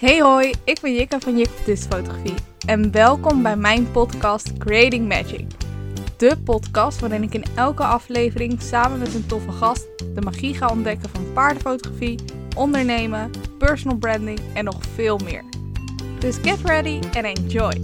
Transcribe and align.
Hey 0.00 0.20
hoi, 0.22 0.52
ik 0.64 0.80
ben 0.80 0.94
Jikka 0.94 1.20
van 1.20 1.38
Jik 1.38 1.48
Fotografie 1.48 2.34
en 2.66 2.92
welkom 2.92 3.42
bij 3.42 3.56
mijn 3.56 3.90
podcast 3.90 4.58
Creating 4.58 5.08
Magic. 5.08 5.46
De 6.16 6.36
podcast 6.44 7.00
waarin 7.00 7.22
ik 7.22 7.34
in 7.34 7.44
elke 7.56 7.84
aflevering 7.84 8.62
samen 8.62 8.98
met 8.98 9.14
een 9.14 9.26
toffe 9.26 9.52
gast 9.52 9.98
de 10.14 10.20
magie 10.20 10.54
ga 10.54 10.68
ontdekken 10.68 11.08
van 11.08 11.32
paardenfotografie, 11.32 12.18
ondernemen, 12.56 13.30
personal 13.58 13.98
branding 13.98 14.40
en 14.54 14.64
nog 14.64 14.84
veel 14.94 15.18
meer. 15.18 15.44
Dus 16.18 16.36
get 16.36 16.60
ready 16.64 17.00
and 17.16 17.38
enjoy! 17.38 17.78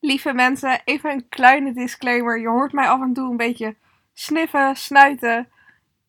Lieve 0.00 0.32
mensen, 0.32 0.80
even 0.84 1.10
een 1.10 1.28
kleine 1.28 1.72
disclaimer. 1.72 2.40
Je 2.40 2.48
hoort 2.48 2.72
mij 2.72 2.88
af 2.88 3.00
en 3.00 3.12
toe 3.12 3.30
een 3.30 3.36
beetje 3.36 3.76
sniffen, 4.18 4.76
snuiten. 4.76 5.48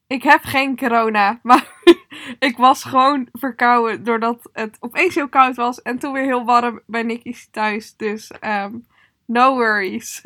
Ik 0.07 0.23
heb 0.23 0.43
geen 0.43 0.77
corona, 0.77 1.39
maar 1.43 1.71
ik 2.39 2.57
was 2.57 2.83
gewoon 2.83 3.27
verkouden 3.31 4.03
doordat 4.03 4.49
het 4.53 4.77
opeens 4.79 5.15
heel 5.15 5.29
koud 5.29 5.55
was 5.55 5.81
en 5.81 5.99
toen 5.99 6.13
weer 6.13 6.23
heel 6.23 6.45
warm 6.45 6.81
bij 6.85 7.03
Nicky's 7.03 7.49
thuis. 7.51 7.95
Dus 7.95 8.31
um, 8.41 8.85
no 9.25 9.55
worries. 9.55 10.21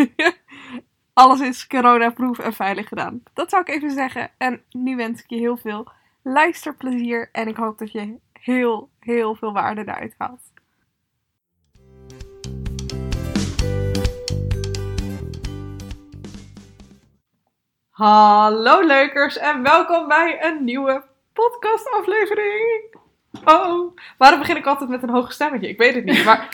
Alles 1.13 1.39
is 1.39 1.67
coronaproof 1.67 2.39
en 2.39 2.53
veilig 2.53 2.87
gedaan. 2.87 3.23
Dat 3.33 3.49
zou 3.49 3.61
ik 3.61 3.69
even 3.69 3.91
zeggen. 3.91 4.31
En 4.37 4.61
nu 4.71 4.95
wens 4.95 5.19
ik 5.19 5.29
je 5.29 5.37
heel 5.37 5.57
veel 5.57 5.91
luisterplezier 6.21 7.29
en 7.31 7.47
ik 7.47 7.55
hoop 7.55 7.77
dat 7.77 7.91
je 7.91 8.15
heel, 8.33 8.89
heel 8.99 9.35
veel 9.35 9.53
waarde 9.53 9.81
eruit 9.81 10.15
haalt. 10.17 10.50
Hallo 18.01 18.85
leukers 18.85 19.37
en 19.37 19.63
welkom 19.63 20.07
bij 20.07 20.45
een 20.45 20.63
nieuwe 20.63 21.03
podcastaflevering. 21.33 22.95
Oh, 23.45 23.97
waarom 24.17 24.39
begin 24.39 24.57
ik 24.57 24.65
altijd 24.65 24.89
met 24.89 25.03
een 25.03 25.09
hoog 25.09 25.33
stemmetje? 25.33 25.69
Ik 25.69 25.77
weet 25.77 25.95
het 25.95 26.05
niet, 26.05 26.25
maar 26.25 26.49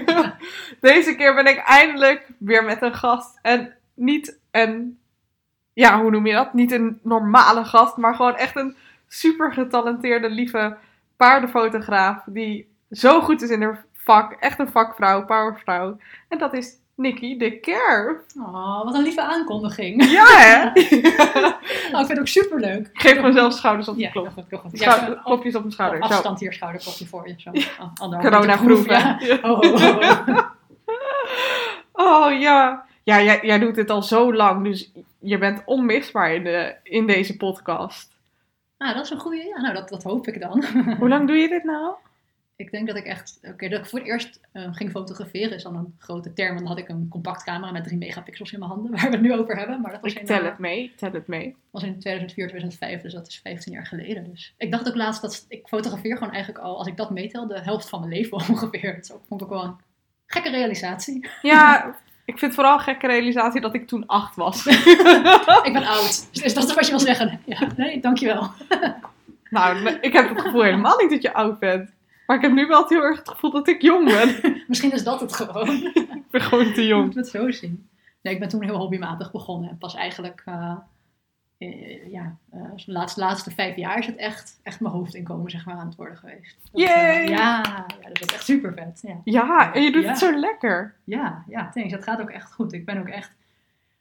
deze 0.80 1.14
keer 1.16 1.34
ben 1.34 1.46
ik 1.46 1.56
eindelijk 1.56 2.28
weer 2.38 2.64
met 2.64 2.82
een 2.82 2.94
gast. 2.94 3.38
En 3.42 3.74
niet 3.94 4.38
een, 4.50 4.98
ja, 5.72 6.00
hoe 6.00 6.10
noem 6.10 6.26
je 6.26 6.32
dat? 6.32 6.54
Niet 6.54 6.72
een 6.72 7.00
normale 7.02 7.64
gast, 7.64 7.96
maar 7.96 8.14
gewoon 8.14 8.36
echt 8.36 8.56
een 8.56 8.76
super 9.08 9.52
getalenteerde, 9.52 10.30
lieve 10.30 10.76
paardenfotograaf. 11.16 12.22
Die 12.26 12.68
zo 12.90 13.20
goed 13.20 13.42
is 13.42 13.50
in 13.50 13.62
haar 13.62 13.84
vak. 13.92 14.32
Echt 14.32 14.58
een 14.58 14.70
vakvrouw, 14.70 15.24
powervrouw. 15.24 15.96
En 16.28 16.38
dat 16.38 16.54
is 16.54 16.74
Nikki 16.96 17.36
de 17.38 17.58
Kerf. 17.60 18.16
Oh, 18.38 18.84
wat 18.84 18.94
een 18.94 19.02
lieve 19.02 19.22
aankondiging. 19.22 20.04
Ja, 20.10 20.24
hè? 20.26 20.64
oh, 20.68 22.00
ik 22.00 22.06
vind 22.06 22.08
het 22.08 22.18
ook 22.18 22.26
superleuk. 22.26 22.90
Geef 22.92 23.22
mezelf 23.22 23.52
schouders 23.52 23.88
op 23.88 23.94
de 23.94 24.00
Ja, 24.00 24.10
klop. 24.10 24.28
goed, 24.34 24.44
heel 24.48 24.58
goed. 24.58 24.78
Schou- 24.78 25.10
Ja, 25.10 25.20
klopjes 25.24 25.54
op 25.54 25.60
mijn 25.60 25.72
schouder. 25.72 26.00
Afstand 26.00 26.40
hier, 26.40 26.52
schouderklopje 26.52 27.06
voor 27.06 27.28
je. 27.28 27.34
Zo. 27.38 27.50
Oh, 28.02 28.22
hè? 28.22 28.56
proef, 28.56 28.86
Ja. 28.86 29.18
Oh, 29.42 29.60
oh. 29.60 30.38
Oh 31.92 32.40
ja. 32.46 32.84
Ja, 33.02 33.22
jij, 33.22 33.38
jij 33.42 33.58
doet 33.58 33.74
dit 33.74 33.90
al 33.90 34.02
zo 34.02 34.34
lang, 34.34 34.64
dus 34.64 34.90
je 35.18 35.38
bent 35.38 35.62
onmisbaar 35.64 36.34
in, 36.34 36.44
de, 36.44 36.74
in 36.82 37.06
deze 37.06 37.36
podcast. 37.36 38.10
Nou, 38.78 38.94
dat 38.94 39.04
is 39.04 39.10
een 39.10 39.18
goede. 39.20 39.44
Ja, 39.44 39.60
nou, 39.60 39.74
dat, 39.74 39.88
dat 39.88 40.02
hoop 40.02 40.26
ik 40.26 40.40
dan. 40.40 40.64
Hoe 40.98 41.08
lang 41.08 41.26
doe 41.26 41.36
je 41.36 41.48
dit 41.48 41.64
nou? 41.64 41.92
ik 42.56 42.70
denk 42.70 42.86
dat 42.86 42.96
ik 42.96 43.04
echt... 43.04 43.38
Oké, 43.42 43.68
dat 43.68 43.78
ik 43.80 43.86
voor 43.86 43.98
het 43.98 44.08
eerst 44.08 44.40
eh, 44.52 44.74
ging 44.74 44.90
fotograferen 44.90 45.52
is 45.52 45.62
dan 45.62 45.76
een 45.76 45.94
grote 45.98 46.32
term. 46.32 46.56
Dan 46.56 46.66
had 46.66 46.78
ik 46.78 46.88
een 46.88 47.08
compact 47.08 47.44
camera 47.44 47.72
met 47.72 47.84
3 47.84 47.98
megapixels 47.98 48.52
in 48.52 48.58
mijn 48.58 48.70
handen, 48.70 48.90
waar 48.96 49.04
we 49.04 49.10
het 49.10 49.20
nu 49.20 49.34
over 49.34 49.56
hebben. 49.56 49.80
Maar 49.80 49.92
dat 49.92 50.00
was 50.00 50.12
Ik 50.12 50.18
in, 50.18 50.26
tel 50.26 50.38
eh, 50.38 50.44
het 50.44 50.58
mee, 50.58 50.92
tel 50.96 51.12
het 51.12 51.26
mee. 51.26 51.56
was 51.70 51.82
in 51.82 51.98
2004, 51.98 52.48
2005, 52.48 53.02
dus 53.02 53.12
dat 53.12 53.26
is 53.26 53.40
15 53.42 53.72
jaar 53.72 53.86
geleden. 53.86 54.30
Dus 54.30 54.54
ik 54.56 54.70
dacht 54.70 54.88
ook 54.88 54.94
laatst 54.94 55.22
dat 55.22 55.44
ik 55.48 55.68
fotografeer 55.68 56.16
gewoon 56.16 56.32
eigenlijk 56.32 56.64
al, 56.64 56.78
als 56.78 56.86
ik 56.86 56.96
dat 56.96 57.10
meetel, 57.10 57.46
de 57.46 57.60
helft 57.60 57.88
van 57.88 58.00
mijn 58.00 58.12
leven 58.12 58.38
ongeveer. 58.50 58.94
Dat 58.94 59.20
vond 59.28 59.40
ik 59.40 59.46
ook 59.46 59.52
wel 59.52 59.64
een 59.64 59.76
gekke 60.26 60.50
realisatie. 60.50 61.28
Ja, 61.42 61.94
ik 62.24 62.38
vind 62.38 62.54
vooral 62.54 62.74
een 62.74 62.80
gekke 62.80 63.06
realisatie 63.06 63.60
dat 63.60 63.74
ik 63.74 63.86
toen 63.86 64.06
acht 64.06 64.36
was. 64.36 64.66
ik 65.66 65.70
ben 65.72 65.86
oud. 65.86 66.28
Dus 66.32 66.42
is 66.42 66.54
dat 66.54 66.74
wat 66.74 66.84
je 66.84 66.90
wil 66.90 67.00
zeggen? 67.00 67.40
Ja, 67.44 67.68
nee, 67.76 68.00
dankjewel. 68.00 68.50
nou, 69.50 69.88
ik 70.00 70.12
heb 70.12 70.28
het 70.28 70.40
gevoel 70.40 70.62
helemaal 70.62 70.96
niet 70.98 71.10
dat 71.10 71.22
je 71.22 71.32
oud 71.32 71.58
bent. 71.58 71.94
Maar 72.26 72.36
ik 72.36 72.42
heb 72.42 72.52
nu 72.52 72.66
wel 72.66 72.88
heel 72.88 73.02
erg 73.02 73.18
het 73.18 73.28
gevoel 73.28 73.50
dat 73.50 73.68
ik 73.68 73.82
jong 73.82 74.04
ben. 74.04 74.34
Misschien 74.68 74.92
is 74.92 75.04
dat 75.04 75.20
het 75.20 75.32
gewoon. 75.32 75.68
ik 75.94 76.30
ben 76.30 76.40
gewoon 76.40 76.72
te 76.72 76.86
jong. 76.86 77.04
moet 77.06 77.14
het 77.14 77.28
zo 77.28 77.50
zien. 77.50 77.88
Nee, 78.22 78.34
ik 78.34 78.40
ben 78.40 78.48
toen 78.48 78.62
heel 78.64 78.76
hobbymatig 78.76 79.30
begonnen. 79.32 79.70
En 79.70 79.78
pas 79.78 79.94
eigenlijk, 79.94 80.42
eh, 80.44 80.74
eh, 81.58 82.10
ja, 82.12 82.36
eh, 82.52 82.60
de 82.86 82.92
laatste, 82.92 83.20
laatste 83.20 83.50
vijf 83.50 83.76
jaar 83.76 83.98
is 83.98 84.06
het 84.06 84.16
echt, 84.16 84.60
echt 84.62 84.80
mijn 84.80 84.94
hoofdinkomen 84.94 85.50
zeg 85.50 85.66
maar, 85.66 85.76
aan 85.76 85.86
het 85.86 85.96
worden 85.96 86.16
geweest. 86.16 86.56
Dat, 86.72 86.80
Yay! 86.80 87.28
ja, 87.28 87.62
ja, 88.02 88.08
dat 88.08 88.20
is 88.20 88.34
echt 88.34 88.44
super 88.44 88.72
vet. 88.72 89.00
Ja. 89.02 89.20
Ja, 89.24 89.74
en 89.74 89.82
je 89.82 89.92
doet 89.92 90.02
Ja. 90.02 90.08
het 90.08 90.18
zo 90.18 90.38
lekker. 90.38 90.94
Ja, 91.04 91.44
ja, 91.48 91.68
thanks. 91.74 91.92
Dat 91.92 92.02
gaat 92.02 92.20
ook 92.20 92.30
echt 92.30 92.52
goed. 92.52 92.72
Ik 92.72 92.84
ben 92.84 92.98
ook 92.98 93.08
echt... 93.08 93.32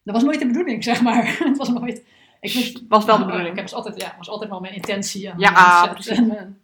Dat 0.04 0.14
was 0.14 0.24
nooit 0.24 0.40
de 0.40 0.48
bedoeling, 0.48 0.84
zeg 0.84 1.02
maar. 1.02 1.38
het 1.40 1.58
was 1.58 1.70
nooit... 1.70 2.04
Ik 2.40 2.80
Was 2.90 3.06
wel 3.06 3.18
de 3.18 3.26
bedoeling. 3.26 3.50
Ik 3.50 3.56
heb 3.56 3.66
dus 3.66 3.76
altijd, 3.76 4.02
ja, 4.02 4.14
was 4.18 4.30
altijd 4.30 4.50
wel 4.50 4.60
mijn 4.60 4.74
intentie. 4.74 5.30
En 5.30 5.34
Ja, 5.40 5.52
mijn. 5.86 6.30
En, 6.38 6.60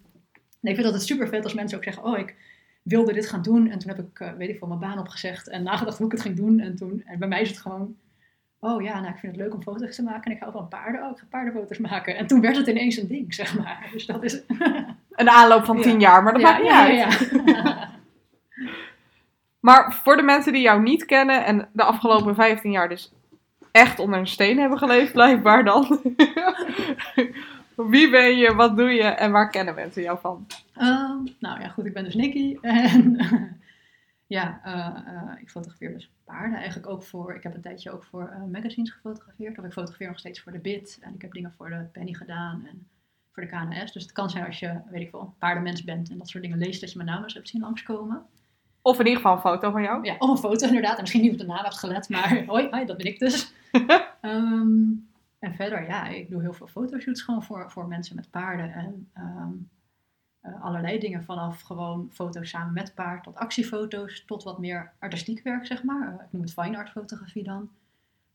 nee, 0.62 0.74
ik 0.74 0.80
vind 0.80 0.84
dat 0.84 0.94
het 0.94 1.04
super 1.04 1.28
vet 1.28 1.44
als 1.44 1.54
mensen 1.54 1.78
ook 1.78 1.84
zeggen, 1.84 2.04
oh, 2.04 2.18
ik 2.18 2.36
wilde 2.82 3.14
dit 3.14 3.30
gaan 3.30 3.42
doen. 3.42 3.70
En 3.70 3.80
toen 3.80 3.90
heb 3.96 4.00
ik, 4.00 4.20
eh, 4.20 4.32
weet 4.34 4.50
ik 4.50 4.58
veel, 4.58 4.68
mijn 4.68 4.80
baan 4.80 5.00
opgezegd 5.00 5.48
en 5.50 5.64
nagedacht 5.64 5.98
hoe 5.98 6.06
ik 6.06 6.12
het 6.12 6.22
ging 6.22 6.36
doen. 6.36 6.60
En 6.60 6.76
toen, 6.76 7.04
en 7.06 7.20
bij 7.20 7.28
mij 7.28 7.42
is 7.42 7.50
het 7.50 7.58
gewoon, 7.58 7.96
oh 8.60 8.82
ja, 8.82 9.00
nou, 9.00 9.14
ik 9.14 9.20
vind 9.20 9.36
het 9.36 9.42
leuk 9.42 9.54
om 9.54 9.62
foto's 9.62 9.96
te 9.96 10.04
maken. 10.04 10.24
En 10.24 10.32
ik 10.32 10.40
hou 10.40 10.52
van 10.52 10.68
paarden. 10.68 11.04
Oh, 11.04 11.12
ik 11.12 11.18
ga 11.18 11.26
paardenfoto's 11.30 11.78
maken. 11.78 12.16
En 12.16 12.28
toen 12.28 12.42
werd 12.42 12.58
het 12.58 12.68
ineens 12.68 12.98
een 12.98 13.08
ding, 13.08 13.34
zeg 13.34 13.58
maar. 13.58 13.88
Dus 13.94 14.06
dat 14.06 14.24
is... 14.24 14.42
Een 15.12 15.30
aanloop 15.30 15.66
van 15.66 15.78
Ja. 15.78 15.84
tien 15.84 16.00
jaar, 16.00 16.24
maar 16.24 16.34
dat 16.34 16.42
maakt 16.42 16.62
niet 16.62 16.72
ja, 16.72 16.84
uit. 16.86 17.30
ja, 17.32 17.42
ja. 17.46 17.90
Maar 19.60 19.94
voor 19.94 20.16
de 20.16 20.22
mensen 20.22 20.54
die 20.54 20.62
jou 20.62 20.82
niet 20.82 21.06
kennen 21.06 21.46
en 21.46 21.70
de 21.74 21.84
afgelopen 21.84 22.36
15 22.36 22.72
jaar 22.72 22.90
dus 22.90 23.12
echt 23.72 24.00
onder 24.00 24.20
een 24.20 24.28
steen 24.28 24.60
hebben 24.60 24.78
geleefd, 24.78 25.14
blijkbaar 25.14 25.64
dan. 25.64 26.02
Wie 27.90 28.10
ben 28.10 28.38
je, 28.38 28.56
wat 28.56 28.78
doe 28.78 28.90
je 28.90 29.04
en 29.04 29.32
waar 29.32 29.50
kennen 29.50 29.76
mensen 29.76 30.02
jou 30.02 30.20
van? 30.20 30.48
Ehm, 30.74 31.18
nou 31.40 31.62
ja, 31.62 31.68
goed, 31.68 31.86
ik 31.86 31.94
ben 31.94 32.04
dus 32.04 32.16
Nicky. 32.16 32.58
En 32.62 33.18
ja, 34.28 34.62
eh, 34.64 35.14
eh, 35.14 35.42
ik 35.42 35.50
fotografeer 35.50 35.94
dus 35.94 36.12
paarden 36.26 36.58
eigenlijk 36.58 36.90
ook 36.90 37.04
voor. 37.04 37.36
Ik 37.36 37.44
heb 37.44 37.56
een 37.56 37.62
tijdje 37.62 37.92
ook 37.92 38.04
voor 38.04 38.28
eh, 38.28 38.44
magazines 38.52 38.92
gefotografeerd. 38.92 39.58
Of 39.58 39.66
ik 39.66 39.72
fotografeer 39.72 40.08
nog 40.08 40.20
steeds 40.20 40.42
voor 40.42 40.52
de 40.52 40.60
BIT. 40.60 40.98
En 41.02 41.14
ik 41.14 41.22
heb 41.22 41.34
dingen 41.34 41.54
voor 41.58 41.70
de 41.70 41.88
Penny 41.92 42.14
gedaan 42.14 42.66
en 42.70 42.88
voor 43.32 43.44
de 43.44 43.50
KNS. 43.50 43.92
Dus 43.92 44.04
het 44.04 44.12
kan 44.12 44.30
zijn 44.30 44.46
als 44.46 44.60
je, 44.60 44.80
weet 44.90 45.02
ik 45.02 45.10
veel, 45.10 45.36
paardenmens 45.40 45.84
bent 45.84 46.10
en 46.10 46.18
dat 46.18 46.30
soort 46.30 46.44
dingen 46.44 46.58
leest, 46.58 46.82
dat 46.82 46.92
je 46.92 46.98
mijn 46.98 47.10
naam 47.10 47.24
eens 47.24 47.34
hebt 47.34 47.50
zien 47.50 47.62
langskomen. 47.62 48.26
Of 48.82 49.00
in 49.00 49.06
ieder 49.06 49.22
geval 49.22 49.36
een 49.36 49.42
foto 49.42 49.72
van 49.72 49.82
jou. 49.82 50.06
Ja, 50.06 50.16
of 50.18 50.30
een 50.30 50.38
foto 50.38 50.68
inderdaad. 50.68 50.96
En 50.96 51.02
misschien 51.02 51.22
niet 51.22 51.32
op 51.32 51.38
de 51.38 51.46
naam 51.46 51.64
hebt 51.64 51.80
gelet, 51.80 52.10
maar 52.10 52.44
hoi, 52.48 52.68
hoi, 52.70 52.86
dat 52.86 52.98
ben 52.98 53.06
ik 53.06 53.20
dus. 53.20 53.54
Ehm, 54.22 54.82
en 55.42 55.56
verder, 55.56 55.88
ja, 55.88 56.08
ik 56.08 56.30
doe 56.30 56.42
heel 56.42 56.54
veel 56.54 56.68
fotoshoots 56.68 57.22
gewoon 57.22 57.44
voor, 57.44 57.72
voor 57.72 57.88
mensen 57.88 58.16
met 58.16 58.30
paarden. 58.30 58.74
En 58.74 59.10
ehm, 59.14 59.54
eh, 60.42 60.64
allerlei 60.64 61.00
dingen 61.00 61.24
vanaf 61.24 61.62
gewoon 61.62 62.10
foto's 62.12 62.50
samen 62.50 62.74
met 62.74 62.94
paard 62.96 63.24
tot 63.24 63.36
actiefoto's, 63.36 64.26
tot 64.26 64.44
wat 64.44 64.60
meer 64.60 64.92
artistiek 65.00 65.44
werk, 65.44 65.66
zeg 65.66 65.84
maar. 65.84 66.08
Eh, 66.08 66.26
ik 66.26 66.32
noem 66.32 66.42
het 66.42 66.54
fine 66.54 66.78
art 66.78 66.90
fotografie 66.90 67.44
dan. 67.44 67.70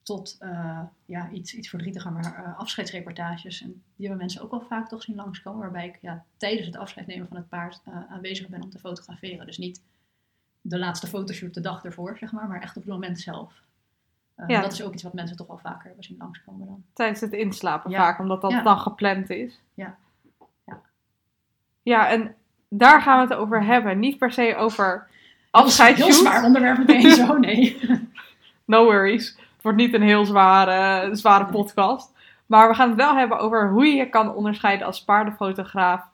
Tot 0.03 0.37
eh, 0.39 0.83
ja, 1.05 1.31
iets, 1.31 1.55
iets 1.55 1.69
verdrietiger, 1.69 2.13
maar 2.13 2.55
afscheidsreportages. 2.55 3.63
En 3.63 3.83
die 3.97 4.07
hebben 4.07 4.19
mensen 4.19 4.43
ook 4.43 4.51
wel 4.51 4.61
vaak 4.61 4.89
toch 4.89 5.03
zien 5.03 5.17
langskomen. 5.17 5.61
Waarbij 5.61 5.87
ik 5.87 5.99
ja, 6.01 6.25
tijdens 6.37 6.67
het 6.67 6.77
afscheid 6.77 7.07
nemen 7.07 7.29
van 7.29 7.37
het 7.37 7.49
paard 7.49 7.83
aanwezig 8.09 8.49
ben 8.49 8.63
om 8.63 8.71
te 8.71 8.79
fotograferen. 8.79 9.47
Dus 9.47 9.59
niet 9.59 9.83
de 10.61 10.79
laatste 10.79 11.07
fotoshoot 11.07 11.55
de 11.55 11.61
dag 11.61 11.85
ervoor, 11.85 12.19
zeg 12.19 12.33
maar, 12.33 12.49
maar 12.49 12.61
echt 12.61 12.77
op 12.77 12.83
het 12.83 12.93
moment 12.93 13.21
zelf. 13.21 13.65
Eh, 14.37 14.49
Ja. 14.49 14.61
Dat 14.61 14.73
is 14.73 14.83
ook 14.83 14.93
iets 14.93 15.03
wat 15.03 15.13
mensen 15.13 15.37
toch 15.37 15.47
wel 15.47 15.59
vaker 15.63 15.85
hebben 15.87 16.05
zien 16.05 16.17
langskomen 16.19 16.67
dan. 16.67 16.85
Tijdens 16.93 17.21
het 17.21 17.33
inslapen 17.33 17.91
Ja. 17.91 17.99
vaak, 17.99 18.19
omdat 18.19 18.41
dat 18.41 18.51
Ja. 18.51 18.63
dan 18.63 18.79
gepland 18.79 19.31
is. 19.31 19.61
Ja. 19.75 19.97
Ja. 20.65 20.81
Ja, 21.83 22.09
en 22.09 22.35
daar 22.69 23.03
gaan 23.03 23.27
we 23.29 23.35
het 23.35 23.41
over 23.43 23.65
hebben. 23.65 23.99
Niet 23.99 24.19
per 24.19 24.33
se 24.33 24.57
over 24.57 24.85
Heel 25.53 25.65
afscheidsshoot. 25.65 26.13
zwaar 26.15 26.45
onderwerp 26.45 26.79
meteen 26.79 27.11
zo, 27.11 27.39
nee. 27.39 27.81
No 28.65 28.85
worries. 28.85 29.29
Het 29.37 29.63
wordt 29.63 29.79
niet 29.79 29.95
een 29.95 30.03
heel 30.03 30.25
zware, 30.25 31.15
zware 31.17 31.43
Nee. 31.45 31.53
podcast. 31.53 32.15
Maar 32.47 32.69
we 32.69 32.75
gaan 32.75 32.89
het 32.89 32.97
wel 32.97 33.17
hebben 33.17 33.39
over 33.39 33.71
hoe 33.71 33.87
je 33.87 33.95
je 33.95 34.09
kan 34.09 34.35
onderscheiden 34.35 34.87
als 34.87 35.05
paardenfotograaf. 35.05 36.09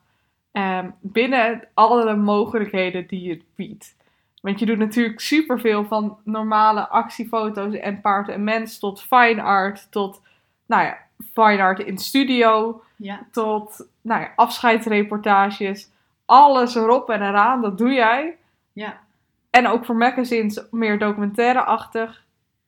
ehm, 0.51 0.89
binnen 0.99 1.67
alle 1.73 2.15
mogelijkheden 2.15 3.07
die 3.07 3.21
je 3.21 3.41
biedt. 3.55 3.95
Want 4.43 4.59
je 4.59 4.65
doet 4.65 4.77
natuurlijk 4.77 5.19
superveel 5.19 5.85
van 5.85 6.17
normale 6.23 6.87
actiefoto's 6.87 7.73
en 7.73 8.01
paard 8.01 8.29
en 8.29 8.43
mens 8.43 8.79
tot 8.79 9.01
fine 9.01 9.41
art. 9.41 9.91
Tot, 9.91 10.21
nou 10.65 10.83
ja, 10.83 10.97
fine 11.33 11.61
art 11.61 11.79
in 11.79 11.97
studio. 11.97 12.81
Ja, 12.95 13.27
Tot, 13.31 13.87
nou 14.01 14.21
ja, 14.21 14.31
afscheidsreportages. 14.35 15.89
Alles 16.25 16.75
erop 16.75 17.09
en 17.09 17.21
eraan, 17.21 17.61
dat 17.61 17.77
doe 17.77 17.91
jij. 17.91 18.37
ja. 18.73 19.01
En 19.49 19.67
ook 19.67 19.85
voor 19.85 19.95
magazines 19.95 20.61
meer 20.71 20.99
documentaire-achtig. 20.99 22.23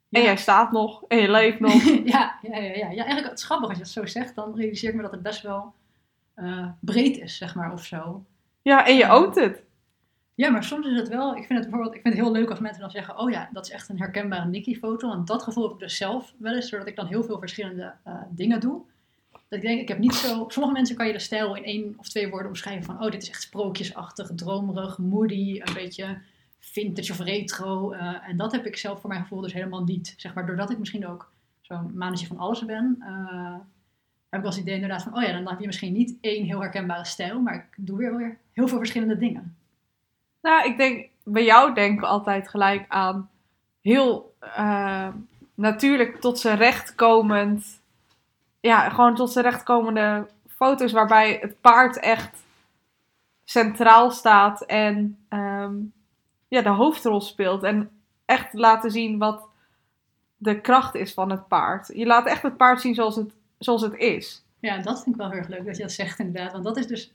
En 0.09 0.21
jij 0.21 0.37
staat 0.37 0.71
nog 0.71 1.03
en 1.07 1.17
je 1.17 1.31
leeft 1.31 1.59
nog. 1.59 1.83
ja, 2.13 2.39
ja, 2.41 2.57
ja, 2.57 2.57
ja, 2.57 2.73
ja. 2.75 2.89
Eigenlijk, 2.89 3.29
het 3.29 3.39
is 3.39 3.45
grappig 3.45 3.67
als 3.69 3.77
je 3.77 3.83
het 3.83 3.93
zo 3.93 4.05
zegt. 4.05 4.35
Dan 4.35 4.55
realiseer 4.55 4.89
ik 4.89 4.95
me 4.95 5.01
dat 5.01 5.11
het 5.11 5.23
best 5.23 5.41
wel 5.41 5.73
eh, 6.33 6.67
breed 6.79 7.17
is, 7.17 7.37
zeg 7.37 7.55
maar, 7.55 7.71
of 7.73 7.83
zo. 7.83 8.23
Ja, 8.61 8.85
en 8.85 8.95
je 8.95 9.09
oont 9.09 9.35
het. 9.35 9.64
Ja, 10.35 10.49
maar 10.49 10.63
soms 10.63 10.87
is 10.87 10.97
het 10.97 11.07
wel... 11.07 11.35
Ik 11.35 11.45
vind 11.45 11.59
het 11.59 11.69
bijvoorbeeld 11.69 11.95
ik 11.95 12.01
vind 12.01 12.13
het 12.13 12.23
heel 12.23 12.33
leuk 12.33 12.49
als 12.49 12.59
mensen 12.59 12.81
dan 12.81 12.91
zeggen... 12.91 13.19
Oh 13.19 13.29
ja, 13.29 13.49
dat 13.53 13.65
is 13.65 13.71
echt 13.71 13.89
een 13.89 13.99
herkenbare 13.99 14.49
Nicky-foto. 14.49 15.11
En 15.11 15.25
dat 15.25 15.43
gevoel 15.43 15.63
heb 15.63 15.73
ik 15.73 15.79
dus 15.79 15.97
zelf 15.97 16.33
wel 16.37 16.53
eens. 16.53 16.69
Doordat 16.69 16.89
ik 16.89 16.95
dan 16.95 17.07
heel 17.07 17.23
veel 17.23 17.39
verschillende 17.39 17.93
eh, 18.03 18.21
dingen 18.29 18.59
doe. 18.59 18.81
Dat 19.31 19.59
ik 19.59 19.61
denk, 19.61 19.81
ik 19.81 19.87
heb 19.87 19.97
niet 19.99 20.13
zo... 20.13 20.45
Sommige 20.47 20.73
mensen 20.73 20.95
kan 20.95 21.07
je 21.07 21.13
de 21.13 21.19
stijl 21.19 21.55
in 21.55 21.63
één 21.63 21.93
of 21.97 22.09
twee 22.09 22.29
woorden 22.29 22.47
omschrijven. 22.47 22.83
Van, 22.83 23.03
oh, 23.03 23.11
dit 23.11 23.21
is 23.21 23.29
echt 23.29 23.41
sprookjesachtig, 23.41 24.31
dromerig, 24.35 24.97
moody. 24.97 25.61
Een 25.63 25.73
beetje 25.73 26.17
vintage 26.59 27.11
of 27.11 27.19
retro. 27.19 27.91
eh, 27.91 28.29
en 28.29 28.37
dat 28.37 28.51
heb 28.51 28.65
ik 28.65 28.77
zelf 28.77 28.99
voor 29.01 29.09
mijn 29.09 29.21
gevoel 29.21 29.41
dus 29.41 29.53
helemaal 29.53 29.83
niet. 29.83 30.13
Zeg 30.17 30.33
maar, 30.33 30.45
doordat 30.45 30.69
ik 30.71 30.77
misschien 30.79 31.07
ook 31.07 31.31
zo'n 31.61 31.91
manetje 31.97 32.27
van 32.27 32.37
alles 32.37 32.65
ben... 32.65 32.97
eh, 32.99 33.55
heb 34.29 34.39
ik 34.39 34.45
het 34.45 34.57
idee 34.57 34.73
inderdaad 34.73 35.03
van... 35.03 35.15
Oh 35.15 35.23
ja, 35.23 35.31
dan 35.31 35.47
heb 35.47 35.59
je 35.59 35.65
misschien 35.65 35.93
niet 35.93 36.17
één 36.21 36.45
heel 36.45 36.59
herkenbare 36.61 37.05
stijl. 37.05 37.41
Maar 37.41 37.55
ik 37.55 37.85
doe 37.85 37.97
weer, 37.97 38.17
weer 38.17 38.37
heel 38.51 38.67
veel 38.67 38.77
verschillende 38.77 39.17
dingen. 39.17 39.55
Nou, 40.45 40.67
ik 40.67 40.77
denk, 40.77 41.09
bij 41.23 41.43
jou 41.43 41.73
denken 41.73 42.01
we 42.01 42.07
altijd 42.07 42.49
gelijk 42.49 42.85
aan 42.87 43.29
heel 43.81 44.35
eh, 44.39 45.07
natuurlijk 45.53 46.21
tot 46.21 46.39
zijn 46.39 46.57
recht 46.57 46.95
komend. 46.95 47.81
Ja, 48.59 48.89
gewoon 48.89 49.15
tot 49.15 49.31
zijn 49.31 49.45
recht 49.45 49.63
komende 49.63 50.27
foto's 50.47 50.91
waarbij 50.91 51.37
het 51.41 51.61
paard 51.61 51.99
echt 51.99 52.43
centraal 53.43 54.11
staat 54.11 54.61
en 54.61 55.17
ehm, 55.29 55.73
ja, 56.47 56.61
de 56.61 56.69
hoofdrol 56.69 57.21
speelt. 57.21 57.63
En 57.63 57.89
echt 58.25 58.53
laten 58.53 58.91
zien 58.91 59.17
wat 59.17 59.47
de 60.37 60.61
kracht 60.61 60.95
is 60.95 61.13
van 61.13 61.29
het 61.29 61.47
paard. 61.47 61.87
Je 61.93 62.05
laat 62.05 62.25
echt 62.25 62.41
het 62.41 62.57
paard 62.57 62.81
zien 62.81 62.95
zoals 62.95 63.15
het, 63.15 63.31
zoals 63.57 63.81
het 63.81 63.93
is. 63.93 64.43
Ja, 64.59 64.77
dat 64.77 65.03
vind 65.03 65.15
ik 65.15 65.21
wel 65.21 65.29
heel 65.29 65.39
erg 65.39 65.47
leuk 65.47 65.65
dat 65.65 65.75
je 65.75 65.81
dat 65.81 65.91
zegt 65.91 66.19
inderdaad. 66.19 66.51
Want 66.51 66.63
dat 66.63 66.77
is 66.77 66.87
dus, 66.87 67.11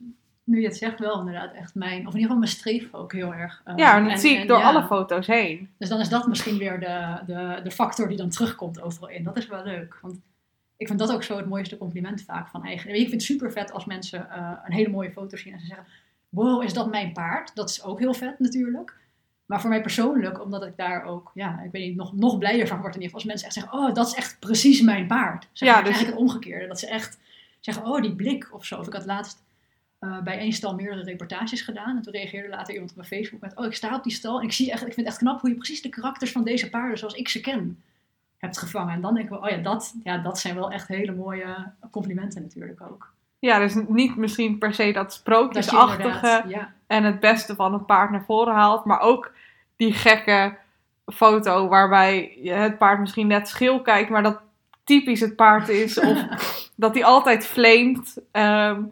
nu 0.50 0.61
je 0.61 0.67
het 0.67 0.76
zegt, 0.76 0.99
wel 0.99 1.19
inderdaad 1.19 1.52
echt 1.52 1.75
mijn, 1.75 1.93
of 1.93 2.14
in 2.14 2.20
ieder 2.20 2.20
geval 2.20 2.37
mijn 2.37 2.50
streef 2.50 2.94
ook 2.94 3.12
heel 3.12 3.35
erg. 3.35 3.62
eh, 3.64 3.75
Ja, 3.76 3.97
en 3.97 4.08
dat 4.08 4.20
zie 4.20 4.31
ik 4.35 4.41
en 4.41 4.47
door 4.47 4.58
ja. 4.58 4.64
alle 4.64 4.82
foto's 4.82 5.26
heen. 5.26 5.69
Dus 5.79 5.88
dan 5.88 6.00
is 6.00 6.08
dat 6.08 6.26
misschien 6.26 6.58
weer 6.58 6.81
de, 6.81 7.19
de, 7.26 7.61
de 7.62 7.70
factor 7.70 8.08
die 8.08 8.17
dan 8.17 8.29
terugkomt 8.31 8.81
overal 8.82 9.08
in. 9.08 9.25
Dat 9.25 9.37
is 9.37 9.47
wel 9.47 9.62
leuk. 9.64 9.99
Want 10.02 10.19
ik 10.76 10.87
vind 10.87 10.99
dat 10.99 11.12
ook 11.12 11.23
zo 11.23 11.37
het 11.37 11.47
mooiste 11.47 11.79
compliment 11.79 12.23
vaak 12.23 12.49
van 12.49 12.64
eigen. 12.64 12.91
Ik 12.91 12.97
vind 13.00 13.12
het 13.12 13.23
super 13.23 13.52
vet 13.52 13.73
als 13.73 13.85
mensen 13.85 14.31
eh, 14.31 14.52
een 14.64 14.73
hele 14.73 14.88
mooie 14.91 15.11
foto 15.12 15.37
zien 15.37 15.52
en 15.52 15.61
ze 15.61 15.67
zeggen: 15.67 15.87
Wow, 16.29 16.62
is 16.62 16.73
dat 16.73 16.91
mijn 16.91 17.12
paard? 17.12 17.55
Dat 17.55 17.70
is 17.70 17.82
ook 17.85 17.99
heel 17.99 18.14
vet 18.14 18.38
natuurlijk. 18.38 18.99
Maar 19.47 19.61
voor 19.61 19.70
mij 19.70 19.81
persoonlijk, 19.81 20.43
omdat 20.44 20.67
ik 20.67 20.73
daar 20.76 21.05
ook, 21.05 21.31
ja, 21.35 21.61
ik 21.64 21.70
weet 21.73 21.87
niet, 21.87 21.97
nog, 21.97 22.12
nog 22.17 22.38
blijer 22.38 22.67
van 22.67 22.81
word 22.81 22.94
in 22.94 23.00
ieder 23.02 23.17
geval. 23.19 23.20
Als 23.20 23.25
mensen 23.25 23.47
echt 23.47 23.55
zeggen: 23.55 23.73
Oh, 23.73 23.94
dat 23.94 24.06
is 24.06 24.14
echt 24.14 24.37
precies 24.41 24.81
mijn 24.81 25.06
paard. 25.06 25.49
Zeg 25.52 25.69
Ja, 25.69 25.75
dus- 25.75 25.85
eigenlijk 25.85 26.19
het 26.19 26.29
omgekeerde. 26.29 26.67
Dat 26.67 26.79
ze 26.79 26.87
echt 26.88 27.19
zeggen: 27.61 27.85
Oh, 27.87 28.02
die 28.02 28.14
blik 28.14 28.49
of 28.52 28.64
zo. 28.64 28.79
Of 28.79 28.87
ik 28.87 28.93
had 28.93 29.05
laatst 29.06 29.43
eh, 30.00 30.19
bij 30.23 30.38
één 30.38 30.52
stal 30.52 30.75
meerdere 30.75 31.02
reportages 31.02 31.61
gedaan. 31.61 31.97
En 31.97 32.02
toen 32.02 32.12
reageerde 32.12 32.49
later 32.49 32.73
iemand 32.73 32.91
op 32.91 32.97
mijn 32.97 33.08
Facebook 33.08 33.41
met: 33.41 33.56
Oh, 33.56 33.64
ik 33.64 33.75
sta 33.75 33.94
op 33.94 34.02
die 34.02 34.12
stal 34.12 34.38
en 34.38 34.44
ik, 34.44 34.52
zie 34.52 34.70
echt, 34.70 34.81
ik 34.81 34.94
vind 34.94 34.97
het 34.97 35.06
echt 35.06 35.19
knap 35.19 35.41
hoe 35.41 35.50
je 35.50 35.56
precies 35.56 35.82
de 35.82 35.88
karakters 35.88 36.32
van 36.32 36.44
deze 36.44 36.70
paarden 36.70 36.99
zoals 36.99 37.14
ik 37.14 37.29
ze 37.29 37.41
ken 37.41 37.82
hebt 38.38 38.58
gevangen. 38.58 38.94
En 38.94 39.00
dan 39.00 39.14
denken 39.14 39.35
we: 39.35 39.43
Oh 39.43 39.50
ja, 39.50 39.56
dat, 39.56 39.94
ja, 40.05 40.19
dat 40.19 40.38
zijn 40.38 40.55
wel 40.55 40.70
echt 40.70 40.88
hele 40.88 41.12
mooie 41.12 41.73
complimenten 41.91 42.43
natuurlijk 42.43 42.81
ook. 42.81 43.12
Ja, 43.38 43.58
dus 43.58 43.75
niet 43.88 44.17
misschien 44.17 44.58
per 44.58 44.75
se 44.75 44.85
dat 44.85 44.94
Dat 44.94 45.12
je 45.12 45.19
sprookjesachtige 45.19 46.44
ja, 46.49 46.73
en 46.87 47.05
het 47.05 47.20
beste 47.20 47.55
van 47.55 47.73
het 47.73 47.87
paard 47.87 48.11
naar 48.11 48.25
voren 48.25 48.55
haalt, 48.55 48.85
maar 48.85 49.00
ook 49.00 49.32
die 49.76 49.93
gekke 49.93 50.56
foto 51.06 51.69
waarbij 51.69 52.38
je 52.43 52.52
het 52.52 52.79
paard 52.79 53.00
misschien 53.00 53.26
net 53.26 53.49
schil 53.49 53.82
kijkt, 53.82 54.11
maar 54.11 54.23
dat 54.23 54.41
typisch 54.85 55.20
het 55.20 55.37
paard 55.37 55.69
is, 55.69 56.00
of 56.00 56.19
dat 56.76 56.94
hij 56.94 57.05
altijd 57.05 57.47
flamet. 57.47 58.20
ehm, 58.31 58.82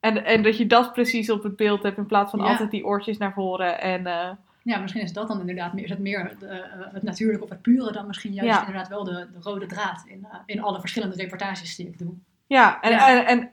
en, 0.00 0.24
en 0.24 0.42
dat 0.42 0.56
je 0.58 0.66
dat 0.66 0.92
precies 0.92 1.30
op 1.30 1.42
het 1.42 1.56
beeld 1.56 1.82
hebt 1.82 1.98
in 1.98 2.06
plaats 2.06 2.30
van 2.30 2.40
Ja. 2.40 2.46
altijd 2.46 2.70
die 2.70 2.84
oortjes 2.86 3.18
naar 3.18 3.32
voren. 3.32 3.80
En 3.80 4.06
eh, 4.06 4.28
ja, 4.62 4.78
misschien 4.78 5.02
is 5.02 5.12
dat 5.12 5.28
dan 5.28 5.40
inderdaad 5.40 5.72
meer, 5.72 5.84
is 5.84 5.90
het 5.90 5.98
meer 5.98 6.34
de, 6.38 6.46
eh, 6.46 6.60
het 6.92 7.02
natuurlijke 7.02 7.44
of 7.44 7.50
het 7.50 7.62
pure 7.62 7.92
dan 7.92 8.06
misschien 8.06 8.32
juist 8.32 8.50
Ja. 8.52 8.60
inderdaad 8.66 8.88
wel 8.88 9.04
de, 9.04 9.12
de 9.32 9.38
rode 9.40 9.66
draad 9.66 10.04
in, 10.06 10.26
eh, 10.30 10.38
in 10.46 10.62
alle 10.62 10.80
verschillende 10.80 11.16
reportages 11.16 11.76
die 11.76 11.86
ik 11.86 11.98
doe. 11.98 12.12
ja, 12.46 12.80
en, 12.80 12.90
Ja. 12.90 13.08
En, 13.08 13.26
en 13.26 13.50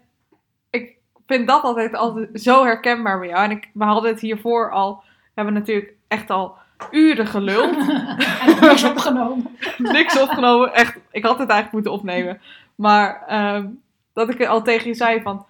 ik 0.70 0.98
vind 1.28 1.48
dat 1.48 1.64
altijd, 1.64 1.96
altijd 1.96 2.30
zo 2.42 2.64
herkenbaar 2.64 3.20
bij 3.20 3.28
jou. 3.28 3.44
En 3.44 3.52
ik, 3.52 3.70
we 3.74 3.84
hadden 3.84 4.12
het 4.12 4.20
hiervoor 4.22 4.72
al, 4.72 4.96
we 5.06 5.32
hebben 5.34 5.54
natuurlijk 5.54 5.94
echt 6.08 6.30
al 6.30 6.56
uren 6.92 7.28
geluld. 7.28 7.76
en 8.62 8.72
is 8.72 8.84
opgenomen. 8.84 9.48
niks 9.78 10.22
opgenomen. 10.22 10.74
Echt, 10.74 11.00
ik 11.12 11.24
had 11.24 11.38
het 11.40 11.50
eigenlijk 11.50 11.72
moeten 11.72 11.92
opnemen. 11.92 12.42
Maar 12.76 13.24
ehm, 13.28 13.68
dat 14.14 14.30
ik 14.30 14.46
al 14.46 14.62
tegen 14.62 14.88
je 14.88 14.94
zei 14.94 15.22
van... 15.22 15.46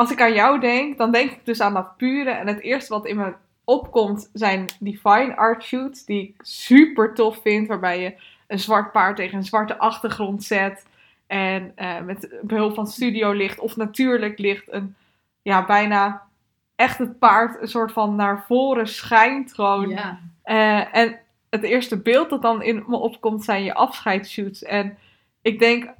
Als 0.00 0.10
ik 0.10 0.20
aan 0.20 0.34
jou 0.34 0.60
denk, 0.60 0.98
dan 0.98 1.12
denk 1.12 1.30
ik 1.30 1.44
dus 1.44 1.60
aan 1.60 1.74
dat 1.74 1.96
pure. 1.96 2.30
En 2.30 2.46
het 2.46 2.60
eerste 2.60 2.92
wat 2.92 3.06
in 3.06 3.16
me 3.16 3.34
opkomt 3.64 4.30
zijn 4.32 4.64
die 4.78 4.98
fine 4.98 5.36
art 5.36 5.62
shoots. 5.62 6.04
Die 6.04 6.22
ik 6.22 6.34
super 6.38 7.14
tof 7.14 7.40
vind. 7.42 7.68
Waarbij 7.68 8.00
je 8.00 8.14
een 8.46 8.58
zwart 8.58 8.92
paard 8.92 9.16
tegen 9.16 9.38
een 9.38 9.44
zwarte 9.44 9.78
achtergrond 9.78 10.44
zet. 10.44 10.86
En 11.26 11.72
eh, 11.74 12.00
met 12.00 12.28
behulp 12.42 12.74
van 12.74 12.86
studiolicht 12.86 13.58
of 13.58 13.76
natuurlijk 13.76 14.38
licht 14.38 14.72
een... 14.72 14.94
Ja, 15.42 15.66
bijna 15.66 16.22
echt 16.76 16.98
het 16.98 17.18
paard 17.18 17.60
een 17.60 17.68
soort 17.68 17.92
van 17.92 18.14
naar 18.14 18.44
voren 18.46 18.88
schijnt. 18.88 19.54
Gewoon 19.54 19.88
Ja, 19.88 20.20
eh, 20.42 20.96
en 20.96 21.18
het 21.50 21.62
eerste 21.62 22.00
beeld 22.00 22.30
dat 22.30 22.42
dan 22.42 22.62
in 22.62 22.84
me 22.86 22.96
opkomt 22.96 23.44
zijn 23.44 23.64
je 23.64 23.74
afscheidsshoots. 23.74 24.62
En 24.62 24.98
ik 25.42 25.58
denk, 25.58 25.90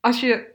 als 0.00 0.20
je. 0.20 0.54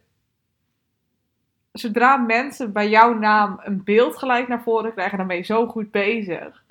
Zodra 1.72 2.18
mensen 2.18 2.72
bij 2.74 2.90
jouw 2.90 3.14
naam 3.14 3.60
een 3.64 3.84
beeld 3.84 4.18
gelijk 4.18 4.48
naar 4.48 4.62
voren 4.62 4.94
krijgen, 4.94 5.18
dan 5.18 5.28
ben 5.28 5.36
je 5.38 5.44
zo 5.44 5.68
goed 5.68 5.92
bezig. 5.92 6.64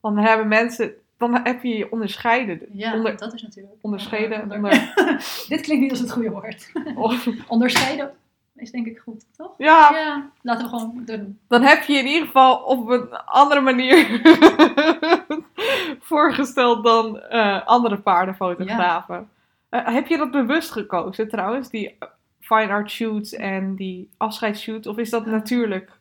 Dan 0.00 0.18
hebben 0.18 0.48
mensen. 0.48 0.92
Dan 1.18 1.40
heb 1.42 1.62
je 1.62 1.76
je 1.76 1.92
onderscheiden. 1.92 2.60
ja 2.72 2.94
Onder- 2.94 3.16
dat 3.16 3.32
is 3.32 3.42
natuurlijk. 3.42 3.74
onderscheiden. 3.80 4.42
Onder- 4.42 4.56
Onder, 4.56 4.92
Dit 5.48 5.60
klinkt 5.60 5.82
niet 5.82 5.90
als 5.90 6.00
het 6.00 6.12
goede 6.12 6.30
woord. 6.30 6.72
Onderscheiden 7.48 8.12
is 8.56 8.70
denk 8.70 8.86
ik 8.86 8.98
goed, 8.98 9.24
toch? 9.36 9.54
ja, 9.58 9.90
Ja, 9.92 10.30
laten 10.42 10.62
we 10.64 10.68
gewoon 10.68 11.02
doen. 11.04 11.38
dan 11.48 11.62
heb 11.62 11.82
je 11.82 11.92
in 11.98 12.06
ieder 12.06 12.26
geval 12.26 12.56
op 12.56 12.88
een 12.88 13.12
andere 13.24 13.60
manier 13.60 14.20
voorgesteld 16.00 16.84
dan 16.84 17.20
eh, 17.20 17.66
andere 17.66 17.98
paardenfotografen. 17.98 19.28
Eh, 19.68 19.86
heb 19.86 20.06
je 20.06 20.16
dat 20.16 20.30
bewust 20.30 20.70
gekozen 20.70 21.28
trouwens, 21.28 21.70
die 21.70 21.96
fine 22.44 22.68
art 22.68 22.90
shoots 22.90 23.32
en 23.32 23.74
die 23.74 24.08
afscheidsshoot? 24.16 24.86
Of 24.86 24.98
is 24.98 25.10
dat 25.10 25.26
natuurlijk? 25.26 25.98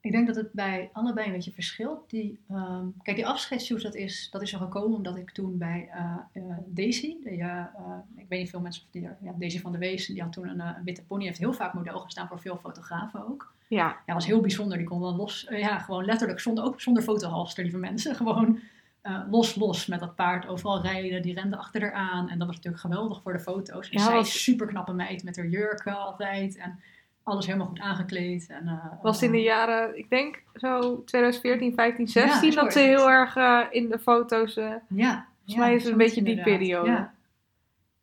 Ik 0.00 0.12
denk 0.12 0.26
dat 0.26 0.36
het 0.36 0.52
bij 0.52 0.90
allebei 0.92 1.26
een 1.26 1.32
beetje 1.32 1.52
verschilt. 1.52 2.10
Die, 2.10 2.40
ehm, 2.48 2.86
kijk, 3.02 3.16
die 3.16 3.26
afscheidsshoot, 3.26 3.82
dat 3.82 3.94
is, 3.94 4.28
dat 4.30 4.42
is 4.42 4.52
er 4.52 4.58
gekomen 4.58 4.96
omdat 4.96 5.16
ik 5.16 5.30
toen 5.30 5.58
bij 5.58 5.88
eh, 5.92 6.16
eh, 6.32 6.42
Daisy, 6.66 7.16
de, 7.22 7.30
eh, 7.30 7.68
ik 8.16 8.28
weet 8.28 8.38
niet 8.38 8.50
veel 8.50 8.60
mensen 8.60 8.82
of 8.82 8.90
die 8.90 9.04
er, 9.04 9.16
ja, 9.22 9.34
Daisy 9.38 9.60
van 9.60 9.72
de 9.72 9.78
Wees, 9.78 10.06
die 10.06 10.22
had 10.22 10.32
toen 10.32 10.48
een, 10.48 10.74
witte 10.84 11.04
pony, 11.04 11.24
heeft 11.24 11.38
heel 11.38 11.52
vaak 11.52 11.74
model 11.74 11.98
gestaan 11.98 12.28
voor 12.28 12.40
veel 12.40 12.56
fotografen 12.56 13.28
ook. 13.28 13.52
Ja, 13.68 13.96
Ja, 14.06 14.14
was 14.14 14.26
heel 14.26 14.40
bijzonder. 14.40 14.78
Die 14.78 14.86
kon 14.86 15.00
dan 15.00 15.16
los, 15.16 15.46
ja, 15.50 15.78
gewoon 15.78 16.04
letterlijk, 16.04 16.40
zonder, 16.40 16.64
ook 16.64 16.80
zonder 16.80 17.02
fotohalster, 17.02 17.62
lieve 17.62 17.78
mensen. 17.78 18.14
Gewoon 18.14 18.58
eh, 19.04 19.20
los, 19.30 19.54
los 19.54 19.86
met 19.86 20.00
dat 20.00 20.14
paard 20.14 20.46
overal 20.46 20.82
rijden. 20.82 21.22
Die 21.22 21.34
rende 21.34 21.56
achter 21.56 21.80
haar 21.82 21.92
aan. 21.92 22.28
En 22.28 22.38
dat 22.38 22.46
was 22.46 22.56
natuurlijk 22.56 22.82
geweldig 22.82 23.22
voor 23.22 23.32
de 23.32 23.40
foto's. 23.40 23.90
En 23.90 23.98
Ja, 23.98 24.04
zij 24.04 24.14
was- 24.14 24.28
is 24.34 24.42
super 24.42 24.66
knappe 24.66 24.92
meid 24.92 25.24
met 25.24 25.36
haar 25.36 25.46
jurken 25.46 25.96
altijd. 25.98 26.56
En 26.56 26.80
alles 27.22 27.46
helemaal 27.46 27.66
goed 27.66 27.80
aangekleed. 27.80 28.46
En, 28.48 28.68
eh, 28.68 29.02
was 29.02 29.22
in 29.22 29.30
de 29.32 29.36
eh, 29.38 29.44
jaren, 29.44 29.98
ik 29.98 30.10
denk 30.10 30.42
zo 30.54 31.02
2014, 31.04 31.74
15, 31.74 32.04
Ja, 32.04 32.10
16, 32.10 32.52
zo 32.52 32.60
dat 32.62 32.72
ze 32.72 32.78
heel 32.78 33.10
erg 33.10 33.36
eh, 33.36 33.60
in 33.70 33.88
de 33.88 33.98
foto's. 33.98 34.56
eh, 34.56 34.72
Ja. 34.88 35.26
Volgens 35.36 35.56
mij 35.66 35.74
is 35.74 35.82
het 35.82 35.92
een 35.92 35.98
beetje 35.98 36.22
die 36.22 36.42
periode. 36.42 36.90
Ja. 36.90 37.12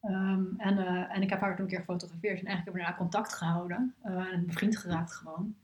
Ehm, 0.02 0.44
en, 0.58 0.78
eh, 0.88 1.16
en 1.16 1.22
ik 1.22 1.30
heb 1.30 1.40
haar 1.42 1.56
toen 1.56 1.64
een 1.66 1.70
keer 1.72 1.80
gefotografeerd. 1.80 2.40
En 2.40 2.46
eigenlijk 2.46 2.64
hebben 2.66 2.74
we 2.74 2.80
daarna 2.80 2.98
contact 2.98 3.34
gehouden. 3.34 3.94
eh, 4.02 4.34
en 4.34 4.46
bevriend 4.46 4.78
geraakt 4.78 5.14
gewoon. 5.14 5.56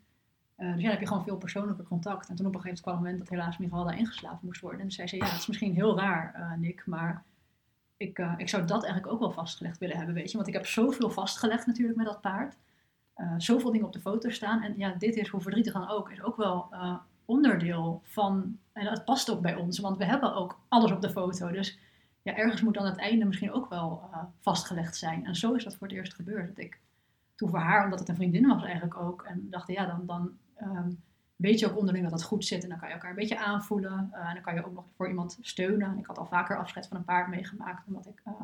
Eh, 0.57 0.73
dus 0.73 0.75
ja, 0.75 0.81
dan 0.81 0.91
heb 0.91 0.99
je 0.99 1.07
gewoon 1.07 1.23
veel 1.23 1.37
persoonlijke 1.37 1.83
contact. 1.83 2.29
En 2.29 2.35
toen 2.35 2.45
op 2.45 2.55
een 2.55 2.61
gegeven 2.61 2.81
moment 2.81 2.81
kwam 2.81 2.93
het 2.93 3.03
moment 3.03 3.19
dat 3.19 3.29
helaas 3.29 3.57
Miralda 3.57 3.91
ingeslapen 3.91 4.39
moest 4.41 4.61
worden. 4.61 4.79
En 4.79 4.85
toen 4.85 4.95
zei 4.95 5.07
ze, 5.07 5.15
ja, 5.15 5.25
het 5.25 5.39
is 5.39 5.47
misschien 5.47 5.73
heel 5.73 5.97
raar, 5.97 6.33
eh, 6.33 6.53
Nick, 6.53 6.85
maar 6.85 7.23
ik, 7.97 8.19
eh, 8.19 8.33
ik 8.37 8.49
zou 8.49 8.65
dat 8.65 8.83
eigenlijk 8.83 9.13
ook 9.13 9.19
wel 9.19 9.31
vastgelegd 9.31 9.77
willen 9.77 9.97
hebben, 9.97 10.15
weet 10.15 10.31
je. 10.31 10.35
Want 10.35 10.47
ik 10.49 10.53
heb 10.53 10.65
zoveel 10.65 11.09
vastgelegd 11.09 11.65
natuurlijk 11.65 11.97
met 11.97 12.05
dat 12.05 12.21
paard. 12.21 12.57
Zoveel 13.37 13.71
dingen 13.71 13.87
op 13.87 13.93
de 13.93 13.99
foto 13.99 14.29
staan. 14.29 14.61
En 14.61 14.73
ja, 14.77 14.93
dit 14.97 15.15
is, 15.15 15.27
hoe 15.27 15.41
verdrietig 15.41 15.73
dan 15.73 15.89
ook, 15.89 16.11
is 16.11 16.21
ook 16.21 16.37
wel 16.37 16.69
onderdeel 17.25 18.01
van... 18.03 18.57
En 18.73 18.85
dat 18.85 19.05
past 19.05 19.31
ook 19.31 19.41
bij 19.41 19.55
ons, 19.55 19.79
want 19.79 19.97
we 19.97 20.05
hebben 20.05 20.35
ook 20.35 20.59
alles 20.67 20.91
op 20.91 21.01
de 21.01 21.09
foto. 21.09 21.51
Dus 21.51 21.79
ja, 22.21 22.35
ergens 22.35 22.61
moet 22.61 22.73
dan 22.73 22.85
het 22.85 22.97
einde 22.97 23.25
misschien 23.25 23.51
ook 23.51 23.69
wel 23.69 24.09
vastgelegd 24.39 24.95
zijn. 24.95 25.25
En 25.25 25.35
zo 25.35 25.53
is 25.53 25.63
dat 25.63 25.75
voor 25.75 25.87
het 25.87 25.95
eerst 25.95 26.13
gebeurd. 26.13 26.47
Dat 26.47 26.65
ik 26.65 26.79
toen 27.35 27.49
voor 27.49 27.59
haar, 27.59 27.83
omdat 27.83 27.99
het 27.99 28.09
een 28.09 28.15
vriendin 28.15 28.47
was 28.47 28.63
eigenlijk 28.63 28.97
ook, 28.97 29.23
en 29.23 29.47
dacht, 29.49 29.67
ja, 29.67 29.85
dan, 29.85 30.05
dan 30.05 30.31
ehm, 30.57 30.89
weet 31.35 31.59
je 31.59 31.69
ook 31.69 31.77
onderling 31.77 32.03
dat 32.03 32.13
het 32.19 32.23
goed 32.23 32.45
zit. 32.45 32.63
En 32.63 32.69
dan 32.69 32.77
kan 32.77 32.87
je 32.87 32.93
elkaar 32.93 33.09
een 33.09 33.15
beetje 33.15 33.39
aanvoelen. 33.39 34.09
Eh, 34.11 34.27
en 34.27 34.33
dan 34.33 34.43
kan 34.43 34.53
je 34.55 34.65
ook 34.65 34.73
nog 34.73 34.85
voor 34.95 35.07
iemand 35.07 35.37
steunen. 35.41 35.87
En 35.87 35.97
ik 35.97 36.05
had 36.05 36.17
al 36.17 36.25
vaker 36.25 36.57
afscheid 36.57 36.87
van 36.87 36.97
een 36.97 37.03
paard 37.03 37.27
meegemaakt. 37.27 37.87
Omdat 37.87 38.05
ik 38.05 38.21
ehm, 38.25 38.41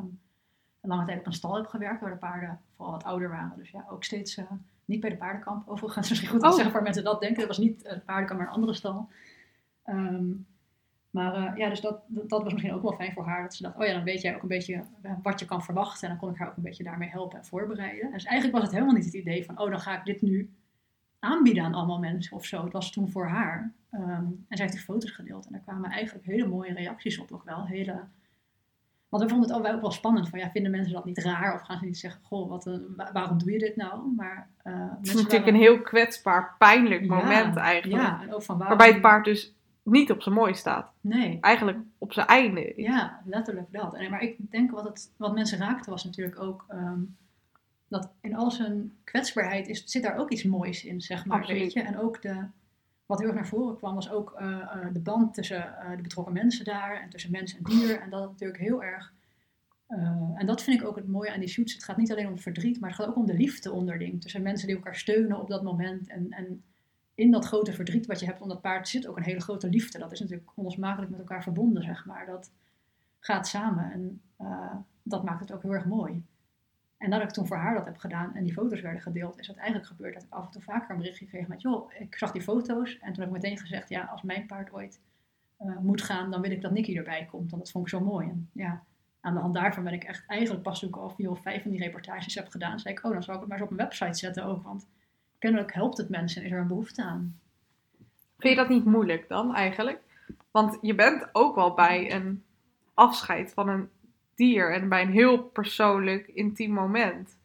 een 0.80 0.88
lange 0.88 1.04
tijd 1.04 1.18
op 1.18 1.26
een 1.26 1.32
stal 1.32 1.56
heb 1.56 1.66
gewerkt. 1.66 2.00
Waar 2.00 2.10
de 2.10 2.16
paarden 2.16 2.60
vooral 2.76 2.92
wat 2.94 3.04
ouder 3.04 3.28
waren. 3.28 3.52
Dus 3.56 3.70
ja, 3.70 3.84
ook 3.90 4.04
steeds 4.04 4.36
eh, 4.36 4.44
niet 4.84 5.00
bij 5.00 5.10
de 5.10 5.16
paardenkamp. 5.16 5.68
Overigens, 5.68 6.08
misschien 6.10 6.30
goed 6.30 6.42
om 6.42 6.48
Oh. 6.48 6.54
zeggen 6.54 6.72
voor 6.72 6.82
mensen 6.82 7.04
dat 7.04 7.20
denken. 7.20 7.38
Het 7.38 7.48
was 7.48 7.58
niet 7.58 7.82
eh, 7.82 7.94
de 7.94 8.00
paardenkamp, 8.00 8.38
maar 8.40 8.48
een 8.48 8.54
andere 8.54 8.74
stal. 8.74 9.08
Ehm, 9.84 10.32
maar 11.10 11.58
ja, 11.58 11.68
dus 11.68 11.80
dat, 11.80 12.00
dat, 12.06 12.28
dat 12.28 12.42
was 12.42 12.52
misschien 12.52 12.74
ook 12.74 12.82
wel 12.82 12.92
fijn 12.92 13.12
voor 13.12 13.24
haar. 13.24 13.42
Dat 13.42 13.54
ze 13.54 13.62
dacht, 13.62 13.76
oh 13.76 13.86
ja, 13.86 13.92
dan 13.92 14.04
weet 14.04 14.20
jij 14.20 14.34
ook 14.34 14.42
een 14.42 14.48
beetje 14.48 14.84
wat 15.22 15.40
je 15.40 15.46
kan 15.46 15.62
verwachten. 15.62 16.02
En 16.02 16.08
dan 16.08 16.18
kon 16.18 16.30
ik 16.30 16.38
haar 16.38 16.48
ook 16.48 16.56
een 16.56 16.62
beetje 16.62 16.84
daarmee 16.84 17.08
helpen 17.08 17.38
en 17.38 17.44
voorbereiden. 17.44 18.12
Dus 18.12 18.24
eigenlijk 18.24 18.54
was 18.54 18.62
het 18.64 18.72
helemaal 18.72 18.94
niet 18.94 19.04
het 19.04 19.14
idee 19.14 19.44
van, 19.44 19.58
oh, 19.58 19.70
dan 19.70 19.80
ga 19.80 19.98
ik 19.98 20.04
dit 20.04 20.22
nu 20.22 20.50
aanbieden 21.24 21.64
aan 21.64 21.74
allemaal 21.74 21.98
mensen 21.98 22.36
of 22.36 22.44
zo. 22.44 22.64
Het 22.64 22.72
was 22.72 22.90
toen 22.92 23.10
voor 23.10 23.28
haar. 23.28 23.72
Ehm, 23.90 24.04
en 24.04 24.44
zij 24.48 24.58
heeft 24.66 24.72
die 24.72 24.82
foto's 24.84 25.10
gedeeld. 25.10 25.46
En 25.46 25.52
daar 25.52 25.60
kwamen 25.60 25.90
eigenlijk 25.90 26.26
hele 26.26 26.46
mooie 26.48 26.72
reacties 26.74 27.18
op 27.18 27.32
ook 27.32 27.44
wel. 27.44 27.66
Hele... 27.66 28.00
Want 29.08 29.22
we 29.22 29.28
vonden 29.28 29.48
het 29.48 29.58
ook 29.58 29.64
wel- 29.64 29.74
ook 29.74 29.80
wel 29.80 29.90
spannend. 29.90 30.28
Van, 30.28 30.38
ja, 30.38 30.50
vinden 30.50 30.70
mensen 30.70 30.92
dat 30.92 31.04
niet 31.04 31.18
raar? 31.18 31.54
Of 31.54 31.60
gaan 31.60 31.78
ze 31.78 31.84
niet 31.84 31.98
zeggen, 31.98 32.20
goh, 32.24 32.48
wat 32.48 32.70
waarom 33.12 33.38
doe 33.38 33.52
je 33.52 33.58
dit 33.58 33.76
nou? 33.76 34.14
Maar 34.16 34.48
eh, 34.62 34.72
Het 34.96 35.06
is 35.06 35.14
natuurlijk 35.14 35.32
waren- 35.32 35.54
een 35.54 35.60
heel 35.60 35.80
kwetsbaar, 35.82 36.54
pijnlijk 36.58 37.00
Ja, 37.00 37.06
moment 37.14 37.56
eigenlijk. 37.56 38.02
Ja, 38.02 38.22
en 38.22 38.34
ook 38.34 38.42
van 38.42 38.58
waarom... 38.58 38.76
Waarbij 38.78 38.94
het 38.94 39.02
paard 39.02 39.24
dus 39.24 39.54
niet 39.82 40.10
op 40.10 40.22
zijn 40.22 40.34
mooi 40.34 40.54
staat. 40.54 40.92
Nee, 41.00 41.38
Eigenlijk 41.40 41.78
op 41.98 42.12
zijn 42.12 42.26
einde. 42.26 42.72
Ja, 42.76 43.20
letterlijk 43.24 43.72
dat. 43.72 43.94
En, 43.94 44.10
maar 44.10 44.22
ik 44.22 44.36
denk 44.50 44.70
wat, 44.70 44.84
het, 44.84 45.12
wat 45.16 45.34
mensen 45.34 45.58
raakte 45.58 45.90
was 45.90 46.04
natuurlijk 46.04 46.40
ook 46.40 46.64
ehm, 46.68 47.00
dat 47.88 48.12
in 48.20 48.34
al 48.34 48.50
zijn 48.50 48.92
kwetsbaarheid 49.04 49.68
is, 49.68 49.82
zit 49.86 50.02
daar 50.02 50.16
ook 50.16 50.30
iets 50.30 50.44
moois 50.44 50.84
in, 50.84 51.00
zeg 51.00 51.24
maar. 51.24 51.38
Absoluut. 51.38 51.60
Weet 51.60 51.72
je? 51.72 51.82
En 51.82 51.98
ook 51.98 52.22
de, 52.22 52.46
wat 53.06 53.18
heel 53.18 53.28
erg 53.28 53.36
naar 53.36 53.46
voren 53.46 53.76
kwam 53.76 53.94
was 53.94 54.10
ook 54.10 54.32
eh, 54.32 54.60
eh, 54.60 54.92
de 54.92 55.00
band 55.00 55.34
tussen 55.34 55.78
eh, 55.78 55.96
de 55.96 56.02
betrokken 56.02 56.34
mensen 56.34 56.64
daar 56.64 57.02
en 57.02 57.10
tussen 57.10 57.30
mens 57.30 57.56
en 57.56 57.62
dier. 57.62 58.00
En 58.00 58.10
dat 58.10 58.30
natuurlijk 58.30 58.60
heel 58.60 58.82
erg. 58.82 59.12
en 60.34 60.46
dat 60.46 60.62
vind 60.62 60.80
ik 60.80 60.86
ook 60.86 60.96
het 60.96 61.08
mooie 61.08 61.32
aan 61.32 61.40
die 61.40 61.48
shoots. 61.48 61.72
Het 61.74 61.84
gaat 61.84 61.96
niet 61.96 62.12
alleen 62.12 62.28
om 62.28 62.38
verdriet, 62.38 62.80
maar 62.80 62.90
het 62.90 62.98
gaat 62.98 63.08
ook 63.08 63.16
om 63.16 63.26
de 63.26 63.34
liefde 63.34 63.72
onderling. 63.72 64.20
Tussen 64.20 64.42
mensen 64.42 64.66
die 64.66 64.76
elkaar 64.76 64.96
steunen 64.96 65.40
op 65.40 65.48
dat 65.48 65.62
moment. 65.62 66.08
En, 66.08 66.30
en 66.30 66.62
in 67.14 67.30
dat 67.30 67.44
grote 67.44 67.72
verdriet 67.72 68.06
wat 68.06 68.20
je 68.20 68.26
hebt 68.26 68.40
om 68.40 68.48
dat 68.48 68.60
paard 68.60 68.88
zit 68.88 69.06
ook 69.06 69.16
een 69.16 69.22
hele 69.22 69.40
grote 69.40 69.68
liefde. 69.68 69.98
Dat 69.98 70.12
is 70.12 70.20
natuurlijk 70.20 70.50
onlosmakelijk 70.54 71.10
met 71.10 71.20
elkaar 71.20 71.42
verbonden, 71.42 71.82
zeg 71.82 72.06
maar. 72.06 72.26
Dat 72.26 72.50
gaat 73.20 73.46
samen 73.46 73.92
en 73.92 74.20
dat 75.02 75.24
maakt 75.24 75.40
het 75.40 75.52
ook 75.52 75.62
heel 75.62 75.74
erg 75.74 75.86
mooi. 75.86 76.22
En 77.04 77.10
nadat 77.10 77.28
ik 77.28 77.34
toen 77.34 77.46
voor 77.46 77.56
haar 77.56 77.74
dat 77.74 77.84
heb 77.84 77.96
gedaan 77.96 78.34
en 78.34 78.44
die 78.44 78.52
foto's 78.52 78.80
werden 78.80 79.00
gedeeld, 79.00 79.38
is 79.38 79.46
het 79.46 79.56
eigenlijk 79.56 79.86
gebeurd 79.86 80.14
dat 80.14 80.22
ik 80.22 80.32
af 80.32 80.44
en 80.44 80.50
toe 80.50 80.62
vaker 80.62 80.90
een 80.90 80.96
berichtje 80.96 81.26
kreeg 81.26 81.46
met, 81.46 81.62
joh, 81.62 81.92
ik 81.98 82.18
zag 82.18 82.32
die 82.32 82.42
foto's 82.42 82.98
en 82.98 83.12
toen 83.12 83.24
heb 83.24 83.34
ik 83.34 83.42
meteen 83.42 83.58
gezegd, 83.58 83.88
ja, 83.88 84.04
als 84.04 84.22
mijn 84.22 84.46
paard 84.46 84.72
ooit 84.72 85.00
eh, 85.56 85.78
moet 85.78 86.02
gaan, 86.02 86.30
dan 86.30 86.40
wil 86.40 86.50
ik 86.50 86.62
dat 86.62 86.70
Nicky 86.70 86.96
erbij 86.96 87.26
komt, 87.30 87.50
want 87.50 87.62
dat 87.62 87.70
vond 87.70 87.84
ik 87.84 87.90
zo 87.90 88.00
mooi. 88.00 88.28
En 88.28 88.50
ja, 88.52 88.82
aan 89.20 89.34
de 89.34 89.40
hand 89.40 89.54
daarvan 89.54 89.84
ben 89.84 89.92
ik 89.92 90.04
echt 90.04 90.24
eigenlijk 90.26 90.62
pas 90.62 90.80
toen 90.80 90.88
ik 90.88 90.96
al 90.96 91.10
vier 91.10 91.30
of 91.30 91.42
vijf 91.42 91.62
van 91.62 91.70
die 91.70 91.80
reportages 91.80 92.34
heb 92.34 92.48
gedaan, 92.48 92.78
zei 92.78 92.94
ik, 92.94 93.04
oh, 93.04 93.12
dan 93.12 93.22
zal 93.22 93.34
ik 93.34 93.40
het 93.40 93.48
maar 93.48 93.58
eens 93.58 93.68
op 93.68 93.76
mijn 93.76 93.88
website 93.88 94.18
zetten 94.18 94.44
ook, 94.44 94.62
want 94.62 94.88
kennelijk 95.38 95.74
helpt 95.74 95.96
het 95.96 96.08
mensen 96.08 96.40
en 96.40 96.46
is 96.46 96.52
er 96.52 96.60
een 96.60 96.68
behoefte 96.68 97.02
aan. 97.02 97.38
Vind 98.38 98.54
je 98.54 98.60
dat 98.60 98.68
niet 98.68 98.84
moeilijk 98.84 99.28
dan 99.28 99.54
eigenlijk? 99.54 100.00
Want 100.50 100.78
je 100.80 100.94
bent 100.94 101.28
ook 101.32 101.54
wel 101.54 101.74
bij 101.74 102.14
een 102.14 102.44
afscheid 102.94 103.52
van 103.52 103.68
een 103.68 103.88
dier 104.36 104.72
en 104.74 104.88
bij 104.88 105.02
een 105.02 105.10
heel 105.12 105.38
persoonlijk, 105.42 106.26
intiem 106.26 106.70
moment. 106.72 107.36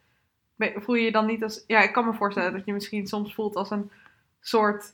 Voel 0.57 0.95
je 0.95 1.03
je 1.03 1.11
dan 1.11 1.25
niet 1.25 1.43
als. 1.43 1.63
Ja, 1.67 1.81
ik 1.81 1.91
kan 1.93 2.05
me 2.05 2.13
voorstellen 2.13 2.53
dat 2.53 2.65
je 2.65 2.73
misschien 2.73 3.07
soms 3.07 3.33
voelt 3.33 3.55
als 3.55 3.69
een 3.71 3.91
soort 4.39 4.93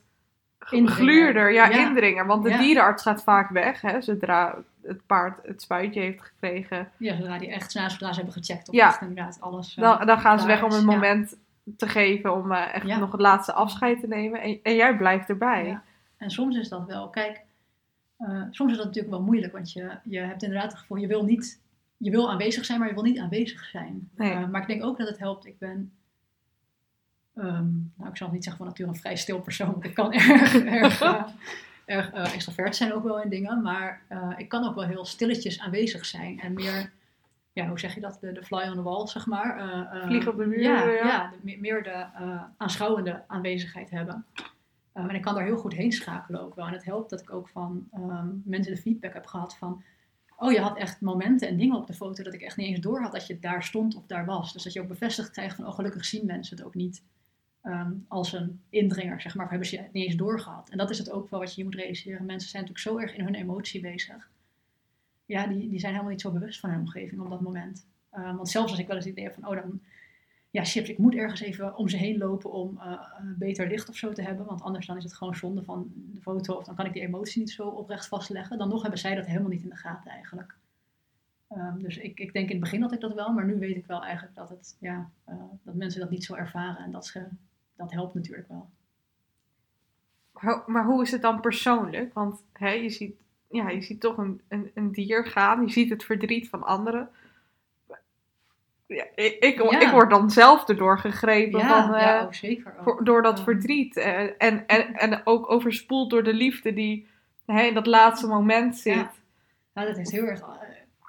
gluurder, 0.58 1.52
ja, 1.52 1.68
Ja. 1.68 1.88
indringer. 1.88 2.26
Want 2.26 2.42
de 2.44 2.50
Ja. 2.50 2.58
dierenarts 2.58 3.02
gaat 3.02 3.22
vaak 3.22 3.50
weg, 3.50 3.80
hè, 3.80 4.00
zodra 4.00 4.58
het 4.82 5.06
paard 5.06 5.46
het 5.46 5.62
spuitje 5.62 6.00
heeft 6.00 6.20
gekregen. 6.22 6.90
Ja, 6.96 7.16
zodra 7.16 7.38
die 7.38 7.50
echt, 7.52 7.72
zodra 7.72 7.88
ze 8.12 8.14
hebben 8.14 8.32
gecheckt 8.32 8.68
of 8.68 8.74
Ja. 8.74 8.88
echt 8.88 9.00
inderdaad 9.00 9.40
alles... 9.40 9.76
eh, 9.76 9.82
Dan, 9.82 10.06
dan 10.06 10.18
gaan 10.20 10.40
ze 10.40 10.46
weg 10.46 10.62
om 10.62 10.72
een 10.72 10.80
ja. 10.80 10.84
moment 10.86 11.36
te 11.76 11.88
geven 11.88 12.34
om 12.34 12.52
eh, 12.52 12.74
echt 12.74 12.84
nog 12.98 13.12
het 13.12 13.20
laatste 13.20 13.52
afscheid 13.52 14.00
te 14.00 14.06
nemen. 14.06 14.40
En, 14.40 14.58
en 14.62 14.74
jij 14.74 14.96
blijft 14.96 15.28
erbij. 15.28 15.66
Ja. 15.66 15.82
En 16.16 16.30
soms 16.30 16.56
is 16.56 16.68
dat 16.68 16.84
wel, 16.86 17.08
kijk, 17.08 17.40
eh, 18.16 18.42
soms 18.50 18.70
is 18.70 18.76
dat 18.76 18.86
natuurlijk 18.86 19.14
wel 19.14 19.22
moeilijk, 19.24 19.52
want 19.52 19.72
je, 19.72 19.90
je 20.04 20.18
hebt 20.18 20.42
inderdaad 20.42 20.70
het 20.70 20.80
gevoel, 20.80 20.96
je 20.98 21.06
wil 21.06 21.24
niet, 21.24 21.60
je 21.96 22.10
wil 22.10 22.30
aanwezig 22.30 22.64
zijn, 22.64 22.78
maar 22.78 22.88
je 22.88 22.94
wil 22.94 23.02
niet 23.02 23.18
aanwezig 23.18 23.64
zijn. 23.64 24.08
Nee. 24.16 24.32
Eh, 24.32 24.48
maar 24.48 24.60
ik 24.60 24.66
denk 24.66 24.84
ook 24.84 24.98
dat 24.98 25.08
het 25.08 25.18
helpt, 25.18 25.46
ik 25.46 25.58
ben, 25.58 25.92
ehm, 27.34 27.68
nou 27.96 28.10
ik 28.10 28.16
zal 28.16 28.30
niet 28.30 28.44
zeggen 28.44 28.56
van 28.64 28.66
nature 28.72 28.88
een 28.88 29.00
vrij 29.00 29.16
stil 29.16 29.40
persoon, 29.40 29.70
want 29.70 29.84
ik 29.84 29.94
kan 29.94 30.12
erg, 30.12 30.54
erg, 30.64 31.00
eh, 31.00 31.22
erg 31.84 32.10
eh, 32.12 32.34
extrovert 32.34 32.76
zijn 32.76 32.92
ook 32.92 33.04
wel 33.04 33.22
in 33.22 33.28
dingen, 33.28 33.62
maar 33.62 34.02
ik 34.36 34.48
kan 34.48 34.64
ook 34.68 34.74
wel 34.74 34.84
heel 34.86 35.04
stilletjes 35.04 35.60
aanwezig 35.60 36.04
zijn 36.06 36.40
en 36.40 36.52
meer, 36.52 36.90
ja, 37.52 37.68
hoe 37.68 37.78
zeg 37.78 37.94
je 37.94 38.00
dat, 38.00 38.18
de, 38.20 38.32
de 38.32 38.42
fly 38.44 38.62
on 38.68 38.74
the 38.74 38.82
wall, 38.82 39.06
zeg 39.06 39.26
maar. 39.26 39.78
Vliegen 40.06 40.32
op 40.32 40.38
de 40.38 40.46
muur, 40.46 40.60
Ja, 40.60 40.82
ja. 40.84 41.06
ja. 41.06 41.32
de- 41.42 41.56
meer- 41.60 41.82
de 41.82 42.06
aanschouwende 42.56 43.22
aanwezigheid 43.26 43.90
hebben. 43.90 44.24
Um, 44.94 45.08
en 45.08 45.14
ik 45.14 45.22
kan 45.22 45.34
daar 45.34 45.44
heel 45.44 45.56
goed 45.56 45.72
heen 45.74 45.92
schakelen 45.92 46.40
ook 46.42 46.54
wel. 46.54 46.66
En 46.66 46.72
het 46.72 46.84
helpt 46.84 47.10
dat 47.10 47.20
ik 47.20 47.32
ook 47.32 47.48
van 47.48 47.88
ehm, 47.92 48.28
mensen 48.44 48.74
de 48.74 48.80
feedback 48.80 49.12
heb 49.12 49.26
gehad 49.26 49.56
van... 49.56 49.82
Oh, 50.36 50.52
je 50.52 50.60
had 50.60 50.76
echt 50.76 51.00
momenten 51.00 51.48
en 51.48 51.56
dingen 51.56 51.76
op 51.76 51.86
de 51.86 51.92
foto 51.92 52.22
dat 52.22 52.34
ik 52.34 52.40
echt 52.40 52.56
niet 52.56 52.66
eens 52.66 52.80
door 52.80 53.00
had 53.00 53.12
dat 53.12 53.26
je 53.26 53.38
daar 53.38 53.62
stond 53.62 53.94
of 53.94 54.06
daar 54.06 54.24
was. 54.24 54.52
Dus 54.52 54.62
dat 54.62 54.72
je 54.72 54.80
ook 54.80 54.88
bevestigd 54.88 55.30
krijgt 55.30 55.56
van, 55.56 55.66
oh, 55.66 55.74
gelukkig 55.74 56.04
zien 56.04 56.26
mensen 56.26 56.56
het 56.56 56.66
ook 56.66 56.74
niet 56.74 57.02
ehm, 57.62 57.92
als 58.08 58.32
een 58.32 58.60
indringer, 58.70 59.20
zeg 59.20 59.34
maar. 59.34 59.44
Of 59.44 59.50
hebben 59.50 59.68
ze 59.68 59.76
het 59.76 59.92
niet 59.92 60.06
eens 60.06 60.16
doorgehad. 60.16 60.68
En 60.68 60.78
dat 60.78 60.90
is 60.90 60.98
het 60.98 61.10
ook 61.10 61.30
wel 61.30 61.40
wat 61.40 61.54
je 61.54 61.64
moet 61.64 61.74
realiseren. 61.74 62.26
Mensen 62.26 62.50
zijn 62.50 62.62
natuurlijk 62.62 62.88
zo 62.88 62.98
erg 62.98 63.16
in 63.16 63.24
hun 63.24 63.34
emotie 63.34 63.80
bezig. 63.80 64.30
Ja, 65.26 65.46
die, 65.46 65.68
die 65.68 65.78
zijn 65.78 65.92
helemaal 65.92 66.12
niet 66.12 66.20
zo 66.20 66.30
bewust 66.30 66.60
van 66.60 66.70
hun 66.70 66.78
omgeving 66.78 67.20
op 67.20 67.30
dat 67.30 67.40
moment. 67.40 67.86
Ehm, 68.10 68.36
want 68.36 68.48
zelfs 68.48 68.70
als 68.70 68.80
ik 68.80 68.86
wel 68.86 68.96
eens 68.96 69.04
het 69.04 69.14
idee 69.14 69.24
heb 69.24 69.34
van, 69.34 69.48
oh, 69.48 69.62
dan 69.62 69.80
ja, 70.50 70.64
shit, 70.64 70.88
ik 70.88 70.98
moet 70.98 71.14
ergens 71.14 71.40
even 71.40 71.76
om 71.76 71.88
ze 71.88 71.96
heen 71.96 72.18
lopen 72.18 72.52
om 72.52 72.78
eh, 72.80 73.00
een 73.18 73.34
beter 73.38 73.68
licht 73.68 73.88
of 73.88 73.96
zo 73.96 74.12
te 74.12 74.22
hebben. 74.22 74.46
Want 74.46 74.62
anders 74.62 74.86
dan 74.86 74.96
is 74.96 75.04
het 75.04 75.14
gewoon 75.14 75.34
zonde 75.34 75.62
van 75.62 75.92
de 75.94 76.20
foto. 76.20 76.54
Of 76.54 76.64
dan 76.64 76.74
kan 76.74 76.86
ik 76.86 76.92
die 76.92 77.02
emotie 77.02 77.40
niet 77.40 77.50
zo 77.50 77.68
oprecht 77.68 78.08
vastleggen. 78.08 78.58
Dan 78.58 78.68
nog 78.68 78.82
hebben 78.82 79.00
zij 79.00 79.14
dat 79.14 79.26
helemaal 79.26 79.50
niet 79.50 79.62
in 79.62 79.68
de 79.68 79.76
gaten 79.76 80.10
eigenlijk. 80.10 80.56
Ehm, 81.48 81.78
dus 81.78 81.96
ik, 81.96 82.20
ik 82.20 82.32
denk 82.32 82.46
in 82.46 82.54
het 82.54 82.64
begin 82.64 82.82
had 82.82 82.92
ik 82.92 83.00
dat 83.00 83.14
wel. 83.14 83.32
Maar 83.32 83.46
nu 83.46 83.58
weet 83.58 83.76
ik 83.76 83.86
wel 83.86 84.04
eigenlijk 84.04 84.36
dat, 84.36 84.48
het, 84.48 84.76
ja, 84.80 85.10
eh, 85.24 85.34
dat 85.62 85.74
mensen 85.74 86.00
dat 86.00 86.10
niet 86.10 86.24
zo 86.24 86.34
ervaren. 86.34 86.84
En 86.84 86.90
dat, 86.90 87.06
ze, 87.06 87.26
dat 87.76 87.92
helpt 87.92 88.14
natuurlijk 88.14 88.48
wel. 88.48 88.68
Maar 90.66 90.84
hoe 90.84 91.02
is 91.02 91.10
het 91.10 91.22
dan 91.22 91.40
persoonlijk? 91.40 92.14
Want 92.14 92.42
hè, 92.52 92.70
je, 92.70 92.90
ziet, 92.90 93.14
ja, 93.50 93.68
je 93.68 93.82
ziet 93.82 94.00
toch 94.00 94.16
een, 94.16 94.40
een, 94.48 94.70
een 94.74 94.92
dier 94.92 95.26
gaan. 95.26 95.66
Je 95.66 95.72
ziet 95.72 95.90
het 95.90 96.04
verdriet 96.04 96.48
van 96.48 96.62
anderen. 96.62 97.08
Ja, 98.86 99.04
ik, 99.14 99.36
ik, 99.40 99.70
Ja. 99.70 99.80
ik 99.80 99.90
word 99.90 100.10
dan 100.10 100.30
zelf 100.30 100.68
erdoor 100.68 100.98
gegrepen 100.98 101.58
Ja, 101.60 101.82
van, 101.86 101.94
eh, 101.94 102.00
ja 102.02 102.22
ook 102.22 102.34
zeker. 102.34 102.74
Ook. 102.78 102.82
voor- 102.82 103.04
door 103.04 103.22
dat 103.22 103.38
Ja. 103.38 103.44
verdriet. 103.44 103.96
eh, 103.96 104.20
en, 104.20 104.66
en, 104.66 104.94
en 104.94 105.20
ook 105.26 105.50
overspoeld 105.50 106.10
door 106.10 106.22
de 106.22 106.34
liefde 106.34 106.72
die 106.72 107.06
hè, 107.46 107.62
in 107.62 107.74
dat 107.74 107.86
laatste 107.86 108.26
moment 108.26 108.76
zit. 108.76 108.94
Ja. 108.94 109.12
Ja, 109.74 109.84
dat 109.84 109.98
is 109.98 110.10
heel 110.10 110.24
erg. 110.24 110.40
eh, 110.40 110.46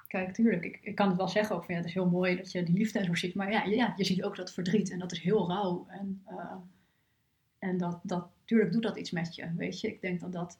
Kijk, 0.06 0.32
tuurlijk, 0.34 0.64
ik, 0.64 0.78
ik 0.82 0.94
kan 0.94 1.08
het 1.08 1.16
wel 1.16 1.28
zeggen 1.28 1.56
ook 1.56 1.64
van 1.64 1.74
ja, 1.74 1.80
het 1.80 1.88
is 1.88 1.94
heel 1.94 2.08
mooi 2.08 2.36
dat 2.36 2.52
je 2.52 2.62
die 2.62 2.74
liefde 2.78 2.98
en 2.98 3.04
zo 3.04 3.14
ziet. 3.14 3.34
Maar 3.34 3.50
ja, 3.52 3.64
ja, 3.64 3.92
je 3.96 4.04
ziet 4.04 4.22
ook 4.24 4.36
dat 4.36 4.52
verdriet 4.52 4.90
en 4.90 4.98
dat 4.98 5.12
is 5.12 5.20
heel 5.20 5.48
rauw. 5.48 5.86
En, 5.88 6.22
en 7.58 7.78
dat, 7.78 8.00
dat, 8.02 8.26
tuurlijk 8.44 8.72
doet 8.72 8.82
dat 8.82 8.96
iets 8.96 9.10
met 9.10 9.34
je, 9.34 9.46
weet 9.56 9.80
je. 9.80 9.88
Ik 9.88 10.00
denk 10.00 10.20
dat 10.20 10.32
dat, 10.32 10.58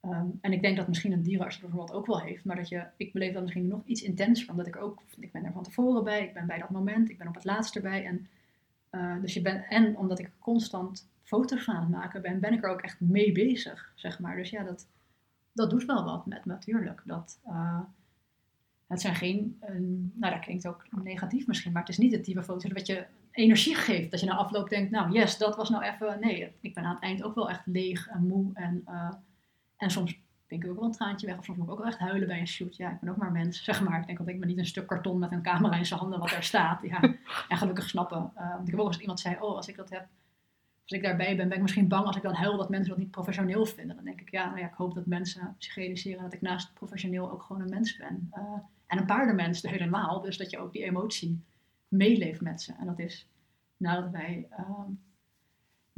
ehm, 0.00 0.26
en 0.40 0.52
ik 0.52 0.62
denk 0.62 0.76
dat 0.76 0.88
misschien 0.88 1.12
een 1.12 1.22
dierenarts 1.22 1.56
het 1.56 1.64
bijvoorbeeld 1.64 1.98
ook 1.98 2.06
wel 2.06 2.20
heeft. 2.20 2.44
Maar 2.44 2.56
dat 2.56 2.68
je, 2.68 2.84
ik 2.96 3.12
beleef 3.12 3.32
dat 3.32 3.42
misschien 3.42 3.68
nog 3.68 3.82
iets 3.84 4.02
intenser, 4.02 4.50
omdat 4.50 4.66
ik 4.66 4.76
ook, 4.76 5.02
ik 5.18 5.32
ben 5.32 5.44
er 5.44 5.52
van 5.52 5.62
tevoren 5.62 6.04
bij. 6.04 6.24
Ik 6.24 6.34
ben 6.34 6.46
bij 6.46 6.58
dat 6.58 6.70
moment, 6.70 7.10
ik 7.10 7.18
ben 7.18 7.28
op 7.28 7.34
het 7.34 7.44
laatst 7.44 7.76
erbij. 7.76 8.04
En, 8.04 8.28
eh, 8.90 9.20
dus 9.20 9.34
je 9.34 9.42
bent, 9.42 9.64
en 9.68 9.96
omdat 9.96 10.18
ik 10.18 10.30
constant 10.38 11.08
foto's 11.22 11.68
aan 11.68 11.80
het 11.80 11.88
maken 11.90 12.22
ben, 12.22 12.40
ben 12.40 12.52
ik 12.52 12.64
er 12.64 12.70
ook 12.70 12.80
echt 12.80 13.00
mee 13.00 13.32
bezig, 13.32 13.92
zeg 13.94 14.18
maar. 14.18 14.36
Dus 14.36 14.50
ja, 14.50 14.62
dat, 14.62 14.86
dat 15.52 15.70
doet 15.70 15.84
wel 15.84 16.04
wat 16.04 16.26
met 16.26 16.44
me, 16.44 16.52
natuurlijk. 16.52 17.02
Dat, 17.04 17.40
eh, 17.44 17.80
het 18.86 19.00
zijn 19.00 19.14
geen, 19.14 19.58
nou 20.14 20.34
dat 20.34 20.44
klinkt 20.44 20.66
ook 20.66 20.86
negatief 21.02 21.46
misschien, 21.46 21.72
maar 21.72 21.80
het 21.80 21.90
is 21.90 21.98
niet 21.98 22.12
het 22.12 22.24
type 22.24 22.42
foto's 22.42 22.72
wat 22.72 22.86
je 22.86 23.06
energie 23.30 23.74
geeft. 23.74 24.10
Dat 24.10 24.20
je 24.20 24.26
na 24.26 24.36
afloop 24.36 24.68
denkt, 24.68 24.90
nou 24.90 25.12
yes, 25.12 25.38
dat 25.38 25.56
was 25.56 25.70
nou 25.70 25.84
even, 25.84 26.20
nee, 26.20 26.52
ik 26.60 26.74
ben 26.74 26.84
aan 26.84 26.94
het 26.94 27.02
eind 27.02 27.22
ook 27.22 27.34
wel 27.34 27.50
echt 27.50 27.66
leeg 27.66 28.08
en 28.08 28.26
moe. 28.26 28.50
En, 28.54 28.82
eh, 28.84 29.10
en 29.80 29.90
soms 29.90 30.20
denk 30.46 30.64
ik 30.64 30.70
ook 30.70 30.76
wel 30.76 30.84
een 30.84 30.92
traantje 30.92 31.26
weg, 31.26 31.38
of 31.38 31.44
soms 31.44 31.58
moet 31.58 31.66
ik 31.66 31.72
ook 31.72 31.78
wel 31.78 31.88
echt 31.88 31.98
huilen 31.98 32.28
bij 32.28 32.40
een 32.40 32.46
shoot. 32.46 32.76
Ja, 32.76 32.90
ik 32.90 33.00
ben 33.00 33.10
ook 33.10 33.16
maar 33.16 33.32
mens, 33.32 33.64
zeg 33.64 33.82
maar. 33.82 34.00
Ik 34.00 34.06
denk 34.06 34.18
dat 34.18 34.28
ik 34.28 34.44
niet 34.44 34.58
een 34.58 34.66
stuk 34.66 34.86
karton 34.86 35.18
met 35.18 35.32
een 35.32 35.42
camera 35.42 35.76
in 35.76 35.86
zijn 35.86 36.00
handen 36.00 36.18
wat 36.18 36.30
daar 36.30 36.44
staat. 36.44 36.82
Ja, 36.82 37.00
en 37.48 37.56
gelukkig 37.56 37.88
snappen. 37.88 38.30
Eh, 38.34 38.50
want 38.50 38.68
ik 38.68 38.70
heb 38.70 38.80
ook 38.80 38.86
eens 38.86 38.98
iemand 38.98 39.20
zei, 39.20 39.36
oh, 39.40 39.56
als 39.56 39.68
ik 39.68 39.76
dat 39.76 39.90
heb, 39.90 40.06
als 40.82 40.92
ik 40.98 41.02
daarbij 41.02 41.36
ben, 41.36 41.48
ben 41.48 41.56
ik 41.56 41.62
misschien 41.62 41.88
bang 41.88 42.06
als 42.06 42.16
ik 42.16 42.22
dan 42.22 42.34
huil 42.34 42.56
dat 42.56 42.68
mensen 42.68 42.88
dat 42.88 42.98
niet 42.98 43.10
professioneel 43.10 43.66
vinden. 43.66 43.96
Dan 43.96 44.04
denk 44.04 44.20
ik, 44.20 44.30
ja, 44.30 44.46
nou 44.46 44.58
ja, 44.58 44.66
ik 44.66 44.74
hoop 44.74 44.94
dat 44.94 45.06
mensen 45.06 45.54
zich 45.58 45.74
realiseren 45.74 46.22
dat 46.22 46.32
ik 46.32 46.40
naast 46.40 46.74
professioneel 46.74 47.30
ook 47.30 47.42
gewoon 47.42 47.62
een 47.62 47.68
mens 47.68 47.96
ben. 47.96 48.28
Eh, 48.30 48.42
en 48.86 48.98
een 48.98 49.06
paardenmens 49.06 49.62
helemaal, 49.62 50.20
dus 50.20 50.36
dat 50.36 50.50
je 50.50 50.58
ook 50.58 50.72
die 50.72 50.84
emotie 50.84 51.44
meeleeft 51.88 52.40
met 52.40 52.62
ze. 52.62 52.72
En 52.78 52.86
dat 52.86 52.98
is 52.98 53.28
nadat 53.76 54.10
wij 54.10 54.46
ehm, 54.50 54.90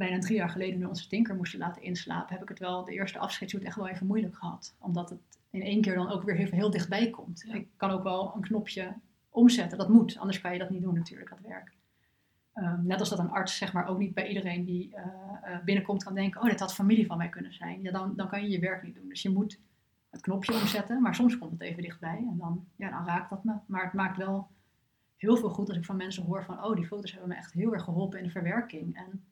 bijna 0.02 0.18
drie 0.18 0.37
jaar 0.37 0.50
geleden 0.50 0.78
nu 0.78 0.85
onze 0.85 1.09
tinker 1.09 1.35
moesten 1.35 1.59
laten 1.59 1.82
inslapen, 1.82 2.32
heb 2.32 2.42
ik 2.42 2.49
het 2.49 2.59
wel 2.59 2.85
de 2.85 2.92
eerste 2.92 3.18
afscheidsshoot 3.18 3.62
echt 3.62 3.76
wel 3.76 3.88
even 3.88 4.06
moeilijk 4.06 4.37
gehad. 4.37 4.75
Omdat 4.78 5.11
het 5.11 5.21
in 5.50 5.62
één 5.62 5.80
keer 5.80 5.94
dan 5.94 6.11
ook 6.11 6.23
weer 6.23 6.37
heel 6.37 6.71
dichtbij 6.71 7.11
komt. 7.11 7.44
Ik 7.52 7.68
kan 7.76 7.90
ook 7.90 8.02
wel 8.02 8.32
een 8.35 8.40
knopje 8.40 8.94
omzetten, 9.30 9.78
dat 9.78 9.88
moet. 9.88 10.18
Anders 10.18 10.40
kan 10.40 10.52
je 10.52 10.59
dat 10.59 10.71
niet 10.71 10.82
doen 10.82 10.94
natuurlijk, 10.94 11.30
dat 11.30 11.40
werk. 11.40 11.73
Ehm, 12.52 12.87
net 12.87 13.00
als 13.00 13.09
dat 13.09 13.18
een 13.18 13.30
arts 13.30 13.56
zeg 13.56 13.73
maar 13.73 13.87
ook 13.87 13.99
niet 13.99 14.14
bij 14.14 14.28
iedereen 14.28 14.64
die 14.64 14.94
eh, 14.94 15.04
eh, 15.42 15.64
binnenkomt 15.64 16.04
kan 16.04 16.14
denken, 16.14 16.40
oh 16.40 16.49
dit 16.49 16.61
had 16.61 16.75
familie 16.75 17.06
van 17.06 17.18
mij 17.18 17.28
kunnen 17.28 17.54
zijn. 17.54 17.82
Ja, 17.82 17.90
dan, 17.90 18.16
dan 18.16 18.28
kan 18.28 18.42
je 18.42 18.50
je 18.50 18.59
werk 18.59 18.82
niet 18.82 18.94
doen. 18.94 19.09
Dus 19.09 19.23
je 19.23 19.30
moet 19.30 19.61
het 20.11 20.21
knopje 20.21 20.52
omzetten, 20.52 21.02
maar 21.02 21.14
soms 21.14 21.38
komt 21.38 21.52
het 21.52 21.61
even 21.61 21.82
dichtbij 21.82 22.16
en 22.16 22.37
dan, 22.38 22.66
ja, 22.76 22.90
dan 22.90 23.06
raakt 23.06 23.30
dat 23.30 23.44
me. 23.44 23.54
Maar 23.66 23.85
het 23.85 23.92
maakt 23.92 24.16
wel 24.16 24.50
heel 25.16 25.37
veel 25.37 25.50
goed 25.50 25.68
als 25.68 25.76
ik 25.78 25.85
van 25.85 25.97
mensen 25.97 26.25
hoor 26.25 26.44
van, 26.44 26.64
oh 26.64 26.76
die 26.76 26.87
foto's 26.87 27.11
hebben 27.11 27.28
me 27.28 27.35
echt 27.35 27.52
heel 27.52 27.73
erg 27.73 27.85
geholpen 27.85 28.18
in 28.18 28.25
de 28.25 28.30
verwerking. 28.30 28.97
En 28.97 29.25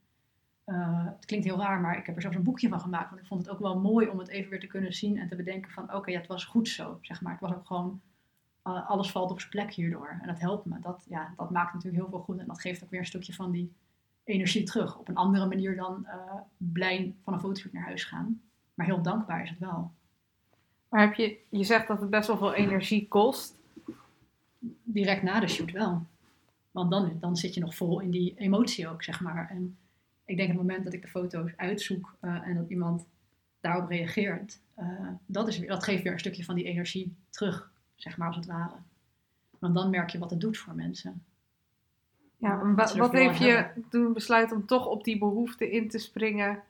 uh, 0.71 1.05
het 1.05 1.25
klinkt 1.25 1.47
heel 1.47 1.59
raar, 1.59 1.81
maar 1.81 1.99
ik 1.99 2.07
heb 2.07 2.15
er 2.17 2.23
zelfs 2.23 2.37
een 2.37 2.43
boekje 2.43 2.69
van 2.69 2.81
gemaakt. 2.81 3.09
Want 3.09 3.21
ik 3.21 3.27
vond 3.27 3.41
het 3.41 3.51
ook 3.51 3.59
wel 3.59 3.79
mooi 3.79 4.09
om 4.09 4.19
het 4.19 4.29
even 4.29 4.51
weer 4.51 4.61
te 4.61 4.67
kunnen 4.67 4.93
zien 4.93 5.19
en 5.19 5.29
te 5.29 5.37
bedenken 5.37 5.71
van 5.71 5.95
oké, 5.95 6.11
ja, 6.11 6.19
het 6.19 6.27
was 6.27 6.45
goed 6.45 6.69
zo. 6.69 6.99
Zeg 7.03 7.21
maar. 7.21 7.33
Het 7.33 7.41
was 7.41 7.53
ook 7.53 7.67
gewoon, 7.67 8.01
uh, 8.65 8.91
alles 8.91 9.11
valt 9.11 9.31
op 9.31 9.39
zijn 9.39 9.51
plek 9.51 9.73
hierdoor. 9.73 10.19
En 10.21 10.27
dat 10.27 10.41
helpt 10.41 10.65
me. 10.65 10.81
Dat, 10.81 11.07
ja, 11.09 11.35
dat 11.37 11.51
maakt 11.51 11.75
natuurlijk 11.75 12.03
heel 12.03 12.11
veel 12.11 12.21
goed. 12.21 12.39
En 12.39 12.47
dat 12.47 12.61
geeft 12.61 12.85
ook 12.85 12.91
weer 12.91 13.01
een 13.01 13.07
stukje 13.07 13.35
van 13.35 13.51
die 13.51 13.73
energie 14.25 14.63
terug. 14.63 14.99
Op 14.99 15.09
een 15.09 15.15
andere 15.15 15.47
manier 15.47 15.77
dan 15.77 16.07
uh, 16.07 16.35
blij 16.57 17.15
van 17.25 17.33
een 17.33 17.41
fotoshoot 17.41 17.73
naar 17.73 17.85
huis 17.85 18.05
gaan. 18.05 18.41
Maar 18.75 18.87
heel 18.87 19.03
dankbaar 19.03 19.43
is 19.43 19.51
het 19.51 19.59
wel. 19.59 19.93
Maar 20.89 21.01
heb 21.01 21.15
je, 21.15 21.39
je 21.49 21.65
zegt 21.65 21.89
dat 21.89 22.01
het 22.01 22.11
best 22.11 22.27
wel 22.27 22.37
veel 22.37 22.55
energie 22.55 23.09
kost. 23.09 23.59
Direct 24.83 25.23
na 25.23 25.41
de 25.41 25.49
shoot 25.49 25.71
wel. 25.71 26.03
Want 26.71 26.91
dan, 26.91 27.17
dan 27.21 27.37
zit 27.37 27.55
je 27.55 27.61
nog 27.61 27.75
vol 27.75 28.01
in 28.01 28.11
die 28.11 28.35
emotie 28.37 28.89
ook, 28.89 29.03
zeg 29.03 29.21
maar. 29.21 29.51
En 29.51 29.77
ik 30.31 30.37
denk 30.37 30.49
het 30.49 30.57
moment 30.57 30.85
dat 30.85 30.93
ik 30.93 31.03
de 31.03 31.09
foto's 31.09 31.53
uitzoek 31.57 32.17
uh, 32.21 32.49
en 32.49 32.55
dat 32.55 32.71
iemand 32.71 33.07
daarop 33.61 33.89
reageert, 33.89 34.61
uh, 34.79 35.09
dat, 35.27 35.49
is, 35.49 35.67
dat 35.67 35.85
geeft 35.85 36.03
weer 36.03 36.13
een 36.13 36.19
stukje 36.19 36.45
van 36.45 36.55
die 36.55 36.65
energie 36.65 37.15
terug, 37.31 37.71
zeg 37.95 38.17
maar 38.17 38.27
als 38.27 38.37
het 38.37 38.47
ware. 38.47 38.75
Want 39.59 39.75
dan 39.75 39.91
merk 39.91 40.11
je 40.11 40.19
wat 40.19 40.31
het 40.31 40.41
doet 40.41 40.59
voor 40.59 40.75
mensen. 40.75 41.25
Ja, 42.37 42.75
wat, 42.75 42.95
wat 42.95 43.13
heeft 43.13 43.39
je 43.39 43.67
toen 43.89 44.13
besluit 44.13 44.53
om 44.53 44.67
toch 44.67 44.87
op 44.87 45.05
die 45.05 45.19
behoefte 45.19 45.71
in 45.71 45.89
te 45.89 45.99
springen 45.99 46.63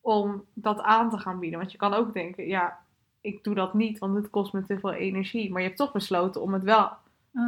om 0.00 0.44
dat 0.52 0.80
aan 0.80 1.10
te 1.10 1.18
gaan 1.18 1.38
bieden? 1.38 1.58
Want 1.58 1.72
je 1.72 1.78
kan 1.78 1.94
ook 1.94 2.12
denken, 2.12 2.46
ja, 2.46 2.78
ik 3.20 3.44
doe 3.44 3.54
dat 3.54 3.74
niet, 3.74 3.98
want 3.98 4.14
het 4.14 4.30
kost 4.30 4.52
me 4.52 4.64
te 4.64 4.78
veel 4.78 4.92
energie. 4.92 5.50
Maar 5.50 5.60
je 5.60 5.66
hebt 5.66 5.78
toch 5.78 5.92
besloten 5.92 6.42
om 6.42 6.52
het 6.52 6.62
wel 6.62 6.90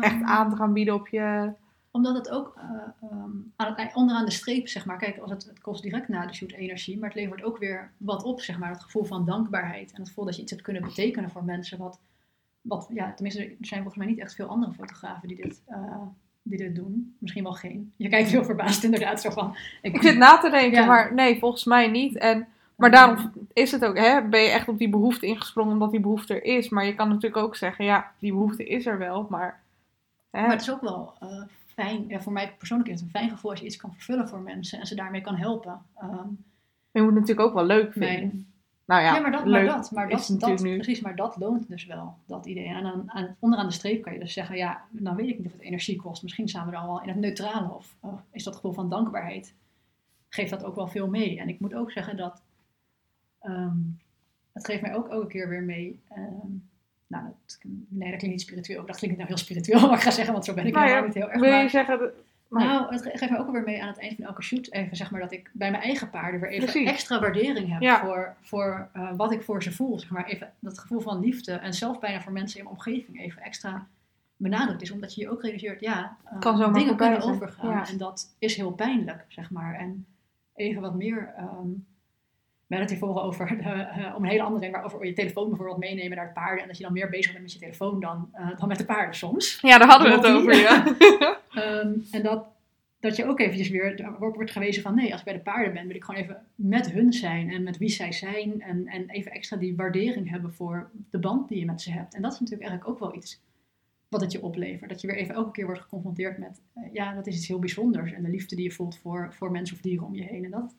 echt 0.00 0.20
Um, 0.20 0.24
aan 0.24 0.50
te 0.50 0.56
gaan 0.56 0.72
bieden 0.72 0.94
op 0.94 1.08
je... 1.08 1.52
Omdat 1.94 2.14
het 2.14 2.30
ook 2.30 2.56
uh, 2.56 3.10
um, 3.10 3.52
aan 3.56 3.74
het, 3.76 3.94
onderaan 3.94 4.24
de 4.24 4.30
streep, 4.30 4.68
zeg 4.68 4.84
maar, 4.84 4.98
kijk, 4.98 5.18
als 5.18 5.30
het, 5.30 5.44
het 5.44 5.60
kost 5.60 5.82
direct 5.82 6.08
na 6.08 6.26
de 6.26 6.34
shoot 6.34 6.52
energie, 6.52 6.98
maar 6.98 7.08
het 7.08 7.18
levert 7.18 7.42
ook 7.42 7.58
weer 7.58 7.90
wat 7.96 8.22
op, 8.22 8.40
zeg 8.40 8.58
maar. 8.58 8.70
Het 8.70 8.82
gevoel 8.82 9.04
van 9.04 9.24
dankbaarheid 9.24 9.92
en 9.92 9.98
het 9.98 10.08
gevoel 10.08 10.24
dat 10.24 10.36
je 10.36 10.42
iets 10.42 10.50
hebt 10.50 10.62
kunnen 10.62 10.82
betekenen 10.82 11.30
voor 11.30 11.44
mensen. 11.44 11.78
Wat, 11.78 11.98
wat 12.60 12.88
ja, 12.92 13.12
tenminste, 13.12 13.44
er 13.44 13.56
zijn 13.60 13.82
volgens 13.82 14.04
mij 14.04 14.12
niet 14.12 14.18
echt 14.18 14.34
veel 14.34 14.46
andere 14.46 14.72
fotografen 14.72 15.28
die 15.28 15.36
dit, 15.36 15.62
uh, 15.68 16.02
die 16.42 16.58
dit 16.58 16.74
doen. 16.74 17.16
Misschien 17.18 17.42
wel 17.42 17.52
geen. 17.52 17.92
Je 17.96 18.08
kijkt 18.08 18.30
heel 18.30 18.44
verbaasd 18.44 18.84
inderdaad, 18.84 19.20
zo 19.20 19.30
van... 19.30 19.56
Ik, 19.82 19.94
ik 19.94 20.02
zit 20.02 20.16
na 20.16 20.38
te 20.38 20.50
denken, 20.50 20.80
ja. 20.80 20.86
maar 20.86 21.14
nee, 21.14 21.38
volgens 21.38 21.64
mij 21.64 21.88
niet. 21.88 22.16
En, 22.16 22.46
maar 22.76 22.90
daarom 22.90 23.32
is 23.52 23.72
het 23.72 23.84
ook, 23.84 23.98
hè, 23.98 24.28
ben 24.28 24.40
je 24.40 24.50
echt 24.50 24.68
op 24.68 24.78
die 24.78 24.88
behoefte 24.88 25.26
ingesprongen 25.26 25.72
omdat 25.72 25.90
die 25.90 26.00
behoefte 26.00 26.34
er 26.34 26.44
is. 26.44 26.68
Maar 26.68 26.86
je 26.86 26.94
kan 26.94 27.08
natuurlijk 27.08 27.42
ook 27.42 27.56
zeggen, 27.56 27.84
ja, 27.84 28.12
die 28.18 28.32
behoefte 28.32 28.66
is 28.66 28.86
er 28.86 28.98
wel, 28.98 29.26
maar... 29.30 29.62
Hè. 30.30 30.40
Maar 30.40 30.50
het 30.50 30.60
is 30.60 30.70
ook 30.70 30.80
wel 30.80 31.14
uh, 31.22 31.42
fijn, 31.74 32.08
ja, 32.08 32.20
voor 32.20 32.32
mij 32.32 32.54
persoonlijk 32.58 32.90
is 32.90 32.94
het 33.00 33.04
een 33.04 33.20
fijn 33.20 33.30
gevoel 33.30 33.50
als 33.50 33.60
je 33.60 33.66
iets 33.66 33.76
kan 33.76 33.92
vervullen 33.92 34.28
voor 34.28 34.40
mensen 34.40 34.80
en 34.80 34.86
ze 34.86 34.94
daarmee 34.94 35.20
kan 35.20 35.36
helpen. 35.36 35.82
Um, 36.02 36.44
je 36.90 37.00
moet 37.00 37.10
het 37.10 37.20
natuurlijk 37.20 37.48
ook 37.48 37.54
wel 37.54 37.64
leuk 37.64 37.92
vinden. 37.92 38.10
Mijn, 38.10 38.46
nou 38.84 39.02
ja, 39.02 39.14
ja, 39.14 39.20
maar 39.20 39.30
dat, 39.30 39.44
maar 39.44 39.64
dat, 39.64 39.90
maar 39.90 40.08
dat, 40.08 40.36
dat 40.38 40.62
precies, 40.62 41.00
maar 41.00 41.16
dat 41.16 41.36
loont 41.36 41.68
dus 41.68 41.86
wel, 41.86 42.18
dat 42.26 42.46
idee. 42.46 42.66
En 42.66 42.84
aan, 42.84 43.02
aan, 43.06 43.36
onderaan 43.38 43.66
de 43.66 43.72
streep 43.72 44.02
kan 44.02 44.12
je 44.12 44.18
dus 44.18 44.32
zeggen, 44.32 44.56
ja, 44.56 44.84
dan 44.90 45.16
weet 45.16 45.28
ik 45.28 45.38
niet 45.38 45.46
of 45.46 45.52
het 45.52 45.60
energie 45.60 45.96
kost. 45.96 46.22
Misschien 46.22 46.48
staan 46.48 46.70
we 46.70 46.76
al 46.76 46.86
wel 46.86 47.02
in 47.02 47.08
het 47.08 47.18
neutrale 47.18 47.72
of 47.72 47.96
is 48.30 48.44
dat 48.44 48.54
gevoel 48.54 48.72
van 48.72 48.90
dankbaarheid, 48.90 49.54
geeft 50.28 50.50
dat 50.50 50.64
ook 50.64 50.74
wel 50.74 50.88
veel 50.88 51.08
mee. 51.08 51.40
En 51.40 51.48
ik 51.48 51.60
moet 51.60 51.74
ook 51.74 51.90
zeggen 51.90 52.16
dat, 52.16 52.42
um, 53.42 53.98
het 54.52 54.66
geeft 54.66 54.82
mij 54.82 54.94
ook 54.94 55.08
elke 55.08 55.26
keer 55.26 55.48
weer 55.48 55.62
mee, 55.62 56.00
um, 56.16 56.68
nou, 57.06 57.24
dat, 57.24 57.58
nee, 57.88 58.10
dat 58.10 58.18
klinkt 58.18 58.36
niet 58.36 58.40
spiritueel. 58.40 58.86
Dat 58.86 58.96
klinkt 58.96 59.16
nou 59.16 59.28
heel 59.28 59.38
spiritueel, 59.38 59.80
wat 59.88 59.94
ik 59.94 60.00
ga 60.00 60.10
zeggen, 60.10 60.32
want 60.32 60.44
zo 60.44 60.54
ben 60.54 60.66
ik 60.66 60.72
nou 60.72 60.86
helemaal 60.86 61.08
ja, 61.08 61.14
niet 61.14 61.22
heel 61.22 61.30
erg. 61.30 61.40
Wil 61.40 61.50
je 61.50 61.60
maar, 61.60 61.70
zeggen... 61.70 62.12
Maar... 62.48 62.64
Nou, 62.64 62.92
het 62.94 63.02
geeft 63.02 63.30
me 63.30 63.38
ook 63.38 63.46
alweer 63.46 63.62
mee 63.62 63.82
aan 63.82 63.88
het 63.88 63.98
eind 63.98 64.14
van 64.16 64.24
elke 64.24 64.42
shoot. 64.42 64.70
Even 64.70 64.96
zeg 64.96 65.10
maar 65.10 65.20
dat 65.20 65.32
ik 65.32 65.50
bij 65.52 65.70
mijn 65.70 65.82
eigen 65.82 66.10
paarden 66.10 66.40
weer 66.40 66.50
even 66.50 66.64
Precies. 66.64 66.88
extra 66.88 67.20
waardering 67.20 67.72
heb 67.72 67.82
ja. 67.82 68.00
voor, 68.00 68.34
voor 68.40 68.88
uh, 68.96 69.10
wat 69.16 69.32
ik 69.32 69.42
voor 69.42 69.62
ze 69.62 69.72
voel. 69.72 69.98
Zeg 69.98 70.10
maar 70.10 70.24
even 70.24 70.52
dat 70.58 70.78
gevoel 70.78 71.00
van 71.00 71.20
liefde 71.20 71.52
en 71.52 71.74
zelf 71.74 71.98
bijna 71.98 72.20
voor 72.20 72.32
mensen 72.32 72.58
in 72.58 72.64
mijn 72.64 72.76
omgeving 72.76 73.20
even 73.20 73.42
extra 73.42 73.86
benadrukt 74.36 74.82
is. 74.82 74.90
Omdat 74.90 75.14
je 75.14 75.20
je 75.20 75.30
ook 75.30 75.42
realiseert, 75.42 75.80
ja, 75.80 76.16
uh, 76.32 76.40
kan 76.40 76.56
zo 76.56 76.70
dingen 76.70 76.96
kunnen 76.96 77.22
overgaan. 77.22 77.70
Ja. 77.70 77.88
En 77.88 77.98
dat 77.98 78.34
is 78.38 78.56
heel 78.56 78.72
pijnlijk, 78.72 79.24
zeg 79.28 79.50
maar. 79.50 79.74
En 79.74 80.06
even 80.54 80.82
wat 80.82 80.94
meer... 80.94 81.34
Um, 81.38 81.86
we 82.66 82.74
hadden 82.74 82.94
het 82.94 83.00
hiervoor 83.00 83.22
over, 83.22 83.52
uh, 83.52 83.66
uh, 83.66 84.14
om 84.16 84.22
een 84.22 84.30
hele 84.30 84.42
andere 84.42 84.64
reden, 84.64 84.80
maar 84.80 84.84
over 84.84 85.06
je 85.06 85.12
telefoon 85.12 85.48
bijvoorbeeld 85.48 85.78
meenemen 85.78 86.16
naar 86.16 86.24
het 86.24 86.34
paarden. 86.34 86.62
En 86.62 86.66
dat 86.68 86.76
je 86.76 86.82
dan 86.82 86.92
meer 86.92 87.08
bezig 87.08 87.30
bent 87.30 87.42
met 87.42 87.52
je 87.52 87.58
telefoon 87.58 88.00
dan, 88.00 88.30
uh, 88.34 88.58
dan 88.58 88.68
met 88.68 88.78
de 88.78 88.84
paarden 88.84 89.14
soms. 89.14 89.58
Ja, 89.60 89.78
daar 89.78 89.88
hadden 89.88 90.10
we 90.10 90.16
het 90.16 90.36
over, 90.36 90.56
ja. 90.56 90.86
um, 91.82 92.04
en 92.16 92.22
dat, 92.22 92.46
dat 93.00 93.16
je 93.16 93.26
ook 93.26 93.40
eventjes 93.40 93.68
weer 93.68 94.10
wordt 94.18 94.50
gewezen 94.50 94.82
van 94.82 94.94
nee, 94.94 95.10
als 95.10 95.20
ik 95.20 95.26
bij 95.26 95.34
de 95.34 95.40
paarden 95.40 95.72
ben, 95.72 95.86
wil 95.86 95.96
ik 95.96 96.04
gewoon 96.04 96.20
even 96.20 96.46
met 96.54 96.90
hun 96.90 97.12
zijn 97.12 97.50
en 97.50 97.62
met 97.62 97.78
wie 97.78 97.88
zij 97.88 98.12
zijn. 98.12 98.60
En, 98.60 98.86
en 98.86 99.08
even 99.08 99.32
extra 99.32 99.56
die 99.56 99.76
waardering 99.76 100.30
hebben 100.30 100.54
voor 100.54 100.90
de 101.10 101.18
band 101.18 101.48
die 101.48 101.58
je 101.58 101.64
met 101.64 101.82
ze 101.82 101.90
hebt. 101.90 102.14
En 102.14 102.22
dat 102.22 102.32
is 102.32 102.40
natuurlijk 102.40 102.68
eigenlijk 102.68 102.90
ook 102.90 103.08
wel 103.08 103.16
iets 103.16 103.42
wat 104.08 104.20
het 104.20 104.32
je 104.32 104.42
oplevert. 104.42 104.90
Dat 104.90 105.00
je 105.00 105.06
weer 105.06 105.16
even 105.16 105.34
elke 105.34 105.50
keer 105.50 105.64
wordt 105.64 105.80
geconfronteerd 105.80 106.38
met, 106.38 106.62
ja, 106.92 107.14
dat 107.14 107.26
is 107.26 107.36
iets 107.36 107.48
heel 107.48 107.58
bijzonders. 107.58 108.12
En 108.12 108.22
de 108.22 108.30
liefde 108.30 108.56
die 108.56 108.64
je 108.64 108.70
voelt 108.70 108.98
voor, 108.98 109.32
voor 109.32 109.50
mensen 109.50 109.76
of 109.76 109.82
dieren 109.82 110.06
om 110.06 110.14
je 110.14 110.22
heen. 110.22 110.44
En 110.44 110.50
dat, 110.50 110.74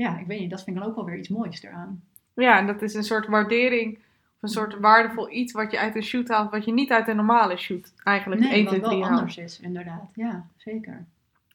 ja, 0.00 0.18
ik 0.18 0.26
weet 0.26 0.40
niet, 0.40 0.50
dat 0.50 0.62
vind 0.62 0.76
ik 0.76 0.82
dan 0.82 0.90
ook 0.90 0.96
wel 0.96 1.04
weer 1.04 1.18
iets 1.18 1.28
moois 1.28 1.62
eraan. 1.62 2.02
Ja, 2.34 2.58
en 2.58 2.66
dat 2.66 2.82
is 2.82 2.94
een 2.94 3.04
soort 3.04 3.26
waardering, 3.26 3.96
of 3.96 4.42
een 4.42 4.48
soort 4.48 4.78
waardevol 4.78 5.30
iets 5.30 5.52
wat 5.52 5.70
je 5.70 5.78
uit 5.78 5.96
een 5.96 6.02
shoot 6.02 6.28
haalt, 6.28 6.50
wat 6.50 6.64
je 6.64 6.72
niet 6.72 6.90
uit 6.90 7.08
een 7.08 7.16
normale 7.16 7.56
shoot 7.56 7.92
eigenlijk 8.04 8.40
nee, 8.40 8.52
1, 8.52 8.66
2, 8.66 8.80
3 8.80 8.98
wel 8.98 9.02
haalt. 9.02 9.18
anders 9.18 9.36
is, 9.36 9.60
inderdaad. 9.60 10.10
Ja, 10.14 10.46
zeker. 10.56 11.04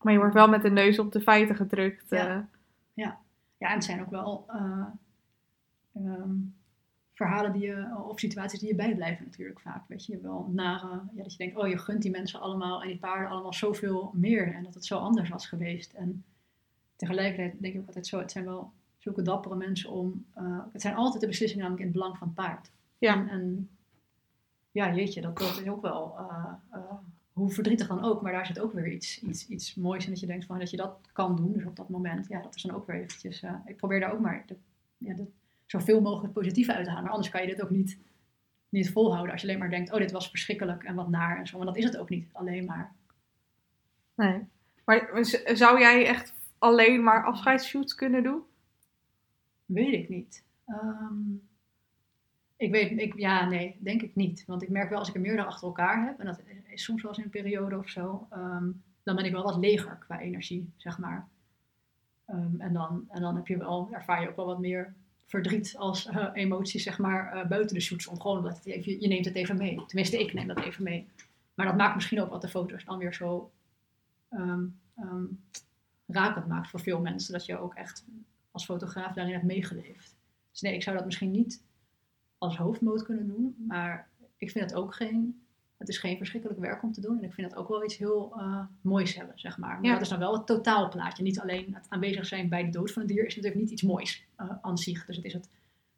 Maar 0.02 0.14
je 0.14 0.20
wordt 0.20 0.34
wel 0.34 0.48
met 0.48 0.62
de 0.62 0.72
neus 0.72 1.00
op 1.00 1.12
de 1.12 1.22
feiten 1.22 1.56
gedrukt. 1.56 2.10
Ja, 2.10 2.36
uh. 2.36 2.42
ja. 2.94 3.20
ja 3.58 3.68
en 3.68 3.74
het 3.74 3.84
zijn 3.84 4.02
ook 4.02 4.10
wel 4.10 4.46
uh, 4.50 4.86
um, 5.96 6.56
verhalen 7.14 7.52
die 7.52 7.62
je, 7.62 7.88
of 8.08 8.20
situaties 8.20 8.60
die 8.60 8.70
je 8.70 8.76
bijblijven 8.76 9.26
natuurlijk 9.26 9.60
vaak. 9.60 9.84
Weet 9.88 10.06
je, 10.06 10.20
wel 10.22 10.50
nare, 10.54 11.02
ja, 11.16 11.24
dat 11.24 11.32
je 11.32 11.38
denkt, 11.38 11.58
oh 11.58 11.68
je 11.68 11.78
gunt 11.78 12.02
die 12.02 12.12
mensen 12.12 12.40
allemaal 12.40 12.82
en 12.82 12.88
die 12.88 12.98
paarden 12.98 13.30
allemaal 13.30 13.54
zoveel 13.54 14.12
meer 14.14 14.54
en 14.54 14.64
dat 14.64 14.74
het 14.74 14.86
zo 14.86 14.98
anders 14.98 15.30
was 15.30 15.48
geweest. 15.48 15.94
En 15.94 16.24
tegelijkertijd 16.96 17.62
denk 17.62 17.74
ik 17.74 17.80
ook 17.80 17.88
altijd 17.88 18.08
zo, 18.08 18.20
het 18.20 18.32
zijn 18.32 18.46
wel 18.46 18.72
zulke 18.98 19.22
dappere 19.22 19.56
mensen 19.56 19.90
om, 19.90 20.26
uh, 20.38 20.60
het 20.72 20.82
zijn 20.82 20.96
altijd 20.96 21.22
de 21.22 21.28
beslissingen 21.28 21.64
namelijk 21.64 21.86
in 21.86 21.92
het 21.92 22.02
belang 22.02 22.18
van 22.18 22.28
het 22.28 22.36
paard. 22.36 22.72
Ja. 22.98 23.14
En, 23.14 23.30
en 23.30 23.70
ja, 24.72 24.96
jeetje, 24.96 25.22
dat, 25.22 25.38
dat 25.38 25.60
is 25.62 25.68
ook 25.68 25.82
wel, 25.82 26.16
uh, 26.20 26.54
uh, 26.74 26.92
hoe 27.34 27.52
verdrietig 27.52 27.88
dan 27.88 28.04
ook, 28.04 28.22
maar 28.22 28.32
daar 28.32 28.46
zit 28.46 28.60
ook 28.60 28.74
weer 28.74 28.92
iets, 28.92 29.22
iets, 29.22 29.48
iets 29.48 29.76
moois 29.76 30.04
in 30.06 30.10
dat 30.10 30.20
je 30.20 30.26
denkt 30.26 30.46
van 30.46 30.60
dat 30.60 30.70
je 30.70 30.78
dat 30.78 31.00
kan 31.14 31.36
doen, 31.36 31.54
dus 31.54 31.66
op 31.66 31.76
dat 31.76 31.90
moment, 31.90 32.28
ja, 32.28 32.42
dat 32.42 32.56
is 32.56 32.62
dan 32.62 32.76
ook 32.76 32.88
weer 32.88 32.96
eventjes, 32.96 33.44
ik 33.66 33.78
probeer 33.78 34.00
daar 34.00 34.14
ook 34.14 34.20
maar 34.20 34.44
de, 34.48 34.56
ja, 34.98 35.14
de, 35.14 35.26
zoveel 35.66 36.02
mogelijk 36.02 36.34
positief 36.34 36.70
uit 36.70 36.84
te 36.84 36.90
halen, 36.90 37.04
maar 37.04 37.14
anders 37.14 37.32
kan 37.32 37.42
je 37.42 37.48
dit 37.48 37.62
ook 37.62 37.70
niet, 37.70 37.98
niet 38.70 38.92
volhouden 38.92 39.32
als 39.32 39.42
je 39.42 39.48
alleen 39.48 39.60
maar 39.60 39.70
denkt, 39.70 39.92
oh 39.92 40.00
dit 40.00 40.12
was 40.12 40.30
verschrikkelijk 40.30 40.84
en 40.84 40.96
wat 40.96 41.10
naar 41.10 41.38
en 41.38 41.48
zo, 41.48 41.58
maar 41.58 41.66
dat 41.66 41.78
is 41.78 41.84
het 41.84 41.98
ook 41.98 42.10
niet, 42.10 42.30
alleen 42.32 42.66
maar. 42.66 42.94
Nee, 44.16 44.48
maar 44.86 45.10
zou 45.54 45.80
jij 45.80 46.06
echt 46.06 46.34
alleen 46.58 47.04
maar 47.04 47.26
afscheidsshoots 47.26 47.96
kunnen 47.96 48.24
doen? 48.24 48.42
Weet 49.66 49.94
ik 49.94 50.10
niet. 50.10 50.44
Um, 50.68 51.42
ik 52.58 52.72
weet, 52.72 53.00
ik, 53.00 53.18
ja, 53.18 53.46
nee, 53.46 53.78
denk 53.80 54.02
ik 54.02 54.16
niet. 54.16 54.44
Want 54.46 54.62
ik 54.62 54.70
merk 54.70 54.90
wel 54.90 55.00
als 55.00 55.08
ik 55.08 55.16
er 55.16 55.22
meerdere 55.22 55.48
achter 55.48 55.68
elkaar 55.68 56.06
heb, 56.06 56.20
en 56.20 56.26
dat 56.26 56.42
is 56.68 56.84
soms 56.84 57.02
wel 57.02 57.12
eens 57.12 57.20
in 57.20 57.26
een 57.26 57.42
periode 57.42 57.78
of 57.78 57.90
zo, 57.90 58.28
um, 58.34 58.84
dan 59.04 59.16
ben 59.16 59.26
ik 59.26 59.32
wel 59.32 59.44
wat 59.44 59.58
leger 59.58 59.98
qua 59.98 60.20
energie, 60.20 60.74
zeg 60.76 60.98
maar. 60.98 61.28
Um, 62.28 62.56
en, 62.58 62.74
dan, 62.74 63.06
en 63.10 63.22
dan 63.22 63.36
heb 63.36 63.48
je 63.48 63.58
wel, 63.58 63.90
ervaar 63.92 64.22
je 64.22 64.30
ook 64.30 64.36
wel 64.36 64.46
wat 64.46 64.60
meer 64.60 64.94
verdriet 65.26 65.76
als 65.78 66.08
uh, 66.08 66.30
emotie, 66.34 66.80
zeg 66.80 66.98
maar, 66.98 67.36
uh, 67.36 67.46
buiten 67.48 67.76
de 67.76 67.82
shoots 67.82 68.08
om. 68.08 68.22
Gewoon 68.22 68.38
omdat 68.38 68.66
even, 68.66 69.02
je 69.02 69.08
neemt 69.08 69.26
het 69.26 69.36
even 69.36 69.58
mee. 69.58 69.86
Tenminste, 69.86 70.20
ik 70.20 70.34
neem 70.34 70.48
dat 70.48 70.60
even 70.60 70.84
mee. 70.84 71.08
Maar 71.54 71.66
dat 71.66 71.78
maakt 71.78 71.96
misschien 71.96 72.22
ook 72.22 72.30
wat 72.30 72.42
de 72.42 72.48
foto's 72.48 72.86
dan 72.86 72.98
weer 72.98 73.14
zo 73.14 73.52
um, 74.30 74.80
rakend 76.08 76.48
maakt 76.48 76.70
voor 76.70 76.80
veel 76.80 77.00
mensen. 77.02 77.34
Dat 77.34 77.46
je 77.46 77.58
ook 77.60 77.74
echt 77.74 78.06
als 78.52 78.66
fotograaf 78.66 79.14
daarin 79.14 79.34
hebt 79.34 79.46
meegeleefd. 79.46 80.16
Dus 80.52 80.62
nee, 80.62 80.74
ik 80.74 80.84
zou 80.84 80.96
dat 80.96 81.06
misschien 81.06 81.32
niet 81.32 81.64
als 82.38 82.58
hoofdmoot 82.58 83.04
kunnen 83.04 83.28
doen. 83.28 83.56
Maar 83.68 84.08
ik 84.38 84.52
vind 84.52 84.70
het 84.70 84.80
ook 84.80 84.96
geen 84.96 85.40
Het 85.78 85.90
is 85.90 85.98
geen 85.98 86.18
verschrikkelijk 86.18 86.60
werk 86.60 86.84
om 86.84 86.92
te 86.92 87.02
doen. 87.02 87.18
En 87.18 87.24
ik 87.24 87.34
vind 87.34 87.50
dat 87.50 87.60
ook 87.60 87.68
wel 87.68 87.84
iets 87.84 87.98
heel 87.98 88.34
eh, 88.38 88.60
moois 88.82 89.16
hebben, 89.16 89.40
zeg 89.40 89.58
maar. 89.58 89.74
Maar 89.76 89.84
Ja. 89.84 89.92
dat 89.94 90.02
is 90.02 90.10
dan 90.10 90.20
wel 90.20 90.34
het 90.34 90.46
totaalplaatje. 90.46 91.24
Niet 91.24 91.40
alleen 91.40 91.74
het 91.76 91.86
aanwezig 91.90 92.26
zijn 92.26 92.50
bij 92.50 92.64
de 92.64 92.70
dood 92.70 92.92
van 92.92 93.02
een 93.02 93.08
dier 93.08 93.26
is 93.26 93.36
natuurlijk 93.36 93.62
niet 93.62 93.72
iets 93.72 93.82
moois 93.82 94.26
eh, 94.36 94.52
aan 94.62 94.78
zich. 94.78 95.06
Dus 95.06 95.16
het 95.16 95.26
is 95.26 95.34
het 95.34 95.50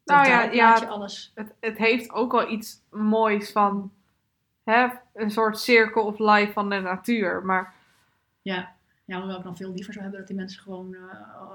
Nou 0.06 0.28
ja, 0.28 0.42
totaalplaatje, 0.42 0.86
ja. 0.86 0.92
alles. 0.92 1.32
Het, 1.36 1.54
het 1.60 1.78
heeft 1.78 2.12
ook 2.12 2.32
wel 2.32 2.52
iets 2.52 2.82
moois 2.90 3.52
van 3.52 3.92
hè, 4.64 4.88
een 5.14 5.32
soort 5.32 5.60
circle 5.60 6.02
of 6.02 6.20
life 6.20 6.52
van 6.52 6.70
de 6.70 6.80
natuur. 6.80 7.46
Maar 7.46 7.74
Ja. 8.42 8.76
Ja, 9.08 9.18
hoewel 9.18 9.38
ik 9.38 9.44
dan 9.44 9.58
veel 9.58 9.74
liever 9.74 9.94
zou 9.94 10.00
hebben 10.04 10.20
dat 10.20 10.30
die 10.30 10.38
mensen 10.38 10.62
gewoon 10.62 10.94
eh, 10.94 11.00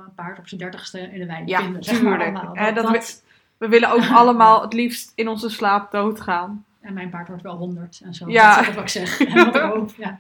een 0.07 0.15
paard 0.15 0.39
op 0.39 0.49
zijn 0.49 0.61
dertigste 0.61 1.01
in 1.01 1.19
de 1.19 1.27
wijn 1.27 1.47
ja, 1.47 1.61
vinden. 1.61 1.85
Zeg 1.85 2.03
maar, 2.03 2.21
allemaal. 2.21 2.55
Dat- 2.55 2.75
dat 2.75 2.85
dat- 2.93 3.23
we, 3.59 3.67
we 3.67 3.69
willen 3.69 3.91
ook 3.91 4.09
allemaal 4.21 4.63
het 4.63 4.73
liefst 4.73 5.13
in 5.15 5.29
onze 5.29 5.49
slaap 5.49 5.91
doodgaan. 5.91 6.65
En 6.81 6.95
mijn 6.95 7.11
paard 7.11 7.29
wordt 7.29 7.43
wel 7.43 7.57
honderd 7.57 8.01
en 8.05 8.15
zo. 8.15 8.31
Ja. 8.31 8.57
Dat 8.57 8.69
is 8.69 8.75
wat 8.75 8.83
ik 8.83 8.89
zeg. 8.89 9.21
En 9.35 9.45
wat 9.45 9.55
ik 9.55 9.61
hoop, 9.63 9.95
ja. 9.97 10.19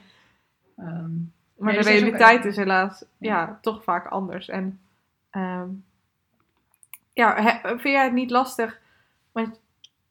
Ehm, 0.77 0.89
Maar 1.57 1.73
Nee, 1.73 1.73
de 1.73 1.77
dus 1.77 1.85
dat 1.85 1.95
is 1.95 2.01
ook 2.01 2.19
realiteit 2.19 2.45
is 2.45 2.57
helaas 2.57 3.05
ja. 3.19 3.41
Ja. 3.41 3.59
toch 3.61 3.83
vaak 3.85 4.07
anders. 4.07 4.49
En 4.49 4.81
ehm, 5.31 5.69
ja, 7.13 7.35
he- 7.43 7.69
vind 7.69 7.83
jij 7.95 8.05
het 8.05 8.13
niet 8.13 8.31
lastig? 8.31 8.79
Want 9.33 9.61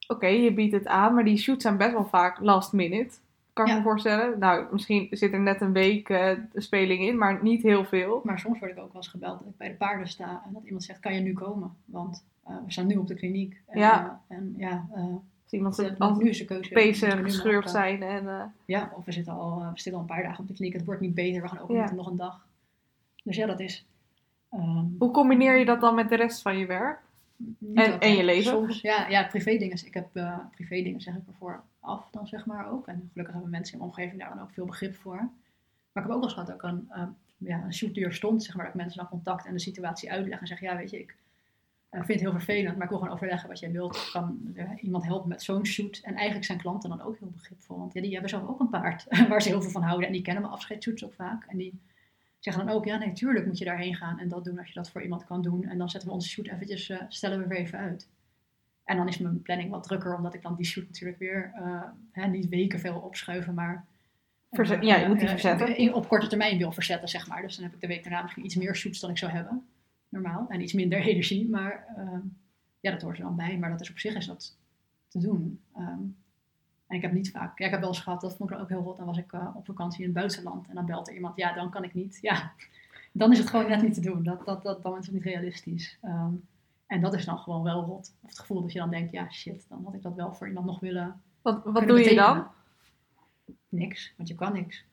oké, 0.06 0.26
je 0.26 0.52
biedt 0.52 0.72
het 0.74 0.86
aan, 0.86 1.14
maar 1.14 1.24
die 1.24 1.38
shoots 1.38 1.62
zijn 1.62 1.76
best 1.76 1.92
wel 1.92 2.06
vaak 2.06 2.40
last 2.40 2.72
minute. 2.72 3.14
Kan 3.52 3.64
ik 3.66 3.70
Ja. 3.72 3.76
me 3.78 3.82
voorstellen. 3.84 4.38
Nou, 4.38 4.66
misschien 4.72 5.08
zit 5.10 5.32
er 5.32 5.40
net 5.40 5.60
een 5.60 5.72
week 5.72 6.08
eh, 6.08 6.30
de 6.52 6.60
speling 6.60 7.00
in, 7.06 7.18
maar 7.18 7.42
niet 7.42 7.62
heel 7.62 7.84
veel. 7.84 8.20
maar 8.24 8.38
soms 8.38 8.58
word 8.58 8.70
ik 8.70 8.78
ook 8.78 8.86
wel 8.92 8.96
eens 8.96 9.08
gebeld 9.08 9.38
dat 9.38 9.48
ik 9.48 9.56
bij 9.56 9.68
de 9.68 9.74
paarden 9.74 10.08
sta 10.08 10.42
en 10.46 10.52
dat 10.52 10.64
iemand 10.64 10.84
zegt, 10.84 11.00
kan 11.00 11.14
je 11.14 11.20
nu 11.20 11.32
komen? 11.32 11.76
Want 11.84 12.24
eh, 12.44 12.56
we 12.64 12.72
staan 12.72 12.86
nu 12.86 12.96
op 12.96 13.06
de 13.06 13.14
kliniek. 13.14 13.60
En, 13.66 13.78
Ja. 13.78 14.20
eh, 14.28 14.36
en 14.36 14.54
ja, 14.56 14.86
Als 14.94 15.52
iemand 15.52 15.98
als 16.00 16.18
nu 16.18 16.28
is 16.28 16.38
de 16.38 16.44
keuze. 16.44 16.72
pezen 16.72 17.18
gescheurd 17.24 17.70
zijn. 17.70 18.02
En, 18.02 18.52
Ja, 18.64 18.92
of 18.96 19.04
we 19.04 19.12
zitten, 19.12 19.32
al, 19.32 19.58
we 19.58 19.64
zitten 19.80 19.94
al 19.94 20.00
een 20.00 20.06
paar 20.14 20.22
dagen 20.22 20.40
op 20.40 20.48
de 20.48 20.54
kliniek. 20.54 20.74
Het 20.74 20.84
wordt 20.84 21.00
niet 21.00 21.14
beter, 21.14 21.42
we 21.42 21.48
gaan 21.48 21.58
ook 21.58 21.70
Ja. 21.70 21.92
nog 21.92 22.06
een 22.06 22.16
dag. 22.16 22.46
Dus 23.24 23.36
ja, 23.36 23.46
dat 23.46 23.60
is... 23.60 23.86
ehm, 24.50 24.84
hoe 24.98 25.10
combineer 25.10 25.56
je 25.58 25.64
dat 25.64 25.80
dan 25.80 25.94
met 25.94 26.08
de 26.08 26.16
rest 26.16 26.42
van 26.42 26.58
je 26.58 26.66
werk? 26.66 26.98
En- 27.74 28.00
en 28.00 28.16
je 28.16 28.24
leven? 28.24 28.50
Soms, 28.50 28.80
ja, 28.80 29.08
ja 29.08 29.26
privé 29.26 29.56
dingen. 29.56 29.86
Ik 29.86 29.94
heb 29.94 30.16
uh, 30.16 30.38
privé 30.50 30.82
dingen 30.82 31.00
zeg 31.00 31.14
ik 31.14 31.26
ervoor 31.26 31.62
af 31.80 32.08
dan 32.10 32.26
zeg 32.26 32.46
maar 32.46 32.70
ook. 32.70 32.86
En 32.86 33.08
gelukkig 33.12 33.34
hebben 33.34 33.50
mensen 33.50 33.72
in 33.72 33.78
mijn 33.78 33.90
omgeving 33.90 34.20
daar 34.20 34.34
dan 34.34 34.42
ook 34.42 34.52
veel 34.52 34.66
begrip 34.66 34.94
voor. 34.96 35.16
Maar 35.92 36.02
ik 36.02 36.10
heb 36.10 36.10
ook 36.10 36.10
wel 36.10 36.22
eens 36.22 36.32
gehad 36.32 36.46
dat 36.46 36.56
ik 36.56 36.62
een, 36.62 36.88
uh, 36.96 37.02
ja, 37.36 37.62
een 37.64 37.74
shootdeur 37.74 38.12
stond, 38.12 38.44
zeg 38.44 38.54
maar, 38.54 38.64
dat 38.64 38.74
ik 38.74 38.80
mensen 38.80 38.98
dan 38.98 39.08
contact 39.08 39.46
en 39.46 39.52
de 39.52 39.60
situatie 39.60 40.12
uitleg 40.12 40.40
en 40.40 40.46
zeg, 40.46 40.60
ja 40.60 40.76
weet 40.76 40.90
je, 40.90 40.98
ik 40.98 41.16
uh, 41.90 42.00
vind 42.00 42.08
het 42.08 42.20
heel 42.20 42.38
vervelend, 42.38 42.74
maar 42.74 42.84
ik 42.84 42.88
wil 42.90 42.98
gewoon 42.98 43.14
overleggen 43.14 43.48
wat 43.48 43.58
jij 43.58 43.70
wilt. 43.70 44.10
Kan 44.12 44.54
iemand 44.80 45.04
helpen 45.04 45.28
met 45.28 45.42
zo'n 45.42 45.66
shoot? 45.66 46.00
En 46.02 46.14
eigenlijk 46.14 46.44
zijn 46.44 46.58
klanten 46.58 46.88
dan 46.88 47.02
ook 47.02 47.18
heel 47.18 47.30
begripvol, 47.30 47.78
want 47.78 47.92
ja, 47.92 48.00
die 48.00 48.12
hebben 48.12 48.30
zelf 48.30 48.48
ook 48.48 48.60
een 48.60 48.68
paard 48.68 49.06
waar 49.28 49.42
ze 49.42 49.48
heel 49.48 49.62
veel 49.62 49.70
van 49.70 49.82
houden 49.82 50.06
en 50.06 50.12
die 50.12 50.22
kennen 50.22 50.42
mijn 50.42 50.54
afscheidsshoots 50.54 51.04
ook 51.04 51.14
vaak. 51.14 51.44
En 51.46 51.56
die 51.56 51.80
zeggen 52.44 52.66
dan 52.66 52.74
ook, 52.74 52.84
ja 52.84 52.96
nee, 52.96 53.12
tuurlijk 53.12 53.46
moet 53.46 53.58
je 53.58 53.64
daarheen 53.64 53.94
gaan 53.94 54.18
en 54.18 54.28
dat 54.28 54.44
doen 54.44 54.58
als 54.58 54.68
je 54.68 54.74
dat 54.74 54.90
voor 54.90 55.02
iemand 55.02 55.24
kan 55.24 55.42
doen. 55.42 55.64
En 55.64 55.78
dan 55.78 55.90
zetten 55.90 56.08
we 56.08 56.14
onze 56.14 56.28
shoot 56.28 56.46
eventjes, 56.46 56.88
uh, 56.88 57.02
stellen 57.08 57.38
we 57.38 57.46
weer 57.46 57.58
even 57.58 57.78
uit. 57.78 58.08
En 58.84 58.96
dan 58.96 59.08
is 59.08 59.18
mijn 59.18 59.42
planning 59.42 59.70
wat 59.70 59.82
drukker, 59.82 60.16
omdat 60.16 60.34
ik 60.34 60.42
dan 60.42 60.54
die 60.54 60.66
shoot 60.66 60.86
natuurlijk 60.86 61.18
weer 61.18 61.52
uh, 61.56 61.82
hè, 62.12 62.26
niet 62.26 62.48
weken 62.48 62.80
veel 62.80 62.98
opschuiven, 62.98 63.54
maar 63.54 63.86
Verzet, 64.50 64.82
uh, 64.82 64.88
ja, 64.88 64.96
je 64.96 65.08
moet 65.08 65.18
die 65.18 65.28
verzetten. 65.28 65.76
In, 65.76 65.94
op 65.94 66.08
korte 66.08 66.26
termijn 66.26 66.58
wil 66.58 66.72
verzetten, 66.72 67.08
zeg 67.08 67.26
maar. 67.28 67.42
Dus 67.42 67.54
dan 67.54 67.64
heb 67.64 67.74
ik 67.74 67.80
de 67.80 67.86
week 67.86 68.02
daarna 68.02 68.22
misschien 68.22 68.44
iets 68.44 68.56
meer 68.56 68.76
shoots 68.76 69.00
dan 69.00 69.10
ik 69.10 69.18
zou 69.18 69.32
hebben, 69.32 69.66
normaal. 70.08 70.46
En 70.48 70.60
iets 70.60 70.72
minder 70.72 71.00
energie, 71.10 71.48
maar 71.48 71.86
ja, 72.80 72.90
dat 72.90 73.02
hoort 73.02 73.16
er 73.18 73.22
dan 73.22 73.36
bij. 73.36 73.58
Maar 73.58 73.70
dat 73.70 73.80
is 73.80 73.90
op 73.90 73.98
zich 73.98 74.14
is 74.14 74.26
dat 74.26 74.56
te 75.08 75.18
doen. 75.18 75.60
Um, 75.76 76.16
en 76.92 76.98
ik 76.98 77.04
heb 77.04 77.12
niet 77.12 77.30
vaak, 77.30 77.58
ja, 77.58 77.64
ik 77.64 77.70
heb 77.70 77.80
wel 77.80 77.88
eens 77.88 78.00
gehad, 78.00 78.20
dat 78.20 78.36
vond 78.36 78.50
ik 78.50 78.58
ook 78.58 78.68
heel 78.68 78.82
rot. 78.82 78.96
Dan 78.96 79.06
was 79.06 79.18
ik 79.18 79.32
uh, 79.32 79.48
op 79.54 79.64
vakantie 79.64 80.00
in 80.00 80.04
het 80.04 80.14
buitenland 80.14 80.68
en 80.68 80.74
dan 80.74 80.86
belt 80.86 81.08
er 81.08 81.14
iemand, 81.14 81.36
ja, 81.36 81.52
dan 81.52 81.70
kan 81.70 81.84
ik 81.84 81.94
niet. 81.94 82.18
Ja, 82.20 82.52
dan 83.12 83.32
is 83.32 83.38
het 83.38 83.50
gewoon 83.50 83.68
net 83.68 83.82
niet 83.82 83.94
te 83.94 84.00
doen. 84.00 84.22
Dat, 84.22 84.44
dat, 84.44 84.62
dat, 84.62 84.82
dan 84.82 84.98
is 84.98 85.06
het 85.06 85.14
niet 85.14 85.24
realistisch. 85.24 85.98
Um, 86.04 86.48
en 86.86 87.00
dat 87.00 87.14
is 87.14 87.24
dan 87.24 87.38
gewoon 87.38 87.62
wel 87.62 87.84
rot. 87.84 88.14
Of 88.22 88.30
het 88.30 88.38
gevoel 88.38 88.60
dat 88.60 88.72
je 88.72 88.78
dan 88.78 88.90
denkt, 88.90 89.12
ja 89.12 89.30
shit, 89.30 89.66
dan 89.68 89.84
had 89.84 89.94
ik 89.94 90.02
dat 90.02 90.14
wel 90.14 90.34
voor 90.34 90.46
iemand 90.46 90.66
nog 90.66 90.80
willen. 90.80 91.20
Wat, 91.42 91.60
wat 91.64 91.86
doe 91.86 92.00
je 92.00 92.14
dan? 92.14 92.46
Niks, 93.68 94.14
want 94.16 94.28
je 94.28 94.34
kan 94.34 94.52
niks. 94.52 94.84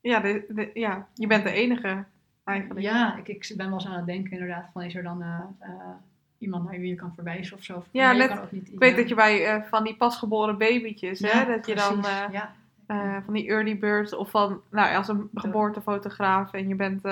Ja, 0.00 0.20
de, 0.20 0.44
de, 0.48 0.70
ja, 0.74 1.08
je 1.14 1.26
bent 1.26 1.44
de 1.44 1.52
enige 1.52 2.04
eigenlijk. 2.44 2.80
Ja, 2.80 3.16
ik, 3.16 3.28
ik 3.28 3.52
ben 3.56 3.66
wel 3.66 3.74
eens 3.74 3.86
aan 3.86 3.96
het 3.96 4.06
denken 4.06 4.32
inderdaad, 4.32 4.70
van 4.72 4.82
is 4.82 4.94
er 4.94 5.02
dan 5.02 5.22
uh, 5.22 5.40
uh, 5.60 5.94
iemand 6.42 6.64
naar 6.64 6.80
wie 6.80 6.88
je 6.88 6.94
kan 6.94 7.12
verwijzen 7.14 7.56
of 7.56 7.62
zo. 7.62 7.84
Ja, 7.90 8.12
net, 8.12 8.40
ook 8.40 8.52
niet, 8.52 8.72
ik 8.72 8.78
weet 8.78 8.96
dat 8.96 9.08
je 9.08 9.14
bij 9.14 9.56
uh, 9.56 9.62
van 9.62 9.84
die 9.84 9.96
pasgeboren 9.96 10.58
babytjes, 10.58 11.18
ja, 11.18 11.28
hè, 11.28 11.46
dat 11.46 11.60
precies, 11.60 11.88
je 11.88 11.88
dan 11.88 12.04
ja. 12.32 12.54
uh, 12.86 13.16
van 13.24 13.34
die 13.34 13.48
early 13.48 13.78
birds 13.78 14.14
of 14.14 14.30
van, 14.30 14.60
nou 14.70 14.94
als 14.94 15.08
een 15.08 15.30
geboortefotograaf 15.34 16.52
en 16.52 16.68
je 16.68 16.74
bent 16.74 17.02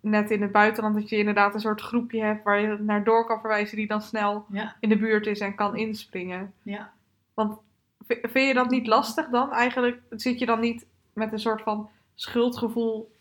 net 0.00 0.30
in 0.30 0.42
het 0.42 0.52
buitenland, 0.52 0.94
dat 0.94 1.08
je 1.08 1.16
inderdaad 1.16 1.54
een 1.54 1.60
soort 1.60 1.80
groepje 1.80 2.22
hebt 2.22 2.44
waar 2.44 2.60
je 2.60 2.76
naar 2.80 3.04
door 3.04 3.26
kan 3.26 3.40
verwijzen 3.40 3.76
die 3.76 3.86
dan 3.86 4.02
snel 4.02 4.44
ja. 4.50 4.76
in 4.80 4.88
de 4.88 4.98
buurt 4.98 5.26
is 5.26 5.40
en 5.40 5.54
kan 5.54 5.76
inspringen. 5.76 6.52
Ja. 6.62 6.92
Want 7.34 7.58
vind 8.06 8.46
je 8.46 8.54
dat 8.54 8.70
niet 8.70 8.86
lastig 8.86 9.28
dan? 9.28 9.52
Eigenlijk 9.52 10.00
zit 10.10 10.38
je 10.38 10.46
dan 10.46 10.60
niet 10.60 10.86
met 11.12 11.32
een 11.32 11.38
soort 11.38 11.62
van 11.62 11.88
schuldgevoel. 12.14 13.12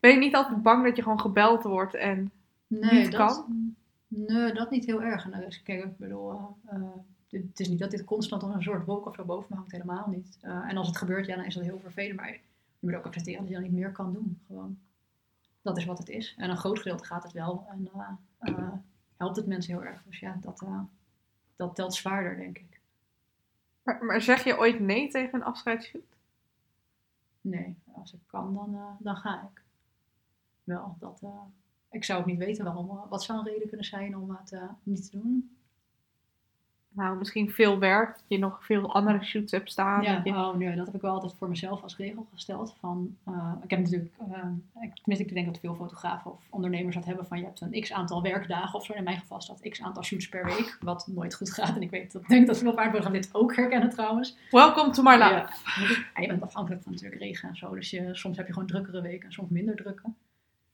Ben 0.00 0.10
je 0.10 0.16
niet 0.16 0.34
altijd 0.34 0.62
bang 0.62 0.84
dat 0.84 0.96
je 0.96 1.02
gewoon 1.02 1.20
gebeld 1.20 1.62
wordt 1.62 1.94
en 1.94 2.30
nee, 2.66 2.92
niet 2.92 3.12
dat, 3.12 3.34
kan? 3.34 3.74
Nee, 4.14 4.52
dat 4.52 4.70
niet 4.70 4.84
heel 4.84 5.02
erg. 5.02 5.28
Nou, 5.28 5.60
kijk, 5.62 5.84
ik 5.84 5.96
bedoel, 5.96 6.32
uh, 6.32 6.48
uh, 6.72 6.90
het 7.28 7.60
is 7.60 7.68
niet 7.68 7.78
dat 7.78 7.90
dit 7.90 8.04
constant 8.04 8.42
als 8.42 8.54
een 8.54 8.62
soort 8.62 8.84
wolk 8.84 9.06
of 9.06 9.14
zo 9.14 9.24
boven 9.24 9.46
me 9.50 9.56
hangt, 9.56 9.72
helemaal 9.72 10.08
niet. 10.08 10.38
Uh, 10.42 10.68
en 10.70 10.76
als 10.76 10.86
het 10.86 10.96
gebeurt, 10.96 11.26
ja, 11.26 11.36
dan 11.36 11.44
is 11.44 11.54
dat 11.54 11.64
heel 11.64 11.78
vervelend. 11.78 12.16
Maar 12.16 12.30
je 12.30 12.40
moet 12.78 12.94
ook 12.94 13.06
accepteren 13.06 13.40
dat 13.40 13.48
je 13.48 13.54
dan 13.54 13.62
niet 13.62 13.72
meer 13.72 13.92
kan 13.92 14.12
doen. 14.12 14.40
Gewoon. 14.46 14.78
Dat 15.62 15.76
is 15.76 15.84
wat 15.84 15.98
het 15.98 16.08
is. 16.08 16.34
En 16.36 16.50
een 16.50 16.56
groot 16.56 16.78
gedeelte 16.78 17.04
gaat 17.04 17.22
het 17.22 17.32
wel. 17.32 17.66
En 17.70 17.88
uh, 18.40 18.72
helpt 19.16 19.36
het 19.36 19.46
mensen 19.46 19.72
heel 19.72 19.84
erg. 19.84 20.02
Dus 20.02 20.18
ja, 20.18 20.38
dat, 20.40 20.64
dat 21.56 21.74
telt 21.74 21.94
zwaarder, 21.94 22.36
denk 22.36 22.58
ik. 22.58 22.80
Maar, 23.82 24.04
maar, 24.04 24.20
zeg 24.20 24.44
je 24.44 24.58
ooit 24.58 24.80
nee 24.80 25.08
tegen 25.08 25.34
een 25.34 25.44
afscheidsshoot? 25.44 26.16
Nee, 27.40 27.76
als 27.92 28.12
ik 28.12 28.20
kan, 28.26 28.54
dan, 28.54 28.96
dan 28.98 29.16
ga 29.16 29.50
ik. 29.52 29.62
Wel, 30.64 30.96
dat, 30.98 31.22
ik 31.92 32.04
zou 32.04 32.20
ook 32.20 32.26
niet 32.26 32.38
weten 32.38 32.64
waarom. 32.64 32.90
Uh, 32.90 32.96
wat 33.08 33.22
zou 33.22 33.38
een 33.38 33.52
reden 33.52 33.68
kunnen 33.68 33.86
zijn 33.86 34.16
om 34.16 34.30
het 34.30 34.60
niet 34.82 35.10
te 35.10 35.18
doen? 35.18 35.50
Nou, 36.94 37.18
misschien 37.18 37.50
veel 37.50 37.78
werk. 37.78 38.12
Dat 38.12 38.24
je 38.26 38.38
nog 38.38 38.64
veel 38.64 38.94
andere 38.94 39.24
shoots 39.24 39.52
hebt 39.52 39.70
staan. 39.70 40.02
Ja, 40.02 40.20
je... 40.24 40.30
oh 40.30 40.56
nee, 40.56 40.76
dat 40.76 40.86
heb 40.86 40.94
ik 40.94 41.00
wel 41.00 41.12
altijd 41.12 41.34
voor 41.38 41.48
mezelf 41.48 41.82
als 41.82 41.96
regel 41.96 42.26
gesteld. 42.32 42.74
Van, 42.80 43.16
ik 43.62 43.70
heb 43.70 43.78
natuurlijk, 43.78 44.10
ik, 44.80 44.94
tenminste 44.94 45.26
ik 45.26 45.34
denk 45.34 45.46
dat 45.46 45.58
veel 45.58 45.74
fotografen 45.74 46.32
of 46.32 46.46
ondernemers 46.50 46.94
dat 46.94 47.04
hebben 47.04 47.26
van 47.26 47.38
je 47.38 47.44
hebt 47.44 47.60
een 47.60 47.80
x 47.80 47.92
aantal 47.92 48.22
werkdagen 48.22 48.78
of 48.78 48.84
zo. 48.84 48.92
In 48.92 49.04
mijn 49.04 49.18
geval 49.18 49.38
is 49.38 49.46
dat 49.46 49.68
x 49.68 49.82
aantal 49.82 50.04
shoots 50.04 50.28
per 50.28 50.44
week, 50.44 50.78
wat 50.80 51.06
nooit 51.06 51.34
goed 51.34 51.52
gaat. 51.52 51.76
En 51.76 51.82
ik 51.82 51.90
weet, 51.90 52.12
dat, 52.12 52.26
denk 52.28 52.46
dat 52.46 52.58
veel 52.58 52.74
paardburgers 52.74 53.12
dit 53.12 53.34
ook 53.34 53.56
herkennen 53.56 53.90
trouwens. 53.90 54.36
Welcome 54.50 54.90
to 54.90 55.02
my 55.02 55.14
life. 55.14 55.46
Ja, 56.14 56.20
je 56.20 56.26
bent 56.26 56.42
afhankelijk 56.42 56.82
van 56.82 56.92
natuurlijk 56.92 57.22
regen 57.22 57.48
en 57.48 57.56
zo. 57.56 57.74
Dus 57.74 57.90
je, 57.90 58.08
soms 58.12 58.36
heb 58.36 58.46
je 58.46 58.52
gewoon 58.52 58.68
drukkere 58.68 59.00
weken 59.00 59.26
en 59.26 59.32
soms 59.32 59.50
minder 59.50 59.76
drukke. 59.76 60.02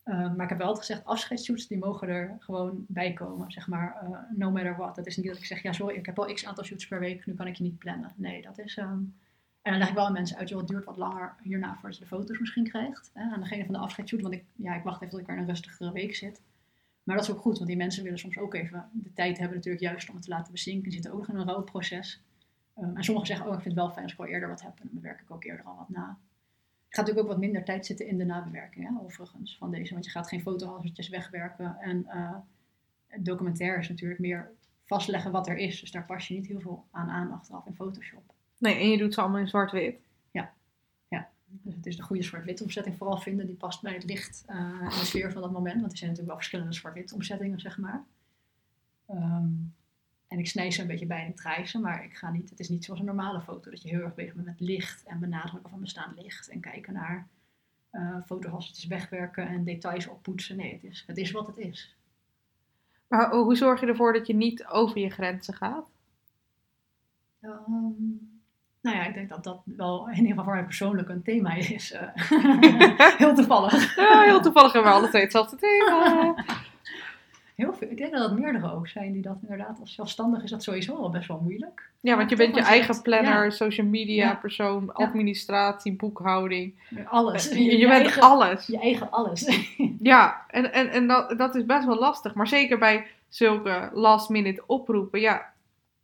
Uh, 0.09 0.35
maar 0.35 0.43
ik 0.43 0.49
heb 0.49 0.59
wel 0.59 0.67
altijd 0.67 0.87
gezegd, 0.87 1.05
afscheidsshoots 1.05 1.67
die 1.67 1.79
mogen 1.79 2.09
er 2.09 2.37
gewoon 2.39 2.85
bij 2.89 3.13
komen, 3.13 3.53
zeg 3.53 3.67
maar, 3.67 4.03
uh, 4.03 4.19
no 4.37 4.51
matter 4.51 4.77
what. 4.77 4.97
Dat 4.97 5.07
is 5.07 5.17
niet 5.17 5.27
dat 5.27 5.37
ik 5.37 5.45
zeg, 5.45 5.63
ja 5.63 5.73
sorry, 5.73 5.97
ik 5.97 6.07
heb 6.07 6.19
al 6.19 6.35
x 6.35 6.47
aantal 6.47 6.65
shoots 6.65 6.89
per 6.89 7.01
week, 7.01 7.27
nu 7.27 7.35
kan 7.35 7.47
ik 7.47 7.55
je 7.55 7.63
niet 7.63 7.79
plannen. 7.79 8.13
Nee, 8.17 8.43
dat 8.43 8.59
is... 8.59 8.77
Um... 8.77 9.15
En 9.63 9.71
dan 9.75 9.83
leg 9.83 9.89
ik 9.89 9.95
wel 9.95 10.07
aan 10.07 10.13
mensen 10.13 10.37
uit, 10.37 10.49
joh, 10.49 10.59
het 10.59 10.69
duurt 10.69 10.85
wat 10.85 10.97
langer 10.97 11.35
hierna 11.43 11.75
voordat 11.75 11.95
je 11.95 12.01
de 12.01 12.09
foto's 12.09 12.39
misschien 12.39 12.69
krijgt. 12.69 13.11
Hè, 13.15 13.23
aan 13.31 13.41
degene 13.41 13.65
van 13.65 13.75
de 13.75 13.81
afscheidsshoot, 13.81 14.21
want 14.21 14.35
ik, 14.35 14.45
ja, 14.57 14.75
ik 14.75 14.83
wacht 14.83 14.97
even 14.97 15.11
tot 15.11 15.21
ik 15.21 15.29
er 15.29 15.35
in 15.35 15.41
een 15.41 15.47
rustigere 15.47 15.93
week 15.93 16.15
zit. 16.15 16.43
Maar 17.03 17.17
dat 17.17 17.25
is 17.25 17.31
ook 17.31 17.41
goed, 17.41 17.57
want 17.57 17.69
die 17.69 17.77
mensen 17.77 18.03
willen 18.03 18.19
soms 18.19 18.39
ook 18.39 18.55
even 18.55 18.89
de 18.93 19.13
tijd 19.13 19.39
hebben 19.39 19.57
natuurlijk 19.57 19.85
juist 19.85 20.09
om 20.09 20.15
het 20.15 20.25
te 20.25 20.31
laten 20.31 20.53
bezinken. 20.53 20.83
Die 20.83 20.93
zitten 20.93 21.13
ook 21.13 21.19
nog 21.19 21.29
in 21.29 21.37
een 21.37 21.47
rouwproces. 21.47 22.23
Um, 22.79 22.97
en 22.97 23.05
sommigen 23.05 23.29
zeggen, 23.29 23.47
oh, 23.47 23.55
ik 23.55 23.61
vind 23.61 23.75
het 23.75 23.85
wel 23.85 23.93
fijn 23.93 24.03
als 24.03 24.13
ik 24.13 24.19
wel 24.19 24.27
eerder 24.27 24.49
wat 24.49 24.63
heb. 24.63 24.73
En 24.81 24.83
dan 24.83 24.95
bewerk 24.95 25.21
ik 25.21 25.31
ook 25.31 25.45
eerder 25.45 25.65
al 25.65 25.77
wat 25.77 25.89
na. 25.89 26.19
Gaat 26.89 27.07
natuurlijk 27.07 27.27
ook 27.27 27.33
wat 27.33 27.43
minder 27.43 27.65
tijd 27.65 27.87
zitten 27.87 28.07
in 28.07 28.19
de 28.19 28.25
nabewerking, 28.25 28.89
hè, 28.89 29.05
overigens, 29.05 29.57
van 29.59 29.71
deze. 29.71 29.93
Want 29.93 30.05
je 30.05 30.11
gaat 30.11 30.29
geen 30.29 30.41
fotohalsertjes 30.41 31.09
wegwerken. 31.09 31.77
En 31.81 31.99
uh, 31.99 32.37
het 33.07 33.25
documentaire 33.25 33.79
is 33.79 33.89
natuurlijk 33.89 34.21
meer 34.21 34.51
vastleggen 34.85 35.33
wat 35.33 35.49
er 35.49 35.57
is. 35.57 35.81
Dus 35.81 35.91
daar 35.91 36.05
pas 36.05 36.29
je 36.29 36.35
niet 36.35 36.47
heel 36.47 36.61
veel 36.61 36.85
aan 36.91 37.09
aan 37.09 37.33
achteraf 37.33 37.67
in 37.67 37.75
Photoshop. 37.75 38.35
Nee, 38.59 38.75
en 38.75 38.91
je 38.91 38.99
doet 38.99 39.15
ze 39.15 39.21
allemaal 39.21 39.41
in 39.41 39.49
zwart-wit. 39.49 40.01
Ja, 40.31 40.53
ja. 41.09 41.29
Dus 41.47 41.75
het 41.75 41.87
is 41.87 41.97
de 41.97 42.03
goede 42.03 42.23
zwart-wit 42.23 42.63
omzetting 42.63 42.97
vooral 42.97 43.19
vinden. 43.19 43.47
Die 43.47 43.57
past 43.57 43.83
bij 43.83 43.95
het 43.95 44.05
licht 44.05 44.45
uh, 44.49 44.57
en 44.57 44.89
de 44.89 44.91
sfeer 44.91 45.33
van 45.33 45.43
dat 45.43 45.53
moment. 45.53 45.81
Want 45.81 45.93
er 45.93 45.99
zijn 45.99 46.11
natuurlijk 46.11 46.29
wel 46.29 46.37
verschillende 46.37 46.73
zwart-wit 46.73 47.13
omzettingen, 47.13 47.61
zeg 47.61 47.79
maar. 47.79 48.05
Um, 49.11 49.75
en 50.29 50.39
ik 50.39 50.47
snij 50.49 50.71
ze 50.71 50.81
een 50.81 50.87
beetje 50.87 51.07
bij 51.07 51.23
en 51.23 51.29
ik 51.29 51.37
draai 51.37 51.67
ze, 51.67 51.79
maar 51.79 52.05
ik 52.05 52.17
ga 52.17 52.31
niet, 52.31 52.51
het 52.51 52.61
is 52.61 52.69
niet 52.69 52.85
zoals 52.85 53.01
een 53.01 53.07
normale 53.07 53.41
foto, 53.41 53.71
dat 53.71 53.83
je 53.83 53.89
heel 53.89 54.01
erg 54.03 54.15
bezig 54.15 54.35
bent 54.35 54.47
met 54.47 54.61
licht 54.61 55.05
en 55.05 55.19
benadrukken 55.19 55.71
van 55.71 55.81
bestaand 55.81 56.21
licht 56.23 56.49
en 56.49 56.61
kijken 56.61 56.93
naar 56.93 57.27
uh, 57.93 58.17
fotohalsetjes 58.27 58.87
wegwerken 58.87 59.49
en 59.49 59.65
details 59.65 60.07
oppoetsen. 60.07 60.57
Nee, 60.57 60.73
het 60.73 60.85
is, 60.85 61.05
het 61.07 61.17
is 61.17 61.31
wat 61.31 61.47
het 61.47 61.57
is. 61.59 61.97
Maar 63.09 63.31
hoe 63.31 63.57
zorg 63.57 63.81
je 63.81 63.87
ervoor 63.87 64.13
dat 64.13 64.27
je 64.27 64.35
niet 64.35 64.67
over 64.67 64.99
je 64.99 65.11
grenzen 65.11 65.55
gaat? 65.55 65.91
Um, 67.43 68.41
Nou 68.81 68.97
ja, 68.97 69.07
ik 69.07 69.15
denk 69.15 69.29
dat 69.29 69.45
dat 69.45 69.61
wel 69.65 70.09
in 70.09 70.15
ieder 70.15 70.29
geval 70.29 70.45
voor 70.45 70.55
mij 70.55 70.65
persoonlijk 70.65 71.09
een 71.09 71.23
thema 71.23 71.55
is. 71.55 71.93
eh. 71.93 72.09
heel 73.19 73.35
toevallig. 73.35 73.97
Ja, 73.97 74.21
heel 74.21 74.41
toevallig 74.41 74.73
hebben 74.73 74.91
we 74.93 74.99
alle 74.99 75.09
twee 75.09 75.23
hetzelfde 75.23 75.57
thema. 75.57 76.35
Heel 77.59 77.75
veel. 77.75 77.91
Ik 77.91 77.97
denk 77.97 78.13
dat 78.13 78.21
dat 78.21 78.39
meerdere 78.39 78.73
ook 78.73 78.89
zijn 78.89 79.13
die 79.13 79.23
dat 79.23 79.37
inderdaad 79.43 79.81
als 79.81 79.95
zelfstandig 79.95 80.43
is 80.43 80.51
dat 80.51 80.63
sowieso 80.63 80.97
al 80.97 81.11
best 81.11 81.29
wel 81.29 81.41
moeilijk. 81.43 81.91
Ja, 82.01 82.17
want 82.17 82.31
je 82.31 82.37
bent 82.37 82.55
je 82.55 82.63
eigen 82.63 83.03
planner, 83.03 83.45
ja. 83.45 83.51
social 83.51 83.87
media 83.87 84.35
persoon, 84.35 84.93
administratie, 84.93 85.97
boekhouding. 85.97 86.75
Alles. 87.05 87.49
Je, 87.55 87.79
je 87.79 87.87
bent 87.87 88.03
eigen, 88.03 88.23
alles. 88.23 88.67
Je 88.67 88.79
eigen 88.79 89.11
alles. 89.11 89.67
Ja, 89.99 90.45
en, 90.49 90.73
en, 90.73 90.91
en 90.91 91.07
dat, 91.07 91.39
dat 91.39 91.55
is 91.55 91.67
best 91.67 91.87
wel 91.87 91.99
lastig. 91.99 92.35
Maar 92.35 92.49
zeker 92.49 92.79
bij 92.79 93.07
zulke 93.29 93.91
last 93.93 94.29
minute 94.29 94.63
oproepen, 94.67 95.21
ja, 95.21 95.53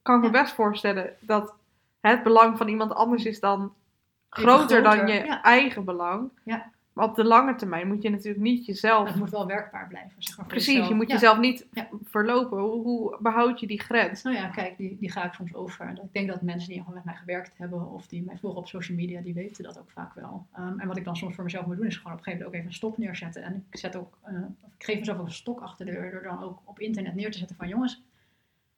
kan 0.03 0.17
ik 0.17 0.23
me 0.23 0.31
best 0.31 0.53
voorstellen 0.53 1.11
dat 1.21 1.55
het 2.01 2.23
belang 2.23 2.57
van 2.57 2.69
iemand 2.69 2.95
anders 2.95 3.25
is 3.25 3.41
dan 3.41 3.61
Even 3.61 4.49
groter, 4.49 4.83
dan 4.83 4.93
groter, 4.93 5.15
je 5.15 5.41
eigen 5.43 5.85
belang. 5.85 6.31
Ja. 6.45 6.71
Maar 6.95 7.09
op 7.09 7.15
de 7.15 7.25
lange 7.25 7.55
termijn 7.55 7.87
moet 7.89 8.03
je 8.03 8.11
natuurlijk 8.11 8.43
niet 8.45 8.67
jezelf. 8.67 9.07
Het 9.09 9.17
moet 9.17 9.31
wel 9.31 9.47
werkbaar 9.47 9.89
blijven. 9.89 10.23
Zeg 10.23 10.37
maar, 10.37 10.47
Precies, 10.47 10.67
jezelf. 10.73 10.89
je 10.89 10.95
moet 10.95 11.07
Ja. 11.09 11.13
jezelf 11.15 11.39
niet 11.39 11.67
Ja. 11.73 11.89
verlopen. 12.05 12.59
Hoe, 12.59 12.83
hoe 12.83 13.17
behoud 13.21 13.61
je 13.61 13.67
die 13.67 13.81
grens? 13.81 14.23
Nou 14.23 14.37
ja, 14.37 14.49
kijk, 14.49 14.77
die, 14.77 14.97
die 15.01 15.11
ga 15.11 15.25
ik 15.25 15.33
soms 15.33 15.55
over. 15.55 15.87
En 15.87 15.97
Ik 15.97 16.13
denk 16.13 16.29
dat 16.29 16.43
mensen 16.43 16.69
die 16.69 16.79
gewoon 16.79 16.95
met 16.95 17.05
mij 17.05 17.15
gewerkt 17.15 17.59
hebben 17.59 17.91
of 17.91 18.07
die 18.07 18.23
mij 18.23 18.37
volgen 18.39 18.61
op 18.61 18.67
social 18.69 18.97
media, 18.97 19.21
die 19.21 19.35
weten 19.35 19.65
dat 19.65 19.79
ook 19.79 19.91
vaak 19.91 20.15
wel. 20.15 20.47
Ehm, 20.53 20.79
en 20.79 20.87
wat 20.89 20.97
ik 20.97 21.05
dan 21.05 21.17
soms 21.17 21.35
voor 21.35 21.45
mezelf 21.45 21.67
moet 21.67 21.77
doen, 21.77 21.87
is 21.87 21.97
gewoon 21.97 22.13
op 22.13 22.19
een 22.19 22.25
gegeven 22.25 22.45
moment 22.47 22.55
ook 22.55 22.55
even 22.55 22.67
een 22.67 22.91
stop 22.91 22.99
neerzetten. 22.99 23.43
En 23.43 23.65
ik, 23.71 23.79
zet 23.79 23.97
ook, 23.97 24.19
of 24.61 24.73
ik 24.79 24.85
geef 24.85 24.99
mezelf 24.99 25.19
ook 25.19 25.27
een 25.27 25.33
stok 25.33 25.61
achter 25.61 25.87
de 25.87 25.93
deur 25.93 26.11
door 26.11 26.23
dan 26.23 26.43
ook 26.43 26.61
op 26.65 26.79
internet 26.81 27.15
neer 27.15 27.31
te 27.31 27.39
zetten 27.39 27.57
van 27.57 27.69
jongens, 27.69 27.93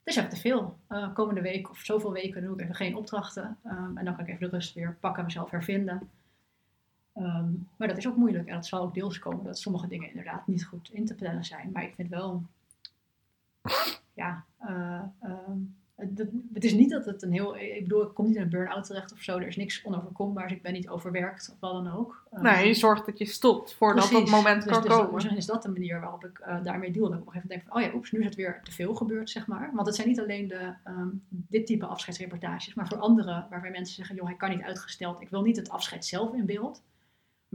het 0.05 0.15
is 0.15 0.17
even 0.17 0.31
te 0.31 0.41
veel. 0.41 0.77
Eh, 0.87 1.13
komende 1.15 1.41
week 1.41 1.71
of 1.71 1.79
zoveel 1.79 2.13
weken 2.13 2.43
doe 2.43 2.55
ik 2.55 2.61
even 2.61 2.75
geen 2.75 2.97
opdrachten. 2.97 3.57
Ehm, 3.65 3.97
en 3.97 4.05
dan 4.05 4.17
kan 4.17 4.25
ik 4.27 4.31
even 4.35 4.51
de 4.51 4.57
rust 4.57 4.75
weer 4.75 4.97
pakken, 5.01 5.25
mezelf 5.25 5.51
hervinden. 5.51 6.11
Ehm, 7.17 7.49
maar 7.77 7.89
dat 7.89 7.97
is 7.97 8.09
ook 8.09 8.17
moeilijk 8.17 8.49
en 8.49 8.55
dat 8.55 8.67
zal 8.67 8.81
ook 8.83 8.95
deels 8.95 9.19
komen 9.19 9.45
dat 9.45 9.59
sommige 9.59 9.87
dingen 9.89 10.09
inderdaad 10.09 10.47
niet 10.47 10.65
goed 10.65 10.91
in 10.93 11.05
te 11.07 11.15
plannen 11.15 11.45
zijn. 11.45 11.71
Maar 11.73 11.83
ik 11.83 11.95
vind 11.95 12.09
wel, 12.09 12.43
ja, 14.15 14.45
eh, 14.59 15.01
ehm, 15.21 15.59
het, 15.95 16.19
het- 16.53 16.65
is 16.65 16.73
niet 16.75 16.91
dat 16.91 17.05
het 17.05 17.23
een 17.23 17.33
heel, 17.33 17.57
ik 17.57 17.83
bedoel, 17.83 18.03
ik 18.03 18.15
kom 18.15 18.27
niet 18.27 18.37
in 18.37 18.43
een 18.43 18.49
burn-out 18.49 18.85
terecht 18.87 19.13
of 19.13 19.21
zo. 19.21 19.39
Er 19.39 19.47
is 19.47 19.57
niks 19.57 19.85
onoverkombaars, 19.85 20.53
ik 20.53 20.63
ben 20.63 20.73
niet 20.73 20.89
overwerkt 20.89 21.49
of 21.53 21.61
wat 21.61 21.73
dan 21.85 21.93
ook. 21.93 22.25
Ehm, 22.33 22.43
Nee, 22.43 22.67
je 22.67 22.75
zorgt 22.75 23.07
dat 23.07 23.19
je 23.19 23.25
stopt 23.25 23.75
voordat 23.75 24.11
dat 24.11 24.29
moment 24.29 24.63
dus, 24.63 24.73
kan 24.73 24.83
dus, 24.83 24.91
komen. 24.91 25.15
Misschien 25.15 25.37
is 25.37 25.47
dat 25.47 25.63
de 25.63 25.69
manier 25.69 26.01
waarop 26.01 26.25
ik 26.25 26.39
eh, 26.39 26.63
daarmee 26.65 26.93
deal. 26.93 27.09
Dat 27.09 27.15
ik 27.15 27.21
op 27.21 27.27
een 27.27 27.33
gegeven 27.33 27.49
moment 27.49 27.49
denk 27.49 27.63
van, 27.67 27.77
oh 27.77 27.83
ja, 27.83 27.95
oeps, 27.95 28.13
nu 28.13 28.19
is 28.19 28.25
het 28.25 28.35
weer 28.35 28.61
te 28.63 28.73
veel 28.73 28.95
gebeurd, 28.95 29.31
zeg 29.31 29.47
maar. 29.47 29.71
Want 29.75 29.87
het 29.87 29.97
zijn 29.97 30.09
niet 30.09 30.21
alleen 30.21 30.49
de, 30.49 30.73
dit 31.31 31.67
type 31.67 31.87
afscheidsreportages, 31.87 32.75
maar 32.75 32.89
voor 32.89 32.99
anderen 32.99 33.47
waarbij 33.51 33.71
mensen 33.71 33.95
zeggen, 33.95 34.15
joh, 34.17 34.27
hij 34.27 34.37
kan 34.37 34.51
niet 34.51 34.63
uitgesteld. 34.63 35.21
Ik 35.21 35.29
wil 35.29 35.43
niet 35.43 35.57
het 35.57 35.69
afscheid 35.71 36.05
zelf 36.05 36.35
in 36.35 36.47
beeld, 36.47 36.83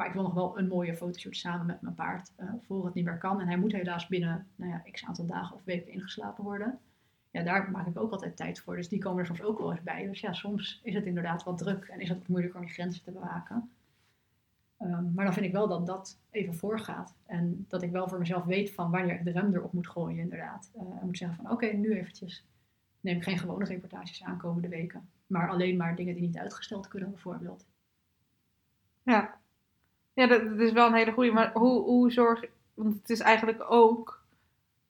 maar 0.02 0.10
ik 0.10 0.16
wil 0.16 0.26
nog 0.26 0.34
wel 0.34 0.58
een 0.58 0.68
mooie 0.68 0.96
fotoshoot 0.96 1.36
samen 1.36 1.66
met 1.66 1.82
mijn 1.82 1.96
paard 1.96 2.32
eh, 2.36 2.48
voor 2.62 2.86
het 2.86 2.94
niet 2.94 3.06
meer 3.06 3.18
kan. 3.18 3.42
En 3.42 3.48
hij 3.48 3.58
moet 3.58 3.72
helaas 3.72 4.08
binnen, 4.08 4.48
nou 4.56 4.72
ja, 4.72 4.84
x 4.92 5.06
aantal 5.06 5.26
dagen 5.26 5.56
of 5.56 5.64
weken 5.64 5.92
ingeslapen 5.92 6.44
worden. 6.44 6.80
Ja, 7.32 7.44
daar 7.44 7.72
maak 7.72 7.88
ik 7.88 8.00
ook 8.00 8.12
altijd 8.12 8.36
tijd 8.36 8.60
voor. 8.60 8.76
Dus 8.76 8.90
die 8.90 9.00
komen 9.00 9.20
er 9.20 9.26
soms 9.26 9.42
ook 9.42 9.60
wel 9.60 9.72
eens 9.72 9.84
bij. 9.84 10.08
Dus 10.08 10.20
ja, 10.20 10.34
soms 10.34 10.80
is 10.84 10.94
het 10.94 11.06
inderdaad 11.06 11.44
wat 11.44 11.58
druk 11.58 11.86
en 11.86 12.00
is 12.00 12.10
het 12.10 12.28
moeilijker 12.28 12.60
om 12.60 12.66
je 12.66 12.72
grenzen 12.72 13.04
te 13.04 13.12
bewaken. 13.12 13.72
Ehm, 14.78 15.14
maar 15.14 15.26
dan 15.26 15.34
vind 15.34 15.46
ik 15.46 15.52
wel 15.52 15.68
dat 15.68 15.86
dat 15.86 16.20
even 16.30 16.56
voorgaat. 16.56 17.16
En 17.26 17.66
dat 17.68 17.82
ik 17.82 17.92
wel 17.92 18.08
voor 18.08 18.20
mezelf 18.20 18.44
weet 18.44 18.72
van 18.72 18.92
wanneer 18.92 19.16
ik 19.16 19.24
de 19.24 19.32
rem 19.32 19.56
erop 19.56 19.74
moet 19.74 19.88
gooien, 19.88 20.20
inderdaad. 20.20 20.72
Eh, 20.76 20.82
en 20.82 21.06
moet 21.06 21.18
zeggen 21.18 21.38
van 21.38 21.52
oké, 21.52 21.66
nu 21.66 21.94
eventjes 21.98 22.46
neem 23.00 23.18
ik 23.18 23.24
geen 23.24 23.40
gewone 23.40 23.66
reportages 23.66 24.24
aan 24.24 24.38
komende 24.38 24.68
weken. 24.68 25.10
Maar 25.28 25.50
alleen 25.50 25.78
maar 25.78 25.96
dingen 25.96 26.14
die 26.14 26.24
niet 26.24 26.38
uitgesteld 26.38 26.88
kunnen, 26.88 27.10
bijvoorbeeld. 27.12 27.66
Ja, 29.04 29.41
ja 30.22 30.28
dat, 30.28 30.50
dat 30.50 30.60
is 30.60 30.72
wel 30.72 30.88
een 30.88 30.94
hele 30.94 31.12
goede. 31.12 31.32
Maar 31.32 31.52
hoe, 31.54 31.82
hoe 31.82 32.12
zorg 32.12 32.44
Want 32.74 32.94
het 32.94 33.10
is 33.10 33.20
eigenlijk 33.20 33.66
ook 33.72 34.24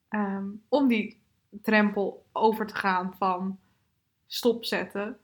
ehm, 0.10 0.46
om 0.70 0.88
die 0.88 1.20
drempel 1.50 2.26
over 2.32 2.66
te 2.68 2.76
gaan 2.76 3.14
van 3.18 3.60
stopzetten. 4.28 5.18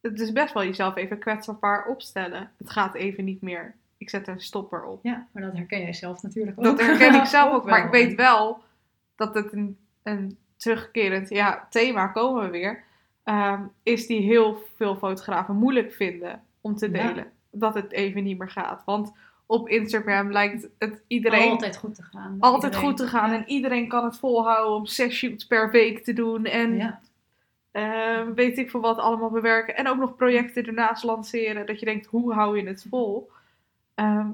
Het 0.00 0.20
is 0.20 0.32
best 0.32 0.54
wel 0.54 0.64
jezelf 0.64 0.96
even 0.96 1.18
kwetsbaar 1.18 1.86
opstellen. 1.86 2.50
Het 2.58 2.70
gaat 2.70 2.94
even 2.94 3.24
niet 3.24 3.42
meer. 3.42 3.74
Ik 3.98 4.10
zet 4.10 4.28
een 4.28 4.40
stopper 4.40 4.84
op. 4.84 5.04
Ja, 5.04 5.26
maar 5.32 5.42
dat 5.42 5.52
herken 5.52 5.80
jij 5.80 5.92
zelf 5.92 6.22
natuurlijk 6.22 6.58
ook. 6.58 6.64
Dat 6.64 6.80
herken 6.80 7.14
ik 7.14 7.24
zelf 7.24 7.52
ook. 7.54 7.64
Maar 7.64 7.76
wel. 7.76 7.84
ik 7.84 7.90
weet 7.90 8.14
wel 8.14 8.62
dat 9.16 9.34
het 9.34 9.52
een, 9.52 9.78
een 10.02 10.38
terugkerend 10.56 11.28
ja, 11.28 11.66
thema, 11.70 12.06
komen 12.06 12.44
we 12.44 12.50
weer, 12.50 12.84
ehm, 13.22 13.62
is 13.82 14.06
die 14.06 14.20
heel 14.20 14.62
veel 14.76 14.96
fotografen 14.96 15.56
moeilijk 15.56 15.92
vinden 15.92 16.42
om 16.60 16.76
te 16.76 16.90
Ja. 16.90 17.06
delen. 17.06 17.32
Dat 17.50 17.74
het 17.74 17.92
even 17.92 18.22
niet 18.22 18.38
meer 18.38 18.50
gaat. 18.50 18.82
Want 18.84 19.12
op 19.52 19.68
Instagram 19.68 20.32
lijkt 20.32 20.68
het 20.78 21.02
iedereen 21.06 21.50
Altijd 21.50 21.76
goed 21.76 21.94
te 21.94 22.02
gaan. 22.02 22.36
altijd 22.40 22.64
iedereen. 22.74 22.88
goed 22.88 22.96
te 22.96 23.06
gaan. 23.06 23.30
Ja. 23.30 23.36
En 23.36 23.44
iedereen 23.48 23.88
kan 23.88 24.04
het 24.04 24.18
volhouden 24.18 24.74
om 24.76 24.86
zes 24.86 25.14
shoots 25.14 25.46
per 25.46 25.70
week 25.70 26.04
te 26.04 26.12
doen. 26.12 26.44
En 26.44 26.76
Ja. 26.76 27.00
ehm, 27.70 28.34
weet 28.34 28.58
ik 28.58 28.70
veel 28.70 28.80
wat 28.80 28.98
allemaal 28.98 29.30
bewerken. 29.30 29.76
En 29.76 29.88
ook 29.88 29.98
nog 29.98 30.16
projecten 30.16 30.66
ernaast 30.66 31.02
lanceren. 31.04 31.66
Dat 31.66 31.78
je 31.78 31.84
denkt, 31.86 32.06
hoe 32.06 32.32
hou 32.32 32.58
je 32.60 32.66
het 32.66 32.86
vol? 32.90 33.30
Ehm, 33.94 34.26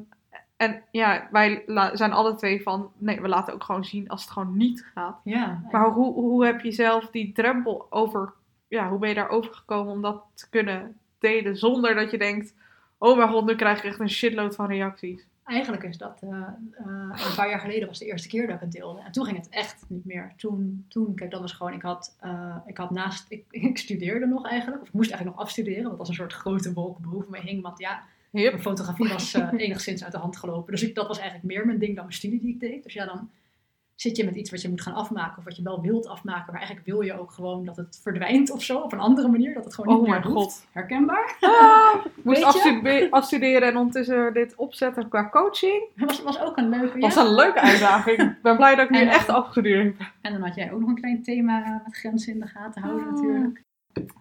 en 0.57 0.83
ja, 0.91 1.29
wij 1.31 1.63
zijn 1.93 2.13
alle 2.13 2.35
twee 2.35 2.63
van, 2.63 2.91
nee, 2.99 3.21
we 3.21 3.29
laten 3.29 3.55
ook 3.55 3.63
gewoon 3.65 3.85
zien 3.85 4.09
als 4.09 4.23
het 4.23 4.31
gewoon 4.31 4.57
niet 4.57 4.87
gaat. 4.95 5.21
Ja, 5.25 5.63
Maar 5.71 5.91
hoe, 5.91 6.13
hoe 6.15 6.45
heb 6.47 6.61
je 6.61 6.73
zelf 6.73 7.11
die 7.11 7.33
drempel 7.33 7.87
over, 7.91 8.33
ja, 8.69 8.89
hoe 8.89 8.99
ben 8.99 9.09
je 9.09 9.15
daar 9.15 9.29
overgekomen 9.29 9.93
om 9.93 10.03
dat 10.03 10.23
te 10.35 10.49
kunnen 10.51 10.97
delen 11.19 11.57
zonder 11.57 11.95
dat 11.95 12.11
je 12.11 12.19
denkt, 12.19 12.55
oh 12.99 13.17
mijn 13.17 13.29
god, 13.29 13.47
nu 13.47 13.55
krijg 13.55 13.79
ik 13.79 13.85
echt 13.85 14.01
een 14.01 14.11
shitload 14.11 14.55
van 14.55 14.67
reacties. 14.67 15.27
Eigenlijk 15.45 15.83
is 15.83 15.99
dat 15.99 16.21
eh, 16.23 16.31
eh, 16.31 17.27
een 17.27 17.35
paar 17.37 17.49
jaar 17.49 17.61
geleden 17.61 17.89
was 17.89 17.99
de 17.99 18.05
eerste 18.05 18.29
keer 18.29 18.47
dat 18.47 18.55
ik 18.55 18.61
het 18.61 18.73
deelde. 18.73 19.01
En 19.01 19.13
toen 19.13 19.25
ging 19.25 19.37
het 19.37 19.49
echt 19.49 19.85
niet 19.89 20.05
meer. 20.05 20.33
Toen, 20.37 20.85
toen 20.89 21.15
kijk, 21.15 21.31
dat 21.31 21.41
was 21.41 21.53
gewoon, 21.53 21.73
ik 21.73 21.83
had, 21.83 22.17
eh, 22.21 22.57
ik 22.67 22.77
had 22.77 22.91
naast, 22.91 23.27
ik, 23.29 23.45
ik 23.71 23.79
studeerde 23.79 24.27
nog 24.27 24.49
eigenlijk. 24.49 24.83
Of 24.83 24.89
ik 24.89 24.95
moest 24.95 25.11
eigenlijk 25.11 25.39
nog 25.39 25.47
afstuderen, 25.47 25.91
wat 25.91 25.99
als 25.99 26.09
een 26.09 26.15
soort 26.15 26.33
grote 26.33 26.73
wolk 26.73 26.99
boven 26.99 27.31
me 27.31 27.41
hing. 27.41 27.63
Want 27.63 27.79
ja, 27.79 28.03
Yep. 28.31 28.51
mijn 28.51 28.63
fotografie 28.63 29.09
was 29.09 29.35
enigszins 29.57 30.05
uit 30.05 30.13
de 30.13 30.19
hand 30.19 30.37
gelopen. 30.37 30.73
Dus 30.73 30.83
ik, 30.83 30.95
dat 30.95 31.07
was 31.07 31.19
eigenlijk 31.19 31.55
meer 31.55 31.67
mijn 31.67 31.79
ding 31.79 31.95
dan 31.95 32.05
mijn 32.05 32.17
studie 32.17 32.41
die 32.41 32.55
ik 32.55 32.61
deed. 32.61 32.83
Dus 32.83 32.93
ja, 32.93 33.05
dan 33.05 33.31
zit 34.01 34.17
je 34.17 34.25
met 34.25 34.35
iets 34.37 34.51
wat 34.51 34.63
je 34.63 34.69
moet 34.69 34.81
gaan 34.81 34.95
afmaken. 34.95 35.39
Of 35.39 35.45
wat 35.45 35.57
je 35.57 35.63
wel 35.63 35.81
wilt 35.81 36.07
afmaken. 36.07 36.45
Maar 36.53 36.61
eigenlijk 36.61 36.87
wil 36.87 37.01
je 37.01 37.19
ook 37.21 37.31
gewoon 37.33 37.65
dat 37.65 37.77
het 37.77 38.01
verdwijnt 38.03 38.51
of 38.51 38.63
zo. 38.63 38.79
Op 38.79 38.93
een 38.93 38.99
andere 38.99 39.29
manier. 39.29 39.55
Dat 39.55 39.65
het 39.65 39.75
gewoon 39.75 39.95
niet 39.95 40.05
Oh 40.05 40.11
meer 40.11 40.23
hoeft. 40.23 40.35
god. 40.37 40.67
Herkenbaar? 40.73 41.37
Ah, 41.41 41.95
moest 42.25 42.43
afstude- 42.43 43.07
afstuderen 43.11 43.69
en 43.69 43.77
ondertussen 43.77 44.33
dit 44.33 44.55
opzetten 44.57 45.09
qua 45.09 45.29
coaching. 45.29 45.83
Dat 45.97 46.09
was, 46.09 46.23
was 46.23 46.41
ook 46.41 46.57
een 46.57 46.69
leuke... 46.69 46.95
Ja. 46.99 47.01
was 47.01 47.17
een 47.17 47.35
leuke 47.35 47.61
uitdaging. 47.61 48.21
Ik 48.21 48.43
ben 48.43 48.57
blij 48.57 48.75
dat 48.75 48.85
ik 48.85 48.91
nu 48.91 48.99
En 49.09 49.09
echt 49.09 49.29
afgestudeerd 49.29 49.99
heb. 49.99 50.09
En 50.21 50.33
dan 50.33 50.43
had 50.43 50.55
jij 50.55 50.73
ook 50.73 50.81
nog 50.81 50.89
een 50.89 50.95
klein 51.01 51.23
thema 51.23 51.83
met 51.85 51.97
grenzen 51.97 52.33
in 52.33 52.41
de 52.41 52.47
gaten 52.47 52.83
houden 52.83 53.07
Ah. 53.07 53.13
natuurlijk. 53.13 53.63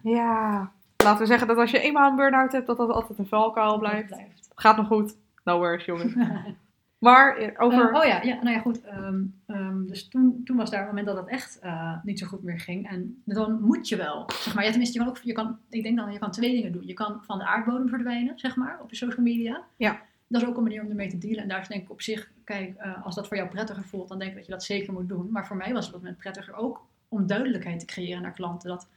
Ja. 0.02 0.72
Laten 1.04 1.20
we 1.20 1.26
zeggen 1.26 1.46
dat 1.48 1.56
als 1.56 1.70
je 1.70 1.80
eenmaal 1.80 2.10
een 2.10 2.16
burn-out 2.16 2.52
hebt, 2.52 2.66
dat 2.66 2.76
dat 2.76 2.90
altijd 2.90 3.18
een 3.18 3.26
valkuil 3.26 3.78
blijft. 3.78 4.06
blijft. 4.06 4.48
Gaat 4.54 4.76
nog 4.76 4.86
goed. 4.86 5.16
No 5.44 5.58
worries, 5.58 5.84
jongens. 5.84 6.14
Maar 6.98 7.36
eh, 7.36 7.62
over... 7.62 7.86
Ehm, 7.86 7.96
oh 7.96 8.04
ja, 8.04 8.22
ja, 8.22 8.34
nou 8.34 8.50
ja, 8.50 8.58
goed. 8.58 8.80
ehm, 8.80 9.22
ehm, 9.46 9.86
dus 9.86 10.08
toen, 10.08 10.40
toen 10.44 10.56
was 10.56 10.70
daar 10.70 10.80
een 10.80 10.86
moment 10.86 11.06
dat 11.06 11.16
het 11.16 11.28
echt 11.28 11.58
eh, 11.58 12.02
niet 12.02 12.18
zo 12.18 12.26
goed 12.26 12.42
meer 12.42 12.60
ging. 12.60 12.88
En 12.88 13.22
dan 13.24 13.60
moet 13.60 13.88
je 13.88 13.96
wel, 13.96 14.30
zeg 14.32 14.54
maar. 14.54 14.64
Ja, 14.64 14.70
tenminste, 14.70 14.98
je 14.98 15.04
kan 15.04 15.14
ook, 15.14 15.22
je 15.22 15.32
kan, 15.32 15.58
ik 15.70 15.82
denk 15.82 15.96
dan, 15.96 16.12
je 16.12 16.18
kan 16.18 16.30
twee 16.30 16.54
dingen 16.54 16.72
doen. 16.72 16.86
Je 16.86 16.94
kan 16.94 17.20
van 17.24 17.38
de 17.38 17.44
aardbodem 17.44 17.88
verdwijnen, 17.88 18.38
zeg 18.38 18.56
maar, 18.56 18.80
op 18.82 18.90
je 18.90 18.96
social 18.96 19.22
media. 19.22 19.62
Ja. 19.76 20.00
Dat 20.26 20.42
is 20.42 20.48
ook 20.48 20.56
een 20.56 20.62
manier 20.62 20.82
om 20.82 20.88
ermee 20.88 21.08
te 21.08 21.18
dealen. 21.18 21.42
En 21.42 21.48
daar 21.48 21.60
is 21.60 21.68
denk 21.68 21.82
ik 21.82 21.90
op 21.90 22.02
zich, 22.02 22.30
kijk, 22.44 22.76
eh, 22.76 23.04
als 23.04 23.14
dat 23.14 23.28
voor 23.28 23.36
jou 23.36 23.48
prettiger 23.48 23.84
voelt, 23.84 24.08
dan 24.08 24.18
denk 24.18 24.30
ik 24.30 24.36
dat 24.36 24.46
je 24.46 24.52
dat 24.52 24.64
zeker 24.64 24.92
moet 24.92 25.08
doen. 25.08 25.28
Maar 25.30 25.46
voor 25.46 25.56
mij 25.56 25.72
was 25.72 25.86
het 25.86 25.86
op 25.86 25.92
dat 25.92 26.00
moment 26.00 26.18
prettiger 26.18 26.54
ook 26.54 26.86
om 27.08 27.26
duidelijkheid 27.26 27.80
te 27.80 27.86
creëren 27.86 28.22
naar 28.22 28.32
klanten. 28.32 28.68
Dat 28.68 28.88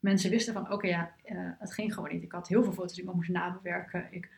mensen 0.00 0.30
wisten 0.30 0.52
van, 0.52 0.72
oké, 0.72 0.86
ja, 0.86 1.10
eh, 1.24 1.36
het 1.58 1.72
ging 1.72 1.94
gewoon 1.94 2.12
niet. 2.12 2.22
Ik 2.22 2.32
had 2.32 2.48
heel 2.48 2.62
veel 2.62 2.72
foto's 2.72 2.94
die 2.94 3.04
ik 3.04 3.14
moest 3.14 3.28
nabewerken. 3.28 4.06
Ik, 4.10 4.28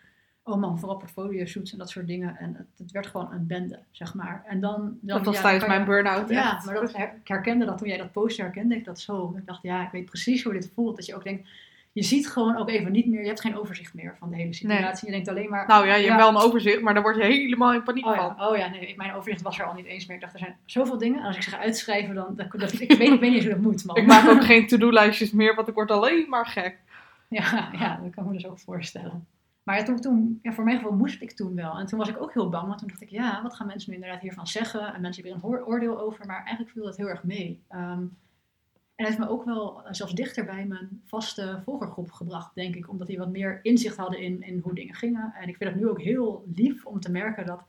oh 0.49 0.61
man, 0.61 0.79
vooral 0.79 0.97
portfolio 0.97 1.45
shoots 1.45 1.73
en 1.73 1.79
dat 1.79 1.91
soort 1.91 2.07
dingen. 2.07 2.37
En 2.37 2.55
het, 2.55 2.67
het 2.79 2.91
werd 2.91 3.07
gewoon 3.07 3.33
een 3.33 3.47
bende, 3.47 3.79
zeg 3.91 4.15
maar. 4.15 4.45
En 4.47 4.61
dan, 4.61 4.77
dan 5.01 5.17
dat 5.17 5.25
was 5.25 5.37
ja, 5.37 5.43
tijdens 5.43 5.67
mijn 5.67 5.85
burn-out. 5.85 6.29
Ja, 6.29 6.55
echt. 6.57 6.65
maar 6.65 6.75
dat, 6.75 6.95
ik 6.95 7.11
herkende 7.29 7.65
dat 7.65 7.79
toen 7.79 7.89
jij 7.89 7.97
dat 7.99 8.13
poster 8.13 8.45
herkende, 8.45 8.75
ik 8.77 8.85
dat 8.85 9.01
zo. 9.01 9.35
Ik 9.37 9.47
dacht, 9.47 9.63
ja, 9.63 9.85
ik 9.85 9.91
weet 9.91 10.05
precies 10.05 10.43
hoe 10.45 10.53
dit 10.53 10.71
voelt. 10.75 10.97
Dat 10.97 11.07
je 11.07 11.15
ook 11.15 11.25
denkt, 11.25 11.49
je 11.93 12.03
ziet 12.03 12.29
gewoon 12.29 12.57
ook 12.57 12.69
even 12.69 12.93
niet 12.93 13.07
meer, 13.07 13.21
je 13.21 13.27
hebt 13.27 13.41
geen 13.41 13.59
overzicht 13.59 13.95
meer 13.95 14.17
van 14.19 14.31
de 14.31 14.37
hele 14.37 14.55
situatie. 14.55 15.07
Je 15.07 15.13
denkt 15.13 15.29
alleen 15.29 15.51
maar, 15.51 15.67
Nou 15.67 15.87
ja, 15.87 15.95
je 15.95 16.03
Ja. 16.03 16.09
hebt 16.09 16.21
wel 16.21 16.29
een 16.29 16.47
overzicht, 16.49 16.81
maar 16.81 16.95
daar 16.95 17.03
word 17.03 17.17
je 17.17 17.23
helemaal 17.25 17.73
in 17.73 17.83
paniek 17.83 18.07
oh 18.07 18.17
van. 18.17 18.35
ja, 18.39 18.49
oh 18.49 18.57
ja, 18.57 18.69
nee, 18.69 18.95
mijn 18.97 19.13
overzicht 19.13 19.43
was 19.43 19.59
er 19.59 19.65
al 19.67 19.75
niet 19.75 19.87
eens 19.87 20.07
meer. 20.07 20.17
Ik 20.17 20.23
dacht, 20.23 20.33
er 20.33 20.39
zijn 20.39 20.57
zoveel 20.65 20.99
dingen. 20.99 21.21
En 21.21 21.27
als 21.27 21.37
ik 21.37 21.43
ze 21.43 21.51
ga 21.51 21.59
uitschrijven, 21.59 22.15
dan, 22.15 22.35
dan, 22.37 22.47
ik, 22.47 22.53
weet, 22.53 22.91
ik 22.91 22.99
weet 22.99 23.21
niet 23.21 23.23
eens 23.23 23.45
hoe 23.45 23.53
dat 23.55 23.63
moet, 23.63 23.85
man. 23.85 23.97
Ik 23.97 24.07
maak 24.07 24.29
ook 24.29 24.45
geen 24.45 24.67
to-do-lijstjes 24.67 25.31
meer, 25.33 25.55
want 25.55 25.69
ik 25.69 25.75
word 25.75 25.91
alleen 25.91 26.29
maar 26.29 26.47
gek. 26.47 26.79
Ja, 27.31 27.69
ja, 27.73 28.01
dat 28.03 28.15
kan 28.15 28.25
ik 28.25 28.31
me 28.31 28.37
dus 28.37 28.47
ook 28.47 28.59
voorstellen. 28.59 29.27
Maar 29.69 30.01
toen, 30.01 30.39
ja, 30.43 30.53
voor 30.53 30.65
mijn 30.65 30.79
gevoel 30.79 30.97
moest 30.97 31.23
ik 31.23 31.33
toen 31.33 31.55
wel. 31.55 31.79
En 31.79 31.87
toen 31.87 31.99
was 31.99 32.09
ik 32.09 32.23
ook 32.23 32.33
heel 32.33 32.49
bang, 32.49 32.67
want 32.67 32.79
toen 32.79 32.89
dacht 32.89 33.01
ik, 33.01 33.09
ja, 33.09 33.43
wat 33.43 33.55
gaan 33.55 33.67
mensen 33.67 33.91
nu 33.91 33.97
inderdaad 33.97 34.21
hiervan 34.21 34.47
zeggen? 34.47 34.95
En 34.95 35.01
mensen 35.01 35.25
hebben 35.25 35.43
er 35.51 35.59
een 35.59 35.67
oordeel 35.67 36.01
over, 36.01 36.27
maar 36.27 36.37
eigenlijk 36.37 36.71
viel 36.71 36.85
dat 36.85 36.97
heel 36.97 37.09
erg 37.09 37.25
mee. 37.25 37.63
Ehm, 37.69 38.01
En 38.01 39.05
hij 39.05 39.07
heeft 39.07 39.19
me 39.19 39.29
ook 39.29 39.45
wel 39.45 39.83
eh, 39.85 39.93
zelfs 39.93 40.15
dichter 40.15 40.45
bij 40.45 40.67
mijn 40.67 41.03
vaste 41.05 41.61
volgergroep 41.65 42.11
gebracht, 42.11 42.55
denk 42.55 42.75
ik. 42.75 42.89
Omdat 42.89 43.07
die 43.07 43.19
wat 43.19 43.31
meer 43.31 43.61
inzicht 43.63 43.97
hadden 43.97 44.21
in, 44.21 44.43
in 44.43 44.61
hoe 44.63 44.75
dingen 44.75 44.95
gingen. 44.95 45.33
En 45.41 45.49
ik 45.49 45.57
vind 45.57 45.71
het 45.71 45.81
nu 45.81 45.89
ook 45.89 46.01
heel 46.01 46.45
lief 46.55 46.87
om 46.87 47.01
te 47.01 47.11
merken 47.11 47.47
dat 47.47 47.63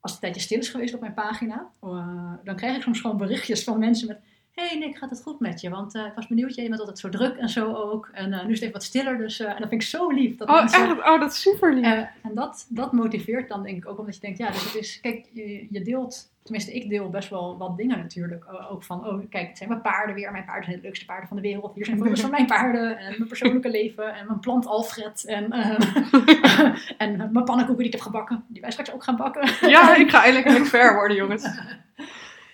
als 0.00 0.12
het 0.12 0.22
een 0.22 0.30
tijdje 0.30 0.40
stil 0.40 0.58
is 0.58 0.68
geweest 0.68 0.94
op 0.94 1.00
mijn 1.00 1.14
pagina, 1.14 1.70
uh, 1.84 2.32
dan 2.44 2.56
krijg 2.56 2.76
ik 2.76 2.82
soms 2.82 3.00
gewoon 3.00 3.16
berichtjes 3.16 3.64
van 3.64 3.78
mensen 3.78 4.08
met 4.08 4.20
hey 4.54 4.78
Nick, 4.78 4.96
gaat 4.96 5.10
het 5.10 5.22
goed 5.22 5.40
met 5.40 5.60
je? 5.60 5.70
Want 5.70 5.94
uh, 5.94 6.06
ik 6.06 6.12
was 6.14 6.26
benieuwd, 6.26 6.54
jij 6.54 6.68
bent 6.68 6.80
altijd 6.80 6.98
zo 6.98 7.08
druk 7.08 7.36
en 7.36 7.48
zo 7.48 7.74
ook. 7.74 8.10
En 8.12 8.32
uh, 8.32 8.44
nu 8.44 8.48
is 8.48 8.54
het 8.54 8.60
even 8.60 8.72
wat 8.72 8.82
stiller, 8.82 9.18
dus 9.18 9.40
uh, 9.40 9.48
en 9.48 9.58
dat 9.58 9.68
vind 9.68 9.82
ik 9.82 9.88
zo 9.88 10.10
lief. 10.10 10.36
Dat 10.36 10.48
oh, 10.48 10.54
mensen, 10.54 10.82
echt? 10.82 10.98
Oh, 10.98 11.20
dat 11.20 11.32
is 11.32 11.40
super 11.40 11.74
lief. 11.74 11.86
en 12.22 12.34
dat, 12.34 12.66
dat 12.68 12.92
motiveert 12.92 13.48
dan 13.48 13.62
denk 13.62 13.76
ik 13.76 13.88
ook, 13.88 13.98
omdat 13.98 14.14
je 14.14 14.20
denkt, 14.20 14.38
ja, 14.38 14.50
dus 14.50 14.64
het 14.64 14.74
is, 14.74 15.00
kijk, 15.00 15.26
je, 15.32 15.66
je 15.70 15.82
deelt, 15.82 16.30
tenminste 16.42 16.72
ik 16.72 16.88
deel 16.88 17.10
best 17.10 17.28
wel 17.28 17.56
wat 17.58 17.76
dingen 17.76 17.98
natuurlijk. 17.98 18.44
Ook 18.70 18.82
van, 18.82 19.06
oh 19.06 19.22
kijk, 19.30 19.48
het 19.48 19.56
zijn 19.56 19.68
mijn 19.68 19.80
paarden 19.82 20.14
weer. 20.14 20.32
Mijn 20.32 20.44
paarden 20.44 20.64
zijn 20.64 20.76
de 20.76 20.82
leukste 20.82 21.04
paarden 21.04 21.28
van 21.28 21.36
de 21.36 21.42
wereld. 21.42 21.74
Hier 21.74 21.84
zijn 21.84 21.98
foto's 21.98 22.20
van 22.26 22.30
mijn 22.30 22.46
paarden 22.46 22.98
en 22.98 23.14
mijn 23.16 23.28
persoonlijke 23.28 23.70
leven 23.70 24.14
en 24.14 24.26
mijn 24.26 24.40
plant 24.40 24.66
Alfred. 24.66 25.24
En, 25.24 25.52
en 26.98 27.16
mijn 27.16 27.44
pannenkoeken 27.44 27.76
die 27.76 27.86
ik 27.86 27.92
heb 27.92 28.00
gebakken, 28.00 28.44
die 28.48 28.60
wij 28.60 28.70
straks 28.70 28.92
ook 28.92 29.04
gaan 29.04 29.16
bakken. 29.16 29.70
Ja, 29.70 29.94
ik 29.96 30.10
ga 30.10 30.26
een 30.28 30.44
expert 30.44 30.94
worden, 30.94 31.16
jongens. 31.16 31.48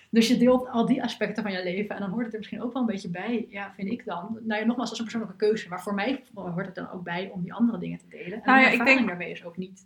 Dus 0.09 0.27
je 0.27 0.37
deelt 0.37 0.69
al 0.69 0.85
die 0.85 1.03
aspecten 1.03 1.43
van 1.43 1.51
je 1.51 1.63
leven. 1.63 1.95
En 1.95 2.01
dan 2.01 2.09
hoort 2.09 2.23
het 2.23 2.33
er 2.33 2.39
misschien 2.39 2.61
ook 2.61 2.73
wel 2.73 2.81
een 2.81 2.87
beetje 2.87 3.09
bij, 3.09 3.45
ja, 3.49 3.73
vind 3.75 3.91
ik 3.91 4.05
dan. 4.05 4.37
Nou 4.41 4.61
ja, 4.61 4.67
nogmaals, 4.67 4.89
als 4.89 4.97
een 4.97 5.03
persoonlijke 5.03 5.37
keuze. 5.37 5.69
Maar 5.69 5.81
voor 5.81 5.93
mij 5.93 6.23
hoort 6.33 6.65
het 6.65 6.75
dan 6.75 6.91
ook 6.91 7.03
bij 7.03 7.29
om 7.33 7.41
die 7.41 7.53
andere 7.53 7.77
dingen 7.77 7.97
te 7.97 8.07
delen. 8.09 8.33
En 8.33 8.41
nou 8.45 8.59
ja, 8.59 8.67
ik 8.67 8.85
denk 8.85 9.07
daarmee 9.07 9.31
is 9.31 9.45
ook 9.45 9.57
niet 9.57 9.85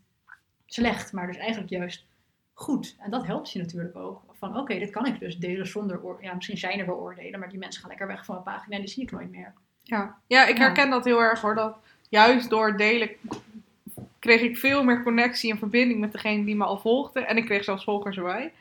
slecht, 0.66 1.12
maar 1.12 1.28
dus 1.28 1.38
eigenlijk 1.38 1.70
juist 1.70 2.06
goed. 2.54 2.96
En 3.00 3.12
dat 3.12 3.26
helpt 3.26 3.52
je 3.52 3.60
natuurlijk 3.60 3.96
ook. 3.96 4.22
Van 4.32 4.58
oké, 4.58 4.80
dit 4.80 4.90
kan 4.90 5.06
ik 5.06 5.20
dus 5.20 5.38
delen 5.38 5.68
zonder, 5.68 6.00
ja, 6.20 6.34
misschien 6.34 6.58
zijn 6.58 6.80
er 6.80 6.86
wel 6.86 6.96
oordelen, 6.96 7.40
maar 7.40 7.50
die 7.50 7.60
mensen 7.60 7.82
gaan 7.82 7.90
lekker 7.90 8.08
weg 8.08 8.26
van 8.26 8.36
mijn 8.36 8.56
pagina 8.56 8.76
en 8.76 8.82
die 8.82 8.92
zie 8.92 9.04
ik 9.04 9.12
nooit 9.12 9.32
meer. 9.32 9.54
Ja, 9.82 10.18
ja 10.28 10.46
ik 10.46 10.58
herken 10.58 10.90
dat 10.90 11.06
heel 11.06 11.22
erg 11.22 11.42
hoor. 11.42 11.56
Dat 11.56 11.78
juist 12.10 12.50
door 12.50 12.78
delen 12.78 13.10
kreeg 14.20 14.42
ik 14.42 14.58
veel 14.58 14.84
meer 14.84 15.04
connectie 15.04 15.52
en 15.52 15.58
verbinding 15.58 16.00
met 16.00 16.12
degene 16.12 16.46
die 16.46 16.56
me 16.56 16.64
al 16.64 16.78
volgde. 16.78 17.26
En 17.26 17.38
ik 17.38 17.46
kreeg 17.46 17.64
zelfs 17.64 17.84
volgers 17.84 18.18
erbij 18.18 18.52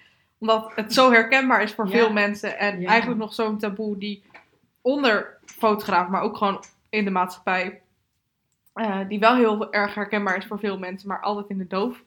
omdat 0.43 0.73
het 0.75 0.95
zo 0.95 1.11
herkenbaar 1.11 1.63
is 1.63 1.73
voor 1.73 1.89
veel 1.89 2.13
mensen. 2.13 2.59
En 2.59 2.85
eigenlijk 2.85 3.21
nog 3.21 3.35
zo'n 3.35 3.59
taboe 3.59 3.99
die 3.99 4.23
onder 4.81 5.39
fotograaf, 5.45 6.09
maar 6.09 6.23
ook 6.23 6.37
gewoon 6.37 6.65
in 6.89 7.05
de 7.05 7.11
maatschappij. 7.11 7.81
Uh, 8.75 8.99
die 9.09 9.19
wel 9.19 9.35
heel 9.35 9.73
erg 9.73 9.95
herkenbaar 9.95 10.37
is 10.37 10.47
voor 10.47 10.59
veel 10.59 10.79
mensen, 10.79 11.09
maar 11.09 11.21
altijd 11.21 11.49
in 11.49 11.59
de 11.59 11.67
doof 11.67 12.03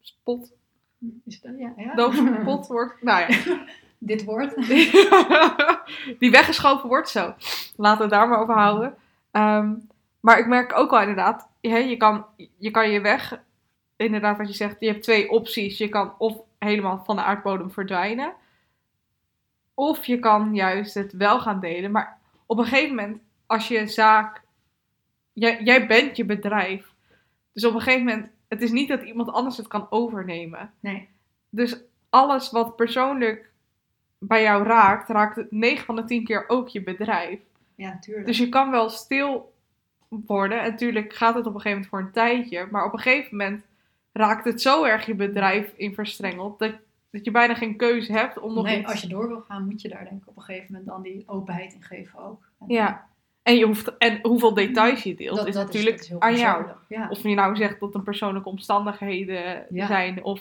spot. 0.00 0.52
Is 1.24 1.40
dat, 1.40 1.52
ja, 1.58 1.72
ja. 1.76 1.94
Doofspot 1.94 2.66
wordt. 2.76 3.02
Nou 3.02 3.32
ja. 3.32 3.58
Dit 3.98 4.24
woord. 4.24 4.54
die 6.20 6.30
weggeschoven 6.30 6.88
wordt 6.88 7.08
zo. 7.08 7.34
Laten 7.76 7.98
we 7.98 8.02
het 8.02 8.12
daar 8.12 8.28
maar 8.28 8.40
over 8.40 8.54
houden. 8.54 8.94
Um, 9.32 9.88
maar 10.20 10.38
ik 10.38 10.46
merk 10.46 10.78
ook 10.78 10.90
wel 10.90 11.00
inderdaad, 11.00 11.48
je, 11.60 11.96
kan, 11.96 12.26
je 12.58 12.70
kan 12.70 12.90
je 12.90 13.00
weg, 13.00 13.40
inderdaad 13.96 14.36
wat 14.36 14.48
je 14.48 14.54
zegt, 14.54 14.80
je 14.80 14.86
hebt 14.86 15.02
twee 15.02 15.30
opties. 15.30 15.78
Je 15.78 15.88
kan 15.88 16.14
of 16.18 16.36
helemaal 16.58 17.04
van 17.04 17.16
de 17.16 17.22
aardbodem 17.22 17.70
verdwijnen. 17.70 18.34
Of 19.74 20.04
je 20.04 20.18
kan 20.18 20.54
juist 20.54 20.94
het 20.94 21.12
wel 21.12 21.40
gaan 21.40 21.60
delen. 21.60 21.90
Maar 21.90 22.18
op 22.46 22.58
een 22.58 22.64
gegeven 22.64 22.94
moment, 22.94 23.22
als 23.46 23.68
je 23.68 23.78
een 23.78 23.88
zaak. 23.88 24.42
Jij, 25.32 25.62
jij 25.62 25.86
bent 25.86 26.16
je 26.16 26.24
bedrijf. 26.24 26.94
Dus 27.52 27.64
op 27.64 27.74
een 27.74 27.80
gegeven 27.80 28.04
moment, 28.06 28.30
het 28.48 28.62
is 28.62 28.70
niet 28.70 28.88
dat 28.88 29.02
iemand 29.02 29.32
anders 29.32 29.56
het 29.56 29.66
kan 29.66 29.86
overnemen. 29.90 30.72
Nee. 30.80 31.08
Dus 31.50 31.80
alles 32.10 32.50
wat 32.50 32.76
persoonlijk 32.76 33.50
bij 34.18 34.42
jou 34.42 34.64
raakt, 34.64 35.08
raakt 35.08 35.36
het 35.36 35.50
9 35.50 35.84
van 35.84 35.96
de 35.96 36.04
10 36.04 36.24
keer 36.24 36.44
ook 36.48 36.68
je 36.68 36.82
bedrijf. 36.82 37.40
Ja, 37.74 37.98
tuurlijk. 37.98 38.26
Dus 38.26 38.38
je 38.38 38.48
kan 38.48 38.70
wel 38.70 38.88
stil 38.88 39.52
worden. 40.08 40.60
En 40.60 40.70
natuurlijk 40.70 41.12
gaat 41.12 41.34
het 41.34 41.46
op 41.46 41.54
een 41.54 41.60
gegeven 41.60 41.70
moment 41.70 41.88
voor 41.88 42.00
een 42.00 42.12
tijdje. 42.12 42.68
Maar 42.70 42.84
op 42.84 42.92
een 42.92 42.98
gegeven 42.98 43.36
moment 43.36 43.64
raakt 44.18 44.44
het 44.44 44.62
zo 44.62 44.84
erg 44.84 45.06
je 45.06 45.14
bedrijf 45.14 45.72
in 45.76 45.94
verstrengeld 45.94 46.58
dat, 46.58 46.72
dat 47.10 47.24
je 47.24 47.30
bijna 47.30 47.54
geen 47.54 47.76
keuze 47.76 48.12
hebt 48.12 48.38
om 48.38 48.54
nog 48.54 48.64
nee, 48.64 48.80
iets... 48.80 48.90
als 48.90 49.00
je 49.00 49.08
door 49.08 49.28
wil 49.28 49.40
gaan, 49.40 49.64
moet 49.64 49.82
je 49.82 49.88
daar 49.88 50.04
denk 50.04 50.22
ik 50.22 50.28
op 50.28 50.36
een 50.36 50.42
gegeven 50.42 50.66
moment 50.68 50.86
dan 50.86 51.02
die 51.02 51.22
openheid 51.26 51.74
in 51.74 51.82
geven 51.82 52.18
ook. 52.18 52.50
ja. 52.66 53.06
En, 53.42 53.56
je 53.56 53.66
hoeft, 53.66 53.96
en 53.98 54.18
hoeveel 54.22 54.54
details 54.54 55.02
je 55.02 55.14
deelt 55.14 55.46
is 55.46 55.54
natuurlijk 55.54 56.00
is, 56.00 56.18
aan 56.18 56.36
jou. 56.36 56.66
Ja. 56.88 57.08
Of 57.10 57.22
je 57.22 57.34
nou 57.34 57.56
zegt 57.56 57.80
dat 57.80 57.94
er 57.94 58.02
persoonlijke 58.02 58.48
omstandigheden 58.48 59.66
zijn. 59.70 60.24
Of 60.24 60.40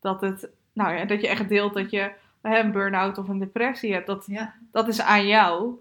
dat, 0.00 0.20
het, 0.20 0.48
nou 0.72 0.94
ja, 0.94 1.04
dat 1.04 1.20
je 1.20 1.28
echt 1.28 1.48
deelt 1.48 1.74
dat 1.74 1.90
je 1.90 2.12
een 2.42 2.72
burn-out 2.72 3.18
of 3.18 3.28
een 3.28 3.38
depressie 3.38 3.92
hebt. 3.92 4.06
Dat, 4.06 4.28
dat 4.72 4.88
is 4.88 5.00
aan 5.00 5.26
jou. 5.26 5.74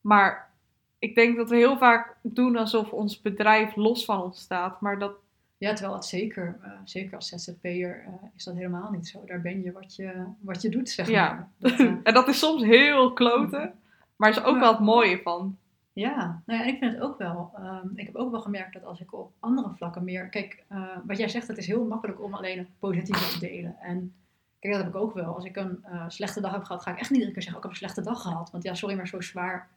Maar 0.00 0.50
ik 0.98 1.14
denk 1.14 1.36
dat 1.36 1.50
we 1.50 1.56
heel 1.56 1.78
vaak 1.78 2.16
doen 2.22 2.56
alsof 2.56 2.90
ons 2.90 3.20
bedrijf 3.20 3.76
los 3.76 4.04
van 4.04 4.22
ons 4.22 4.40
staat. 4.40 4.80
Maar 4.80 4.98
dat, 4.98 5.12
ja, 5.62 5.72
terwijl 5.72 5.94
het 5.94 6.04
zeker, 6.04 6.58
uh, 6.64 6.72
zeker 6.84 7.14
als 7.16 7.28
ZZP'er 7.28 8.04
uh, 8.06 8.12
is 8.36 8.44
dat 8.44 8.54
helemaal 8.54 8.90
niet 8.90 9.08
zo. 9.08 9.24
Daar 9.26 9.40
ben 9.40 9.62
je 9.62 9.72
wat 9.72 9.96
je, 9.96 10.24
wat 10.40 10.62
je 10.62 10.68
doet, 10.68 10.88
zeg 10.88 11.08
ja. 11.08 11.32
maar. 11.32 11.48
Dat, 11.58 11.78
uh... 11.78 11.92
en 12.02 12.14
dat 12.14 12.28
is 12.28 12.38
soms 12.38 12.62
heel 12.62 13.12
kloten, 13.12 13.72
maar 14.16 14.30
is 14.30 14.42
ook 14.42 14.58
wel 14.58 14.72
het 14.72 14.80
mooie 14.80 15.20
van. 15.22 15.56
Ja, 15.92 16.42
nou 16.46 16.58
ja, 16.58 16.64
en 16.64 16.72
ik 16.72 16.78
vind 16.78 16.92
het 16.92 17.02
ook 17.02 17.18
wel. 17.18 17.52
Um, 17.58 17.92
ik 17.94 18.06
heb 18.06 18.16
ook 18.16 18.30
wel 18.30 18.40
gemerkt 18.40 18.72
dat 18.72 18.84
als 18.84 19.00
ik 19.00 19.12
op 19.12 19.32
andere 19.40 19.70
vlakken 19.76 20.04
meer. 20.04 20.28
Kijk, 20.28 20.64
wat 21.06 21.18
jij 21.18 21.28
zegt, 21.28 21.48
het 21.48 21.58
is 21.58 21.66
heel 21.66 21.84
makkelijk 21.84 22.22
om 22.22 22.34
alleen 22.34 22.58
het 22.58 22.68
positieve 22.78 23.32
te 23.32 23.38
delen. 23.38 23.76
En 23.80 24.14
kijk, 24.58 24.74
dat 24.74 24.82
heb 24.82 24.94
ik 24.94 25.00
ook 25.00 25.14
wel. 25.14 25.34
Als 25.34 25.44
ik 25.44 25.56
een 25.56 25.84
slechte 26.08 26.40
dag 26.40 26.52
heb 26.52 26.64
gehad, 26.64 26.82
ga 26.82 26.90
ik 26.90 26.98
echt 26.98 27.10
niet 27.10 27.18
iedere 27.18 27.34
keer 27.34 27.42
zeggen: 27.42 27.60
oh, 27.60 27.70
ik 27.70 27.72
heb 27.72 27.82
een 27.82 27.88
slechte 27.88 28.10
dag 28.10 28.22
gehad. 28.22 28.50
Want 28.50 28.64
ja, 28.64 28.74
sorry, 28.74 28.96
maar 28.96 29.08
zo 29.08 29.20
zwaar 29.20 29.68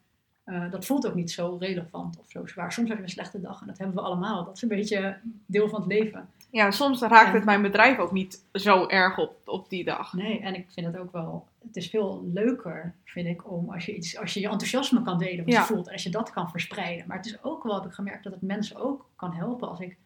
uh, 0.46 0.72
dat 0.72 0.86
voelt 0.86 1.08
ook 1.08 1.16
niet 1.16 1.32
zo 1.32 1.58
relevant 1.60 2.20
of 2.20 2.26
zo 2.30 2.46
zwaar. 2.46 2.72
Soms 2.72 2.90
heb 2.90 2.98
je 2.98 3.04
een 3.04 3.10
slechte 3.10 3.42
dag 3.42 3.62
en 3.62 3.68
dat 3.68 3.78
hebben 3.78 3.96
we 3.96 4.02
allemaal. 4.02 4.46
Dat 4.46 4.56
is 4.56 4.62
een 4.62 4.68
beetje 4.68 5.18
deel 5.46 5.70
van 5.70 5.80
het 5.80 5.90
leven. 5.92 6.30
Ja, 6.52 6.72
soms 6.72 7.02
raakt 7.02 7.34
het 7.34 7.46
mijn 7.46 7.62
bedrijf 7.62 7.98
ook 7.98 8.12
niet 8.12 8.44
zo 8.54 8.88
erg 8.88 9.18
op, 9.18 9.38
op 9.46 9.70
die 9.70 9.84
dag. 9.84 10.14
Nee, 10.14 10.40
en 10.40 10.56
ik 10.56 10.66
vind 10.72 10.86
het 10.86 10.98
ook 10.98 11.12
wel... 11.12 11.48
Het 11.68 11.76
is 11.76 11.90
veel 11.90 12.30
leuker, 12.34 12.94
vind 13.04 13.28
ik, 13.28 13.52
om 13.52 13.72
als 13.72 13.86
je, 13.86 13.96
iets, 13.96 14.18
als 14.18 14.34
je 14.34 14.40
je 14.40 14.50
enthousiasme 14.50 15.02
kan 15.02 15.18
delen 15.18 15.46
wat 15.46 15.54
je 15.54 15.62
voelt. 15.62 15.88
En 15.88 15.94
als 15.94 16.04
je 16.04 16.10
dat 16.10 16.32
kan 16.32 16.50
verspreiden. 16.50 17.08
Maar 17.08 17.18
het 17.18 17.26
is 17.26 17.44
ook 17.44 17.64
wel, 17.64 17.76
heb 17.76 17.86
ik 17.86 17.92
gemerkt, 17.92 18.24
dat 18.24 18.34
het 18.34 18.42
mensen 18.42 18.76
ook 18.76 19.10
kan 19.16 19.34
helpen 19.34 19.70
als 19.70 19.80
ik... 19.80 19.98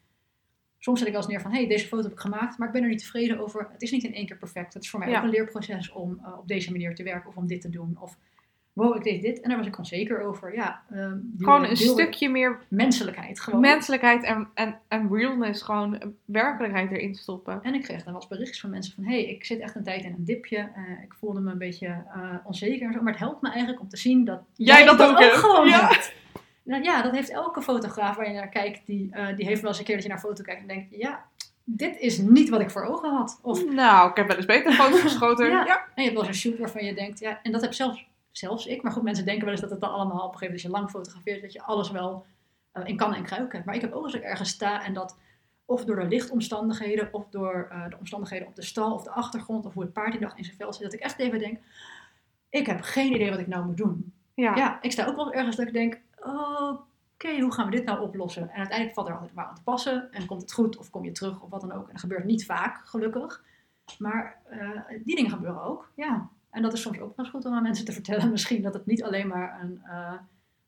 Soms 0.78 1.00
zet 1.00 1.08
ik 1.08 1.16
als 1.16 1.28
neer 1.28 1.42
van, 1.42 1.52
hé, 1.52 1.58
hey, 1.58 1.68
deze 1.68 1.88
foto 1.88 2.04
heb 2.04 2.12
ik 2.12 2.20
gemaakt, 2.20 2.58
maar 2.58 2.68
ik 2.68 2.74
ben 2.74 2.84
er 2.84 2.90
niet 2.90 3.00
tevreden 3.00 3.40
over. 3.40 3.68
Het 3.72 3.82
is 3.82 3.92
niet 3.92 4.04
in 4.04 4.14
één 4.14 4.26
keer 4.26 4.38
perfect. 4.38 4.74
Het 4.74 4.84
is 4.84 4.90
voor 4.90 5.00
mij 5.00 5.18
ook 5.18 5.24
een 5.24 5.30
leerproces 5.30 5.92
om 5.92 6.20
uh, 6.22 6.38
op 6.38 6.48
deze 6.48 6.72
manier 6.72 6.96
te 6.96 7.04
werken 7.04 7.30
of 7.30 7.36
om 7.36 7.48
dit 7.48 7.62
te 7.62 7.70
doen. 7.70 7.98
Of 8.00 8.18
wow, 8.80 8.96
ik 8.96 9.04
deed 9.04 9.22
dit. 9.22 9.42
En 9.42 9.50
daar 9.50 9.58
was 9.58 9.68
ik 9.68 9.78
onzeker 9.78 10.22
over. 10.22 10.56
Ja, 10.56 10.82
um, 10.94 11.34
gewoon 11.38 11.66
een 11.66 11.78
stukje 11.78 12.30
meer 12.30 12.60
menselijkheid. 12.68 13.40
Gewoon. 13.40 13.60
Menselijkheid 13.60 14.24
en, 14.24 14.48
en, 14.54 14.80
en 14.88 15.10
realness, 15.12 15.62
gewoon 15.62 16.14
werkelijkheid 16.26 16.92
erin 16.92 17.16
stoppen. 17.16 17.60
En 17.64 17.74
ik 17.74 17.82
kreeg 17.82 18.04
dan 18.04 18.14
wel 18.14 18.22
eens 18.22 18.28
berichtjes 18.28 18.60
van 18.60 18.70
mensen 18.70 18.94
van, 18.94 19.04
hé, 19.04 19.12
hey, 19.12 19.26
ik 19.26 19.46
zit 19.46 19.60
echt 19.60 19.76
een 19.76 19.84
tijd 19.84 20.04
in 20.04 20.14
een 20.18 20.26
dipje. 20.26 20.58
Uh, 20.58 21.04
ik 21.04 21.14
voelde 21.20 21.40
me 21.40 21.52
een 21.52 21.58
beetje 21.58 21.88
uh, 21.88 22.36
onzeker 22.44 22.88
en 22.88 22.94
zo. 22.94 23.02
Maar 23.02 23.12
het 23.12 23.22
helpt 23.22 23.42
me 23.42 23.50
eigenlijk 23.50 23.82
om 23.82 23.90
te 23.90 23.98
zien 23.98 24.26
dat 24.26 24.42
jij, 24.56 24.86
dat, 24.86 25.02
ook, 25.02 25.22
ook 25.22 25.34
gewoon 25.34 25.68
ja. 25.68 25.88
hebt. 25.88 26.14
Nou, 26.64 26.84
ja, 26.84 27.02
dat 27.02 27.12
heeft 27.12 27.30
elke 27.30 27.62
fotograaf 27.62 28.16
waar 28.16 28.28
je 28.28 28.34
naar 28.34 28.50
kijkt, 28.50 28.86
die, 28.86 29.10
uh, 29.14 29.36
die 29.36 29.46
heeft 29.46 29.62
wel 29.62 29.70
eens 29.70 29.80
een 29.80 29.86
keer 29.86 29.96
dat 29.96 30.04
je 30.04 30.10
naar 30.10 30.20
foto 30.20 30.44
kijkt 30.44 30.62
en 30.62 30.68
denkt, 30.68 30.96
ja, 30.96 31.26
dit 31.64 32.00
is 32.00 32.18
niet 32.18 32.50
wat 32.50 32.62
ik 32.62 32.70
voor 32.70 32.84
ogen 32.84 33.10
had. 33.10 33.40
Of, 33.42 33.66
nou, 33.66 34.10
ik 34.10 34.16
heb 34.16 34.28
wel 34.28 34.36
eens 34.36 34.46
beter 34.46 34.74
foto's 34.74 35.02
geschoten. 35.02 35.50
ja. 35.50 35.66
ja. 35.66 35.76
En 35.96 36.04
je 36.04 36.10
hebt 36.10 36.14
wel 36.14 36.28
eens 36.28 36.28
een 36.28 36.52
shoot 36.52 36.60
waarvan 36.60 36.86
je 36.86 36.94
denkt, 36.94 37.20
ja, 37.20 37.40
en 37.44 37.52
dat 37.52 37.62
heb 37.62 37.74
zelfs 37.74 38.08
zelfs 38.40 38.66
ik. 38.66 38.82
Maar 38.82 38.92
goed, 38.92 39.04
mensen 39.04 39.26
denken 39.26 39.44
wel 39.44 39.54
eens 39.54 39.62
dat 39.62 39.70
het 39.70 39.82
dan 39.82 39.92
allemaal 39.92 40.26
op 40.26 40.34
een 40.34 40.38
gegeven 40.38 40.46
moment, 40.46 40.64
als 40.64 40.72
je 40.72 40.80
lang 40.80 40.90
fotografeert, 40.90 41.42
dat 41.42 41.54
je 41.54 41.62
alles 41.62 41.92
wel 41.92 42.26
uh, 42.74 42.84
in 42.86 42.98
kan 42.98 43.14
en 43.14 43.24
kruiken 43.24 43.52
hebt. 43.52 43.66
Maar 43.66 43.76
ik 43.76 43.82
heb 43.82 43.94
ook 43.94 44.04
als 44.04 44.14
ik 44.14 44.22
ergens 44.22 44.50
sta 44.50 44.84
en 44.84 44.94
dat 44.94 45.18
of 45.66 45.86
door 45.86 45.96
de 45.96 46.08
lichtomstandigheden, 46.08 47.14
of 47.14 47.30
door 47.30 47.70
uh, 47.72 47.90
de 47.90 47.98
omstandigheden 47.98 48.48
op 48.48 48.56
de 48.56 48.62
stal 48.62 48.94
of 48.94 49.04
de 49.04 49.12
achtergrond, 49.12 49.66
of 49.66 49.74
hoe 49.74 49.84
het 49.84 49.94
paard 49.94 50.12
die 50.12 50.22
dag 50.22 50.36
in 50.36 50.44
zijn 50.44 50.56
vel 50.58 50.74
zit, 50.74 50.84
dat 50.84 50.94
ik 50.94 51.00
echt 51.00 51.20
even 51.20 51.40
denk, 51.40 51.60
ik 52.50 52.66
heb 52.66 52.82
geen 52.82 53.14
idee 53.14 53.30
wat 53.30 53.40
ik 53.40 53.48
nou 53.48 53.66
moet 53.66 53.78
doen. 53.78 54.14
Ja, 54.34 54.56
ja 54.56 54.82
ik 54.82 54.92
sta 54.92 55.06
ook 55.06 55.16
wel 55.16 55.34
ergens 55.34 55.56
dat 55.56 55.68
ik 55.68 55.74
denk, 55.74 56.02
oké, 56.18 57.40
hoe 57.40 57.54
gaan 57.54 57.66
we 57.66 57.76
dit 57.76 57.86
nou 57.86 58.02
oplossen? 58.02 58.50
En 58.50 58.58
uiteindelijk 58.58 58.94
valt 58.94 59.08
er 59.08 59.14
altijd 59.14 59.34
maar 59.34 59.46
aan 59.46 59.56
te 59.56 59.64
passen 59.64 60.12
en 60.12 60.26
komt 60.26 60.42
het 60.42 60.54
goed 60.54 60.78
of 60.78 60.90
kom 60.90 61.06
je 61.06 61.12
terug 61.12 61.42
of 61.42 61.50
wat 61.50 61.62
dan 61.62 61.72
ook. 61.72 61.86
En 61.86 61.92
dat 61.92 62.02
gebeurt 62.02 62.26
niet 62.26 62.46
vaak, 62.46 62.88
gelukkig. 62.88 63.44
Maar 63.98 64.42
uh, 64.52 64.82
die 65.04 65.16
dingen 65.16 65.32
gebeuren 65.32 65.64
ook, 65.64 65.92
ja. 65.96 66.30
En 66.52 66.62
dat 66.62 66.74
is 66.74 66.82
soms 66.82 67.00
ook 67.00 67.16
wel 67.16 67.26
eens 67.26 67.30
goed 67.30 67.46
om 67.46 67.54
aan 67.54 67.64
mensen 67.64 67.86
te 67.86 67.92
vertellen, 67.92 68.32
misschien 68.36 68.62
dat 68.62 68.74
het 68.74 68.86
niet 68.86 69.04
alleen 69.04 69.28
maar 69.28 69.62
een. 69.62 69.82
Uh, 69.86 70.14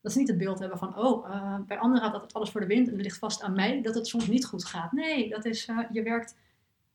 dat 0.02 0.12
ze 0.12 0.20
niet 0.20 0.28
het 0.28 0.38
beeld 0.38 0.60
hebben 0.60 0.78
van, 0.78 0.98
oh, 0.98 1.28
uh, 1.28 1.60
bij 1.68 1.78
anderen 1.78 2.04
gaat 2.04 2.14
altijd 2.14 2.34
alles 2.34 2.50
voor 2.50 2.62
de 2.62 2.68
wind 2.68 2.88
en 2.88 2.94
het 2.94 3.02
ligt 3.02 3.18
vast 3.18 3.42
aan 3.42 3.54
mij 3.54 3.82
dat 3.82 3.96
het 3.96 4.08
soms 4.08 4.28
niet 4.28 4.46
goed 4.46 4.66
gaat. 4.66 4.92
Nee, 4.92 5.30
dat 5.30 5.46
is, 5.46 5.68
uh, 5.68 5.80
je 5.92 6.04
werkt, 6.04 6.36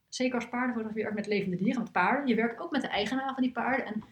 zeker 0.09 0.35
als 0.35 0.49
paardenfotograaf, 0.49 0.97
je 0.97 1.03
werkt 1.03 1.17
met 1.17 1.27
levende 1.27 1.57
dieren, 1.57 1.83
met 1.83 1.93
paarden. 1.93 2.27
Je 2.27 2.35
werkt 2.35 2.61
ook 2.61 2.71
met 2.71 2.81
de 2.81 2.89
eigenaar 2.89 3.35
van 3.35 3.43
die 3.43 3.53
paarden. 3.53 3.87
En 3.87 4.03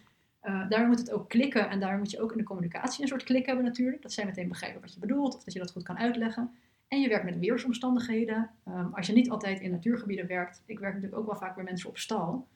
daar 0.68 0.86
moet 0.86 0.98
het 0.98 1.12
ook 1.12 1.28
klikken 1.28 1.68
en 1.68 1.80
daar 1.80 1.98
moet 1.98 2.10
je 2.10 2.20
ook 2.20 2.32
in 2.32 2.38
de 2.38 2.44
communicatie 2.44 3.02
een 3.02 3.08
soort 3.08 3.22
klik 3.22 3.46
hebben 3.46 3.64
natuurlijk. 3.64 4.02
Dat 4.02 4.12
zij 4.12 4.24
meteen 4.24 4.48
begrijpen 4.48 4.80
wat 4.80 4.94
je 4.94 5.00
bedoelt 5.00 5.36
of 5.36 5.44
dat 5.44 5.52
je 5.52 5.58
dat 5.58 5.70
goed 5.70 5.82
kan 5.82 5.98
uitleggen. 5.98 6.50
En 6.88 7.00
je 7.00 7.08
werkt 7.08 7.24
met 7.24 7.38
weersomstandigheden. 7.38 8.50
Um, 8.68 8.94
als 8.94 9.06
je 9.06 9.12
niet 9.12 9.30
altijd 9.30 9.60
in 9.60 9.70
natuurgebieden 9.70 10.26
werkt, 10.26 10.62
ik 10.66 10.78
werk 10.78 10.94
natuurlijk 10.94 11.20
ook 11.20 11.26
wel 11.26 11.36
vaak 11.36 11.54
bij 11.54 11.64
mensen 11.64 11.88
op 11.88 11.98
stal. 11.98 12.46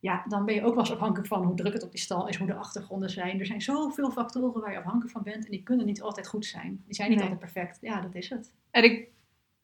Ja, 0.00 0.24
dan 0.28 0.44
ben 0.44 0.54
je 0.54 0.60
ook 0.64 0.74
wel 0.74 0.78
eens 0.78 0.92
afhankelijk 0.92 1.28
van 1.28 1.44
hoe 1.44 1.54
druk 1.56 1.72
het 1.72 1.82
op 1.82 1.90
die 1.90 2.00
stal 2.00 2.28
is, 2.28 2.36
hoe 2.36 2.46
de 2.46 2.54
achtergronden 2.54 3.10
zijn. 3.10 3.40
Er 3.40 3.46
zijn 3.46 3.60
zoveel 3.62 4.10
factoren 4.10 4.60
waar 4.60 4.72
je 4.72 4.78
afhankelijk 4.78 5.10
van 5.10 5.22
bent 5.22 5.44
en 5.44 5.50
die 5.50 5.62
kunnen 5.62 5.86
niet 5.86 6.02
altijd 6.02 6.28
goed 6.28 6.46
zijn. 6.46 6.82
Die 6.86 6.94
zijn 6.94 7.08
niet 7.10 7.18
Nee. 7.18 7.28
altijd 7.28 7.52
perfect. 7.52 7.78
Ja, 7.80 8.00
dat 8.00 8.14
is 8.14 8.28
het. 8.28 8.54
En 8.70 8.84
ik, 8.84 9.08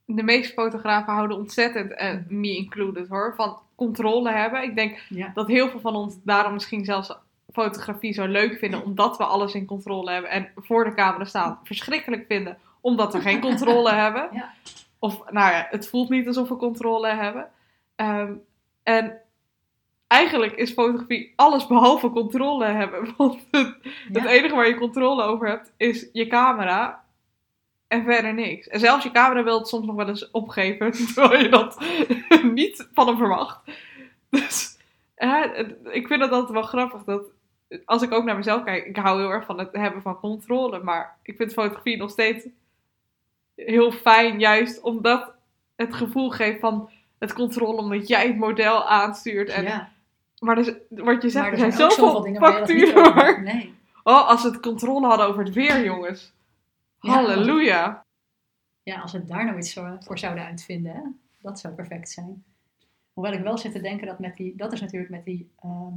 de 0.05 0.23
meeste 0.23 0.53
fotografen 0.53 1.13
houden 1.13 1.37
ontzettend, 1.37 1.93
en 1.95 2.27
me 2.29 2.57
included 2.57 3.09
hoor, 3.09 3.35
van 3.37 3.59
controle 3.75 4.31
hebben. 4.33 4.63
Ik 4.63 4.75
denk 4.75 4.99
Ja. 5.09 5.31
dat 5.35 5.47
heel 5.47 5.69
veel 5.69 5.81
van 5.81 5.95
ons 5.97 6.17
daarom 6.23 6.53
misschien 6.53 6.85
zelfs 6.85 7.13
fotografie 7.53 8.13
zo 8.13 8.27
leuk 8.27 8.59
vinden, 8.59 8.85
omdat 8.85 9.17
we 9.17 9.25
alles 9.25 9.55
in 9.55 9.67
controle 9.67 10.11
hebben 10.11 10.31
en 10.31 10.49
voor 10.57 10.85
de 10.85 10.95
camera 10.95 11.25
staan. 11.25 11.59
Verschrikkelijk 11.63 12.25
vinden, 12.29 12.59
omdat 12.81 13.13
we 13.13 13.21
geen 13.21 13.41
controle 13.41 13.93
hebben. 14.03 14.29
Ja. 14.33 14.53
Of, 14.99 15.31
nou 15.31 15.53
ja, 15.53 15.67
het 15.71 15.89
voelt 15.89 16.09
niet 16.09 16.27
alsof 16.27 16.49
we 16.49 16.57
controle 16.57 17.09
hebben. 17.09 17.49
Ehm, 17.95 18.33
en 18.83 19.21
eigenlijk 20.07 20.53
is 20.53 20.73
fotografie 20.73 21.33
alles 21.37 21.67
behalve 21.67 22.11
controle 22.11 22.65
hebben. 22.65 23.09
Want 23.17 23.47
het, 23.51 23.77
het 24.13 24.25
enige 24.25 24.55
waar 24.55 24.69
je 24.69 24.75
controle 24.75 25.23
over 25.23 25.49
hebt, 25.49 25.73
is 25.77 26.09
je 26.13 26.27
camera. 26.27 27.05
En 27.89 28.05
verder 28.05 28.35
niks. 28.35 28.69
En 28.69 28.81
zelfs 28.81 29.05
je 29.05 29.11
camera 29.11 29.43
wil 29.43 29.59
het 29.59 29.69
soms 29.69 29.87
nog 29.87 29.97
wel 29.97 30.09
eens 30.09 30.31
opgeven. 30.31 30.93
Terwijl 31.15 31.43
je 31.43 31.49
dat 31.49 31.81
niet 32.55 32.89
van 32.93 33.07
hem 33.07 33.17
verwacht. 33.17 33.61
Dus 34.31 34.79
ik 35.91 36.07
vind 36.07 36.21
het 36.21 36.31
altijd 36.31 36.53
wel 36.53 36.63
grappig. 36.63 37.05
Dat 37.05 37.23
als 37.85 38.03
ik 38.03 38.13
ook 38.13 38.25
naar 38.25 38.37
mezelf 38.37 38.65
kijk. 38.65 38.87
Ik 38.87 38.97
hou 38.97 39.21
heel 39.21 39.31
erg 39.31 39.45
van 39.45 39.59
het 39.59 39.69
hebben 39.73 40.03
van 40.03 40.21
controle. 40.21 40.83
Maar 40.83 41.17
ik 41.23 41.37
vind 41.37 41.53
fotografie 41.53 41.97
nog 41.97 42.11
steeds 42.11 42.47
heel 43.55 43.93
fijn. 43.93 44.39
Juist 44.39 44.81
omdat 44.81 45.33
het 45.77 45.95
gevoel 45.95 46.31
geeft 46.31 46.61
van 46.61 46.91
het 47.19 47.33
controle. 47.33 47.77
Omdat 47.77 48.09
jij 48.09 48.27
het 48.27 48.37
model 48.37 48.89
aanstuurt. 48.89 49.49
En, 49.49 49.65
ja. 49.65 49.95
Maar 50.39 50.55
dus, 50.55 50.73
wat 50.89 51.23
je 51.23 51.31
zegt, 51.31 51.45
Maar 51.45 51.53
er 51.53 51.59
zijn 51.59 51.73
zijn 51.73 51.85
ook 51.85 51.91
zoveel 51.93 52.23
zoveel 52.23 52.23
dat 52.23 52.31
niet 52.31 52.39
facturen. 52.39 53.15
waar- 53.15 53.27
hebt. 53.27 53.41
Nee. 53.41 53.75
Oh, 54.03 54.29
als 54.29 54.43
we 54.43 54.49
het 54.49 54.61
controle 54.61 55.07
hadden 55.07 55.27
over 55.27 55.45
het 55.45 55.55
weer, 55.55 55.85
jongens. 55.85 56.33
Ja. 57.01 57.11
Halleluja. 57.13 58.05
Ja, 58.83 59.01
als 59.01 59.13
we 59.13 59.25
daar 59.25 59.45
nou 59.45 59.59
iets 59.59 59.73
voor, 60.01 60.19
zouden 60.19 60.45
uitvinden, 60.45 60.93
hè? 60.93 61.03
dat 61.41 61.61
zou 61.61 61.75
perfect 61.75 62.11
zijn. 62.11 62.45
Hoewel 63.13 63.33
ik 63.33 63.43
wel 63.43 63.59
zit 63.59 63.73
te 63.73 63.81
denken 63.81 64.07
dat 64.07 64.19
met 64.19 64.37
die, 64.37 64.57
dat 64.57 64.73
is 64.73 64.81
natuurlijk 64.81 65.11
met 65.11 65.25
die 65.25 65.51
ehm, 65.63 65.93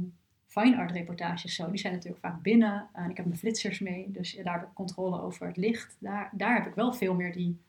fine 0.46 0.76
art 0.76 0.90
reportages 0.90 1.54
zo. 1.54 1.70
Die 1.70 1.78
zijn 1.78 1.92
natuurlijk 1.92 2.20
vaak 2.22 2.42
binnen. 2.42 2.88
En 2.92 3.10
ik 3.10 3.16
heb 3.16 3.26
mijn 3.26 3.38
flitsers 3.38 3.78
mee, 3.78 4.10
dus 4.10 4.38
daar 4.42 4.52
heb 4.54 4.62
ik 4.62 4.74
controle 4.74 5.20
over 5.20 5.46
het 5.46 5.56
licht. 5.56 5.96
Daar, 5.98 6.30
daar 6.32 6.54
heb 6.54 6.66
ik 6.66 6.74
wel 6.74 6.92
veel 6.92 7.14
meer 7.14 7.32
die 7.32 7.60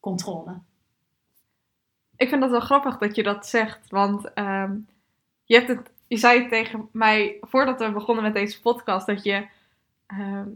controle. 0.00 0.58
Ik 2.16 2.28
vind 2.28 2.42
het 2.42 2.50
wel 2.50 2.60
grappig 2.60 2.98
dat 2.98 3.16
je 3.16 3.22
dat 3.22 3.46
zegt. 3.46 3.90
Want 3.90 4.32
ehm, 4.32 4.76
je, 5.44 5.54
hebt 5.54 5.68
het, 5.68 5.90
je 6.10 6.16
zei 6.16 6.48
tegen 6.48 6.88
mij 6.92 7.36
voordat 7.40 7.80
we 7.80 7.92
begonnen 7.92 8.24
met 8.24 8.34
deze 8.34 8.60
podcast. 8.60 9.06
Dat 9.06 9.24
je 9.24 9.46
ehm, 10.06 10.48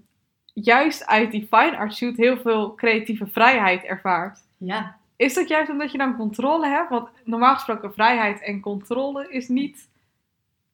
juist 0.52 1.06
uit 1.06 1.30
die 1.30 1.46
fine 1.50 1.76
art 1.76 1.94
shoot 1.94 2.16
heel 2.16 2.36
veel 2.36 2.74
creatieve 2.74 3.26
vrijheid 3.26 3.84
ervaart. 3.84 4.38
Ja, 4.58 4.96
Is 5.16 5.34
dat 5.34 5.48
juist 5.48 5.70
omdat 5.70 5.92
je 5.92 5.98
dan 5.98 6.16
controle 6.16 6.66
hebt? 6.66 6.90
Want 6.90 7.08
normaal 7.24 7.54
gesproken 7.54 7.92
vrijheid 7.92 8.42
en 8.42 8.60
controle 8.60 9.28
is 9.28 9.48
niet 9.48 9.88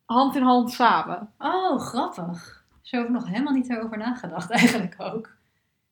hand 0.04 0.36
in 0.36 0.42
hand 0.42 0.70
samen. 0.70 1.32
oh 1.38 1.80
grappig. 1.80 2.64
Zo 2.82 2.96
heb 2.96 3.06
ik 3.06 3.12
nog 3.12 3.26
helemaal 3.28 3.54
niet 3.54 3.70
erover 3.70 3.98
nagedacht 3.98 4.50
eigenlijk 4.60 4.94
ook. 4.98 5.36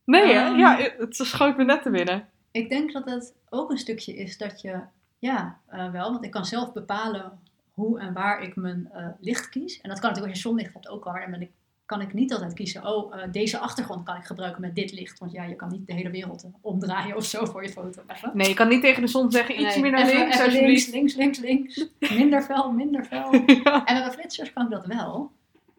Nee? 0.04 0.32
Ehm. 0.32 0.56
ja, 0.56 0.76
het 0.76 1.16
schoot 1.16 1.56
me 1.56 1.64
net 1.64 1.82
te 1.82 1.90
binnen. 1.90 2.28
Ik 2.50 2.68
denk 2.68 2.92
dat 2.92 3.04
het 3.04 3.34
ook 3.48 3.70
een 3.70 3.78
stukje 3.78 4.16
is 4.16 4.38
dat 4.38 4.60
je, 4.60 4.80
ja, 5.18 5.58
eh, 5.66 5.90
wel, 5.90 6.12
want 6.12 6.24
ik 6.24 6.30
kan 6.30 6.44
zelf 6.44 6.72
bepalen 6.72 7.38
hoe 7.78 8.00
en 8.00 8.12
waar 8.12 8.42
ik 8.42 8.56
mijn 8.56 8.88
eh, 8.92 9.06
licht 9.20 9.48
kies. 9.48 9.80
En 9.80 9.88
dat 9.88 9.98
kan 9.98 10.08
natuurlijk 10.08 10.34
als 10.34 10.42
je 10.42 10.48
zonlicht 10.48 10.72
hebt 10.72 10.88
ook 10.88 11.06
al. 11.06 11.14
En 11.14 11.30
dan 11.30 11.40
ik, 11.40 11.50
kan 11.84 12.00
ik 12.00 12.12
niet 12.12 12.32
altijd 12.32 12.54
kiezen, 12.54 12.86
oh, 12.86 13.14
eh, 13.14 13.32
deze 13.32 13.58
achtergrond 13.58 14.04
kan 14.04 14.16
ik 14.16 14.24
gebruiken 14.24 14.60
met 14.60 14.74
dit 14.74 14.92
licht. 14.92 15.18
Want 15.18 15.32
ja, 15.32 15.44
je 15.44 15.56
kan 15.56 15.68
niet 15.68 15.86
de 15.86 15.92
hele 15.92 16.10
wereld 16.10 16.42
eh, 16.44 16.50
omdraaien 16.60 17.16
of 17.16 17.24
zo 17.24 17.44
voor 17.44 17.62
je 17.62 17.68
foto. 17.68 18.02
Even. 18.06 18.30
Nee, 18.34 18.48
je 18.48 18.54
kan 18.54 18.68
niet 18.68 18.80
tegen 18.80 19.02
de 19.02 19.08
zon 19.08 19.30
zeggen 19.30 19.60
iets 19.60 19.78
meer 19.78 19.90
naar 19.90 20.08
even- 20.08 20.18
links, 20.18 20.38
even 20.38 20.52
links, 20.64 20.90
links, 20.90 21.14
links, 21.14 21.38
links. 21.38 21.88
Minder 22.18 22.42
fel, 22.42 22.72
minder 22.72 23.04
fel. 23.04 23.32
Ja. 23.64 23.84
En 23.84 23.94
met 23.94 24.02
mijn 24.02 24.12
flitsers 24.12 24.52
kan 24.52 24.64
ik 24.64 24.70
dat 24.70 24.86
wel. 24.86 25.32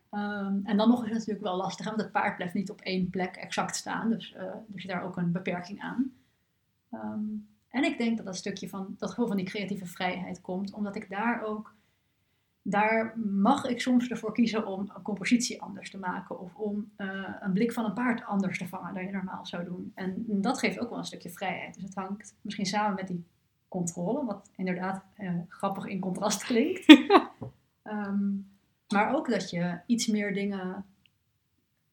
Ehm, 0.09 0.59
en 0.63 0.77
dan 0.77 0.89
nog 0.89 0.99
is 0.99 1.09
het 1.09 1.17
natuurlijk 1.17 1.45
wel 1.45 1.55
lastig, 1.55 1.85
want 1.85 2.01
het 2.01 2.11
paard 2.11 2.35
blijft 2.35 2.53
niet 2.53 2.69
op 2.69 2.81
één 2.81 3.09
plek 3.09 3.35
exact 3.35 3.75
staan. 3.75 4.09
Dus 4.09 4.33
eh, 4.33 4.43
er 4.43 4.63
zit 4.75 4.89
daar 4.89 5.03
ook 5.03 5.17
een 5.17 5.31
beperking 5.31 5.81
aan. 5.81 6.13
Ehm, 6.91 7.23
en 7.69 7.83
ik 7.83 7.97
denk 7.97 8.17
dat 8.17 8.25
dat 8.25 8.35
stukje 8.35 8.69
van 8.69 8.95
dat 8.97 9.09
gevoel 9.09 9.27
van 9.27 9.37
die 9.37 9.45
creatieve 9.45 9.85
vrijheid 9.85 10.41
komt, 10.41 10.73
omdat 10.73 10.95
ik 10.95 11.09
daar 11.09 11.43
ook, 11.43 11.75
daar 12.61 13.17
mag 13.17 13.65
ik 13.65 13.81
soms 13.81 14.09
ervoor 14.09 14.33
kiezen 14.33 14.65
om 14.65 14.79
een 14.79 15.01
compositie 15.01 15.61
anders 15.61 15.91
te 15.91 15.97
maken 15.97 16.39
of 16.39 16.55
om 16.55 16.91
eh, 16.95 17.07
een 17.39 17.53
blik 17.53 17.73
van 17.73 17.85
een 17.85 17.93
paard 17.93 18.23
anders 18.25 18.57
te 18.57 18.67
vangen 18.67 18.93
dan 18.93 19.05
je 19.05 19.11
normaal 19.11 19.45
zou 19.45 19.63
doen. 19.63 19.91
En 19.95 20.25
dat 20.27 20.59
geeft 20.59 20.79
ook 20.79 20.89
wel 20.89 20.97
een 20.97 21.05
stukje 21.05 21.29
vrijheid. 21.29 21.73
Dus 21.73 21.83
het 21.83 21.95
hangt 21.95 22.35
misschien 22.41 22.65
samen 22.65 22.95
met 22.95 23.07
die 23.07 23.25
controle, 23.67 24.25
wat 24.25 24.51
inderdaad 24.55 25.03
eh, 25.15 25.33
grappig 25.47 25.85
in 25.85 25.99
contrast 25.99 26.43
klinkt. 26.43 26.85
Ehm, 27.83 28.29
maar 28.87 29.15
ook 29.15 29.29
dat 29.29 29.49
je 29.49 29.79
iets 29.85 30.07
meer 30.07 30.33
dingen 30.33 30.85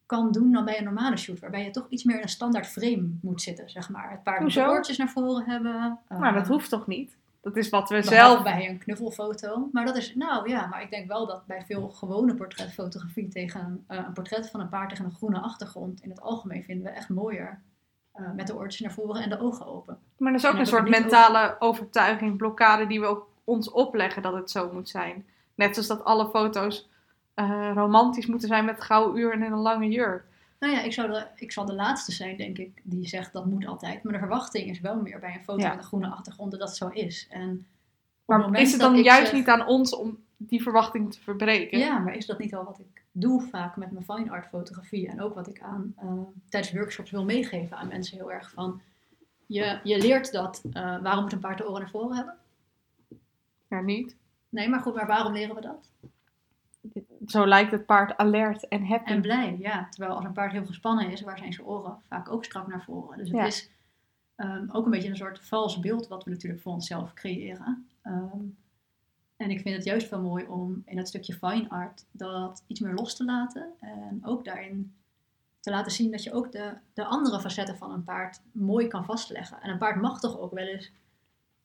kan 0.05 0.31
doen 0.31 0.51
dan 0.51 0.65
bij 0.65 0.77
een 0.77 0.83
normale 0.83 1.17
shoot, 1.17 1.39
waarbij 1.39 1.63
je 1.63 1.69
toch 1.69 1.89
iets 1.89 2.03
meer 2.03 2.15
in 2.15 2.21
een 2.21 2.29
standaard 2.29 2.67
frame 2.67 3.09
moet 3.21 3.41
zitten, 3.41 3.69
zeg 3.69 3.89
maar. 3.89 4.11
Het 4.11 4.23
paard 4.23 4.41
moet 4.41 4.57
oortjes 4.57 4.97
naar 4.97 5.09
voren 5.09 5.45
hebben. 5.45 5.99
Maar 6.07 6.33
dat 6.33 6.43
eh, 6.43 6.49
hoeft 6.49 6.69
toch 6.69 6.87
niet? 6.87 7.17
Dat 7.47 7.57
is 7.57 7.69
wat 7.69 7.89
we 7.89 8.01
zelf... 8.01 8.43
bij 8.43 8.69
een 8.69 8.77
knuffelfoto. 8.77 9.69
Maar 9.71 9.85
dat 9.85 9.95
is, 9.95 10.15
nou 10.15 10.49
ja, 10.49 10.65
maar 10.67 10.81
ik 10.81 10.89
denk 10.89 11.07
wel 11.07 11.27
dat 11.27 11.45
bij 11.45 11.63
veel 11.65 11.89
gewone 11.89 12.35
portretfotografie 12.35 13.27
tegen 13.27 13.83
eh, 13.87 13.97
een 13.97 14.13
portret 14.13 14.49
van 14.49 14.59
een 14.59 14.69
paard 14.69 14.89
tegen 14.89 15.05
een 15.05 15.11
groene 15.11 15.39
achtergrond, 15.39 16.01
in 16.03 16.09
het 16.09 16.21
algemeen 16.21 16.63
vinden 16.63 16.85
we 16.85 16.91
echt 16.91 17.09
mooier. 17.09 17.61
eh, 18.13 18.31
met 18.35 18.47
de 18.47 18.55
oortjes 18.55 18.81
naar 18.81 18.91
voren 18.91 19.21
en 19.23 19.29
de 19.29 19.39
ogen 19.39 19.65
open. 19.65 19.97
Maar 20.17 20.31
dat 20.31 20.43
is 20.43 20.47
ook 20.49 20.57
een 20.57 20.65
soort 20.65 20.89
mentale 20.89 21.55
overtuiging, 21.59 22.37
blokkade 22.37 22.87
die 22.87 22.99
we 22.99 23.05
ook 23.05 23.29
ons 23.43 23.71
opleggen 23.71 24.21
dat 24.21 24.33
het 24.33 24.51
zo 24.51 24.69
moet 24.73 24.89
zijn. 24.89 25.25
Net 25.55 25.73
zoals 25.73 25.87
dat 25.87 26.03
alle 26.03 26.29
foto's 26.29 26.89
eh, 27.33 27.71
romantisch 27.73 28.25
moeten 28.25 28.47
zijn 28.47 28.65
met 28.65 28.81
gouden 28.81 29.21
uur 29.21 29.31
en 29.33 29.41
een 29.41 29.53
lange 29.53 29.87
jurk. 29.89 30.23
Nou 30.59 30.73
ja, 30.73 30.81
ik, 30.81 30.93
zou 30.93 31.11
de, 31.11 31.27
ik 31.35 31.51
zal 31.51 31.65
de 31.65 31.73
laatste 31.73 32.11
zijn, 32.11 32.37
denk 32.37 32.57
ik, 32.57 32.81
die 32.83 33.07
zegt 33.07 33.33
dat 33.33 33.45
moet 33.45 33.65
altijd. 33.65 34.03
Maar 34.03 34.13
de 34.13 34.19
verwachting 34.19 34.69
is 34.69 34.79
wel 34.79 35.01
meer 35.01 35.19
bij 35.19 35.33
een 35.35 35.43
foto 35.43 35.61
Ja. 35.61 35.69
met 35.69 35.77
een 35.77 35.83
groene 35.83 36.07
achtergrond 36.07 36.51
dat 36.51 36.59
dat 36.59 36.75
zo 36.77 36.87
is. 36.87 37.27
En 37.29 37.65
Maar 38.25 38.59
is 38.59 38.71
het 38.71 38.81
dan 38.81 38.97
juist 39.03 39.25
zeg- 39.27 39.33
niet 39.37 39.47
aan 39.47 39.67
ons 39.67 39.95
om 39.95 40.17
die 40.37 40.61
verwachting 40.61 41.11
te 41.13 41.21
verbreken? 41.21 41.79
Ja, 41.79 41.97
maar 41.99 42.15
is 42.15 42.25
dat 42.25 42.39
niet 42.39 42.55
al 42.55 42.63
wat 42.63 42.79
ik 42.79 43.01
doe 43.11 43.41
vaak 43.41 43.75
met 43.75 43.91
mijn 43.91 44.05
fine 44.05 44.31
art 44.31 44.47
fotografie? 44.47 45.07
En 45.07 45.21
ook 45.21 45.35
wat 45.35 45.47
ik 45.47 45.61
aan, 45.61 45.93
eh, 45.97 46.07
tijdens 46.49 46.73
workshops 46.73 47.11
wil 47.11 47.23
meegeven 47.25 47.77
aan 47.77 47.87
mensen 47.87 48.17
heel 48.17 48.31
erg 48.31 48.51
van... 48.51 48.81
Je, 49.45 49.79
je 49.83 49.97
leert 49.97 50.31
dat, 50.31 50.61
eh, 50.73 51.01
waarom 51.01 51.23
moet 51.23 51.33
een 51.33 51.39
paard 51.39 51.57
de 51.57 51.67
oren 51.69 51.81
naar 51.81 51.89
voren 51.89 52.15
hebben? 52.15 52.35
Ja, 53.67 53.81
niet. 53.81 54.15
Nee, 54.49 54.69
maar 54.69 54.79
goed, 54.79 54.93
maar 54.95 55.07
waarom 55.07 55.33
leren 55.33 55.55
we 55.55 55.61
dat? 55.61 55.89
Zo 57.27 57.47
lijkt 57.47 57.71
het 57.71 57.85
paard 57.85 58.17
alert 58.17 58.67
en 58.67 58.85
happy. 58.85 59.11
En 59.11 59.21
blij, 59.21 59.55
ja. 59.59 59.87
Terwijl 59.89 60.15
als 60.15 60.25
een 60.25 60.33
paard 60.33 60.51
heel 60.51 60.65
gespannen 60.65 61.11
is, 61.11 61.21
waar 61.21 61.37
zijn 61.37 61.53
zijn 61.53 61.67
oren 61.67 61.97
vaak 62.07 62.31
ook 62.31 62.45
strak 62.45 62.67
naar 62.67 62.83
voren. 62.83 63.17
Dus 63.17 63.27
het 63.27 63.37
Ja. 63.37 63.45
is 63.45 63.69
ehm, 64.35 64.65
ook 64.71 64.85
een 64.85 64.91
beetje 64.91 65.09
een 65.09 65.15
soort 65.15 65.39
vals 65.39 65.79
beeld 65.79 66.07
wat 66.07 66.23
we 66.23 66.29
natuurlijk 66.29 66.61
voor 66.61 66.73
onszelf 66.73 67.13
creëren. 67.13 67.87
Ehm, 68.01 68.39
en 69.37 69.49
ik 69.49 69.61
vind 69.61 69.75
het 69.75 69.85
juist 69.85 70.09
wel 70.09 70.21
mooi 70.21 70.45
om 70.45 70.81
in 70.85 70.97
het 70.97 71.07
stukje 71.07 71.33
fine 71.33 71.69
art 71.69 72.05
dat 72.11 72.63
iets 72.67 72.79
meer 72.79 72.93
los 72.93 73.15
te 73.15 73.25
laten. 73.25 73.67
En 73.79 74.19
ook 74.23 74.45
daarin 74.45 74.93
te 75.59 75.69
laten 75.69 75.91
zien 75.91 76.11
dat 76.11 76.23
je 76.23 76.33
ook 76.33 76.51
de, 76.51 76.73
de 76.93 77.05
andere 77.05 77.39
facetten 77.39 77.77
van 77.77 77.91
een 77.91 78.03
paard 78.03 78.41
mooi 78.51 78.87
kan 78.87 79.05
vastleggen. 79.05 79.61
En 79.61 79.69
een 79.69 79.77
paard 79.77 80.01
mag 80.01 80.19
toch 80.19 80.37
ook 80.39 80.53
wel 80.53 80.65
eens 80.65 80.91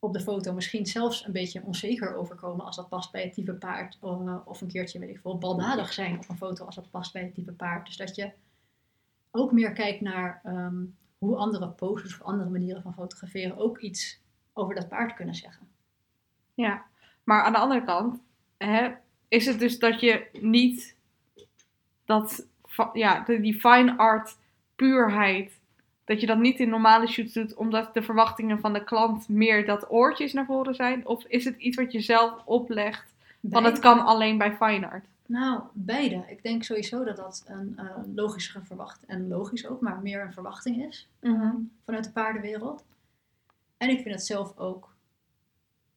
op 0.02 0.12
de 0.12 0.20
foto 0.20 0.52
misschien 0.52 0.86
zelfs 0.86 1.26
een 1.26 1.32
beetje 1.32 1.62
onzeker 1.62 2.14
overkomen 2.14 2.64
als 2.64 2.76
dat 2.76 2.88
past 2.88 3.12
bij 3.12 3.22
het 3.22 3.34
type 3.34 3.54
paard. 3.54 3.98
Of, 4.00 4.44
of 4.44 4.60
een 4.60 4.68
keertje, 4.68 4.98
weet 4.98 5.08
ik 5.08 5.20
veel, 5.20 5.38
baldadig 5.38 5.92
zijn 5.92 6.16
op 6.16 6.28
een 6.28 6.36
foto 6.36 6.64
als 6.64 6.74
dat 6.74 6.90
past 6.90 7.12
bij 7.12 7.22
het 7.22 7.34
type 7.34 7.52
paard. 7.52 7.86
Dus 7.86 7.96
dat 7.96 8.14
je 8.14 8.30
ook 9.30 9.52
meer 9.52 9.72
kijkt 9.72 10.00
naar 10.00 10.40
ehm, 10.44 10.84
hoe 11.18 11.36
andere 11.36 11.68
poses 11.68 12.14
of 12.14 12.22
andere 12.22 12.50
manieren 12.50 12.82
van 12.82 12.94
fotograferen 12.94 13.56
ook 13.56 13.78
iets 13.78 14.20
over 14.52 14.74
dat 14.74 14.88
paard 14.88 15.14
kunnen 15.14 15.34
zeggen. 15.34 15.68
Ja, 16.54 16.84
maar 17.24 17.42
aan 17.42 17.52
de 17.52 17.58
andere 17.58 17.84
kant 17.84 18.22
hè, 18.56 18.90
is 19.28 19.46
het 19.46 19.58
dus 19.58 19.78
dat 19.78 20.00
je 20.00 20.28
niet 20.40 20.96
dat, 22.04 22.46
ja, 22.92 23.20
die 23.20 23.60
fine 23.60 23.96
art 23.96 24.36
puurheid, 24.76 25.60
dat 26.04 26.20
je 26.20 26.26
dat 26.26 26.38
niet 26.38 26.58
in 26.60 26.68
normale 26.68 27.06
shoots 27.06 27.32
doet 27.32 27.54
omdat 27.54 27.94
de 27.94 28.02
verwachtingen 28.02 28.60
van 28.60 28.72
de 28.72 28.84
klant 28.84 29.28
meer 29.28 29.66
dat 29.66 29.90
oortjes 29.90 30.32
naar 30.32 30.44
voren 30.46 30.74
zijn? 30.74 31.06
Of 31.06 31.24
is 31.24 31.44
het 31.44 31.56
iets 31.56 31.76
wat 31.76 31.92
je 31.92 32.00
zelf 32.00 32.42
oplegt 32.44 33.14
van 33.50 33.64
het 33.64 33.78
kan 33.78 34.04
alleen 34.04 34.38
bij 34.38 34.52
fine 34.56 34.90
art? 34.90 35.04
Nou, 35.26 35.62
beide. 35.72 36.24
Ik 36.28 36.42
denk 36.42 36.62
sowieso 36.62 37.04
dat 37.04 37.16
dat 37.16 37.44
een 37.46 37.74
eh 37.76 37.86
logischere 38.14 38.64
verwachting, 38.64 39.10
en 39.10 39.28
logisch 39.28 39.66
ook, 39.66 39.80
maar 39.80 39.98
meer 40.02 40.22
een 40.22 40.32
verwachting 40.32 40.84
is 40.86 41.08
Mhm. 41.20 41.34
ehm, 41.42 41.56
vanuit 41.84 42.04
de 42.04 42.10
paardenwereld. 42.10 42.84
En 43.76 43.88
ik 43.88 44.00
vind 44.02 44.14
het 44.14 44.24
zelf 44.26 44.58
ook 44.58 44.90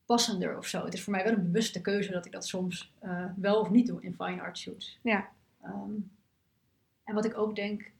passender 0.05 0.57
of 0.57 0.65
zo. 0.67 0.83
Het 0.85 0.93
is 0.93 1.03
voor 1.03 1.13
mij 1.13 1.23
wel 1.23 1.33
een 1.33 1.43
bewuste 1.51 1.81
keuze 1.81 2.11
dat 2.11 2.25
ik 2.25 2.31
dat 2.31 2.47
soms 2.47 2.91
eh, 2.99 3.25
wel 3.35 3.59
of 3.59 3.69
niet 3.69 3.87
doe 3.87 4.01
in 4.01 4.13
fine 4.13 4.41
art 4.41 4.57
shoots. 4.57 4.97
Ja. 5.01 5.27
Ehm, 5.61 5.91
en 7.03 7.13
wat 7.15 7.25
ik 7.25 7.37
ook 7.37 7.55
denk, 7.55 7.91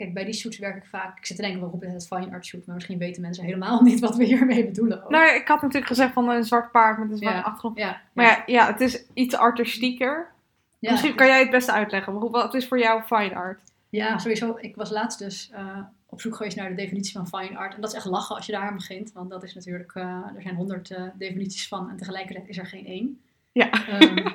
kijk, 0.00 0.14
bij 0.14 0.24
die 0.24 0.34
shoots 0.34 0.58
werk 0.58 0.76
ik 0.76 0.84
vaak, 0.90 1.18
ik 1.18 1.26
zit 1.26 1.36
te 1.36 1.42
denken 1.42 1.60
waarom 1.60 1.80
het 1.82 2.06
fine 2.06 2.30
art 2.32 2.46
shoot, 2.46 2.66
maar 2.66 2.74
misschien 2.74 2.98
weten 2.98 3.22
mensen 3.22 3.44
helemaal 3.44 3.82
niet 3.88 4.00
wat 4.00 4.16
we 4.16 4.24
hiermee 4.24 4.64
bedoelen. 4.66 5.04
ook. 5.04 5.10
Nou, 5.10 5.24
ja, 5.24 5.32
ik 5.32 5.48
had 5.48 5.60
natuurlijk 5.62 5.86
gezegd 5.86 6.12
van 6.12 6.28
een 6.28 6.44
zwart 6.44 6.70
paard 6.70 6.98
met 6.98 7.10
een 7.10 7.16
zwarte 7.16 7.36
Ja. 7.38 7.42
achtergrond. 7.44 7.78
ja, 7.78 8.00
Maar 8.12 8.24
ja, 8.26 8.42
ja, 8.46 8.66
het 8.66 8.80
is 8.80 9.04
iets 9.14 9.34
artistieker. 9.36 10.28
Misschien 10.78 11.14
kan 11.14 11.26
jij 11.26 11.38
het 11.40 11.50
beste 11.50 11.72
uitleggen. 11.72 12.12
Hoe- 12.12 12.30
Wat 12.30 12.54
is 12.54 12.68
voor 12.68 12.78
jou 12.78 13.02
fine 13.02 13.34
art? 13.34 13.60
Ja, 13.88 14.18
sowieso. 14.18 14.56
Ik 14.60 14.76
was 14.76 14.90
laatst 14.90 15.18
dus 15.18 15.50
eh, 15.54 15.78
op 16.06 16.20
zoek 16.20 16.36
geweest 16.36 16.56
naar 16.56 16.68
de 16.68 16.74
definitie 16.74 17.12
van 17.12 17.28
fine 17.28 17.58
art. 17.58 17.74
En 17.74 17.80
dat 17.80 17.90
is 17.90 17.96
echt 17.96 18.04
lachen 18.04 18.36
als 18.36 18.46
je 18.46 18.52
daar 18.52 18.62
aan 18.68 18.74
begint. 18.74 19.12
Want 19.12 19.30
dat 19.30 19.42
is 19.42 19.54
natuurlijk, 19.54 19.92
eh, 19.94 20.04
er 20.36 20.42
zijn 20.42 20.54
honderd 20.54 20.90
eh, 20.90 21.02
definities 21.14 21.68
van 21.68 21.90
en 21.90 21.96
tegelijkertijd 21.96 22.48
is 22.48 22.58
er 22.58 22.66
geen 22.66 22.86
één. 22.86 23.20
Ja. 23.52 23.70
Ehm, 23.88 24.28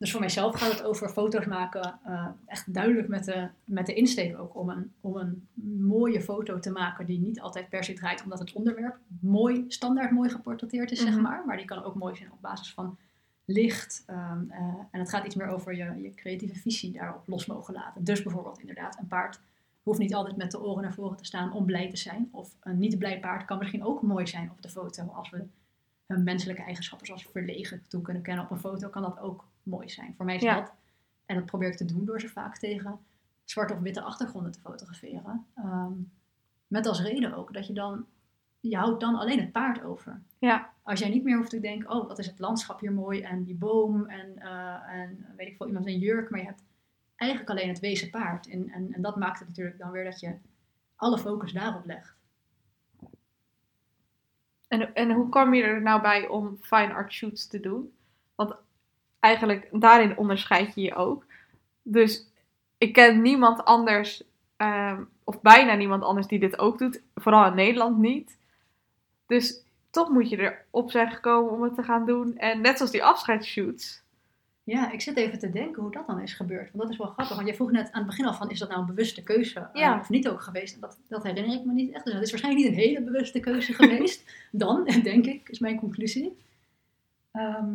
dus 0.00 0.10
voor 0.10 0.20
mijzelf 0.20 0.54
gaat 0.54 0.72
het 0.72 0.82
over 0.82 1.08
foto's 1.08 1.46
maken. 1.46 1.98
eh, 2.04 2.26
echt 2.46 2.74
duidelijk 2.74 3.08
met 3.08 3.24
de, 3.24 3.48
met 3.64 3.86
de 3.86 3.94
insteek 3.94 4.38
ook 4.38 4.56
om 4.56 4.68
een, 4.68 4.92
om 5.00 5.16
een 5.16 5.48
mooie 5.78 6.20
foto 6.20 6.58
te 6.58 6.70
maken. 6.70 7.06
Die 7.06 7.18
niet 7.20 7.40
altijd 7.40 7.68
per 7.68 7.84
se 7.84 7.92
draait 7.92 8.22
omdat 8.22 8.38
het 8.38 8.52
onderwerp 8.52 8.98
mooi, 9.20 9.64
standaard 9.68 10.10
mooi 10.10 10.30
geportretteerd 10.30 10.90
is, 10.90 11.02
Mhm. 11.02 11.12
zeg 11.12 11.20
maar. 11.20 11.42
Maar 11.46 11.56
die 11.56 11.66
kan 11.66 11.82
ook 11.84 11.94
mooi 11.94 12.16
zijn 12.16 12.32
op 12.32 12.40
basis 12.40 12.72
van 12.74 12.96
licht. 13.44 14.02
ehm, 14.06 14.50
eh, 14.50 14.58
en 14.90 15.00
het 15.00 15.10
gaat 15.10 15.24
iets 15.24 15.34
meer 15.34 15.48
over 15.48 15.76
je, 15.76 16.02
je 16.02 16.14
creatieve 16.14 16.54
visie 16.54 16.92
daarop 16.92 17.22
los 17.26 17.46
mogen 17.46 17.74
laten. 17.74 18.04
Dus 18.04 18.22
bijvoorbeeld 18.22 18.60
inderdaad, 18.60 18.98
een 18.98 19.06
paard 19.06 19.40
hoeft 19.82 19.98
niet 19.98 20.14
altijd 20.14 20.36
met 20.36 20.50
de 20.50 20.60
oren 20.62 20.82
naar 20.82 20.94
voren 20.94 21.16
te 21.16 21.24
staan 21.24 21.52
om 21.52 21.64
blij 21.64 21.90
te 21.90 21.96
zijn. 21.96 22.28
Of 22.32 22.56
een 22.60 22.78
niet 22.78 22.98
blij 22.98 23.20
paard 23.20 23.44
kan 23.44 23.58
misschien 23.58 23.84
ook 23.84 24.02
mooi 24.02 24.26
zijn 24.26 24.50
op 24.50 24.62
de 24.62 24.68
foto. 24.68 25.02
Als 25.14 25.30
we 25.30 25.44
hun 26.06 26.22
menselijke 26.24 26.62
eigenschappen 26.62 27.06
zoals 27.06 27.26
verlegen 27.32 27.82
toe 27.88 28.02
kunnen 28.02 28.22
kennen 28.22 28.44
op 28.44 28.50
een 28.50 28.58
foto, 28.58 28.88
kan 28.88 29.02
dat 29.02 29.18
ook 29.18 29.44
mooi 29.70 29.88
zijn. 29.88 30.14
Voor 30.16 30.24
mij 30.24 30.36
is 30.36 30.42
Ja. 30.42 30.54
dat, 30.54 30.72
en 31.26 31.36
dat 31.36 31.44
probeer 31.46 31.68
ik 31.68 31.76
te 31.76 31.84
doen 31.84 32.04
door 32.04 32.20
ze 32.20 32.28
vaak 32.28 32.56
tegen 32.58 32.98
zwarte 33.44 33.74
of 33.74 33.80
witte 33.80 34.00
achtergronden 34.02 34.52
te 34.52 34.60
fotograferen. 34.60 35.46
Ehm, 35.54 35.92
met 36.66 36.86
als 36.86 37.02
reden 37.02 37.34
ook 37.34 37.52
dat 37.52 37.66
je 37.66 37.72
dan, 37.72 38.06
je 38.60 38.76
houdt 38.76 39.00
dan 39.00 39.14
alleen 39.14 39.40
het 39.40 39.52
paard 39.52 39.82
over. 39.82 40.20
Ja. 40.38 40.72
Als 40.82 40.98
jij 41.00 41.08
niet 41.08 41.24
meer 41.24 41.36
hoeft 41.36 41.50
te 41.50 41.60
denken, 41.60 41.90
oh 41.90 42.08
wat 42.08 42.18
is 42.18 42.26
het 42.26 42.38
landschap 42.38 42.80
hier 42.80 42.92
mooi 42.92 43.20
en 43.22 43.44
die 43.44 43.54
boom 43.54 44.06
en, 44.06 44.38
eh, 44.38 44.92
en 45.00 45.26
weet 45.36 45.46
ik 45.48 45.56
veel, 45.56 45.66
iemand 45.66 45.86
in 45.86 45.92
een 45.92 45.98
jurk, 45.98 46.30
maar 46.30 46.40
je 46.40 46.46
hebt 46.46 46.62
eigenlijk 47.16 47.50
alleen 47.50 47.68
het 47.68 47.80
wezen 47.80 48.10
paard. 48.10 48.48
En, 48.48 48.68
en, 48.70 48.92
en 48.92 49.02
dat 49.02 49.16
maakt 49.16 49.38
het 49.38 49.48
natuurlijk 49.48 49.78
dan 49.78 49.90
weer 49.90 50.04
dat 50.04 50.20
je 50.20 50.34
alle 50.96 51.18
focus 51.18 51.52
daarop 51.52 51.84
legt. 51.86 52.18
En, 54.68 54.94
en 54.94 55.12
hoe 55.12 55.28
kwam 55.28 55.54
je 55.54 55.62
er 55.62 55.82
nou 55.82 56.00
bij 56.00 56.28
om 56.28 56.56
fine 56.60 56.92
art 56.92 57.12
shoots 57.12 57.46
te 57.46 57.60
doen? 57.60 57.92
Want 58.34 58.54
eigenlijk 59.20 59.68
daarin 59.72 60.16
onderscheid 60.16 60.74
je 60.74 60.80
je 60.80 60.94
ook. 60.94 61.24
Dus 61.82 62.26
ik 62.78 62.92
ken 62.92 63.22
niemand 63.22 63.64
anders, 63.64 64.22
ehm, 64.56 65.02
of 65.24 65.40
bijna 65.40 65.74
niemand 65.74 66.02
anders 66.02 66.26
die 66.26 66.38
dit 66.38 66.58
ook 66.58 66.78
doet. 66.78 67.02
Vooral 67.14 67.46
in 67.46 67.54
Nederland 67.54 67.98
niet. 67.98 68.38
Dus 69.26 69.62
toch 69.90 70.08
moet 70.08 70.28
je 70.28 70.58
erop 70.70 70.90
zijn 70.90 71.10
gekomen 71.10 71.52
om 71.52 71.62
het 71.62 71.74
te 71.74 71.82
gaan 71.82 72.06
doen. 72.06 72.36
En 72.36 72.60
net 72.60 72.76
zoals 72.76 72.92
die 72.92 73.04
afscheidsshoots. 73.04 74.02
Ja, 74.64 74.92
ik 74.92 75.00
zit 75.00 75.16
even 75.16 75.38
te 75.38 75.50
denken 75.50 75.82
hoe 75.82 75.90
dat 75.90 76.06
dan 76.06 76.20
is 76.20 76.34
gebeurd. 76.34 76.70
Want 76.70 76.82
dat 76.82 76.90
is 76.90 76.96
wel 76.96 77.06
grappig. 77.06 77.36
Want 77.36 77.48
je 77.48 77.54
vroeg 77.54 77.70
net 77.70 77.92
aan 77.92 77.98
het 78.00 78.06
begin 78.06 78.26
al 78.26 78.34
van, 78.34 78.50
is 78.50 78.58
dat 78.58 78.68
nou 78.68 78.80
een 78.80 78.86
bewuste 78.86 79.22
keuze 79.22 79.68
eh, 79.72 79.96
of 80.00 80.08
niet 80.08 80.28
ook 80.28 80.40
geweest? 80.42 80.74
En 80.74 80.80
dat, 80.80 80.98
dat 81.08 81.22
herinner 81.22 81.58
ik 81.58 81.64
me 81.64 81.72
niet 81.72 81.92
echt. 81.92 82.04
Dus 82.04 82.14
dat 82.14 82.22
is 82.22 82.30
waarschijnlijk 82.30 82.64
niet 82.66 82.76
een 82.76 82.82
hele 82.82 83.02
bewuste 83.02 83.40
keuze 83.40 83.72
geweest. 83.72 84.32
dan, 84.50 84.84
denk 85.02 85.26
ik, 85.26 85.48
is 85.48 85.58
mijn 85.58 85.78
conclusie. 85.78 86.36
Ehm, 87.30 87.74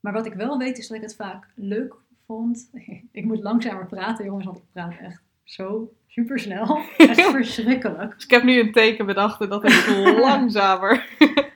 maar 0.00 0.12
wat 0.12 0.26
ik 0.26 0.34
wel 0.34 0.58
weet, 0.58 0.78
is 0.78 0.88
dat 0.88 0.96
ik 0.96 1.02
het 1.02 1.16
vaak 1.16 1.46
leuk 1.54 1.94
vond. 2.26 2.70
ik 3.12 3.24
moet 3.24 3.42
langzamer 3.42 3.86
praten, 3.86 4.24
jongens, 4.24 4.44
want 4.44 4.56
ik 4.56 4.64
praat 4.72 4.94
echt 5.00 5.22
zo 5.44 5.92
super 6.06 6.38
snel. 6.38 6.78
Echt 6.96 7.20
verschrikkelijk. 7.20 8.14
Dus 8.14 8.24
ik 8.24 8.30
heb 8.30 8.42
nu 8.42 8.60
een 8.60 8.72
teken 8.72 9.06
bedacht 9.06 9.40
en 9.40 9.48
dat 9.48 9.64
is 9.64 9.86
langzamer. 10.28 11.06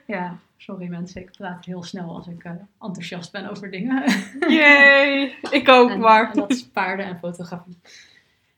Ja, 0.07 0.37
sorry 0.57 0.87
mensen, 0.87 1.21
ik 1.21 1.31
praat 1.31 1.65
heel 1.65 1.83
snel 1.83 2.15
als 2.15 2.27
ik 2.27 2.43
eh, 2.43 2.51
enthousiast 2.79 3.31
ben 3.31 3.49
over 3.49 3.71
dingen. 3.71 4.03
Yay! 4.47 5.35
Ik 5.49 5.69
ook 5.69 5.89
en, 5.89 5.99
maar. 5.99 6.29
en 6.29 6.39
dat 6.39 6.51
is 6.51 6.67
paarden 6.67 7.05
en 7.05 7.17
fotografie. 7.19 7.77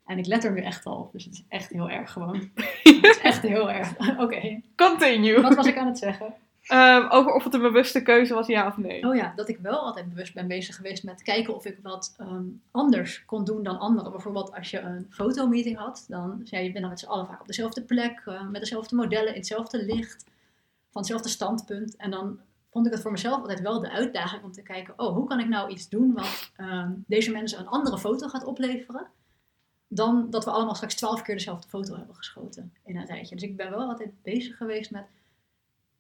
En 0.06 0.18
ik 0.18 0.26
let 0.26 0.44
er 0.44 0.52
nu 0.52 0.62
echt 0.62 0.86
al 0.86 0.98
op, 0.98 1.12
dus 1.12 1.24
het 1.24 1.34
is 1.34 1.44
echt 1.50 1.70
heel 1.70 1.90
erg 1.90 2.12
gewoon. 2.12 2.50
het 2.84 3.04
is 3.04 3.20
echt 3.20 3.42
heel 3.42 3.72
erg. 3.72 4.18
Oké, 4.18 4.62
Continue. 4.76 5.42
wat 5.42 5.56
was 5.56 5.68
ik 5.68 5.78
aan 5.78 5.88
het 5.88 5.98
zeggen? 5.98 6.34
Ehm, 6.66 7.08
over 7.10 7.34
of 7.34 7.44
het 7.44 7.54
een 7.54 7.62
bewuste 7.62 8.02
keuze 8.02 8.34
was, 8.34 8.48
ja 8.48 8.68
of 8.68 8.78
nee. 8.78 9.08
Oh 9.08 9.16
ja, 9.16 9.34
dat 9.36 9.50
ik 9.50 9.58
wel 9.58 9.80
altijd 9.80 10.10
bewust 10.10 10.34
ben 10.34 10.48
bezig 10.48 10.76
geweest 10.76 11.04
met 11.04 11.24
kijken 11.24 11.56
of 11.56 11.66
ik 11.66 11.80
wat 11.82 12.14
ehm, 12.18 12.44
anders 12.72 13.26
kon 13.26 13.44
doen 13.44 13.64
dan 13.64 13.80
anderen. 13.80 14.12
Bijvoorbeeld 14.12 14.54
als 14.54 14.70
je 14.70 14.80
een 14.80 15.06
fotomeeting 15.10 15.78
had, 15.78 16.06
dan 16.08 16.42
zei 16.44 16.62
je, 16.62 16.68
je 16.68 16.74
bent 16.74 16.84
dan 16.84 16.90
met 16.90 17.00
z'n 17.00 17.06
allen 17.06 17.28
vaak 17.28 17.42
op 17.42 17.48
dezelfde 17.48 17.82
plek, 17.82 18.22
eh, 18.26 18.48
met 18.48 18.62
dezelfde 18.62 18.96
modellen, 18.96 19.28
in 19.28 19.40
hetzelfde 19.40 19.86
licht, 19.86 20.24
van 20.92 21.02
hetzelfde 21.02 21.30
standpunt. 21.30 21.96
En 21.96 22.12
dan 22.12 22.40
vond 22.72 22.86
ik 22.86 22.92
het 22.92 23.02
voor 23.02 23.12
mezelf 23.12 23.42
altijd 23.42 23.62
wel 23.62 23.80
de 23.80 23.92
uitdaging 23.92 24.44
om 24.44 24.52
te 24.52 24.62
kijken, 24.62 24.94
oh, 24.98 25.14
hoe 25.14 25.28
kan 25.28 25.40
ik 25.40 25.48
nou 25.48 25.70
iets 25.70 25.90
doen 25.90 26.14
wat 26.14 26.52
ehm, 26.56 26.92
deze 27.08 27.32
mensen 27.32 27.60
een 27.60 27.68
andere 27.68 27.98
foto 27.98 28.28
gaat 28.28 28.46
opleveren, 28.46 29.08
dan 29.88 30.30
dat 30.30 30.46
we 30.46 30.52
allemaal 30.52 30.76
straks 30.76 30.96
twaalf 30.96 31.22
keer 31.22 31.36
dezelfde 31.36 31.68
foto 31.68 31.96
hebben 31.96 32.16
geschoten 32.16 32.74
in 32.84 32.98
een 32.98 33.06
rijtje. 33.06 33.36
Dus 33.36 33.44
ik 33.44 33.56
ben 33.56 33.70
wel 33.70 33.88
altijd 33.88 34.12
bezig 34.22 34.58
geweest 34.58 34.92
met 34.92 35.06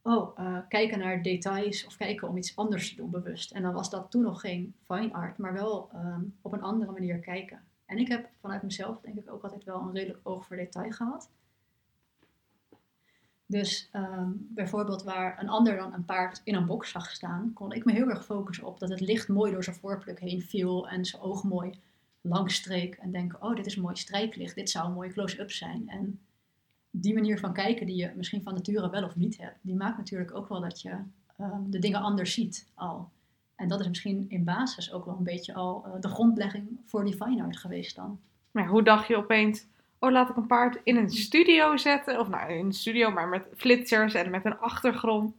oh, 0.05 0.39
eh, 0.39 0.57
kijken 0.67 0.99
naar 0.99 1.21
details 1.21 1.85
of 1.85 1.97
kijken 1.97 2.27
om 2.27 2.37
iets 2.37 2.55
anders 2.55 2.89
te 2.89 2.95
doen 2.95 3.09
bewust. 3.09 3.51
En 3.51 3.61
dan 3.61 3.73
was 3.73 3.89
dat 3.89 4.11
toen 4.11 4.21
nog 4.21 4.41
geen 4.41 4.75
fine 4.85 5.13
art, 5.13 5.37
maar 5.37 5.53
wel 5.53 5.89
ehm, 5.93 6.21
op 6.41 6.53
een 6.53 6.61
andere 6.61 6.91
manier 6.91 7.19
kijken. 7.19 7.63
En 7.85 7.97
ik 7.97 8.07
heb 8.07 8.29
vanuit 8.39 8.63
mezelf 8.63 9.01
denk 9.01 9.17
ik 9.17 9.31
ook 9.31 9.43
altijd 9.43 9.63
wel 9.63 9.81
een 9.81 9.93
redelijk 9.93 10.19
oog 10.23 10.45
voor 10.45 10.55
detail 10.55 10.91
gehad. 10.91 11.29
Dus 13.45 13.89
ehm, 13.91 14.29
bijvoorbeeld 14.35 15.03
waar 15.03 15.41
een 15.41 15.49
ander 15.49 15.77
dan 15.77 15.93
een 15.93 16.05
paard 16.05 16.41
in 16.43 16.55
een 16.55 16.65
box 16.65 16.91
zag 16.91 17.09
staan, 17.09 17.51
kon 17.53 17.71
ik 17.71 17.85
me 17.85 17.91
heel 17.91 18.09
erg 18.09 18.25
focussen 18.25 18.65
op 18.65 18.79
dat 18.79 18.89
het 18.89 18.99
licht 18.99 19.27
mooi 19.27 19.51
door 19.51 19.63
zijn 19.63 19.75
voorpluk 19.75 20.19
heen 20.19 20.41
viel 20.41 20.89
en 20.89 21.05
zijn 21.05 21.21
oog 21.21 21.43
mooi 21.43 21.79
langstreek. 22.21 22.95
En 22.95 23.11
denken, 23.11 23.41
oh 23.41 23.55
dit 23.55 23.65
is 23.65 23.75
mooi 23.75 23.95
strijklicht, 23.95 24.55
dit 24.55 24.69
zou 24.69 24.87
een 24.87 24.93
mooie 24.93 25.11
close-up 25.11 25.51
zijn. 25.51 25.89
En 25.89 26.19
die 27.01 27.13
manier 27.13 27.39
van 27.39 27.53
kijken 27.53 27.85
die 27.85 27.95
je 27.95 28.11
misschien 28.15 28.43
van 28.43 28.53
nature 28.53 28.89
wel 28.89 29.03
of 29.03 29.15
niet 29.15 29.37
hebt, 29.37 29.57
die 29.61 29.75
maakt 29.75 29.97
natuurlijk 29.97 30.35
ook 30.35 30.49
wel 30.49 30.61
dat 30.61 30.81
je 30.81 30.97
ehm, 31.37 31.61
de 31.69 31.79
dingen 31.79 32.01
anders 32.01 32.33
ziet 32.33 32.67
al. 32.73 33.09
En 33.55 33.67
dat 33.67 33.79
is 33.79 33.87
misschien 33.87 34.25
in 34.29 34.43
basis 34.43 34.93
ook 34.93 35.05
wel 35.05 35.17
een 35.17 35.23
beetje 35.23 35.53
al 35.53 35.85
eh, 35.85 35.91
de 36.01 36.07
grondlegging 36.07 36.79
voor 36.85 37.05
die 37.05 37.15
fine 37.15 37.43
art 37.43 37.57
geweest 37.57 37.95
dan. 37.95 38.19
Maar 38.51 38.67
hoe 38.67 38.83
dacht 38.83 39.07
je 39.07 39.17
opeens, 39.17 39.65
oh 39.99 40.11
laat 40.11 40.29
ik 40.29 40.35
een 40.35 40.47
paard 40.47 40.79
in 40.83 40.95
een 40.97 41.09
studio 41.09 41.77
zetten? 41.77 42.19
Of 42.19 42.27
nou, 42.29 42.51
in 42.51 42.65
een 42.65 42.73
studio, 42.73 43.11
maar 43.11 43.27
met 43.27 43.47
flitsers 43.55 44.13
en 44.13 44.31
met 44.31 44.45
een 44.45 44.57
achtergrond. 44.57 45.33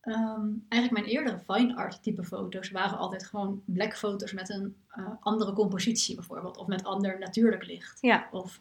Ehm, 0.00 0.48
eigenlijk 0.68 0.90
mijn 0.90 1.16
eerdere 1.16 1.38
fine 1.38 1.76
art 1.76 2.02
type 2.02 2.24
foto's 2.24 2.70
waren 2.70 2.98
altijd 2.98 3.26
gewoon 3.26 3.62
black 3.64 3.96
foto's 3.96 4.32
met 4.32 4.50
een 4.50 4.76
eh, 4.88 5.06
andere 5.20 5.52
compositie 5.52 6.14
bijvoorbeeld. 6.14 6.56
Of 6.56 6.66
met 6.66 6.84
ander 6.84 7.18
natuurlijk 7.18 7.66
licht. 7.66 7.98
Ja. 8.00 8.28
Of 8.30 8.60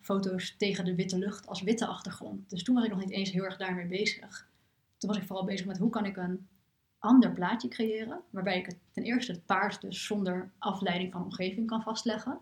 foto's 0.00 0.54
tegen 0.56 0.84
de 0.84 0.94
witte 0.94 1.18
lucht 1.18 1.46
als 1.46 1.62
witte 1.62 1.86
achtergrond. 1.86 2.50
Dus 2.50 2.62
toen 2.62 2.74
was 2.74 2.84
ik 2.84 2.90
nog 2.90 3.00
niet 3.00 3.10
eens 3.10 3.30
heel 3.30 3.44
erg 3.44 3.56
daarmee 3.56 3.86
bezig. 3.86 4.48
Toen 4.96 5.10
was 5.10 5.18
ik 5.18 5.26
vooral 5.26 5.44
bezig 5.44 5.66
met 5.66 5.78
hoe 5.78 5.90
kan 5.90 6.04
ik 6.04 6.16
een 6.16 6.48
ander 6.98 7.32
plaatje 7.32 7.68
creëren. 7.68 8.20
Waarbij 8.30 8.58
ik 8.58 8.76
ten 8.90 9.02
eerste 9.02 9.32
het 9.32 9.46
paard 9.46 9.80
dus 9.80 10.04
zonder 10.06 10.50
afleiding 10.58 11.12
van 11.12 11.22
omgeving 11.22 11.66
kan 11.66 11.82
vastleggen. 11.82 12.38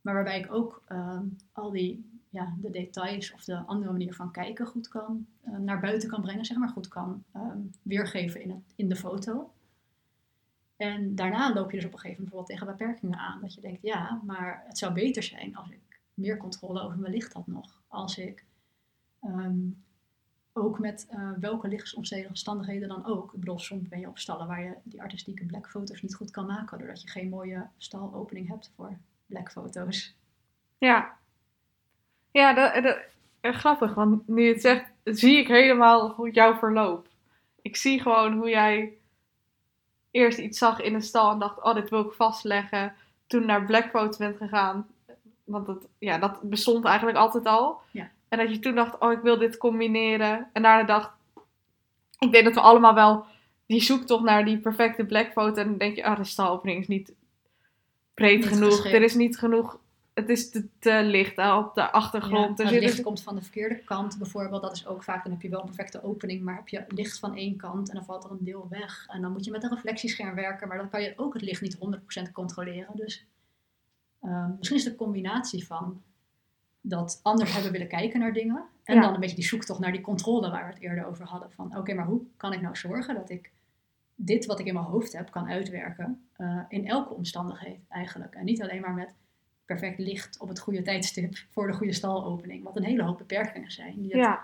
Maar 0.00 0.14
waarbij 0.14 0.38
ik 0.38 0.52
ook 0.52 0.82
ehm, 0.86 1.26
al 1.52 1.70
die 1.70 2.14
ja, 2.30 2.54
de 2.60 2.70
details 2.70 3.32
of 3.32 3.44
de 3.44 3.56
andere 3.56 3.92
manier 3.92 4.14
van 4.14 4.30
kijken 4.30 4.66
goed 4.66 4.88
kan 4.88 5.26
eh, 5.40 5.56
naar 5.56 5.80
buiten 5.80 6.08
kan 6.08 6.20
brengen, 6.20 6.44
zeg 6.44 6.56
maar, 6.56 6.68
goed 6.68 6.88
kan 6.88 7.24
ehm, 7.32 7.58
weergeven 7.82 8.42
in, 8.42 8.50
het, 8.50 8.72
in 8.76 8.88
de 8.88 8.96
foto. 8.96 9.50
En 10.76 11.14
daarna 11.14 11.52
loop 11.54 11.70
je 11.70 11.76
dus 11.76 11.86
op 11.86 11.92
een 11.92 11.98
gegeven 11.98 12.22
moment 12.22 12.46
bijvoorbeeld 12.46 12.46
tegen 12.46 12.66
beperkingen 12.66 13.18
aan. 13.18 13.40
Dat 13.40 13.54
je 13.54 13.60
denkt, 13.60 13.82
ja, 13.82 14.20
maar 14.24 14.64
het 14.66 14.78
zou 14.78 14.92
beter 14.92 15.22
zijn 15.22 15.56
als 15.56 15.70
ik 15.70 15.80
meer 16.14 16.36
controle 16.36 16.80
over 16.80 16.98
mijn 16.98 17.12
licht 17.12 17.32
had 17.32 17.46
nog. 17.46 17.82
Als 17.88 18.18
ik 18.18 18.44
ehm, 19.20 19.68
ook 20.52 20.78
met 20.78 21.06
eh, 21.10 21.30
welke 21.40 21.68
lichtsomstandigheden 21.68 22.88
dan 22.88 23.06
ook. 23.06 23.32
Ik 23.32 23.40
bedoel, 23.40 23.58
soms 23.58 23.88
ben 23.88 24.00
je 24.00 24.08
op 24.08 24.18
stallen 24.18 24.46
waar 24.46 24.62
je 24.62 24.74
die 24.82 25.02
artistieke 25.02 25.44
blackfoto's 25.44 26.02
niet 26.02 26.14
goed 26.14 26.30
kan 26.30 26.46
maken. 26.46 26.78
Doordat 26.78 27.02
je 27.02 27.08
geen 27.08 27.28
mooie 27.28 27.66
stalopening 27.76 28.48
hebt 28.48 28.72
voor 28.76 28.98
blackfoto's. 29.26 30.16
Ja. 30.78 31.16
Ja, 32.30 32.54
dat, 32.54 32.82
dat, 32.82 32.98
eh, 33.40 33.52
grappig, 33.52 33.94
want 33.94 34.28
nu 34.28 34.42
je 34.42 34.52
het 34.52 34.60
zegt, 34.60 34.90
zie 35.04 35.36
ik 35.38 35.48
helemaal 35.48 36.28
jouw 36.28 36.54
verloop. 36.54 37.08
Ik 37.62 37.76
zie 37.76 38.00
gewoon 38.00 38.32
hoe 38.32 38.48
jij 38.48 38.98
eerst 40.10 40.38
iets 40.38 40.58
zag 40.58 40.80
in 40.80 40.94
een 40.94 41.02
stal 41.02 41.32
en 41.32 41.38
dacht, 41.38 41.62
oh, 41.62 41.74
dit 41.74 41.90
wil 41.90 42.00
ik 42.00 42.12
vastleggen. 42.12 42.94
Toen 43.26 43.46
naar 43.46 43.64
Blackfoot 43.64 44.18
bent 44.18 44.36
gegaan, 44.36 44.86
want 45.44 45.66
dat, 45.66 45.88
ja, 45.98 46.18
dat 46.18 46.40
bestond 46.42 46.84
eigenlijk 46.84 47.16
altijd 47.16 47.44
al. 47.46 47.80
Ja. 47.90 48.10
En 48.28 48.38
dat 48.38 48.50
je 48.50 48.58
toen 48.58 48.74
dacht, 48.74 48.98
oh, 48.98 49.12
ik 49.12 49.20
wil 49.20 49.38
dit 49.38 49.56
combineren. 49.56 50.48
En 50.52 50.62
daarna 50.62 50.84
dacht, 50.84 51.10
ik 52.18 52.32
denk 52.32 52.44
dat 52.44 52.54
we 52.54 52.60
allemaal 52.60 52.94
wel 52.94 53.24
die 53.66 53.82
zoektocht 53.82 54.24
naar 54.24 54.44
die 54.44 54.58
perfecte 54.58 55.04
blackfoto. 55.04 55.60
En 55.60 55.68
dan 55.68 55.78
denk 55.78 55.96
je, 55.96 56.04
ah, 56.04 56.16
de 56.16 56.24
stalopening 56.24 56.80
is 56.80 56.88
niet 56.88 57.12
breed 58.14 58.38
Niet 58.38 58.48
genoeg. 58.48 58.70
geschikt. 58.70 58.94
Er 58.94 59.02
is 59.02 59.14
niet 59.14 59.38
genoeg. 59.38 59.78
Het 60.14 60.28
is 60.28 60.50
te, 60.50 60.66
te 60.78 61.02
licht 61.02 61.36
hè, 61.36 61.56
op 61.56 61.74
de 61.74 61.90
achtergrond. 61.90 62.58
Ja, 62.58 62.64
er 62.64 62.72
het 62.72 62.82
licht 62.82 63.02
komt 63.02 63.22
van 63.22 63.34
de 63.34 63.42
verkeerde 63.42 63.78
kant 63.84 64.18
bijvoorbeeld. 64.18 64.62
Dat 64.62 64.76
is 64.76 64.86
ook 64.86 65.02
vaak, 65.02 65.22
dan 65.22 65.32
heb 65.32 65.42
je 65.42 65.48
wel 65.48 65.60
een 65.60 65.66
perfecte 65.66 66.02
opening, 66.02 66.42
maar 66.42 66.54
heb 66.56 66.68
je 66.68 66.84
licht 66.88 67.18
van 67.18 67.36
één 67.36 67.56
kant 67.56 67.88
en 67.88 67.94
dan 67.94 68.04
valt 68.04 68.24
er 68.24 68.30
een 68.30 68.44
deel 68.44 68.66
weg. 68.70 69.06
En 69.08 69.22
dan 69.22 69.32
moet 69.32 69.44
je 69.44 69.50
met 69.50 69.62
een 69.62 69.74
reflectiescherm 69.74 70.34
werken, 70.34 70.68
maar 70.68 70.76
dan 70.76 70.88
kan 70.88 71.02
je 71.02 71.12
ook 71.16 71.34
het 71.34 71.42
licht 71.42 71.60
niet 71.60 71.78
100% 72.28 72.32
controleren. 72.32 72.90
Dus 72.94 73.26
ehm, 74.24 74.50
misschien 74.56 74.76
is 74.78 74.84
het 74.84 74.92
een 74.92 74.98
combinatie 74.98 75.66
van 75.66 76.02
dat 76.80 77.20
anders 77.22 77.52
hebben 77.52 77.72
willen 77.72 77.88
kijken 77.88 78.20
naar 78.20 78.32
dingen. 78.32 78.64
En 78.84 78.94
Ja. 78.94 79.00
dan 79.00 79.14
een 79.14 79.20
beetje 79.20 79.36
die 79.36 79.44
zoektocht 79.44 79.80
naar 79.80 79.92
die 79.92 80.00
controle 80.00 80.50
waar 80.50 80.66
we 80.66 80.72
het 80.72 80.82
eerder 80.82 81.06
over 81.06 81.24
hadden. 81.26 81.50
Van 81.52 81.76
oké, 81.76 81.94
maar 81.94 82.06
hoe 82.06 82.20
kan 82.36 82.52
ik 82.52 82.60
nou 82.60 82.76
zorgen 82.76 83.14
dat 83.14 83.30
ik 83.30 83.52
dit 84.14 84.46
wat 84.46 84.58
ik 84.58 84.66
in 84.66 84.74
mijn 84.74 84.86
hoofd 84.86 85.12
heb 85.12 85.30
kan 85.30 85.48
uitwerken 85.48 86.28
eh, 86.36 86.58
in 86.68 86.86
elke 86.88 87.14
omstandigheid 87.14 87.80
eigenlijk. 87.88 88.34
En 88.34 88.44
niet 88.44 88.62
alleen 88.62 88.80
maar 88.80 88.94
met 88.94 89.14
perfect 89.64 89.98
licht 89.98 90.38
op 90.40 90.48
het 90.48 90.58
goede 90.58 90.82
tijdstip 90.82 91.36
voor 91.50 91.66
de 91.66 91.72
goede 91.72 91.92
stalopening. 91.92 92.64
Wat 92.64 92.76
een 92.76 92.84
hele 92.84 93.02
hoop 93.02 93.18
beperkingen 93.18 93.70
zijn. 93.70 94.02
Die, 94.02 94.16
ja, 94.16 94.42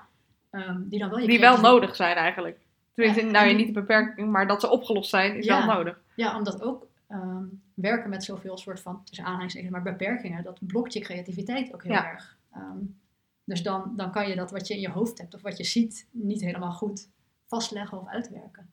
ehm, 0.51 0.89
die 0.89 0.99
dan 0.99 1.09
wel 1.11 1.19
je 1.19 1.27
die 1.27 1.41
wel 1.41 1.61
nodig 1.61 1.97
zijn 1.97 2.17
eigenlijk. 2.17 2.59
Tenminste, 2.95 3.25
Ja, 3.25 3.31
nou 3.31 3.47
ja, 3.49 3.57
niet 3.57 3.67
de 3.67 3.73
beperking, 3.73 4.31
maar 4.31 4.47
dat 4.47 4.61
ze 4.61 4.71
opgelost 4.71 5.11
zijn, 5.11 5.37
is 5.37 5.47
wel 5.47 5.65
nodig. 5.65 6.01
Ja, 6.15 6.37
omdat 6.37 6.63
ook 6.63 6.87
ehm, 7.09 7.45
werken 7.81 8.11
met 8.11 8.25
zoveel 8.25 8.57
soort 8.59 8.81
van, 8.81 9.05
tussen 9.05 9.25
aanhalingstekens, 9.27 9.73
maar 9.73 9.83
beperkingen, 9.83 10.43
dat 10.45 10.59
blokt 10.67 10.93
je 10.93 11.01
creativiteit 11.01 11.75
ook 11.75 11.83
heel 11.83 11.93
Ja. 11.93 12.11
erg. 12.11 12.39
Ehm, 12.53 12.79
dus 13.45 13.63
dan, 13.63 13.93
dan 13.97 14.11
kan 14.13 14.29
je 14.29 14.35
dat 14.35 14.51
wat 14.51 14.67
je 14.69 14.75
in 14.75 14.81
je 14.81 14.91
hoofd 14.91 15.19
hebt 15.19 15.35
of 15.35 15.43
wat 15.43 15.57
je 15.57 15.65
ziet 15.65 16.09
niet 16.11 16.41
helemaal 16.41 16.73
goed 16.73 17.09
vastleggen 17.47 18.01
of 18.01 18.07
uitwerken. 18.09 18.71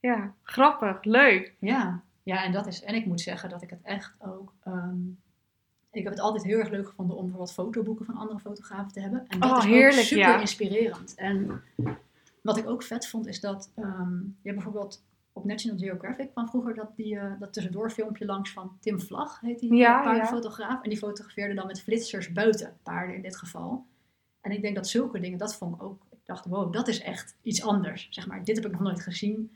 Ja, 0.00 0.34
grappig, 0.42 1.04
leuk. 1.04 1.54
Ja, 1.58 2.02
ja, 2.22 2.44
en 2.44 2.52
dat 2.52 2.66
is. 2.66 2.82
En 2.82 2.94
ik 2.94 3.06
moet 3.06 3.20
zeggen 3.20 3.48
dat 3.50 3.62
ik 3.62 3.70
het 3.70 3.82
echt 3.82 4.14
ook. 4.18 4.52
ehm, 4.64 4.98
ik 5.92 6.02
heb 6.02 6.12
het 6.12 6.20
altijd 6.22 6.44
heel 6.44 6.58
erg 6.58 6.68
leuk 6.70 6.88
gevonden 6.88 7.16
om 7.16 7.22
bijvoorbeeld 7.22 7.52
fotoboeken 7.52 8.04
van 8.04 8.16
andere 8.16 8.38
fotografen 8.40 8.92
te 8.92 9.00
hebben. 9.00 9.24
En 9.28 9.40
dat 9.40 9.50
Oh, 9.50 9.58
is 9.58 9.64
heerlijk, 9.64 10.06
super 10.06 10.18
ja. 10.28 10.40
inspirerend. 10.40 11.14
En 11.14 11.62
wat 12.42 12.56
ik 12.56 12.66
ook 12.68 12.82
vet 12.82 13.06
vond 13.08 13.26
is 13.26 13.40
dat 13.40 13.72
ehm, 13.74 14.18
je 14.42 14.52
bijvoorbeeld 14.54 15.02
op 15.40 15.46
National 15.46 15.78
Geographic 15.78 16.30
kwam 16.30 16.48
vroeger 16.48 16.74
dat, 16.74 16.96
die, 16.96 17.18
eh, 17.18 17.32
dat 17.38 17.52
tussendoor 17.52 17.90
filmpje 17.90 18.24
langs 18.24 18.52
van 18.52 18.76
Tim 18.80 19.00
Vlag, 19.00 19.40
heet 19.40 19.58
die 19.58 19.74
Ja, 19.74 20.02
paardenfotograaf. 20.02 20.82
En 20.82 20.88
die 20.88 20.98
fotografeerde 20.98 21.54
dan 21.54 21.66
met 21.66 21.82
flitsers 21.82 22.32
buiten, 22.32 22.76
paarden 22.82 23.16
in 23.16 23.22
dit 23.22 23.36
geval. 23.36 23.86
En 24.40 24.50
ik 24.50 24.62
denk 24.62 24.74
dat 24.74 24.88
zulke 24.88 25.20
dingen, 25.20 25.38
dat 25.38 25.56
vond 25.56 25.74
ik 25.74 25.82
ook. 25.82 26.06
Ik 26.10 26.18
dacht, 26.24 26.46
wow, 26.46 26.72
dat 26.72 26.88
is 26.88 27.02
echt 27.02 27.36
iets 27.42 27.62
anders. 27.62 28.06
Zeg 28.10 28.26
maar, 28.26 28.44
dit 28.44 28.56
heb 28.56 28.64
ik 28.64 28.72
nog 28.72 28.80
nooit 28.80 29.00
gezien. 29.00 29.50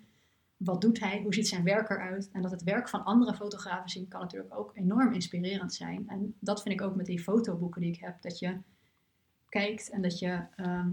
Wat 0.57 0.80
doet 0.80 1.01
hij? 1.01 1.20
Hoe 1.22 1.35
ziet 1.35 1.49
zijn 1.49 1.64
werk 1.64 1.91
eruit? 1.91 2.30
En 2.32 2.43
dat 2.43 2.51
het 2.51 2.62
werk 2.62 2.89
van 2.89 3.05
andere 3.05 3.35
fotografen 3.35 3.91
zien 3.91 4.09
kan 4.09 4.20
natuurlijk 4.20 4.59
ook 4.59 4.70
enorm 4.74 5.12
inspirerend 5.12 5.74
zijn. 5.74 6.05
En 6.09 6.35
dat 6.41 6.62
vind 6.62 6.74
ik 6.74 6.87
ook 6.87 6.95
met 6.95 7.07
die 7.07 7.22
fotoboeken 7.22 7.80
die 7.80 7.93
ik 7.93 8.01
heb. 8.01 8.22
Dat 8.22 8.39
je 8.39 8.59
kijkt 9.49 9.91
en 9.91 10.03
dat 10.03 10.18
je 10.18 10.41
ehm, 10.57 10.91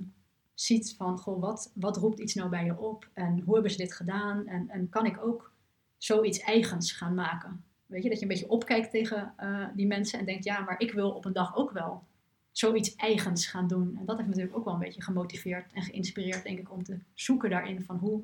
ziet 0.53 0.95
van, 0.97 1.17
goh, 1.17 1.41
wat, 1.41 1.71
wat 1.75 1.97
roept 1.97 2.19
iets 2.19 2.33
nou 2.33 2.49
bij 2.49 2.65
je 2.65 2.79
op? 2.79 3.09
En 3.13 3.39
hoe 3.39 3.53
hebben 3.53 3.71
ze 3.71 3.77
dit 3.77 3.93
gedaan? 3.93 4.47
En, 4.47 4.69
en 4.69 4.89
kan 4.89 5.05
ik 5.05 5.23
ook 5.25 5.51
zoiets 5.97 6.39
eigens 6.39 6.91
gaan 6.91 7.13
maken? 7.13 7.63
Weet 7.85 8.03
je, 8.03 8.09
dat 8.09 8.17
je 8.17 8.23
een 8.23 8.31
beetje 8.31 8.49
opkijkt 8.49 8.91
tegen 8.91 9.33
eh, 9.37 9.65
die 9.75 9.87
mensen 9.87 10.19
en 10.19 10.25
denkt, 10.25 10.43
ja, 10.43 10.59
maar 10.59 10.79
ik 10.79 10.91
wil 10.91 11.11
op 11.11 11.25
een 11.25 11.33
dag 11.33 11.55
ook 11.55 11.71
wel 11.71 12.03
zoiets 12.51 12.95
eigens 12.95 13.47
gaan 13.47 13.67
doen. 13.67 13.97
En 13.99 14.05
dat 14.05 14.17
heeft 14.17 14.29
natuurlijk 14.29 14.57
ook 14.57 14.65
wel 14.65 14.73
een 14.73 14.79
beetje 14.79 15.01
gemotiveerd 15.01 15.73
en 15.73 15.81
geïnspireerd, 15.81 16.43
denk 16.43 16.59
ik, 16.59 16.71
om 16.71 16.83
te 16.83 16.99
zoeken 17.13 17.49
daarin 17.49 17.83
van 17.83 17.97
hoe, 17.97 18.23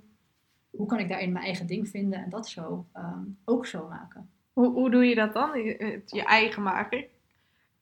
hoe 0.69 0.87
kan 0.87 0.99
ik 0.99 1.09
daarin 1.09 1.31
mijn 1.31 1.45
eigen 1.45 1.67
ding 1.67 1.89
vinden 1.89 2.23
en 2.23 2.29
dat 2.29 2.49
zo 2.49 2.85
ehm, 2.91 3.23
ook 3.45 3.65
zo 3.65 3.87
maken. 3.87 4.29
Hoe, 4.53 4.71
hoe 4.71 4.89
doe 4.89 5.05
je 5.05 5.15
dat 5.15 5.33
dan? 5.33 5.61
Je, 5.61 6.23
eigen 6.23 6.63
maken? 6.63 7.05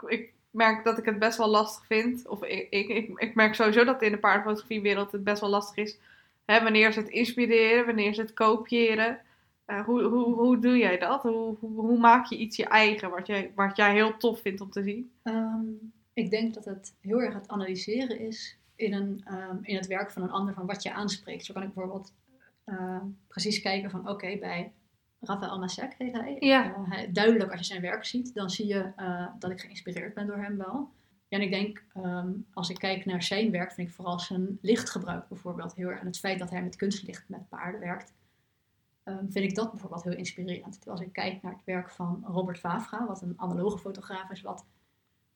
Ik 0.07 0.33
merk 0.55 0.83
dat 0.83 0.97
ik 0.97 1.05
het 1.05 1.19
best 1.19 1.37
wel 1.37 1.47
lastig 1.47 1.85
vind. 1.85 2.27
Of 2.27 2.43
ik, 2.43 2.67
ik, 2.69 3.13
ik, 3.15 3.35
merk 3.35 3.55
sowieso 3.55 3.83
dat 3.83 4.01
in 4.01 4.11
de 4.11 4.17
paardenfotografiewereld 4.17 5.11
het 5.11 5.23
best 5.23 5.41
wel 5.41 5.49
lastig 5.49 5.75
is. 5.75 5.97
Hè, 6.45 6.63
wanneer 6.63 6.87
is 6.87 6.95
het 6.95 7.09
inspireren? 7.09 7.85
Wanneer 7.85 8.09
is 8.09 8.17
het 8.17 8.33
kopiëren? 8.33 9.19
Eh, 9.65 9.85
hoe, 9.85 10.01
hoe, 10.03 10.33
hoe 10.33 10.59
doe 10.59 10.77
jij 10.77 10.97
dat? 10.97 11.21
Hoe, 11.21 11.55
hoe, 11.59 11.81
hoe 11.81 11.97
maak 11.97 12.25
je 12.25 12.37
iets 12.37 12.57
je 12.57 12.65
eigen, 12.65 13.09
wat 13.09 13.27
jij, 13.27 13.51
wat 13.55 13.75
jij 13.75 13.93
heel 13.93 14.17
tof 14.17 14.41
vindt 14.41 14.61
om 14.61 14.69
te 14.69 14.83
zien? 14.83 15.11
Ehm, 15.23 15.65
ik 16.13 16.29
denk 16.29 16.53
dat 16.53 16.65
het 16.65 16.93
heel 17.01 17.21
erg 17.21 17.33
het 17.33 17.47
analyseren 17.47 18.19
is 18.19 18.57
in, 18.75 18.93
een, 18.93 19.21
ehm, 19.25 19.57
in 19.61 19.75
het 19.75 19.87
werk 19.87 20.11
van 20.11 20.21
een 20.21 20.31
ander, 20.31 20.53
van 20.53 20.65
wat 20.65 20.83
je 20.83 20.93
aanspreekt. 20.93 21.45
Zo 21.45 21.53
kan 21.53 21.63
ik 21.63 21.73
bijvoorbeeld 21.73 22.13
eh, 22.63 23.01
precies 23.27 23.61
kijken 23.61 23.89
van, 23.89 24.09
oké, 24.09 24.37
bij 24.37 24.71
Rafael 25.25 25.59
Masek 25.59 25.95
heet 25.97 26.13
hij. 26.13 26.35
Ja. 26.39 26.73
Eh, 26.75 26.89
hij- 26.89 27.11
Duidelijk 27.11 27.51
als 27.51 27.59
je 27.59 27.65
zijn 27.65 27.81
werk 27.81 28.05
ziet, 28.05 28.33
dan 28.33 28.49
zie 28.49 28.67
je 28.67 28.91
eh, 28.95 29.27
dat 29.39 29.51
ik 29.51 29.59
geïnspireerd 29.61 30.13
ben 30.13 30.27
door 30.27 30.37
hem 30.37 30.57
wel. 30.57 30.89
Ja, 31.27 31.37
en 31.37 31.43
ik 31.43 31.51
denk, 31.51 31.83
ehm, 31.93 32.31
als 32.53 32.69
ik 32.69 32.77
kijk 32.77 33.05
naar 33.05 33.23
zijn 33.23 33.51
werk, 33.51 33.71
vind 33.71 33.87
ik 33.87 33.93
vooral 33.93 34.19
zijn 34.19 34.57
lichtgebruik 34.61 35.27
bijvoorbeeld 35.27 35.75
heel 35.75 35.87
erg. 35.89 35.99
En 35.99 36.05
het 36.05 36.19
feit 36.19 36.39
dat 36.39 36.49
hij 36.49 36.63
met 36.63 36.75
kunstlicht 36.75 37.29
met 37.29 37.49
paarden 37.49 37.79
werkt, 37.79 38.13
ehm, 39.03 39.27
vind 39.29 39.45
ik 39.45 39.55
dat 39.55 39.71
bijvoorbeeld 39.71 40.03
heel 40.03 40.15
inspirerend. 40.15 40.89
Als 40.89 41.01
ik 41.01 41.13
kijk 41.13 41.41
naar 41.41 41.51
het 41.53 41.63
werk 41.65 41.89
van 41.89 42.23
Robert 42.27 42.59
Vavra, 42.59 43.05
wat 43.05 43.21
een 43.21 43.33
analoge 43.37 43.77
fotograaf 43.77 44.29
is, 44.29 44.41
wat 44.41 44.65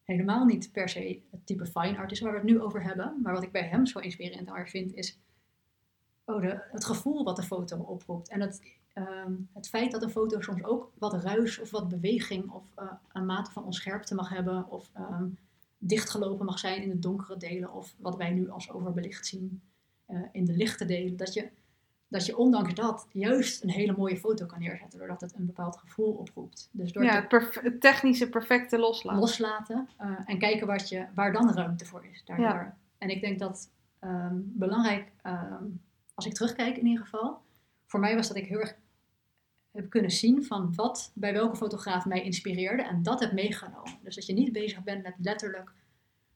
helemaal 0.03 0.45
niet 0.45 0.71
per 0.71 0.89
se 0.89 1.21
het 1.31 1.45
type 1.45 1.65
fine 1.65 1.97
art 1.97 2.11
is 2.11 2.19
waar 2.19 2.31
we 2.31 2.37
het 2.37 2.47
nu 2.47 2.61
over 2.61 2.83
hebben. 2.83 3.19
Maar 3.23 3.33
wat 3.33 3.43
ik 3.43 3.51
bij 3.51 3.67
hem 3.67 3.85
zo 3.85 3.99
inspirerend 3.99 4.49
aan 4.49 4.67
vind, 4.67 4.93
is 4.93 5.19
oh, 6.25 6.41
de, 6.41 6.61
het 6.71 6.85
gevoel 6.85 7.23
wat 7.23 7.35
de 7.35 7.43
foto 7.43 7.77
oproept. 7.77 8.29
En 8.29 8.41
het, 8.41 8.61
ehm, 9.07 9.33
het 9.53 9.69
feit 9.69 9.91
dat 9.91 10.03
een 10.03 10.09
foto 10.09 10.41
soms 10.41 10.63
ook 10.63 10.91
wat 10.97 11.23
ruis 11.23 11.59
of 11.59 11.71
wat 11.71 11.89
beweging 11.89 12.49
of 12.51 12.63
eh, 12.75 12.91
een 13.13 13.25
mate 13.25 13.51
van 13.51 13.63
onscherpte 13.63 14.15
mag 14.15 14.29
hebben. 14.29 14.69
Of 14.69 14.89
ehm, 14.93 15.25
dichtgelopen 15.77 16.45
mag 16.45 16.59
zijn 16.59 16.81
in 16.81 16.89
de 16.89 16.99
donkere 16.99 17.37
delen. 17.37 17.73
Of 17.73 17.95
wat 17.97 18.15
wij 18.15 18.29
nu 18.31 18.49
als 18.49 18.71
overbelicht 18.71 19.27
zien 19.27 19.61
eh, 20.05 20.19
in 20.31 20.45
de 20.45 20.53
lichte 20.53 20.85
delen. 20.85 21.17
Dat 21.17 21.33
je, 21.33 21.49
dat 22.07 22.25
je 22.25 22.37
ondanks 22.37 22.73
dat 22.73 23.07
juist 23.11 23.63
een 23.63 23.69
hele 23.69 23.93
mooie 23.97 24.17
foto 24.17 24.45
kan 24.45 24.59
neerzetten. 24.59 24.99
Doordat 24.99 25.21
het 25.21 25.33
een 25.35 25.45
bepaald 25.45 25.77
gevoel 25.77 26.13
oproept. 26.13 26.69
Dus 26.71 26.91
door 26.91 27.03
Ja, 27.03 27.25
het, 27.27 27.81
technische 27.81 28.29
perfecte 28.29 28.77
loslaten. 28.77 29.19
loslaten 29.19 29.89
eh, 29.97 30.11
en 30.25 30.37
kijken 30.37 30.67
wat 30.67 30.89
je, 30.89 31.05
waar 31.15 31.33
dan 31.33 31.53
ruimte 31.53 31.85
voor 31.85 32.05
is. 32.11 32.23
Daardoor. 32.25 32.45
Ja. 32.45 32.77
En 32.97 33.09
ik 33.09 33.21
denk 33.21 33.39
dat 33.39 33.69
ehm, 33.99 34.35
belangrijk, 34.35 35.11
als 36.13 36.25
ik 36.25 36.33
terugkijk 36.33 36.77
in 36.77 36.85
ieder 36.85 37.03
geval, 37.03 37.41
voor 37.85 37.99
mij 37.99 38.15
was 38.15 38.27
dat 38.27 38.37
ik 38.37 38.45
heel 38.45 38.59
erg 38.59 38.75
heb 39.71 39.89
kunnen 39.89 40.11
zien 40.11 40.45
van 40.45 40.75
wat 40.75 41.11
bij 41.15 41.33
welke 41.33 41.55
fotograaf 41.55 42.05
mij 42.05 42.23
inspireerde 42.23 42.83
en 42.83 43.03
dat 43.03 43.19
heb 43.19 43.31
meegenomen. 43.31 43.97
Dus 44.03 44.15
dat 44.15 44.25
je 44.25 44.33
niet 44.33 44.51
bezig 44.51 44.83
bent 44.83 45.03
met 45.03 45.15
letterlijk 45.17 45.71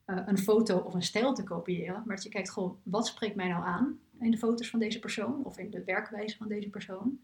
eh, 0.05 0.17
een 0.25 0.37
foto 0.37 0.77
of 0.77 0.93
een 0.93 1.01
stijl 1.01 1.33
te 1.33 1.43
kopiëren, 1.43 2.03
maar 2.05 2.15
dat 2.15 2.23
je 2.23 2.29
kijkt, 2.29 2.49
goh, 2.49 2.77
wat 2.83 3.07
spreekt 3.07 3.35
mij 3.35 3.47
nou 3.47 3.63
aan 3.63 3.99
in 4.19 4.31
de 4.31 4.37
foto's 4.37 4.69
van 4.69 4.79
deze 4.79 4.99
persoon 4.99 5.43
of 5.43 5.57
in 5.57 5.69
de 5.69 5.83
werkwijze 5.83 6.37
van 6.37 6.47
deze 6.47 6.69
persoon? 6.69 7.19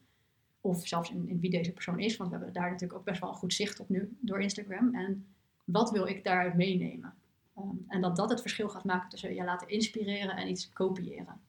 Of 0.62 0.88
zelfs 0.88 1.10
in, 1.10 1.40
wie 1.40 1.50
deze 1.50 1.72
persoon 1.72 2.00
is, 2.00 2.18
want 2.18 2.30
we 2.30 2.36
hebben 2.36 2.54
daar 2.54 2.72
natuurlijk 2.72 3.00
ook 3.00 3.06
best 3.06 3.22
wel 3.22 3.30
een 3.30 3.36
goed 3.36 3.54
zicht 3.54 3.80
op 3.80 3.90
nu 3.90 4.18
door 4.20 4.42
Instagram. 4.42 4.96
En 4.96 5.26
wat 5.64 5.92
wil 5.92 6.08
ik 6.08 6.24
daaruit 6.24 6.56
meenemen? 6.56 7.14
Ehm, 7.56 7.76
en 7.88 8.02
dat 8.02 8.16
dat 8.16 8.30
het 8.30 8.42
verschil 8.42 8.70
gaat 8.70 8.84
maken 8.84 9.10
tussen 9.10 9.36
je 9.36 9.44
laten 9.44 9.68
inspireren 9.68 10.36
en 10.36 10.50
iets 10.50 10.74
kopiëren. 10.74 11.42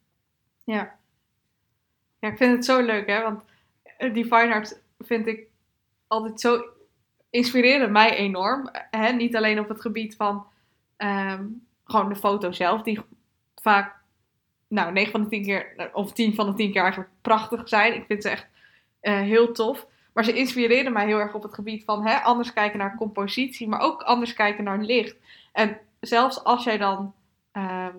Ja. 0.64 0.98
Ja, 2.18 2.28
ik 2.28 2.36
vind 2.36 2.52
het 2.52 2.64
zo 2.64 2.82
leuk, 2.82 3.06
hè. 3.06 3.22
Want 3.22 3.42
die 4.12 4.24
fine 4.24 4.54
art 4.54 4.82
vind 4.98 5.26
ik 5.26 5.46
altijd 6.06 6.40
zo... 6.40 6.64
Inspireren 7.30 7.92
mij 7.92 8.16
enorm. 8.16 8.68
Hè? 8.90 9.12
Niet 9.12 9.36
alleen 9.36 9.60
op 9.60 9.68
het 9.68 9.80
gebied 9.80 10.16
van 10.16 10.46
ehm, 10.96 11.44
gewoon 11.84 12.08
de 12.08 12.16
foto 12.16 12.52
zelf. 12.52 12.82
Die 12.82 13.00
vaak, 13.62 13.96
nou, 14.68 14.92
9 14.92 15.12
van 15.12 15.22
de 15.22 15.28
10 15.28 15.42
keer... 15.42 15.90
Of 15.92 16.12
10 16.12 16.34
van 16.34 16.46
de 16.46 16.54
10 16.54 16.72
keer 16.72 16.82
eigenlijk 16.82 17.12
prachtig 17.22 17.68
zijn. 17.68 17.94
Ik 17.94 18.04
vind 18.06 18.22
ze 18.22 18.28
echt 18.28 18.46
eh, 19.00 19.20
heel 19.20 19.52
tof. 19.52 19.86
Maar 20.12 20.24
ze 20.24 20.32
inspireren 20.32 20.92
mij 20.92 21.06
heel 21.06 21.18
erg 21.18 21.34
op 21.34 21.42
het 21.42 21.54
gebied 21.54 21.84
van 21.84 22.06
hè, 22.06 22.16
anders 22.16 22.52
kijken 22.52 22.78
naar 22.78 22.96
compositie. 22.96 23.68
Maar 23.68 23.80
ook 23.80 24.02
anders 24.02 24.32
kijken 24.32 24.64
naar 24.64 24.78
licht. 24.78 25.16
En 25.52 25.78
zelfs 26.00 26.44
als 26.44 26.64
jij 26.64 26.78
dan... 26.78 27.14
ehm, 27.52 27.96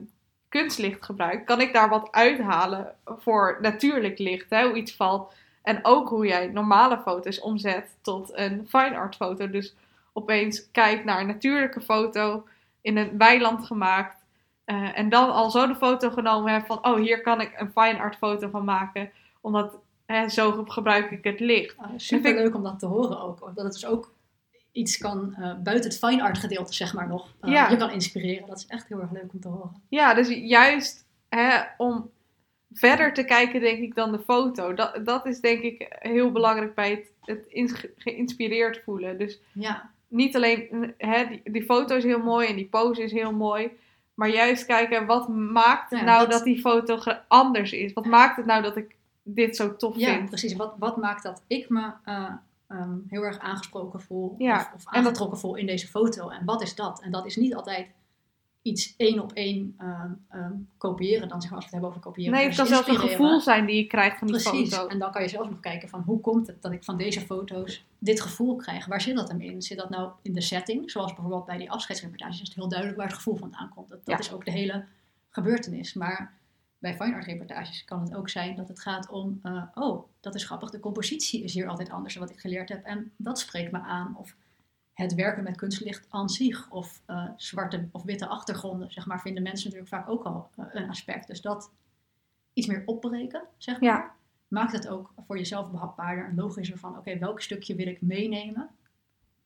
kunstlicht 0.51 1.05
gebruikt, 1.05 1.45
kan 1.45 1.61
ik 1.61 1.73
daar 1.73 1.89
wat 1.89 2.11
uithalen 2.11 2.95
voor 3.05 3.57
natuurlijk 3.61 4.17
licht, 4.19 4.49
hè, 4.49 4.67
hoe 4.67 4.77
iets 4.77 4.95
valt. 4.95 5.33
En 5.61 5.79
ook 5.85 6.09
hoe 6.09 6.27
jij 6.27 6.47
normale 6.47 6.97
foto's 7.05 7.39
omzet 7.39 7.97
tot 8.01 8.31
een 8.37 8.65
fine 8.69 8.95
art 8.97 9.15
foto. 9.15 9.49
Dus 9.49 9.75
opeens 10.13 10.71
kijk 10.71 11.03
naar 11.03 11.19
een 11.19 11.27
natuurlijke 11.27 11.81
foto 11.81 12.47
in 12.81 12.97
een 12.97 13.17
weiland 13.17 13.65
gemaakt. 13.65 14.19
eh, 14.65 14.97
en 14.97 15.09
dan 15.09 15.31
al 15.31 15.51
zo 15.51 15.67
de 15.67 15.75
foto 15.75 16.09
genomen 16.09 16.51
hebt 16.53 16.65
van, 16.67 16.85
oh, 16.85 16.95
hier 16.95 17.21
kan 17.21 17.41
ik 17.41 17.53
een 17.59 17.71
fine 17.75 17.99
art 17.99 18.15
foto 18.15 18.49
van 18.49 18.65
maken. 18.65 19.11
Omdat 19.41 19.77
hè, 20.05 20.29
zo 20.29 20.51
ge- 20.51 20.71
gebruik 20.71 21.11
ik 21.11 21.23
het 21.23 21.39
licht. 21.39 21.75
super 21.95 22.33
leuk 22.33 22.55
om 22.55 22.63
dat 22.63 22.79
te 22.79 22.85
horen 22.85 23.19
ook. 23.21 23.39
Dat 23.55 23.63
het 23.63 23.73
dus 23.73 23.85
ook 23.85 24.11
iets 24.71 24.97
kan 24.97 25.35
eh, 25.35 25.53
buiten 25.63 25.89
het 25.89 25.99
fine 25.99 26.23
art 26.23 26.37
gedeelte, 26.37 26.73
zeg 26.73 26.93
maar 26.93 27.07
nog. 27.07 27.27
eh, 27.41 27.51
Ja. 27.51 27.69
Je 27.69 27.77
kan 27.77 27.89
inspireren. 27.91 28.47
Dat 28.47 28.57
is 28.57 28.65
echt 28.67 28.87
heel 28.87 28.99
erg 29.01 29.11
leuk 29.11 29.33
om 29.33 29.39
te 29.39 29.47
horen. 29.47 29.81
Ja, 29.89 30.13
dus 30.13 30.27
juist 30.29 31.05
hè, 31.29 31.59
om 31.77 32.09
verder 32.73 33.13
te 33.13 33.23
kijken, 33.23 33.59
denk 33.59 33.79
ik, 33.79 33.95
dan 33.95 34.11
de 34.11 34.19
foto. 34.19 34.73
Dat, 34.73 34.99
dat 35.05 35.25
is 35.25 35.39
denk 35.39 35.61
ik 35.61 35.85
heel 35.89 36.31
belangrijk 36.31 36.75
bij 36.75 36.89
het, 36.89 37.11
het 37.21 37.45
ins- 37.47 37.85
geïnspireerd 37.97 38.81
voelen. 38.85 39.17
Dus 39.17 39.39
Ja, 39.53 39.89
niet 40.07 40.35
alleen, 40.35 40.93
hè, 40.97 41.25
die, 41.27 41.41
die 41.51 41.63
foto 41.63 41.95
is 41.95 42.03
heel 42.03 42.19
mooi 42.23 42.47
en 42.47 42.55
die 42.55 42.67
pose 42.69 43.03
is 43.03 43.11
heel 43.11 43.33
mooi. 43.33 43.71
Maar 44.13 44.29
juist 44.29 44.65
kijken, 44.65 45.05
wat 45.05 45.27
maakt 45.29 45.89
het 45.89 45.99
Ja, 45.99 46.05
nou 46.05 46.21
dat- 46.21 46.31
dat, 46.31 46.43
die 46.43 46.59
foto 46.59 46.99
anders 47.27 47.71
is? 47.71 47.93
Wat 47.93 48.05
maakt 48.05 48.35
het 48.37 48.45
nou 48.45 48.61
dat 48.61 48.75
ik 48.77 48.95
dit 49.23 49.55
zo 49.55 49.75
tof 49.75 49.97
ja 49.97 50.13
vind? 50.13 50.29
precies. 50.29 50.55
Wat, 50.55 50.73
wat 50.79 50.97
maakt 50.97 51.23
dat 51.23 51.43
ik 51.47 51.69
me 51.69 51.91
eh, 52.05 52.25
ehm, 52.67 52.95
heel 53.07 53.23
erg 53.23 53.39
aangesproken 53.39 54.01
voel 54.01 54.35
Ja, 54.37 54.55
of, 54.55 54.71
of 54.75 54.83
dat- 54.83 54.93
aangetrokken 54.93 55.37
voel 55.39 55.55
in 55.55 55.65
deze 55.65 55.87
foto? 55.87 56.29
En 56.29 56.45
wat 56.45 56.61
is 56.61 56.75
dat? 56.75 57.01
En 57.01 57.11
dat 57.11 57.25
is 57.25 57.35
niet 57.35 57.55
altijd 57.55 57.87
iets 58.61 58.93
één 58.97 59.19
op 59.19 59.31
één 59.31 59.75
ehm, 59.77 60.11
ehm, 60.29 60.53
kopiëren, 60.77 61.27
dan 61.27 61.41
zeg 61.41 61.49
maar 61.51 61.59
als 61.59 61.69
we 61.69 61.75
het 61.75 61.81
hebben 61.81 61.89
over 61.89 62.01
kopiëren. 62.01 62.33
Nee, 62.33 62.45
het 62.47 62.55
kan 62.55 62.65
zelfs 62.65 62.87
een 62.87 62.95
gevoel 62.95 63.39
zijn 63.39 63.65
die 63.65 63.75
je 63.75 63.87
krijgt 63.87 64.17
van 64.17 64.27
die 64.27 64.41
Precies. 64.41 64.75
foto. 64.75 64.87
En 64.87 64.99
dan 64.99 65.11
kan 65.11 65.21
je 65.21 65.27
zelf 65.27 65.49
nog 65.49 65.59
kijken 65.59 65.89
van 65.89 66.01
hoe 66.01 66.19
komt 66.19 66.47
het 66.47 66.61
dat 66.61 66.71
ik 66.71 66.83
van 66.83 66.97
deze 66.97 67.21
foto's 67.21 67.85
dit 67.99 68.21
gevoel 68.21 68.55
krijg. 68.55 68.85
Waar 68.85 69.01
zit 69.01 69.15
dat 69.15 69.27
hem 69.27 69.41
in? 69.41 69.61
Zit 69.61 69.77
dat 69.77 69.89
nou 69.89 70.11
in 70.21 70.33
de 70.33 70.41
setting? 70.41 70.91
Zoals 70.91 71.13
bijvoorbeeld 71.13 71.45
bij 71.45 71.57
die 71.57 71.71
afscheidsreportages 71.71 72.41
is 72.41 72.47
het 72.47 72.55
heel 72.57 72.67
duidelijk 72.69 72.99
waar 72.99 73.07
het 73.07 73.17
gevoel 73.17 73.35
vandaan 73.35 73.69
komt. 73.75 73.89
Dat, 73.89 74.05
dat 74.05 74.13
Ja. 74.15 74.19
is 74.19 74.31
ook 74.33 74.45
de 74.45 74.51
hele 74.51 74.85
gebeurtenis. 75.29 75.93
Maar 75.93 76.33
bij 76.77 76.95
fine 76.95 77.13
art 77.15 77.25
reportages 77.25 77.83
kan 77.85 78.01
het 78.01 78.15
ook 78.15 78.29
zijn 78.29 78.55
dat 78.55 78.67
het 78.67 78.79
gaat 78.79 79.09
om, 79.09 79.39
eh, 79.43 79.63
oh, 79.73 80.03
dat 80.19 80.35
is 80.35 80.45
grappig, 80.45 80.69
de 80.69 80.79
compositie 80.79 81.43
is 81.43 81.53
hier 81.53 81.67
altijd 81.67 81.89
anders 81.89 82.13
dan 82.13 82.23
wat 82.23 82.31
ik 82.31 82.39
geleerd 82.39 82.69
heb. 82.69 82.83
En 82.85 83.11
dat 83.17 83.39
spreekt 83.39 83.71
me 83.71 83.79
aan. 83.79 84.15
Of 84.17 84.35
het 84.93 85.13
werken 85.13 85.43
met 85.43 85.57
kunstlicht 85.57 86.05
aan 86.09 86.29
zich. 86.29 86.69
Of 86.69 87.01
eh, 87.05 87.25
zwarte 87.35 87.87
of 87.91 88.03
witte 88.03 88.27
achtergronden, 88.27 88.91
zeg 88.91 89.05
maar, 89.05 89.21
vinden 89.21 89.43
mensen 89.43 89.69
natuurlijk 89.69 89.95
vaak 89.95 90.09
ook 90.09 90.23
al 90.23 90.49
eh, 90.55 90.65
een 90.71 90.89
aspect. 90.89 91.27
Dus 91.27 91.41
dat 91.41 91.71
iets 92.53 92.67
meer 92.67 92.83
opbreken, 92.85 93.43
zeg 93.57 93.79
maar 93.81 93.89
Ja. 93.89 94.11
maakt 94.47 94.71
het 94.71 94.87
ook 94.87 95.13
voor 95.27 95.37
jezelf 95.37 95.71
behapbaarder 95.71 96.25
en 96.25 96.35
logischer 96.35 96.77
van 96.77 96.97
oké, 96.97 97.17
welk 97.17 97.41
stukje 97.41 97.75
wil 97.75 97.87
ik 97.87 98.01
meenemen 98.01 98.69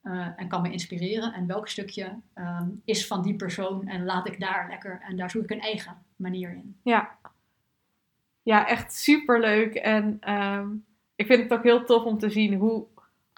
eh, 0.02 0.28
en 0.36 0.48
kan 0.48 0.62
me 0.62 0.72
inspireren 0.72 1.34
en 1.34 1.48
welk 1.48 1.68
stukje 1.68 2.20
ehm, 2.34 2.70
is 2.86 3.08
van 3.08 3.22
die 3.22 3.36
persoon 3.36 3.88
en 3.88 4.06
laat 4.06 4.28
ik 4.28 4.40
daar 4.40 4.68
lekker 4.70 5.02
en 5.08 5.18
daar 5.18 5.30
zoek 5.30 5.44
ik 5.44 5.52
een 5.52 5.62
eigen 5.62 5.98
manier 6.16 6.50
in. 6.52 6.78
Ja. 6.84 7.18
Ja, 8.42 8.68
echt 8.68 8.94
super 8.94 9.40
leuk. 9.40 9.76
En 9.76 10.18
ehm, 10.20 10.68
ik 11.16 11.26
vind 11.26 11.44
het 11.44 11.54
ook 11.54 11.64
heel 11.64 11.86
tof 11.86 12.04
om 12.04 12.18
te 12.18 12.30
zien 12.30 12.54
hoe 12.54 12.86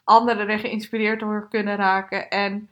anderen 0.07 0.49
er 0.49 0.59
geïnspireerd 0.59 1.19
door 1.19 1.47
kunnen 1.49 1.75
raken. 1.75 2.29
En 2.29 2.69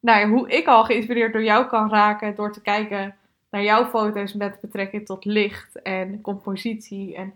nou 0.00 0.20
ja, 0.20 0.28
hoe 0.28 0.50
ik 0.50 0.66
al 0.66 0.84
geïnspireerd 0.84 1.32
door 1.32 1.42
jou 1.42 1.66
kan 1.66 1.90
raken 1.90 2.34
door 2.34 2.52
te 2.52 2.62
kijken 2.62 3.14
naar 3.50 3.62
jouw 3.62 3.86
foto's 3.86 4.32
met 4.32 4.60
betrekking 4.60 5.06
tot 5.06 5.24
licht 5.24 5.82
en 5.82 6.20
compositie 6.20 7.14
en 7.16 7.34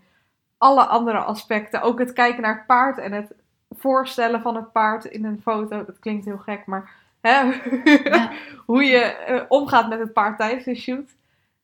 alle 0.59 0.85
andere 0.85 1.19
aspecten. 1.19 1.83
Ook 1.83 1.99
het 1.99 2.13
kijken 2.13 2.43
naar 2.43 2.57
het 2.57 2.67
paard 2.67 2.99
en 2.99 3.13
het 3.13 3.33
voorstellen 3.71 4.41
van 4.41 4.57
het 4.57 4.73
paard 4.73 5.05
in 5.05 5.25
een 5.25 5.41
foto. 5.43 5.85
Dat 5.85 5.99
klinkt 5.99 6.25
heel 6.25 6.39
gek, 6.39 6.67
maar 6.67 6.91
hè? 7.21 7.43
Ja. 8.11 8.33
hoe 8.67 8.85
je 8.85 8.99
eh, 8.99 9.43
omgaat 9.49 9.89
met 9.89 9.99
het 9.99 10.13
paard 10.13 10.39
tijdens 10.39 10.65
de 10.65 10.75
shoot. 10.75 11.15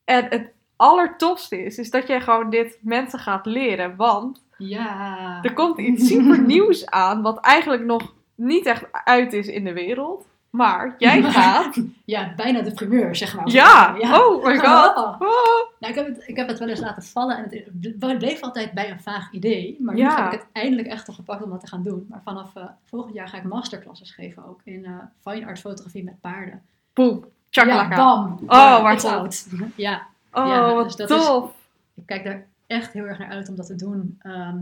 En 0.03 0.25
het 0.29 0.51
allertofste 0.75 1.63
is, 1.63 1.77
is 1.77 1.89
dat 1.89 2.07
jij 2.07 2.21
gewoon 2.21 2.49
dit 2.49 2.77
mensen 2.81 3.19
gaat 3.19 3.45
leren. 3.45 3.95
Want 3.95 4.43
Ja. 4.57 5.39
er 5.41 5.53
komt 5.53 5.79
iets 5.79 6.07
super 6.07 6.41
nieuws 6.41 6.85
aan, 6.85 7.21
wat 7.21 7.39
eigenlijk 7.39 7.83
nog 7.85 8.13
niet 8.35 8.65
echt 8.65 8.83
uit 8.91 9.33
is 9.33 9.47
in 9.47 9.63
de 9.63 9.73
wereld. 9.73 10.25
Maar 10.49 10.95
jij 10.97 11.21
gaat. 11.23 11.75
Ja, 12.05 12.33
bijna 12.35 12.61
de 12.61 12.71
primeur, 12.73 13.15
zeg 13.15 13.35
maar. 13.35 13.49
Ja! 13.49 13.95
Oh 14.01 14.45
my 14.45 14.57
god! 14.57 14.95
Oh. 14.97 15.15
Oh. 15.19 15.69
Nou, 15.79 15.93
ik, 15.93 15.95
heb 15.95 16.07
het, 16.07 16.23
ik 16.27 16.35
heb 16.35 16.47
het 16.47 16.59
wel 16.59 16.67
eens 16.67 16.79
laten 16.79 17.03
vallen 17.03 17.37
en 17.37 17.43
het 17.43 17.99
ble- 17.99 18.17
bleef 18.17 18.41
altijd 18.41 18.71
bij 18.71 18.91
een 18.91 18.99
vaag 19.01 19.31
idee. 19.31 19.77
Maar 19.79 19.93
nu 19.95 20.01
Ja. 20.01 20.15
heb 20.23 20.33
ik 20.33 20.39
het 20.39 20.47
eindelijk 20.51 20.87
echt 20.87 21.07
al 21.07 21.13
gepakt 21.13 21.43
om 21.43 21.49
dat 21.49 21.59
te 21.59 21.67
gaan 21.67 21.83
doen. 21.83 22.05
Maar 22.09 22.21
vanaf 22.23 22.55
eh, 22.55 22.63
volgend 22.85 23.13
jaar 23.13 23.27
ga 23.27 23.37
ik 23.37 23.43
masterclasses 23.43 24.11
geven 24.11 24.45
ook 24.47 24.59
in 24.63 24.85
eh, 24.85 24.91
fine 25.31 25.45
art 25.45 25.59
fotografie 25.59 26.03
met 26.03 26.21
paarden. 26.21 26.61
Boom! 26.93 27.25
Ja, 27.49 27.61
Chakalaka! 27.63 27.95
bam! 27.95 28.37
Oh, 28.47 28.81
waar 28.81 28.97
tof. 28.97 29.11
out. 29.11 29.47
Ja, 29.75 30.01
oh, 30.33 30.47
Ja, 30.47 30.73
wat 30.73 30.83
dus 30.83 30.95
dat 30.95 31.09
is- 31.09 31.25
tof! 31.25 31.51
ik 31.95 32.05
kijk 32.05 32.23
daar 32.23 32.45
echt 32.67 32.93
heel 32.93 33.05
erg 33.05 33.17
naar 33.17 33.29
uit 33.29 33.49
om 33.49 33.55
dat 33.55 33.65
te 33.65 33.75
doen. 33.75 34.15
Ehm, 34.19 34.59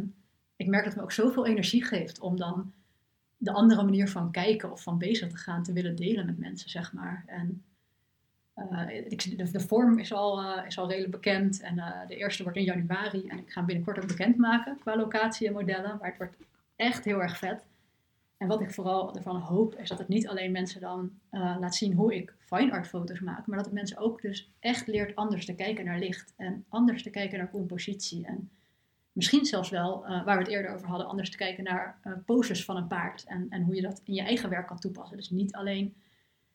ik 0.56 0.68
merk 0.68 0.84
dat 0.84 0.94
het 0.94 0.96
me 0.96 1.02
ook 1.02 1.12
zoveel 1.12 1.46
energie 1.46 1.84
geeft 1.84 2.20
om 2.20 2.38
dan 2.38 2.74
de 3.38 3.52
andere 3.52 3.84
manier 3.84 4.10
van 4.10 4.32
kijken 4.32 4.72
of 4.72 4.84
van 4.84 4.98
bezig 4.98 5.30
te 5.30 5.38
gaan 5.38 5.64
te 5.64 5.74
willen 5.74 5.96
delen 5.96 6.26
met 6.26 6.38
mensen, 6.38 6.70
zeg 6.70 6.94
maar. 6.94 7.24
En 7.28 7.64
eh, 8.54 9.06
ik, 9.10 9.52
de, 9.54 9.60
vorm 9.60 10.00
is 10.00 10.14
al, 10.14 10.42
eh, 10.42 10.66
is 10.66 10.78
al 10.78 10.88
redelijk 10.88 11.12
bekend 11.12 11.62
en 11.62 11.80
eh, 11.80 12.08
de 12.08 12.16
eerste 12.16 12.44
wordt 12.44 12.58
in 12.58 12.64
januari 12.64 13.28
en 13.28 13.38
ik 13.38 13.52
ga 13.52 13.58
hem 13.58 13.66
binnenkort 13.66 14.00
ook 14.00 14.08
bekendmaken 14.08 14.78
qua 14.80 14.96
locatie 14.96 15.48
en 15.48 15.54
modellen, 15.54 15.98
maar 16.00 16.10
het 16.10 16.18
wordt 16.18 16.36
echt 16.76 17.06
heel 17.06 17.22
erg 17.22 17.38
vet. 17.38 17.64
En 18.38 18.48
wat 18.48 18.62
ik 18.62 18.72
vooral 18.74 19.16
ervan 19.16 19.36
hoop, 19.36 19.76
is 19.76 19.90
dat 19.90 19.98
het 19.98 20.08
niet 20.08 20.28
alleen 20.28 20.52
mensen 20.52 20.82
dan 20.82 21.12
eh, 21.30 21.56
laat 21.60 21.76
zien 21.76 21.94
hoe 21.94 22.16
ik 22.16 22.34
fine 22.40 22.72
art 22.72 22.88
foto's 22.88 23.20
maak, 23.20 23.46
maar 23.48 23.56
dat 23.58 23.66
het 23.66 23.74
mensen 23.74 23.98
ook 23.98 24.22
dus 24.22 24.52
echt 24.60 24.88
leert 24.88 25.16
anders 25.16 25.46
te 25.46 25.56
kijken 25.56 25.86
naar 25.86 26.00
licht 26.00 26.34
en 26.38 26.66
anders 26.70 27.04
te 27.04 27.10
kijken 27.10 27.38
naar 27.38 27.50
compositie. 27.52 28.26
En 28.26 28.50
misschien 29.12 29.46
zelfs 29.46 29.70
wel, 29.70 30.06
eh, 30.06 30.26
waar 30.26 30.38
we 30.38 30.44
het 30.44 30.52
eerder 30.52 30.74
over 30.74 30.88
hadden, 30.88 31.08
anders 31.08 31.30
te 31.32 31.38
kijken 31.38 31.64
naar 31.64 31.98
eh, 32.02 32.12
poses 32.26 32.66
van 32.66 32.78
een 32.78 32.88
paard 32.88 33.24
en, 33.24 33.48
en 33.50 33.64
hoe 33.64 33.76
je 33.76 33.82
dat 33.82 34.02
in 34.04 34.14
je 34.14 34.22
eigen 34.22 34.50
werk 34.50 34.68
kan 34.68 34.80
toepassen. 34.80 35.18
Dus 35.18 35.30
niet 35.30 35.54
alleen 35.56 35.96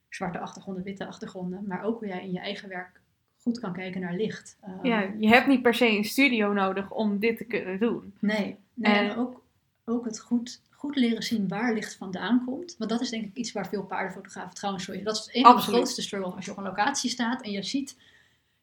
zwarte 0.09 0.39
achtergronden, 0.39 0.83
witte 0.85 1.07
achtergronden, 1.07 1.65
maar 1.67 1.83
ook 1.83 1.99
hoe 1.99 2.09
jij 2.09 2.25
in 2.25 2.33
je 2.33 2.39
eigen 2.41 2.69
werk 2.69 3.01
goed 3.43 3.61
kan 3.61 3.73
kijken 3.73 4.01
naar 4.01 4.15
licht. 4.15 4.59
Ja, 4.83 5.01
je 5.19 5.29
hebt 5.29 5.47
niet 5.47 5.63
per 5.63 5.75
se 5.75 5.89
een 5.97 6.05
studio 6.05 6.53
nodig 6.53 6.91
om 6.91 7.19
dit 7.19 7.37
te 7.37 7.45
kunnen 7.45 7.79
doen. 7.81 8.15
Nee, 8.19 8.57
nee 8.75 8.93
En- 8.95 9.11
en 9.11 9.17
ook, 9.17 9.43
ook 9.85 10.05
het 10.05 10.21
goed, 10.21 10.63
goed 10.81 10.97
leren 10.97 11.23
zien 11.23 11.49
waar 11.49 11.75
licht 11.75 11.97
vandaan 11.97 12.43
komt. 12.45 12.75
Want 12.79 12.91
dat 12.91 13.01
is 13.01 13.11
denk 13.11 13.25
ik 13.25 13.35
iets 13.35 13.53
waar 13.53 13.67
veel 13.69 13.83
paardenfotografen 13.85 14.55
trouwens 14.55 14.85
zo 14.85 15.03
Dat 15.03 15.17
is 15.17 15.29
een 15.33 15.43
van 15.43 15.57
de 15.57 15.63
grootste 15.63 16.03
struggles 16.03 16.35
als 16.35 16.45
je 16.45 16.51
op 16.51 16.57
een 16.57 16.63
locatie 16.65 17.11
staat 17.11 17.43
en 17.43 17.51
je 17.51 17.63
ziet, 17.63 17.97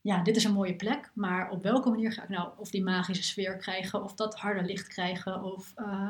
ja, 0.01 0.23
dit 0.23 0.35
is 0.35 0.43
een 0.43 0.53
mooie 0.53 0.75
plek, 0.75 1.11
maar 1.13 1.49
op 1.49 1.63
welke 1.63 1.89
manier 1.89 2.11
ga 2.11 2.23
ik 2.23 2.29
nou 2.29 2.49
of 2.57 2.69
die 2.69 2.83
magische 2.83 3.23
sfeer 3.23 3.57
krijgen, 3.57 4.03
of 4.03 4.13
dat 4.13 4.35
harde 4.35 4.61
licht 4.63 4.87
krijgen, 4.87 5.43
of 5.43 5.73
uh, 5.79 6.09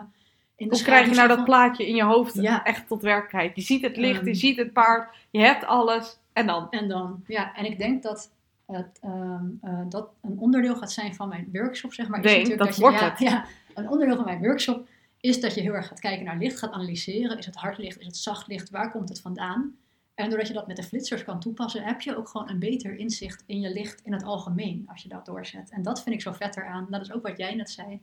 in 0.55 0.67
de 0.69 0.75
Hoe 0.75 0.83
krijg 0.83 1.09
je 1.09 1.15
nou 1.15 1.27
dat 1.27 1.37
van- 1.37 1.45
plaatje 1.45 1.87
in 1.87 1.95
je 1.95 2.03
hoofd 2.03 2.33
Ja. 2.33 2.63
echt 2.63 2.87
tot 2.87 3.01
werkelijkheid? 3.01 3.55
Je 3.55 3.61
ziet 3.61 3.81
het 3.81 3.97
licht, 3.97 4.19
je 4.19 4.25
Ehm. 4.25 4.35
ziet 4.39 4.57
het 4.57 4.73
paard, 4.73 5.15
je 5.31 5.39
hebt 5.39 5.65
alles. 5.65 6.17
En 6.33 6.47
dan? 6.47 6.67
En 6.69 6.87
dan, 6.87 7.23
ja, 7.27 7.55
en 7.55 7.65
ik 7.65 7.77
denk 7.77 8.03
dat 8.03 8.31
het, 8.65 8.99
ehm, 9.01 9.45
eh, 9.61 9.79
dat 9.89 10.09
een 10.21 10.37
onderdeel 10.39 10.75
gaat 10.75 10.91
zijn 10.91 11.15
van 11.15 11.29
mijn 11.29 11.49
workshop, 11.51 11.93
zeg 11.93 12.07
maar. 12.07 12.19
is 12.19 12.25
Denk, 12.25 12.37
natuurlijk 12.37 12.65
dat 12.65 12.75
je- 12.75 12.81
wordt 12.81 12.99
ja, 12.99 13.09
het. 13.09 13.19
Ja, 13.19 13.45
een 13.75 13.89
onderdeel 13.89 14.15
van 14.15 14.25
mijn 14.25 14.39
workshop 14.39 14.87
is 15.27 15.39
dat 15.39 15.53
je 15.53 15.61
heel 15.61 15.73
erg 15.73 15.87
gaat 15.87 15.99
kijken 15.99 16.25
naar 16.25 16.37
licht, 16.37 16.59
gaat 16.59 16.71
analyseren. 16.71 17.37
Is 17.37 17.45
het 17.45 17.55
hard 17.55 17.77
licht, 17.77 17.99
is 17.99 18.05
het 18.05 18.17
zacht 18.17 18.47
licht, 18.47 18.69
waar 18.69 18.91
komt 18.91 19.09
het 19.09 19.21
vandaan? 19.21 19.75
En 20.15 20.29
doordat 20.29 20.47
je 20.47 20.53
dat 20.53 20.67
met 20.67 20.75
de 20.75 20.83
flitsers 20.83 21.23
kan 21.23 21.39
toepassen, 21.39 21.83
heb 21.83 22.01
je 22.01 22.17
ook 22.17 22.29
gewoon 22.29 22.49
een 22.49 22.59
beter 22.59 22.95
inzicht 22.95 23.43
in 23.45 23.59
je 23.59 23.69
licht 23.69 24.01
in 24.01 24.13
het 24.13 24.23
algemeen, 24.23 24.83
als 24.87 25.03
je 25.03 25.09
dat 25.09 25.25
doorzet. 25.25 25.69
En 25.69 25.81
dat 25.81 26.03
vind 26.03 26.15
ik 26.15 26.21
zo 26.21 26.31
vet 26.31 26.57
eraan. 26.57 26.87
Dat 26.89 27.01
is 27.01 27.11
ook 27.11 27.27
wat 27.27 27.37
jij 27.37 27.55
net 27.55 27.69
zei. 27.69 28.01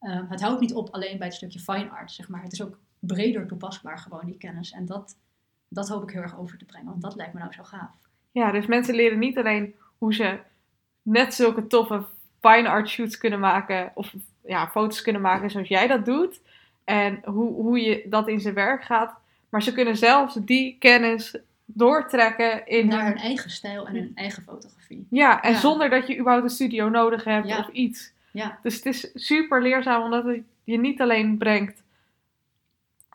Ehm, 0.00 0.26
het 0.28 0.40
houdt 0.40 0.60
niet 0.60 0.74
op 0.74 0.88
alleen 0.90 1.18
bij 1.18 1.26
het 1.26 1.36
stukje 1.36 1.60
fine 1.60 1.90
art, 1.90 2.12
zeg 2.12 2.28
maar. 2.28 2.42
Het 2.42 2.52
is 2.52 2.62
ook 2.62 2.78
breder 2.98 3.46
toepasbaar, 3.46 3.98
gewoon 3.98 4.26
die 4.26 4.36
kennis. 4.36 4.70
En 4.70 4.86
dat, 4.86 5.16
dat 5.68 5.88
hoop 5.88 6.02
ik 6.02 6.10
heel 6.10 6.22
erg 6.22 6.38
over 6.38 6.58
te 6.58 6.64
brengen, 6.64 6.88
want 6.88 7.02
dat 7.02 7.14
lijkt 7.14 7.32
me 7.32 7.40
nou 7.40 7.52
zo 7.52 7.62
gaaf. 7.62 8.08
Ja, 8.32 8.52
dus 8.52 8.66
mensen 8.66 8.94
leren 8.94 9.18
niet 9.18 9.38
alleen 9.38 9.74
hoe 9.98 10.14
ze 10.14 10.40
net 11.02 11.34
zulke 11.34 11.66
toffe 11.66 12.04
fine 12.40 12.68
art 12.68 12.88
shoots 12.88 13.18
kunnen 13.18 13.40
maken. 13.40 13.90
Of 13.94 14.14
ja, 14.50 14.68
foto's 14.68 15.02
kunnen 15.02 15.22
maken 15.22 15.50
zoals 15.50 15.68
jij 15.68 15.86
dat 15.86 16.04
doet. 16.04 16.40
En 16.84 17.20
hoe, 17.24 17.52
hoe 17.52 17.80
je 17.80 18.02
dat 18.06 18.28
in 18.28 18.40
zijn 18.40 18.54
werk 18.54 18.84
gaat. 18.84 19.14
Maar 19.48 19.62
ze 19.62 19.72
kunnen 19.72 19.96
zelfs 19.96 20.34
die 20.34 20.76
kennis 20.78 21.36
doortrekken 21.64 22.66
in 22.66 22.86
naar 22.86 22.98
hun 23.04 23.06
hun 23.12 23.16
eigen 23.22 23.50
stijl 23.50 23.86
en 23.86 23.94
hun 23.94 24.12
eigen 24.14 24.42
fotografie. 24.42 25.06
Ja, 25.10 25.42
en 25.42 25.52
Ja. 25.52 25.58
zonder 25.58 25.90
dat 25.90 26.06
je 26.06 26.18
überhaupt 26.18 26.44
een 26.44 26.50
studio 26.50 26.88
nodig 26.88 27.24
hebt 27.24 27.48
Ja. 27.48 27.58
of 27.58 27.68
iets. 27.68 28.12
Ja. 28.32 28.58
Dus 28.62 28.74
het 28.74 28.86
is 28.86 29.10
super 29.14 29.62
leerzaam 29.62 30.02
omdat 30.02 30.24
het 30.24 30.42
je 30.64 30.78
niet 30.78 31.00
alleen 31.00 31.38
brengt 31.38 31.82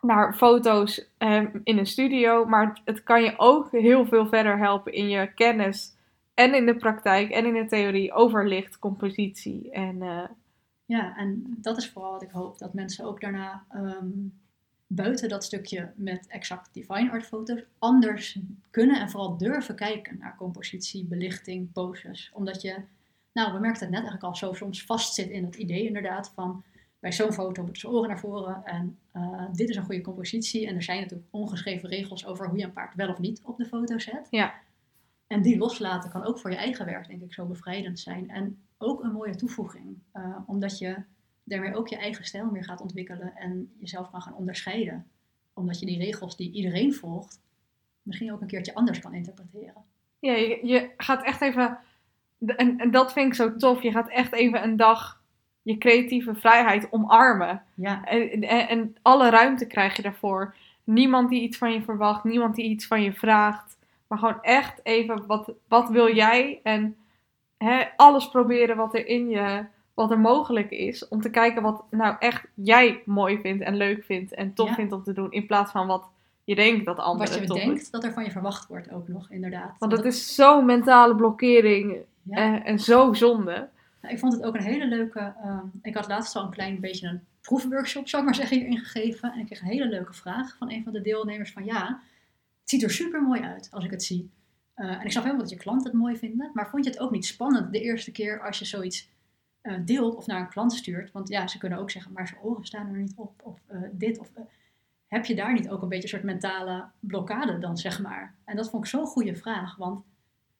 naar 0.00 0.34
foto's 0.34 1.08
ehm, 1.18 1.46
in 1.64 1.78
een 1.78 1.86
studio, 1.86 2.44
maar 2.44 2.80
het 2.84 3.02
kan 3.02 3.22
je 3.22 3.34
ook 3.36 3.70
heel 3.70 4.06
veel 4.06 4.26
verder 4.26 4.58
helpen 4.58 4.92
in 4.92 5.08
je 5.08 5.32
kennis 5.34 5.94
en 6.34 6.54
in 6.54 6.66
de 6.66 6.76
praktijk 6.76 7.30
en 7.30 7.46
in 7.46 7.54
de 7.54 7.66
theorie 7.66 8.12
over 8.12 8.48
licht, 8.48 8.78
compositie 8.78 9.70
en 9.70 10.02
eh, 10.02 10.22
Ja, 10.86 11.16
en 11.16 11.56
dat 11.60 11.76
is 11.76 11.90
vooral 11.90 12.12
wat 12.12 12.22
ik 12.22 12.30
hoop, 12.30 12.58
dat 12.58 12.74
mensen 12.74 13.04
ook 13.04 13.20
daarna 13.20 13.64
ehm, 13.68 14.08
buiten 14.86 15.28
dat 15.28 15.44
stukje 15.44 15.92
met 15.96 16.26
exact 16.26 16.68
die 16.72 16.84
fine 16.84 17.10
art 17.10 17.26
foto's 17.26 17.62
anders 17.78 18.38
kunnen 18.70 19.00
en 19.00 19.10
vooral 19.10 19.36
durven 19.36 19.74
kijken 19.74 20.18
naar 20.18 20.36
compositie, 20.36 21.04
belichting, 21.04 21.72
poses. 21.72 22.30
Omdat 22.34 22.62
je, 22.62 22.76
nou 23.32 23.52
we 23.52 23.58
merkten 23.58 23.82
het 23.82 23.94
net 23.94 24.04
eigenlijk 24.04 24.22
al, 24.22 24.36
zo 24.36 24.52
soms 24.52 24.84
vastzit 24.84 25.28
in 25.28 25.44
het 25.44 25.54
idee 25.54 25.86
inderdaad 25.86 26.32
van 26.34 26.64
bij 26.98 27.12
zo'n 27.12 27.32
foto 27.32 27.62
moeten 27.62 27.80
ze 27.80 27.88
oren 27.88 28.08
naar 28.08 28.18
voren 28.18 28.64
en 28.64 28.98
eh, 29.12 29.44
dit 29.52 29.68
is 29.68 29.76
een 29.76 29.84
goede 29.84 30.00
compositie. 30.00 30.66
En 30.66 30.74
er 30.74 30.82
zijn 30.82 31.00
natuurlijk 31.00 31.28
ongeschreven 31.30 31.88
regels 31.88 32.26
over 32.26 32.48
hoe 32.48 32.58
je 32.58 32.64
een 32.64 32.72
paard 32.72 32.94
wel 32.94 33.08
of 33.08 33.18
niet 33.18 33.40
op 33.42 33.56
de 33.56 33.64
foto 33.64 33.98
zet. 33.98 34.26
Ja. 34.30 34.54
En 35.26 35.42
die 35.42 35.58
loslaten 35.58 36.10
kan 36.10 36.24
ook 36.24 36.38
voor 36.38 36.50
je 36.50 36.56
eigen 36.56 36.86
werk, 36.86 37.08
denk 37.08 37.22
ik, 37.22 37.32
zo 37.32 37.46
bevrijdend 37.46 38.00
zijn. 38.00 38.30
En 38.30 38.58
ook 38.78 39.02
een 39.02 39.12
mooie 39.12 39.34
toevoeging, 39.34 39.98
uh, 40.14 40.38
omdat 40.46 40.78
je 40.78 40.96
daarmee 41.44 41.74
ook 41.74 41.88
je 41.88 41.96
eigen 41.96 42.24
stijl 42.24 42.50
meer 42.50 42.64
gaat 42.64 42.80
ontwikkelen 42.80 43.36
en 43.36 43.72
jezelf 43.78 44.10
kan 44.10 44.22
gaan 44.22 44.34
onderscheiden. 44.34 45.06
Omdat 45.54 45.80
je 45.80 45.86
die 45.86 45.98
regels 45.98 46.36
die 46.36 46.52
iedereen 46.52 46.94
volgt, 46.94 47.40
misschien 48.02 48.32
ook 48.32 48.40
een 48.40 48.46
keertje 48.46 48.74
anders 48.74 49.00
kan 49.00 49.14
interpreteren. 49.14 49.84
Ja, 50.18 50.32
je, 50.32 50.66
je 50.66 50.90
gaat 50.96 51.24
echt 51.24 51.40
even, 51.40 51.78
en, 52.46 52.78
en 52.78 52.90
dat 52.90 53.12
vind 53.12 53.26
ik 53.26 53.34
zo 53.34 53.56
tof, 53.56 53.82
je 53.82 53.90
gaat 53.90 54.08
echt 54.08 54.32
even 54.32 54.62
een 54.62 54.76
dag 54.76 55.24
je 55.66 55.78
creatieve 55.78 56.34
vrijheid 56.34 56.92
omarmen. 56.92 57.62
Ja. 57.74 58.04
En, 58.04 58.30
en, 58.30 58.68
en, 58.68 58.96
alle 59.02 59.30
ruimte 59.30 59.66
krijg 59.66 59.96
je 59.96 60.02
daarvoor. 60.02 60.54
Niemand 60.84 61.28
die 61.28 61.42
iets 61.42 61.58
van 61.58 61.72
je 61.72 61.82
verwacht, 61.82 62.24
niemand 62.24 62.54
die 62.54 62.64
iets 62.64 62.86
van 62.86 63.02
je 63.02 63.12
vraagt. 63.12 63.75
Maar 64.06 64.18
gewoon 64.18 64.42
echt 64.42 64.80
even, 64.82 65.26
wat, 65.26 65.52
wat 65.68 65.88
wil 65.88 66.14
jij? 66.14 66.60
En 66.62 66.96
hè, 67.56 67.84
alles 67.96 68.28
proberen 68.28 68.76
wat 68.76 68.94
er 68.94 69.06
in 69.06 69.28
je, 69.28 69.64
wat 69.94 70.10
er 70.10 70.18
mogelijk 70.18 70.70
is. 70.70 71.08
Om 71.08 71.20
te 71.20 71.30
kijken 71.30 71.62
wat 71.62 71.84
nou 71.90 72.16
echt 72.18 72.46
jij 72.54 73.02
mooi 73.04 73.40
vindt 73.40 73.62
en 73.62 73.76
leuk 73.76 74.04
vindt 74.04 74.34
en 74.34 74.54
tof 74.54 74.74
vindt 74.74 74.92
om 74.92 75.02
te 75.02 75.12
doen. 75.12 75.32
In 75.32 75.46
plaats 75.46 75.72
van 75.72 75.86
wat 75.86 76.08
je 76.44 76.54
denkt 76.54 76.84
dat 76.84 76.98
anderen 76.98 77.46
Wat 77.46 77.58
je 77.58 77.64
denkt 77.64 77.92
dat 77.92 78.04
er 78.04 78.12
van 78.12 78.24
je 78.24 78.30
verwacht 78.30 78.66
wordt 78.66 78.92
ook 78.92 79.08
nog, 79.08 79.30
inderdaad. 79.30 79.78
Want 79.78 79.92
dat, 79.92 80.04
is 80.04 80.34
zo'n 80.34 80.64
mentale 80.64 81.16
blokkering 81.16 81.96
en, 82.30 82.64
en 82.64 82.78
zo 82.78 83.12
zonde. 83.12 83.68
Nou, 84.00 84.14
ik 84.14 84.18
vond 84.18 84.32
het 84.32 84.42
ook 84.42 84.54
een 84.54 84.62
hele 84.62 84.86
leuke. 84.86 85.34
Uh, 85.44 85.58
ik 85.82 85.94
had 85.94 86.08
laatst 86.08 86.36
al 86.36 86.44
een 86.44 86.50
klein 86.50 86.80
beetje 86.80 87.08
een 87.08 87.20
proefworkshop, 87.40 88.08
zou 88.08 88.22
ik 88.22 88.28
maar 88.28 88.38
zeggen, 88.38 88.58
hierin 88.58 88.78
gegeven. 88.78 89.32
En 89.32 89.38
ik 89.38 89.46
kreeg 89.46 89.60
een 89.60 89.66
hele 89.66 89.88
leuke 89.88 90.12
vraag 90.12 90.56
van 90.58 90.70
een 90.70 90.84
van 90.84 90.92
de 90.92 91.00
deelnemers: 91.00 91.52
van 91.52 91.64
ja, 91.64 92.00
het 92.66 92.74
ziet 92.74 92.82
er 92.82 92.90
super 92.90 93.22
mooi 93.22 93.40
uit 93.40 93.68
als 93.70 93.84
ik 93.84 93.90
het 93.90 94.02
zie. 94.02 94.30
Uh, 94.76 94.90
en 94.90 95.04
ik 95.04 95.10
snap 95.10 95.22
helemaal 95.22 95.44
dat 95.44 95.52
je 95.52 95.62
klanten 95.62 95.90
het 95.90 96.00
mooi 96.00 96.16
vinden. 96.16 96.50
Maar 96.54 96.68
vond 96.68 96.84
je 96.84 96.90
het 96.90 97.00
ook 97.00 97.10
niet 97.10 97.26
spannend 97.26 97.72
de 97.72 97.80
eerste 97.80 98.12
keer 98.12 98.40
als 98.40 98.58
je 98.58 98.64
zoiets 98.64 99.10
uh, 99.62 99.78
deelt 99.84 100.14
of 100.16 100.26
naar 100.26 100.40
een 100.40 100.48
klant 100.48 100.72
stuurt? 100.72 101.12
Want 101.12 101.28
ja, 101.28 101.46
ze 101.46 101.58
kunnen 101.58 101.78
ook 101.78 101.90
zeggen, 101.90 102.12
maar 102.12 102.28
zijn 102.28 102.40
oren 102.40 102.64
staan 102.64 102.88
er 102.88 103.00
niet 103.00 103.12
op. 103.16 103.40
Of 103.42 103.60
uh, 103.72 103.82
dit. 103.92 104.18
Of, 104.18 104.30
heb 105.06 105.24
je 105.24 105.34
daar 105.34 105.52
niet 105.52 105.68
ook 105.68 105.82
een 105.82 105.88
beetje 105.88 106.02
een 106.02 106.08
soort 106.08 106.22
mentale 106.22 106.84
blokkade 107.00 107.58
dan, 107.58 107.76
zeg 107.76 108.00
maar? 108.00 108.34
En 108.44 108.56
dat 108.56 108.70
vond 108.70 108.84
ik 108.84 108.90
zo'n 108.90 109.06
goede 109.06 109.34
vraag. 109.34 109.76
Want 109.76 110.04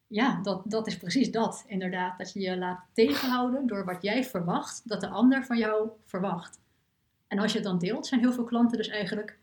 ja, 0.06 0.40
dat, 0.42 0.62
dat 0.64 0.86
is 0.86 0.96
precies 0.96 1.30
dat, 1.30 1.64
inderdaad. 1.66 2.18
Dat 2.18 2.32
je 2.32 2.40
je 2.40 2.56
laat 2.56 2.84
tegenhouden 2.92 3.66
door 3.66 3.84
wat 3.84 4.02
jij 4.02 4.24
verwacht, 4.24 4.88
dat 4.88 5.00
de 5.00 5.08
ander 5.08 5.44
van 5.44 5.58
jou 5.58 5.88
verwacht. 6.04 6.60
En 7.26 7.38
als 7.38 7.52
je 7.52 7.58
het 7.58 7.66
dan 7.66 7.78
deelt, 7.78 8.06
zijn 8.06 8.20
heel 8.20 8.32
veel 8.32 8.44
klanten 8.44 8.76
dus 8.76 8.88
eigenlijk, 8.88 9.38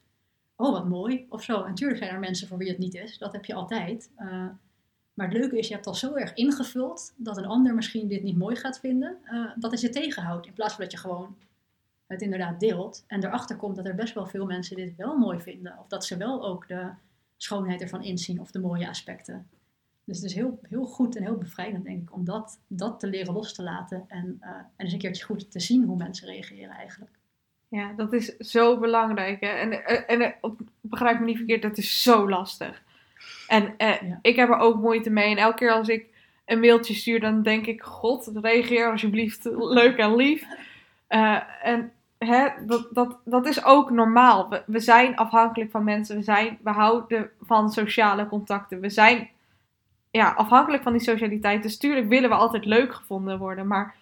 oh 0.55 0.71
wat 0.71 0.87
mooi, 0.87 1.25
of 1.29 1.43
zo. 1.43 1.61
En 1.61 1.69
natuurlijk 1.69 1.99
zijn 1.99 2.11
er 2.11 2.19
mensen 2.19 2.47
voor 2.47 2.57
wie 2.57 2.69
het 2.69 2.77
niet 2.77 2.93
is, 2.93 3.17
dat 3.17 3.33
heb 3.33 3.45
je 3.45 3.53
altijd. 3.53 4.11
Uh, 4.19 4.47
maar 5.13 5.27
het 5.27 5.37
leuke 5.37 5.57
is, 5.57 5.67
je 5.67 5.73
hebt 5.73 5.87
al 5.87 5.95
zo 5.95 6.13
erg 6.13 6.33
ingevuld 6.33 7.13
dat 7.17 7.37
een 7.37 7.45
ander 7.45 7.75
misschien 7.75 8.07
dit 8.07 8.23
niet 8.23 8.37
mooi 8.37 8.55
gaat 8.55 8.79
vinden, 8.79 9.17
uh, 9.25 9.51
dat 9.55 9.71
het 9.71 9.81
je 9.81 9.89
tegenhoudt. 9.89 10.45
In 10.47 10.53
plaats 10.53 10.73
van 10.73 10.83
dat 10.83 10.91
je 10.91 10.97
gewoon 10.97 11.35
het 12.07 12.21
inderdaad 12.21 12.59
deelt 12.59 13.03
en 13.07 13.23
erachter 13.23 13.55
komt 13.55 13.75
dat 13.75 13.85
er 13.85 13.95
best 13.95 14.13
wel 14.13 14.27
veel 14.27 14.45
mensen 14.45 14.75
dit 14.75 14.95
wel 14.95 15.17
mooi 15.17 15.39
vinden. 15.39 15.77
Of 15.79 15.87
dat 15.87 16.05
ze 16.05 16.17
wel 16.17 16.45
ook 16.45 16.67
de 16.67 16.89
schoonheid 17.37 17.81
ervan 17.81 18.03
inzien 18.03 18.39
of 18.39 18.51
de 18.51 18.59
mooie 18.59 18.89
aspecten. 18.89 19.47
Dus 20.05 20.17
het 20.17 20.25
is 20.25 20.33
heel, 20.33 20.59
heel 20.61 20.85
goed 20.85 21.15
en 21.15 21.23
heel 21.23 21.37
bevrijdend, 21.37 21.83
denk 21.83 22.01
ik, 22.01 22.13
om 22.13 22.25
dat, 22.25 22.59
dat 22.67 22.99
te 22.99 23.07
leren 23.07 23.33
los 23.33 23.53
te 23.53 23.63
laten. 23.63 24.05
En, 24.07 24.37
uh, 24.41 24.49
en 24.49 24.69
eens 24.77 24.93
een 24.93 24.99
keertje 24.99 25.23
goed 25.23 25.51
te 25.51 25.59
zien 25.59 25.83
hoe 25.83 25.97
mensen 25.97 26.27
reageren 26.27 26.69
eigenlijk. 26.69 27.19
Ja, 27.73 27.93
dat 27.95 28.13
is 28.13 28.37
zo 28.37 28.79
belangrijk. 28.79 29.41
Hè? 29.41 29.47
En, 29.47 29.85
en, 29.85 30.07
en 30.07 30.35
begrijp 30.81 31.19
me 31.19 31.25
niet 31.25 31.37
verkeerd, 31.37 31.61
dat 31.61 31.77
is 31.77 32.03
zo 32.03 32.29
lastig. 32.29 32.81
En 33.47 33.73
eh, 33.77 34.01
ja. 34.01 34.19
ik 34.21 34.35
heb 34.35 34.49
er 34.49 34.57
ook 34.57 34.81
moeite 34.81 35.09
mee. 35.09 35.29
En 35.29 35.37
elke 35.37 35.57
keer 35.57 35.71
als 35.71 35.87
ik 35.87 36.05
een 36.45 36.59
mailtje 36.59 36.93
stuur, 36.93 37.19
dan 37.19 37.43
denk 37.43 37.65
ik: 37.65 37.81
God, 37.81 38.31
reageer 38.41 38.91
alsjeblieft 38.91 39.49
leuk 39.57 39.97
en 39.97 40.15
lief. 40.15 40.43
Uh, 41.09 41.39
en 41.61 41.91
hè, 42.17 42.47
dat, 42.65 42.87
dat, 42.91 43.17
dat 43.25 43.45
is 43.45 43.63
ook 43.63 43.89
normaal. 43.89 44.49
We, 44.49 44.63
we 44.65 44.79
zijn 44.79 45.15
afhankelijk 45.15 45.71
van 45.71 45.83
mensen. 45.83 46.15
We, 46.15 46.23
zijn, 46.23 46.57
we 46.63 46.69
houden 46.69 47.29
van 47.41 47.71
sociale 47.71 48.27
contacten. 48.27 48.79
We 48.79 48.89
zijn 48.89 49.29
ja, 50.11 50.31
afhankelijk 50.31 50.83
van 50.83 50.91
die 50.91 51.01
socialiteit. 51.01 51.63
Dus 51.63 51.77
tuurlijk 51.77 52.07
willen 52.07 52.29
we 52.29 52.35
altijd 52.35 52.65
leuk 52.65 52.93
gevonden 52.93 53.37
worden. 53.37 53.67
Maar 53.67 53.95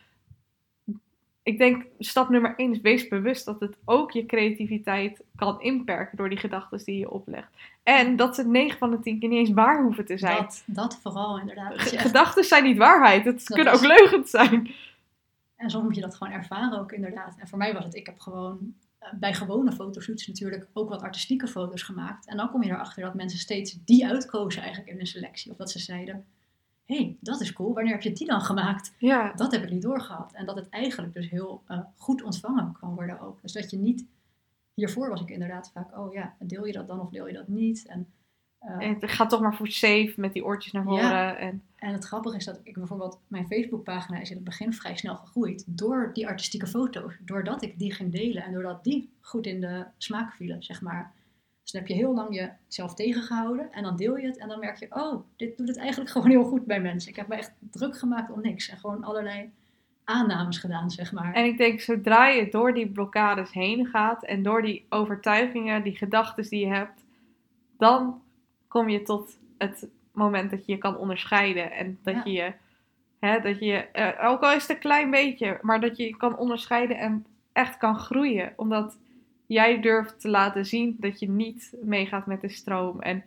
ik 1.43 1.57
denk, 1.57 1.85
stap 1.99 2.29
nummer 2.29 2.53
één 2.57 2.71
is 2.71 2.81
wees 2.81 3.07
bewust 3.07 3.45
dat 3.45 3.59
het 3.59 3.77
ook 3.85 4.11
je 4.11 4.25
creativiteit 4.25 5.23
kan 5.35 5.61
inperken 5.61 6.17
door 6.17 6.29
die 6.29 6.37
gedachten 6.37 6.85
die 6.85 6.97
je 6.97 7.11
oplegt. 7.11 7.51
En 7.83 8.15
dat 8.15 8.35
ze 8.35 8.47
9 8.47 8.77
van 8.77 8.91
de 8.91 8.99
10 8.99 9.19
keer 9.19 9.29
niet 9.29 9.39
eens 9.39 9.55
waar 9.55 9.83
hoeven 9.83 10.05
te 10.05 10.17
zijn. 10.17 10.37
Dat, 10.37 10.63
dat 10.65 10.99
vooral 11.01 11.39
inderdaad. 11.39 11.81
Gedachten 11.81 12.43
zijn 12.43 12.63
niet 12.63 12.77
waarheid. 12.77 13.25
Het 13.25 13.43
kunnen 13.43 13.73
ook 13.73 13.85
leugens 13.85 14.29
zijn. 14.29 14.71
En 15.55 15.69
soms 15.69 15.83
moet 15.83 15.95
je 15.95 16.01
dat 16.01 16.15
gewoon 16.15 16.33
ervaren 16.33 16.79
ook 16.79 16.91
inderdaad. 16.91 17.35
En 17.39 17.47
voor 17.47 17.57
mij 17.57 17.73
was 17.73 17.83
het, 17.83 17.95
ik 17.95 18.05
heb 18.05 18.19
gewoon 18.19 18.73
bij 19.19 19.33
gewone 19.33 19.71
fotoshoots 19.71 20.27
natuurlijk 20.27 20.67
ook 20.73 20.89
wat 20.89 21.01
artistieke 21.01 21.47
foto's 21.47 21.81
gemaakt. 21.81 22.27
En 22.27 22.37
dan 22.37 22.49
kom 22.49 22.63
je 22.63 22.69
erachter 22.69 23.03
dat 23.03 23.13
mensen 23.13 23.39
steeds 23.39 23.77
die 23.85 24.07
uitkozen 24.07 24.61
eigenlijk 24.61 24.91
in 24.91 24.97
hun 24.97 25.07
selectie. 25.07 25.51
Of 25.51 25.57
dat 25.57 25.71
ze 25.71 25.79
zeiden, 25.79 26.25
hé, 26.91 26.97
hey, 26.97 27.17
dat 27.19 27.41
is 27.41 27.53
cool, 27.53 27.73
wanneer 27.73 27.93
heb 27.93 28.01
je 28.01 28.11
die 28.11 28.27
dan 28.27 28.41
gemaakt? 28.41 28.93
Ja. 28.97 29.33
Dat 29.35 29.51
heb 29.51 29.63
ik 29.63 29.71
niet 29.71 29.81
doorgehad. 29.81 30.31
En 30.33 30.45
dat 30.45 30.55
het 30.55 30.69
eigenlijk 30.69 31.13
dus 31.13 31.29
heel 31.29 31.63
uh, 31.67 31.79
goed 31.95 32.23
ontvangen 32.23 32.77
kan 32.79 32.95
worden 32.95 33.19
ook. 33.19 33.41
Dus 33.41 33.53
dat 33.53 33.71
je 33.71 33.77
niet, 33.77 34.05
hiervoor 34.73 35.09
was 35.09 35.21
ik 35.21 35.29
inderdaad 35.29 35.71
vaak, 35.73 35.97
oh 35.97 36.13
ja, 36.13 36.35
deel 36.39 36.65
je 36.65 36.73
dat 36.73 36.87
dan 36.87 36.99
of 36.99 37.09
deel 37.09 37.27
je 37.27 37.33
dat 37.33 37.47
niet? 37.47 37.85
En, 37.87 38.07
uh, 38.61 38.87
en 38.87 38.93
het 38.99 39.11
gaat 39.11 39.29
toch 39.29 39.41
maar 39.41 39.55
voor 39.55 39.67
safe 39.67 40.13
met 40.15 40.33
die 40.33 40.45
oortjes 40.45 40.71
naar 40.71 40.83
voren. 40.83 41.03
Ja. 41.03 41.35
En... 41.35 41.63
en 41.75 41.93
het 41.93 42.05
grappige 42.05 42.35
is 42.35 42.45
dat 42.45 42.59
ik 42.63 42.73
bijvoorbeeld, 42.73 43.19
mijn 43.27 43.47
Facebookpagina 43.47 44.19
is 44.19 44.29
in 44.29 44.35
het 44.35 44.45
begin 44.45 44.73
vrij 44.73 44.97
snel 44.97 45.15
gegroeid 45.15 45.63
door 45.67 46.09
die 46.13 46.27
artistieke 46.27 46.67
foto's. 46.67 47.13
Doordat 47.19 47.61
ik 47.61 47.79
die 47.79 47.93
ging 47.93 48.11
delen 48.11 48.43
en 48.43 48.53
doordat 48.53 48.83
die 48.83 49.09
goed 49.21 49.45
in 49.45 49.61
de 49.61 49.85
smaak 49.97 50.33
vielen, 50.33 50.63
zeg 50.63 50.81
maar. 50.81 51.11
Dus 51.71 51.79
dan 51.79 51.89
heb 51.89 51.97
je 51.97 52.05
heel 52.05 52.13
lang 52.13 52.57
jezelf 52.67 52.93
tegengehouden 52.93 53.71
en 53.71 53.83
dan 53.83 53.95
deel 53.95 54.17
je 54.17 54.27
het 54.27 54.37
en 54.37 54.47
dan 54.47 54.59
merk 54.59 54.77
je, 54.77 54.87
oh, 54.89 55.23
dit 55.35 55.57
doet 55.57 55.67
het 55.67 55.77
eigenlijk 55.77 56.09
gewoon 56.11 56.29
heel 56.29 56.43
goed 56.43 56.65
bij 56.65 56.81
mensen. 56.81 57.09
Ik 57.09 57.15
heb 57.15 57.27
me 57.27 57.35
echt 57.35 57.53
druk 57.59 57.97
gemaakt 57.97 58.31
om 58.31 58.41
niks 58.41 58.69
en 58.69 58.77
gewoon 58.77 59.03
allerlei 59.03 59.51
aannames 60.03 60.57
gedaan, 60.57 60.91
zeg 60.91 61.11
maar. 61.11 61.33
En 61.33 61.45
ik 61.45 61.57
denk, 61.57 61.79
zodra 61.79 62.27
je 62.27 62.49
door 62.49 62.73
die 62.73 62.91
blokkades 62.91 63.51
heen 63.51 63.85
gaat 63.85 64.23
en 64.23 64.43
door 64.43 64.61
die 64.61 64.85
overtuigingen, 64.89 65.83
die 65.83 65.95
gedachten 65.95 66.49
die 66.49 66.59
je 66.59 66.73
hebt, 66.73 67.03
dan 67.77 68.21
kom 68.67 68.89
je 68.89 69.01
tot 69.01 69.37
het 69.57 69.87
moment 70.11 70.49
dat 70.51 70.65
je 70.65 70.71
je 70.71 70.77
kan 70.77 70.97
onderscheiden 70.97 71.71
en 71.71 71.99
dat 72.03 72.15
Ja. 72.15 72.21
je 72.23 72.31
je, 72.31 72.53
hè, 73.19 73.39
dat 73.39 73.59
je, 73.59 73.73
eh, 73.73 74.29
ook 74.29 74.41
al 74.41 74.51
is 74.51 74.61
het 74.61 74.71
een 74.71 74.79
klein 74.79 75.11
beetje, 75.11 75.59
maar 75.61 75.81
dat 75.81 75.97
je 75.97 76.03
je 76.03 76.17
kan 76.17 76.37
onderscheiden 76.37 76.97
en 76.97 77.25
echt 77.51 77.77
kan 77.77 77.95
groeien, 77.95 78.53
omdat 78.55 78.97
jij 79.51 79.81
durft 79.81 80.19
te 80.19 80.29
laten 80.29 80.65
zien 80.65 80.95
dat 80.99 81.19
je 81.19 81.29
niet 81.29 81.73
meegaat 81.83 82.25
met 82.25 82.41
de 82.41 82.49
stroom 82.49 83.01
en 83.01 83.23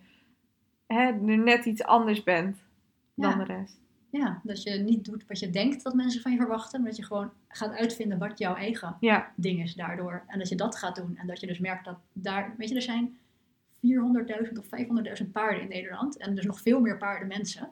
hè, 0.86 1.12
net 1.20 1.64
iets 1.64 1.82
anders 1.82 2.22
bent 2.22 2.56
dan 3.14 3.30
Ja. 3.30 3.36
de 3.36 3.44
rest. 3.44 3.80
Ja, 4.10 4.40
dat 4.42 4.62
je 4.62 4.70
niet 4.70 5.04
doet 5.04 5.26
wat 5.26 5.38
je 5.38 5.50
denkt 5.50 5.82
dat 5.84 5.94
mensen 5.94 6.20
van 6.20 6.32
je 6.32 6.38
verwachten, 6.38 6.80
maar 6.80 6.88
dat 6.88 6.98
je 6.98 7.04
gewoon 7.04 7.30
gaat 7.48 7.72
uitvinden 7.72 8.18
wat 8.18 8.38
jouw 8.38 8.54
eigen 8.54 8.96
Ja, 9.00 9.32
ding 9.36 9.62
is 9.62 9.74
daardoor. 9.74 10.22
En 10.26 10.38
dat 10.38 10.48
je 10.48 10.54
dat 10.56 10.76
gaat 10.76 10.96
doen. 10.96 11.16
En 11.16 11.26
dat 11.26 11.40
je 11.40 11.46
dus 11.46 11.58
merkt 11.58 11.84
dat 11.84 11.98
daar, 12.12 12.54
weet 12.58 12.68
je, 12.68 12.74
er 12.74 12.82
zijn 12.82 13.18
400.000 13.80 14.58
of 14.58 14.66
500.000 15.24 15.30
paarden 15.32 15.62
in 15.62 15.68
Nederland. 15.68 16.16
En 16.16 16.34
dus 16.34 16.44
nog 16.44 16.60
veel 16.60 16.80
meer 16.80 16.98
paarden 16.98 17.28
mensen. 17.28 17.70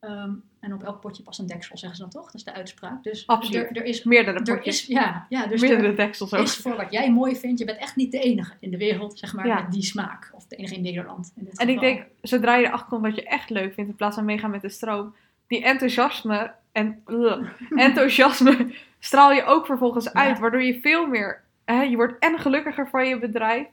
Ehm, 0.00 0.30
en 0.60 0.72
op 0.74 0.82
elk 0.82 1.00
potje 1.00 1.22
past 1.22 1.38
een 1.38 1.46
deksel, 1.46 1.78
zeggen 1.78 1.96
ze 1.98 2.02
dan 2.02 2.12
toch? 2.12 2.24
Dat 2.24 2.34
is 2.34 2.44
de 2.44 2.52
uitspraak. 2.52 3.02
Dus 3.02 3.26
Absoluut. 3.26 3.70
Er, 3.70 3.76
er 3.76 3.84
is, 3.84 4.04
meerdere 4.04 4.38
er 4.38 4.54
potjes, 4.56 4.80
is, 4.80 4.86
ja, 4.86 5.26
ja, 5.28 5.46
dus 5.46 5.60
meerdere 5.60 5.88
er 5.88 5.96
deksels 5.96 6.34
ook. 6.34 6.42
is 6.42 6.56
voor 6.56 6.76
wat 6.76 6.92
jij 6.92 7.10
mooi 7.12 7.36
vindt. 7.36 7.58
Je 7.58 7.64
bent 7.64 7.78
echt 7.78 7.96
niet 7.96 8.12
de 8.12 8.18
enige 8.18 8.52
in 8.60 8.70
de 8.70 8.76
wereld, 8.76 9.18
zeg 9.18 9.32
maar, 9.34 9.46
Ja. 9.46 9.60
met 9.62 9.72
die 9.72 9.82
smaak. 9.82 10.30
Of 10.34 10.46
de 10.46 10.56
enige 10.56 10.74
in 10.74 10.82
Nederland. 10.82 11.32
In 11.36 11.48
En 11.54 11.68
ik 11.68 11.80
denk, 11.80 12.04
zodra 12.22 12.56
je 12.56 12.66
erachter 12.66 12.88
komt 12.88 13.02
wat 13.02 13.14
je 13.14 13.24
echt 13.24 13.50
leuk 13.50 13.74
vindt, 13.74 13.90
in 13.90 13.96
plaats 13.96 14.14
van 14.16 14.24
meegaan 14.24 14.50
met 14.50 14.62
de 14.62 14.68
stroom, 14.68 15.14
die 15.46 15.64
enthousiasme 15.64 16.52
en 16.72 17.02
enthousiasme 17.76 18.74
straal 18.98 19.32
je 19.32 19.44
ook 19.44 19.66
vervolgens 19.66 20.04
Ja. 20.04 20.12
uit, 20.12 20.38
waardoor 20.38 20.62
je 20.62 20.80
veel 20.80 21.06
meer, 21.06 21.42
hè, 21.64 21.82
je 21.82 21.96
wordt 21.96 22.18
en 22.18 22.38
gelukkiger 22.38 22.88
van 22.88 23.08
je 23.08 23.18
bedrijf, 23.18 23.66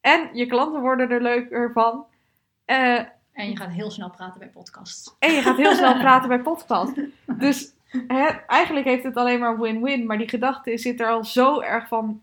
en 0.00 0.28
je 0.32 0.46
klanten 0.46 0.80
worden 0.80 1.10
er 1.10 1.22
leuker 1.22 1.70
van, 1.72 2.04
eh, 2.64 3.00
En 3.34 3.48
je 3.48 3.56
gaat 3.56 3.70
heel 3.70 3.90
snel 3.90 4.10
praten 4.10 4.38
bij 4.38 4.48
podcasts. 4.48 5.16
en 5.18 5.32
je 5.32 5.42
gaat 5.42 5.56
heel 5.56 5.74
snel 5.80 5.98
praten 5.98 6.28
bij 6.28 6.40
podcast. 6.40 7.00
Dus 7.38 7.72
eigenlijk 8.46 8.86
heeft 8.86 9.04
het 9.04 9.16
alleen 9.16 9.40
maar 9.40 9.60
win-win, 9.60 10.06
maar 10.06 10.18
die 10.18 10.28
gedachte 10.28 10.78
zit 10.78 11.00
er 11.00 11.08
al 11.08 11.24
zo 11.24 11.60
erg 11.60 11.88
van 11.88 12.20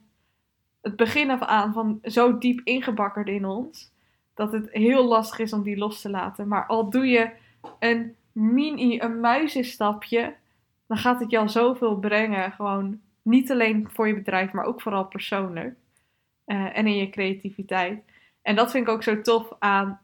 het 0.82 0.96
begin 0.96 1.32
af 1.32 1.42
aan, 1.42 1.74
van 1.74 2.00
zo 2.04 2.38
diep 2.38 2.62
ingebakkerd 2.64 3.28
in 3.28 3.46
ons, 3.46 3.92
dat 4.34 4.52
het 4.52 4.70
heel 4.72 5.06
lastig 5.06 5.40
is 5.40 5.54
om 5.54 5.64
die 5.64 5.78
los 5.78 6.02
te 6.02 6.10
laten. 6.10 6.48
Maar 6.48 6.66
al 6.66 6.90
doe 6.90 7.06
je 7.06 7.32
een 7.80 8.16
mini, 8.32 9.00
een 9.00 9.20
muizenstapje, 9.20 10.36
dan 10.88 10.98
gaat 10.98 11.20
het 11.20 11.32
je 11.32 11.38
al 11.38 11.50
zoveel 11.50 11.96
brengen. 11.96 12.52
Gewoon 12.52 13.02
niet 13.22 13.52
alleen 13.52 13.88
voor 13.92 14.08
je 14.08 14.16
bedrijf, 14.16 14.52
maar 14.52 14.66
ook 14.66 14.82
vooral 14.82 15.06
persoonlijk. 15.06 15.76
Eh, 16.46 16.78
en 16.78 16.88
in 16.88 16.96
je 16.96 17.10
creativiteit. 17.10 18.04
En 18.42 18.56
dat 18.56 18.72
vind 18.72 18.88
ik 18.88 18.94
ook 18.94 19.04
zo 19.04 19.22
tof 19.22 19.54
aan 19.60 20.00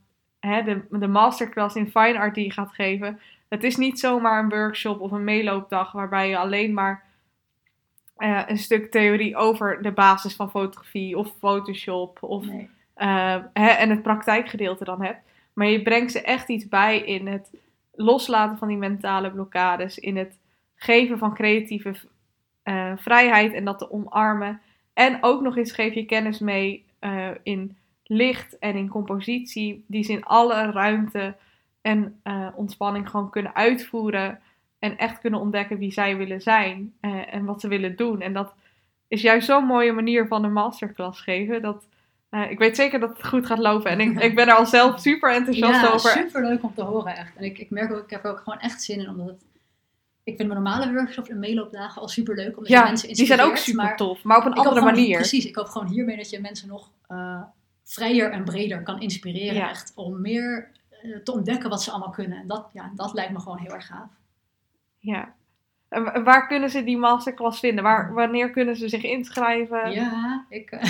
hè, 0.47 0.63
de, 0.63 0.81
de 0.89 1.07
masterclass 1.07 1.75
in 1.75 1.91
fine 1.91 2.19
art 2.19 2.35
die 2.35 2.45
je 2.45 2.51
gaat 2.51 2.73
geven. 2.73 3.19
Het 3.47 3.63
is 3.63 3.75
niet 3.75 3.99
zomaar 3.99 4.43
een 4.43 4.49
workshop 4.49 5.01
of 5.01 5.11
een 5.11 5.23
meeloopdag 5.23 5.91
waarbij 5.91 6.29
je 6.29 6.37
alleen 6.37 6.73
maar 6.73 7.03
eh, 8.17 8.41
een 8.47 8.57
stuk 8.57 8.91
theorie 8.91 9.35
over 9.35 9.81
de 9.81 9.91
basis 9.91 10.35
van 10.35 10.49
fotografie 10.49 11.17
of 11.17 11.33
Photoshop 11.39 12.17
of, 12.23 12.45
Nee. 12.45 12.69
eh, 12.93 13.35
hè, 13.53 13.67
en 13.67 13.89
het 13.89 14.01
praktijkgedeelte 14.01 14.83
dan 14.83 15.03
hebt. 15.03 15.19
Maar 15.53 15.67
je 15.67 15.81
brengt 15.81 16.11
ze 16.11 16.21
echt 16.21 16.49
iets 16.49 16.67
bij 16.67 16.99
in 16.99 17.27
het 17.27 17.51
loslaten 17.91 18.57
van 18.57 18.67
die 18.67 18.77
mentale 18.77 19.31
blokkades, 19.31 19.97
in 19.97 20.17
het 20.17 20.37
geven 20.75 21.17
van 21.17 21.33
creatieve 21.33 21.95
eh, 22.63 22.91
vrijheid 22.95 23.53
en 23.53 23.65
dat 23.65 23.77
te 23.79 23.91
omarmen. 23.91 24.61
En 24.93 25.17
ook 25.21 25.41
nog 25.41 25.57
eens 25.57 25.71
geef 25.71 25.93
je 25.93 26.05
kennis 26.05 26.39
mee 26.39 26.85
in 27.43 27.77
licht 28.07 28.57
en 28.59 28.75
in 28.75 28.87
compositie, 28.89 29.83
die 29.87 30.03
ze 30.03 30.11
in 30.11 30.23
alle 30.23 30.71
ruimte 30.71 31.35
en 31.81 32.19
eh, 32.23 32.47
ontspanning 32.55 33.09
gewoon 33.09 33.29
kunnen 33.29 33.55
uitvoeren 33.55 34.39
en 34.79 34.97
echt 34.97 35.19
kunnen 35.19 35.39
ontdekken 35.39 35.77
wie 35.77 35.91
zij 35.91 36.17
willen 36.17 36.41
zijn 36.41 36.93
eh, 37.01 37.33
en 37.33 37.45
wat 37.45 37.61
ze 37.61 37.67
willen 37.67 37.95
doen. 37.95 38.21
En 38.21 38.33
dat 38.33 38.53
is 39.07 39.21
juist 39.21 39.47
zo'n 39.47 39.65
mooie 39.65 39.91
manier 39.91 40.27
van 40.27 40.43
een 40.43 40.53
masterclass 40.53 41.21
geven. 41.21 41.61
Dat, 41.61 41.87
eh, 42.29 42.51
ik 42.51 42.59
weet 42.59 42.75
zeker 42.75 42.99
dat 42.99 43.17
het 43.17 43.27
goed 43.27 43.45
gaat 43.45 43.57
lopen 43.57 43.91
en 43.91 43.99
ik, 43.99 44.19
ik 44.29 44.35
ben 44.35 44.47
er 44.47 44.53
al 44.55 44.65
zelf 44.65 44.99
super 44.99 45.33
enthousiast 45.33 45.81
Ja, 45.81 45.87
over. 45.91 46.09
super 46.11 46.41
leuk 46.43 46.63
om 46.63 46.73
te 46.73 46.81
horen 46.83 47.15
echt. 47.15 47.35
En 47.35 47.43
ik, 47.43 47.57
ik 47.59 47.69
merk 47.69 47.91
ook, 47.91 48.03
ik 48.03 48.09
heb 48.09 48.25
er 48.25 48.31
ook 48.31 48.39
gewoon 48.43 48.59
echt 48.59 48.83
zin 48.83 48.99
in, 48.99 49.09
omdat 49.09 49.27
het, 49.27 49.45
ik 50.23 50.35
vind 50.35 50.49
mijn 50.49 50.61
normale 50.63 50.93
workshops 50.93 51.29
en 51.29 51.39
meeloopdagen 51.39 52.01
al 52.01 52.07
super 52.07 52.35
leuk, 52.35 52.53
omdat 52.57 52.67
je 52.67 52.73
Ja, 52.73 52.83
mensen 52.83 53.13
die 53.13 53.25
zijn 53.25 53.41
ook 53.41 53.57
super 53.57 53.83
maar 53.83 53.95
tof, 53.97 54.23
maar 54.23 54.37
op 54.37 54.45
een 54.45 54.53
andere 54.53 54.75
gewoon- 54.75 54.93
manier. 54.93 55.15
Precies, 55.15 55.45
ik 55.45 55.55
hoop 55.55 55.67
gewoon 55.67 55.87
hiermee 55.87 56.15
dat 56.17 56.29
je 56.29 56.39
mensen 56.41 56.67
nog 56.67 56.91
vrijer 57.89 58.31
en 58.31 58.43
breder 58.43 58.83
kan 58.83 59.01
inspireren, 59.01 59.55
Ja. 59.55 59.69
echt, 59.69 59.91
om 59.95 60.21
meer 60.21 60.67
eh, 60.89 61.15
te 61.23 61.31
ontdekken 61.31 61.69
wat 61.69 61.83
ze 61.83 61.91
allemaal 61.91 62.09
kunnen. 62.09 62.37
En 62.37 62.47
dat, 62.47 62.69
ja, 62.73 62.91
dat 62.95 63.13
lijkt 63.13 63.31
me 63.31 63.39
gewoon 63.39 63.57
heel 63.57 63.73
erg 63.73 63.85
gaaf. 63.87 64.09
Ja. 64.99 65.33
En 65.89 66.03
wa- 66.03 66.23
waar 66.23 66.47
kunnen 66.47 66.69
ze 66.69 66.83
die 66.83 66.97
masterclass 66.97 67.59
vinden? 67.59 67.83
Waar, 67.83 68.13
wanneer 68.13 68.49
kunnen 68.49 68.75
ze 68.75 68.89
zich 68.89 69.03
inschrijven? 69.03 69.91
Ja, 69.91 70.45
ik, 70.49 70.71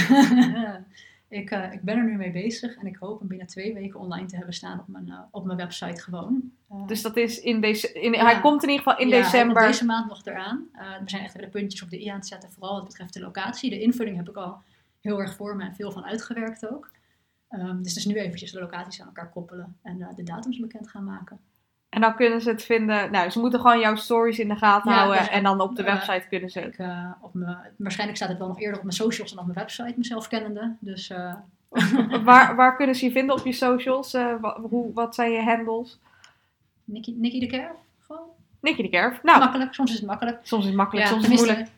ik, 1.30 1.50
eh, 1.52 1.74
ik 1.74 1.82
ben 1.82 1.98
er 1.98 2.04
nu 2.04 2.16
mee 2.16 2.32
bezig 2.32 2.76
en 2.76 2.86
ik 2.88 2.96
hoop 2.96 3.20
hem 3.20 3.28
binnen 3.28 3.48
twee 3.48 3.74
weken 3.74 4.00
online 4.00 4.26
te 4.28 4.36
hebben 4.36 4.54
staan 4.54 4.80
op 4.80 4.88
mijn, 4.88 5.10
eh, 5.10 5.20
op 5.32 5.46
mijn 5.46 5.58
website 5.58 6.02
gewoon. 6.02 6.52
Eh, 6.70 6.88
Dus 6.88 7.02
dat 7.02 7.18
is 7.18 7.40
in 7.40 7.62
deze. 7.62 7.92
In, 7.94 8.12
Ja. 8.14 8.24
Hij 8.26 8.40
komt 8.40 8.64
in 8.64 8.70
ieder 8.70 8.84
geval 8.84 9.00
in 9.00 9.08
Ja, 9.08 9.14
hij 9.14 9.24
december. 9.24 9.56
komt 9.56 9.68
deze 9.68 9.86
maand 9.86 10.08
nog 10.10 10.26
eraan. 10.26 10.68
Eh, 10.74 10.80
we 11.04 11.10
zijn 11.10 11.24
echt 11.24 11.34
weer 11.34 11.44
de 11.44 11.50
puntjes 11.52 11.82
op 11.84 11.90
de 11.90 12.02
i 12.04 12.08
aan 12.08 12.18
het 12.18 12.28
zetten, 12.28 12.52
vooral 12.52 12.74
wat 12.76 12.84
betreft 12.86 13.14
de 13.14 13.20
locatie. 13.22 13.70
De 13.70 13.82
invulling 13.82 14.18
heb 14.18 14.30
ik 14.30 14.36
al 14.36 14.58
heel 15.08 15.20
erg 15.22 15.36
voor 15.36 15.56
me 15.56 15.64
en 15.64 15.76
veel 15.76 15.92
van 15.92 16.06
uitgewerkt 16.06 16.70
ook. 16.72 16.90
Ehm, 17.50 17.82
dus 17.82 17.96
is 17.96 18.06
nu 18.06 18.16
eventjes 18.16 18.52
de 18.52 18.60
locaties 18.60 19.02
aan 19.02 19.08
elkaar 19.08 19.30
koppelen 19.30 19.78
en 19.84 20.02
eh, 20.02 20.16
de 20.16 20.24
datums 20.24 20.60
bekend 20.60 20.90
gaan 20.90 21.04
maken. 21.04 21.40
En 21.90 22.02
dan 22.02 22.16
kunnen 22.16 22.42
ze 22.42 22.50
het 22.50 22.64
vinden. 22.64 23.12
Nou, 23.12 23.30
ze 23.30 23.40
moeten 23.40 23.60
gewoon 23.60 23.80
jouw 23.80 23.96
stories 23.96 24.40
in 24.40 24.48
de 24.48 24.56
gaten 24.56 24.92
Ja, 24.92 24.98
houden. 24.98 25.20
dus, 25.20 25.30
En 25.30 25.44
dan 25.44 25.62
op 25.62 25.76
de 25.76 25.84
eh, 25.84 25.94
website 25.94 26.28
kunnen 26.30 26.50
ze. 26.50 26.62
Ik, 26.62 26.78
eh, 26.78 27.12
op 27.22 27.34
mijn, 27.34 27.58
waarschijnlijk 27.78 28.18
staat 28.18 28.30
het 28.30 28.38
wel 28.38 28.48
nog 28.48 28.60
eerder 28.60 28.78
op 28.78 28.84
mijn 28.84 28.96
socials 28.96 29.30
dan 29.30 29.40
op 29.40 29.46
mijn 29.46 29.58
website, 29.60 29.94
mezelf 29.98 30.28
kennende. 30.28 30.76
Dus 30.80 31.08
waar, 32.24 32.56
waar 32.60 32.76
kunnen 32.76 32.96
ze 32.96 33.06
je 33.06 33.12
vinden 33.12 33.36
op 33.36 33.46
je 33.46 33.52
socials? 33.52 34.14
Eh, 34.14 34.34
wa- 34.42 34.60
hoe, 34.62 34.94
wat 34.94 35.16
zijn 35.16 35.32
je 35.32 35.42
handles? 35.44 36.00
Nicky, 36.84 37.14
Nicky 37.18 37.40
de 37.40 37.46
Kerf, 37.46 37.78
gewoon 38.00 38.28
Nicky 38.62 38.82
de 38.82 38.90
Kerf. 38.90 39.24
Nou, 39.24 39.40
makkelijk. 39.40 39.74
Soms 39.74 39.92
is 39.92 39.98
het 39.98 40.06
makkelijk. 40.06 40.40
soms 40.44 40.62
is 40.62 40.68
het 40.68 40.78
makkelijk, 40.78 41.08
Ja, 41.08 41.12
soms 41.14 41.28
is 41.28 41.40
het 41.40 41.40
moeilijk. 41.40 41.70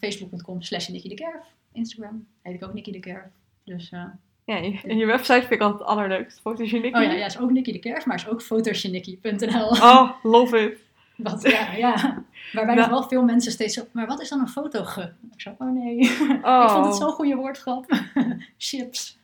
Facebook.com 0.00 0.62
slash 0.62 0.88
Nicky 0.88 1.08
de 1.08 1.14
Kerf. 1.14 1.54
Instagram 1.76 2.26
heet 2.42 2.54
ik 2.54 2.64
ook 2.64 2.74
Nicky 2.74 2.92
de 2.92 3.00
Kerf. 3.00 3.24
Dus, 3.64 3.90
eh, 3.92 4.04
Ja, 4.44 4.56
en 4.82 4.96
je 4.96 5.06
website 5.06 5.40
vind 5.40 5.50
ik 5.52 5.60
altijd 5.60 5.78
het 5.80 5.88
allerleukst. 5.88 6.40
Fotogeniek. 6.40 6.96
oh 6.96 7.02
ja, 7.02 7.12
ja, 7.12 7.26
is 7.26 7.38
ook 7.38 7.50
Nicky 7.50 7.72
de 7.72 7.78
Kerf, 7.78 8.06
maar 8.06 8.16
is 8.16 8.28
ook 8.28 8.42
fotogenicky.nl. 8.42 9.68
Oh, 9.68 10.10
love 10.22 10.58
it. 10.58 10.78
Wat, 11.16 11.42
ja, 11.42 11.72
ja. 11.72 12.24
Waarbij 12.52 12.74
Nou. 12.74 12.88
nog 12.88 12.98
wel 12.98 13.08
veel 13.08 13.22
mensen 13.22 13.52
steeds 13.52 13.74
zo, 13.74 13.82
maar 13.92 14.06
wat 14.06 14.20
is 14.20 14.28
dan 14.28 14.40
een 14.40 14.48
fotoge? 14.48 15.12
Ik 15.32 15.40
zo, 15.40 15.54
oh 15.58 15.72
nee. 15.72 15.98
Oh. 16.42 16.62
ik 16.64 16.70
vond 16.70 16.86
het 16.86 16.96
zo'n 16.96 17.10
goede 17.10 17.34
woordgrap. 17.34 17.84
Chips. 18.58 19.18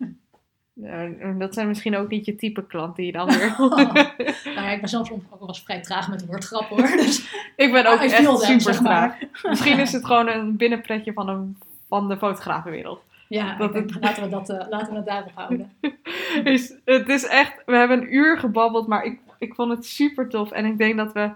Ja, 0.74 1.08
dat 1.38 1.54
zijn 1.54 1.68
misschien 1.68 1.96
ook 1.96 2.08
niet 2.08 2.24
je 2.24 2.34
type 2.34 2.66
klant 2.66 2.96
die 2.96 3.06
je 3.06 3.12
dan 3.12 3.26
weer... 3.26 3.54
nou 3.58 4.44
ja, 4.44 4.70
ik 4.70 4.80
ben 4.80 4.88
zelfs 4.88 5.10
ook 5.10 5.22
wel 5.38 5.48
eens 5.48 5.62
vrij 5.62 5.80
traag 5.80 6.08
met 6.08 6.26
woordgrappen 6.26 6.76
hoor. 6.76 6.96
Dus 6.96 7.34
ik 7.56 7.72
ben 7.72 7.86
ook 7.86 8.02
I 8.02 8.08
feel 8.08 8.32
echt 8.32 8.46
them, 8.46 8.60
super 8.60 8.74
zeg 8.74 8.82
maar. 8.82 9.18
traag. 9.18 9.42
Misschien 9.50 9.78
is 9.78 9.92
het 9.92 10.04
gewoon 10.04 10.28
een 10.28 10.56
binnenpretje 10.56 11.12
van, 11.12 11.28
een, 11.28 11.56
van 11.92 12.08
de 12.08 12.16
fotografenwereld. 12.16 13.02
Ja, 13.28 13.56
Dat 13.56 13.74
laten, 14.00 14.22
we 14.22 14.28
dat, 14.28 14.50
eh, 14.50 14.68
laten 14.68 14.90
we 14.90 14.96
het 14.96 15.06
daarop 15.06 15.30
houden. 15.34 15.72
Is, 16.54 16.74
het 16.84 17.08
is 17.08 17.26
echt, 17.26 17.62
we 17.66 17.76
hebben 17.76 18.00
een 18.00 18.14
uur 18.14 18.38
gebabbeld, 18.38 18.86
maar 18.86 19.04
ik, 19.04 19.20
ik 19.38 19.54
vond 19.54 19.70
het 19.70 19.86
super 19.86 20.28
tof. 20.28 20.50
En 20.50 20.64
ik 20.64 20.78
denk 20.78 20.96
dat 20.96 21.12
we 21.12 21.30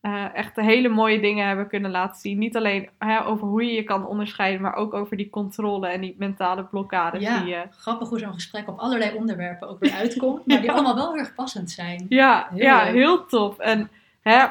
eh, 0.00 0.34
echt 0.34 0.56
hele 0.56 0.88
mooie 0.88 1.20
dingen 1.20 1.46
hebben 1.46 1.68
kunnen 1.68 1.90
laten 1.90 2.20
zien. 2.20 2.38
Niet 2.38 2.56
alleen 2.56 2.88
hè, 2.98 3.24
over 3.24 3.46
hoe 3.46 3.64
je 3.64 3.72
je 3.72 3.82
kan 3.84 4.06
onderscheiden, 4.06 4.60
maar 4.60 4.74
ook 4.74 4.94
over 4.94 5.16
die 5.16 5.30
controle 5.30 5.88
en 5.88 6.00
die 6.00 6.14
mentale 6.18 6.64
blokkades. 6.64 7.22
Ja, 7.22 7.40
Die, 7.40 7.48
je 7.54 7.62
grappig 7.70 8.08
hoe 8.08 8.18
zo'n 8.18 8.32
gesprek 8.34 8.68
op 8.68 8.78
allerlei 8.78 9.16
onderwerpen 9.16 9.68
ook 9.68 9.80
weer 9.80 9.92
uitkomt, 9.92 10.46
maar 10.46 10.60
die 10.60 10.72
allemaal 10.72 10.94
wel 10.94 11.10
heel 11.12 11.18
erg 11.20 11.34
passend 11.34 11.70
zijn. 11.70 12.06
ja, 12.08 12.46
Heel 12.50 12.58
ja 12.62 12.84
leuk. 12.84 12.92
heel 12.94 13.26
tof. 13.26 13.58
En 13.58 13.90
hè, 14.20 14.46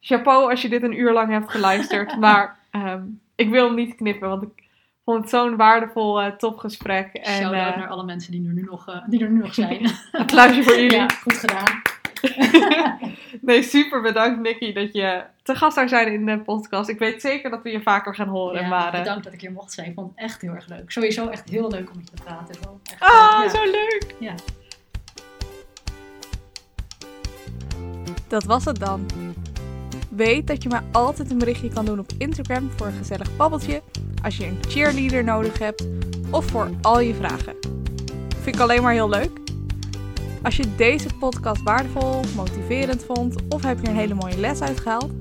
chapeau 0.00 0.50
als 0.50 0.62
je 0.62 0.68
dit 0.68 0.82
een 0.82 0.98
uur 1.00 1.12
lang 1.12 1.30
hebt 1.30 1.50
geluisterd. 1.50 2.16
maar 2.26 2.58
ehm, 2.70 3.02
ik 3.42 3.50
wil 3.50 3.66
hem 3.66 3.74
niet 3.74 3.94
knippen, 3.94 4.28
want 4.28 4.42
ik 4.42 4.64
vond 5.04 5.20
het 5.20 5.30
zo'n 5.30 5.56
waardevol, 5.56 6.20
eh 6.20 6.32
tof 6.32 6.56
gesprek. 6.56 7.12
En 7.14 7.34
Shout-out 7.34 7.72
eh, 7.72 7.78
naar 7.78 7.88
alle 7.88 8.04
mensen 8.04 8.32
die 8.32 8.46
er 8.46 8.52
nu 8.54 8.62
nog, 8.62 8.88
eh, 8.88 8.96
die 9.08 9.22
er 9.24 9.30
nu 9.30 9.38
nog 9.40 9.54
zijn. 9.54 9.90
applausje 10.12 10.62
voor 10.62 10.74
jullie. 10.80 10.92
ja, 10.96 11.08
goed 11.08 11.36
gedaan. 11.38 11.82
Nee, 13.40 13.62
super 13.62 14.02
bedankt 14.02 14.40
Nicky 14.40 14.72
dat 14.72 14.92
je 14.92 15.22
te 15.42 15.54
gast 15.54 15.74
zou 15.74 15.88
zijn 15.88 16.12
in 16.12 16.26
de 16.26 16.38
podcast. 16.38 16.88
Ik 16.88 16.98
weet 16.98 17.20
zeker 17.20 17.50
dat 17.50 17.62
we 17.62 17.70
je 17.70 17.82
vaker 17.82 18.14
gaan 18.14 18.28
horen. 18.28 18.60
Ja, 18.62 18.68
maar, 18.68 18.92
eh, 18.92 18.98
bedankt 18.98 19.24
dat 19.24 19.32
ik 19.32 19.40
hier 19.40 19.52
mocht 19.52 19.72
zijn. 19.72 19.86
Ik 19.88 19.94
vond 19.94 20.10
het 20.10 20.18
echt 20.24 20.40
heel 20.40 20.52
erg 20.54 20.68
leuk. 20.68 20.90
Sowieso 20.90 21.28
echt 21.28 21.48
heel 21.48 21.70
leuk 21.70 21.90
om 21.90 21.96
met 21.96 22.10
je 22.10 22.16
te 22.16 22.22
praten. 22.22 22.54
Echt, 22.54 23.00
Ah, 23.02 23.42
ja. 23.44 23.48
zo 23.48 23.64
leuk! 23.64 24.14
Ja. 24.18 24.34
Dat 28.28 28.44
was 28.44 28.64
het 28.64 28.78
dan. 28.78 29.06
Weet 30.16 30.46
dat 30.46 30.62
je 30.62 30.68
mij 30.68 30.80
altijd 30.90 31.30
een 31.30 31.38
berichtje 31.38 31.68
kan 31.68 31.84
doen 31.84 31.98
op 31.98 32.10
Instagram 32.18 32.70
voor 32.76 32.86
een 32.86 32.92
gezellig 32.92 33.36
babbeltje, 33.36 33.82
als 34.22 34.36
je 34.36 34.46
een 34.46 34.58
cheerleader 34.68 35.24
nodig 35.24 35.58
hebt 35.58 35.86
of 36.30 36.46
voor 36.46 36.70
al 36.82 37.00
je 37.00 37.14
vragen. 37.14 37.56
Vind 38.42 38.56
ik 38.56 38.60
alleen 38.60 38.82
maar 38.82 38.92
heel 38.92 39.08
leuk. 39.08 39.30
Als 40.42 40.56
je 40.56 40.74
deze 40.76 41.08
podcast 41.18 41.62
waardevol, 41.62 42.20
motiverend 42.36 43.04
vond 43.04 43.34
of 43.48 43.62
heb 43.62 43.80
je 43.80 43.88
een 43.88 43.96
hele 43.96 44.14
mooie 44.14 44.38
les 44.38 44.60
uitgehaald, 44.60 45.12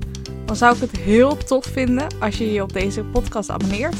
dan 0.45 0.55
zou 0.55 0.75
ik 0.75 0.81
het 0.81 0.97
heel 0.97 1.37
tof 1.37 1.65
vinden 1.65 2.07
als 2.19 2.37
je 2.37 2.51
je 2.51 2.61
op 2.61 2.73
deze 2.73 3.03
podcast 3.03 3.49
abonneert 3.49 3.95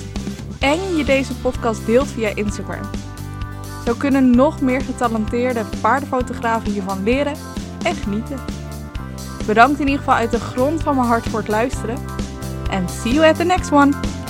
en 0.60 0.96
je 0.98 1.04
deze 1.04 1.36
podcast 1.36 1.86
deelt 1.86 2.08
via 2.08 2.36
Instagram. 2.36 2.90
Zo 3.86 3.94
kunnen 3.94 4.30
nog 4.30 4.62
meer 4.62 4.82
getalenteerde 4.82 5.66
paardenfotografen 5.82 6.72
hiervan 6.72 7.04
leren 7.04 7.36
en 7.84 7.96
genieten. 7.96 8.61
Bedankt 9.46 9.80
in 9.80 9.86
ieder 9.86 10.00
geval 10.00 10.16
uit 10.16 10.32
de 10.32 10.40
grond 10.40 10.84
van 10.84 10.96
mijn 10.96 11.08
hart 11.08 11.30
voor 11.30 11.40
het 11.40 11.48
luisteren. 11.48 11.98
En 12.70 12.90
see 12.90 13.14
you 13.14 13.28
at 13.28 13.36
the 13.36 13.44
next 13.44 13.72
one! 13.72 14.21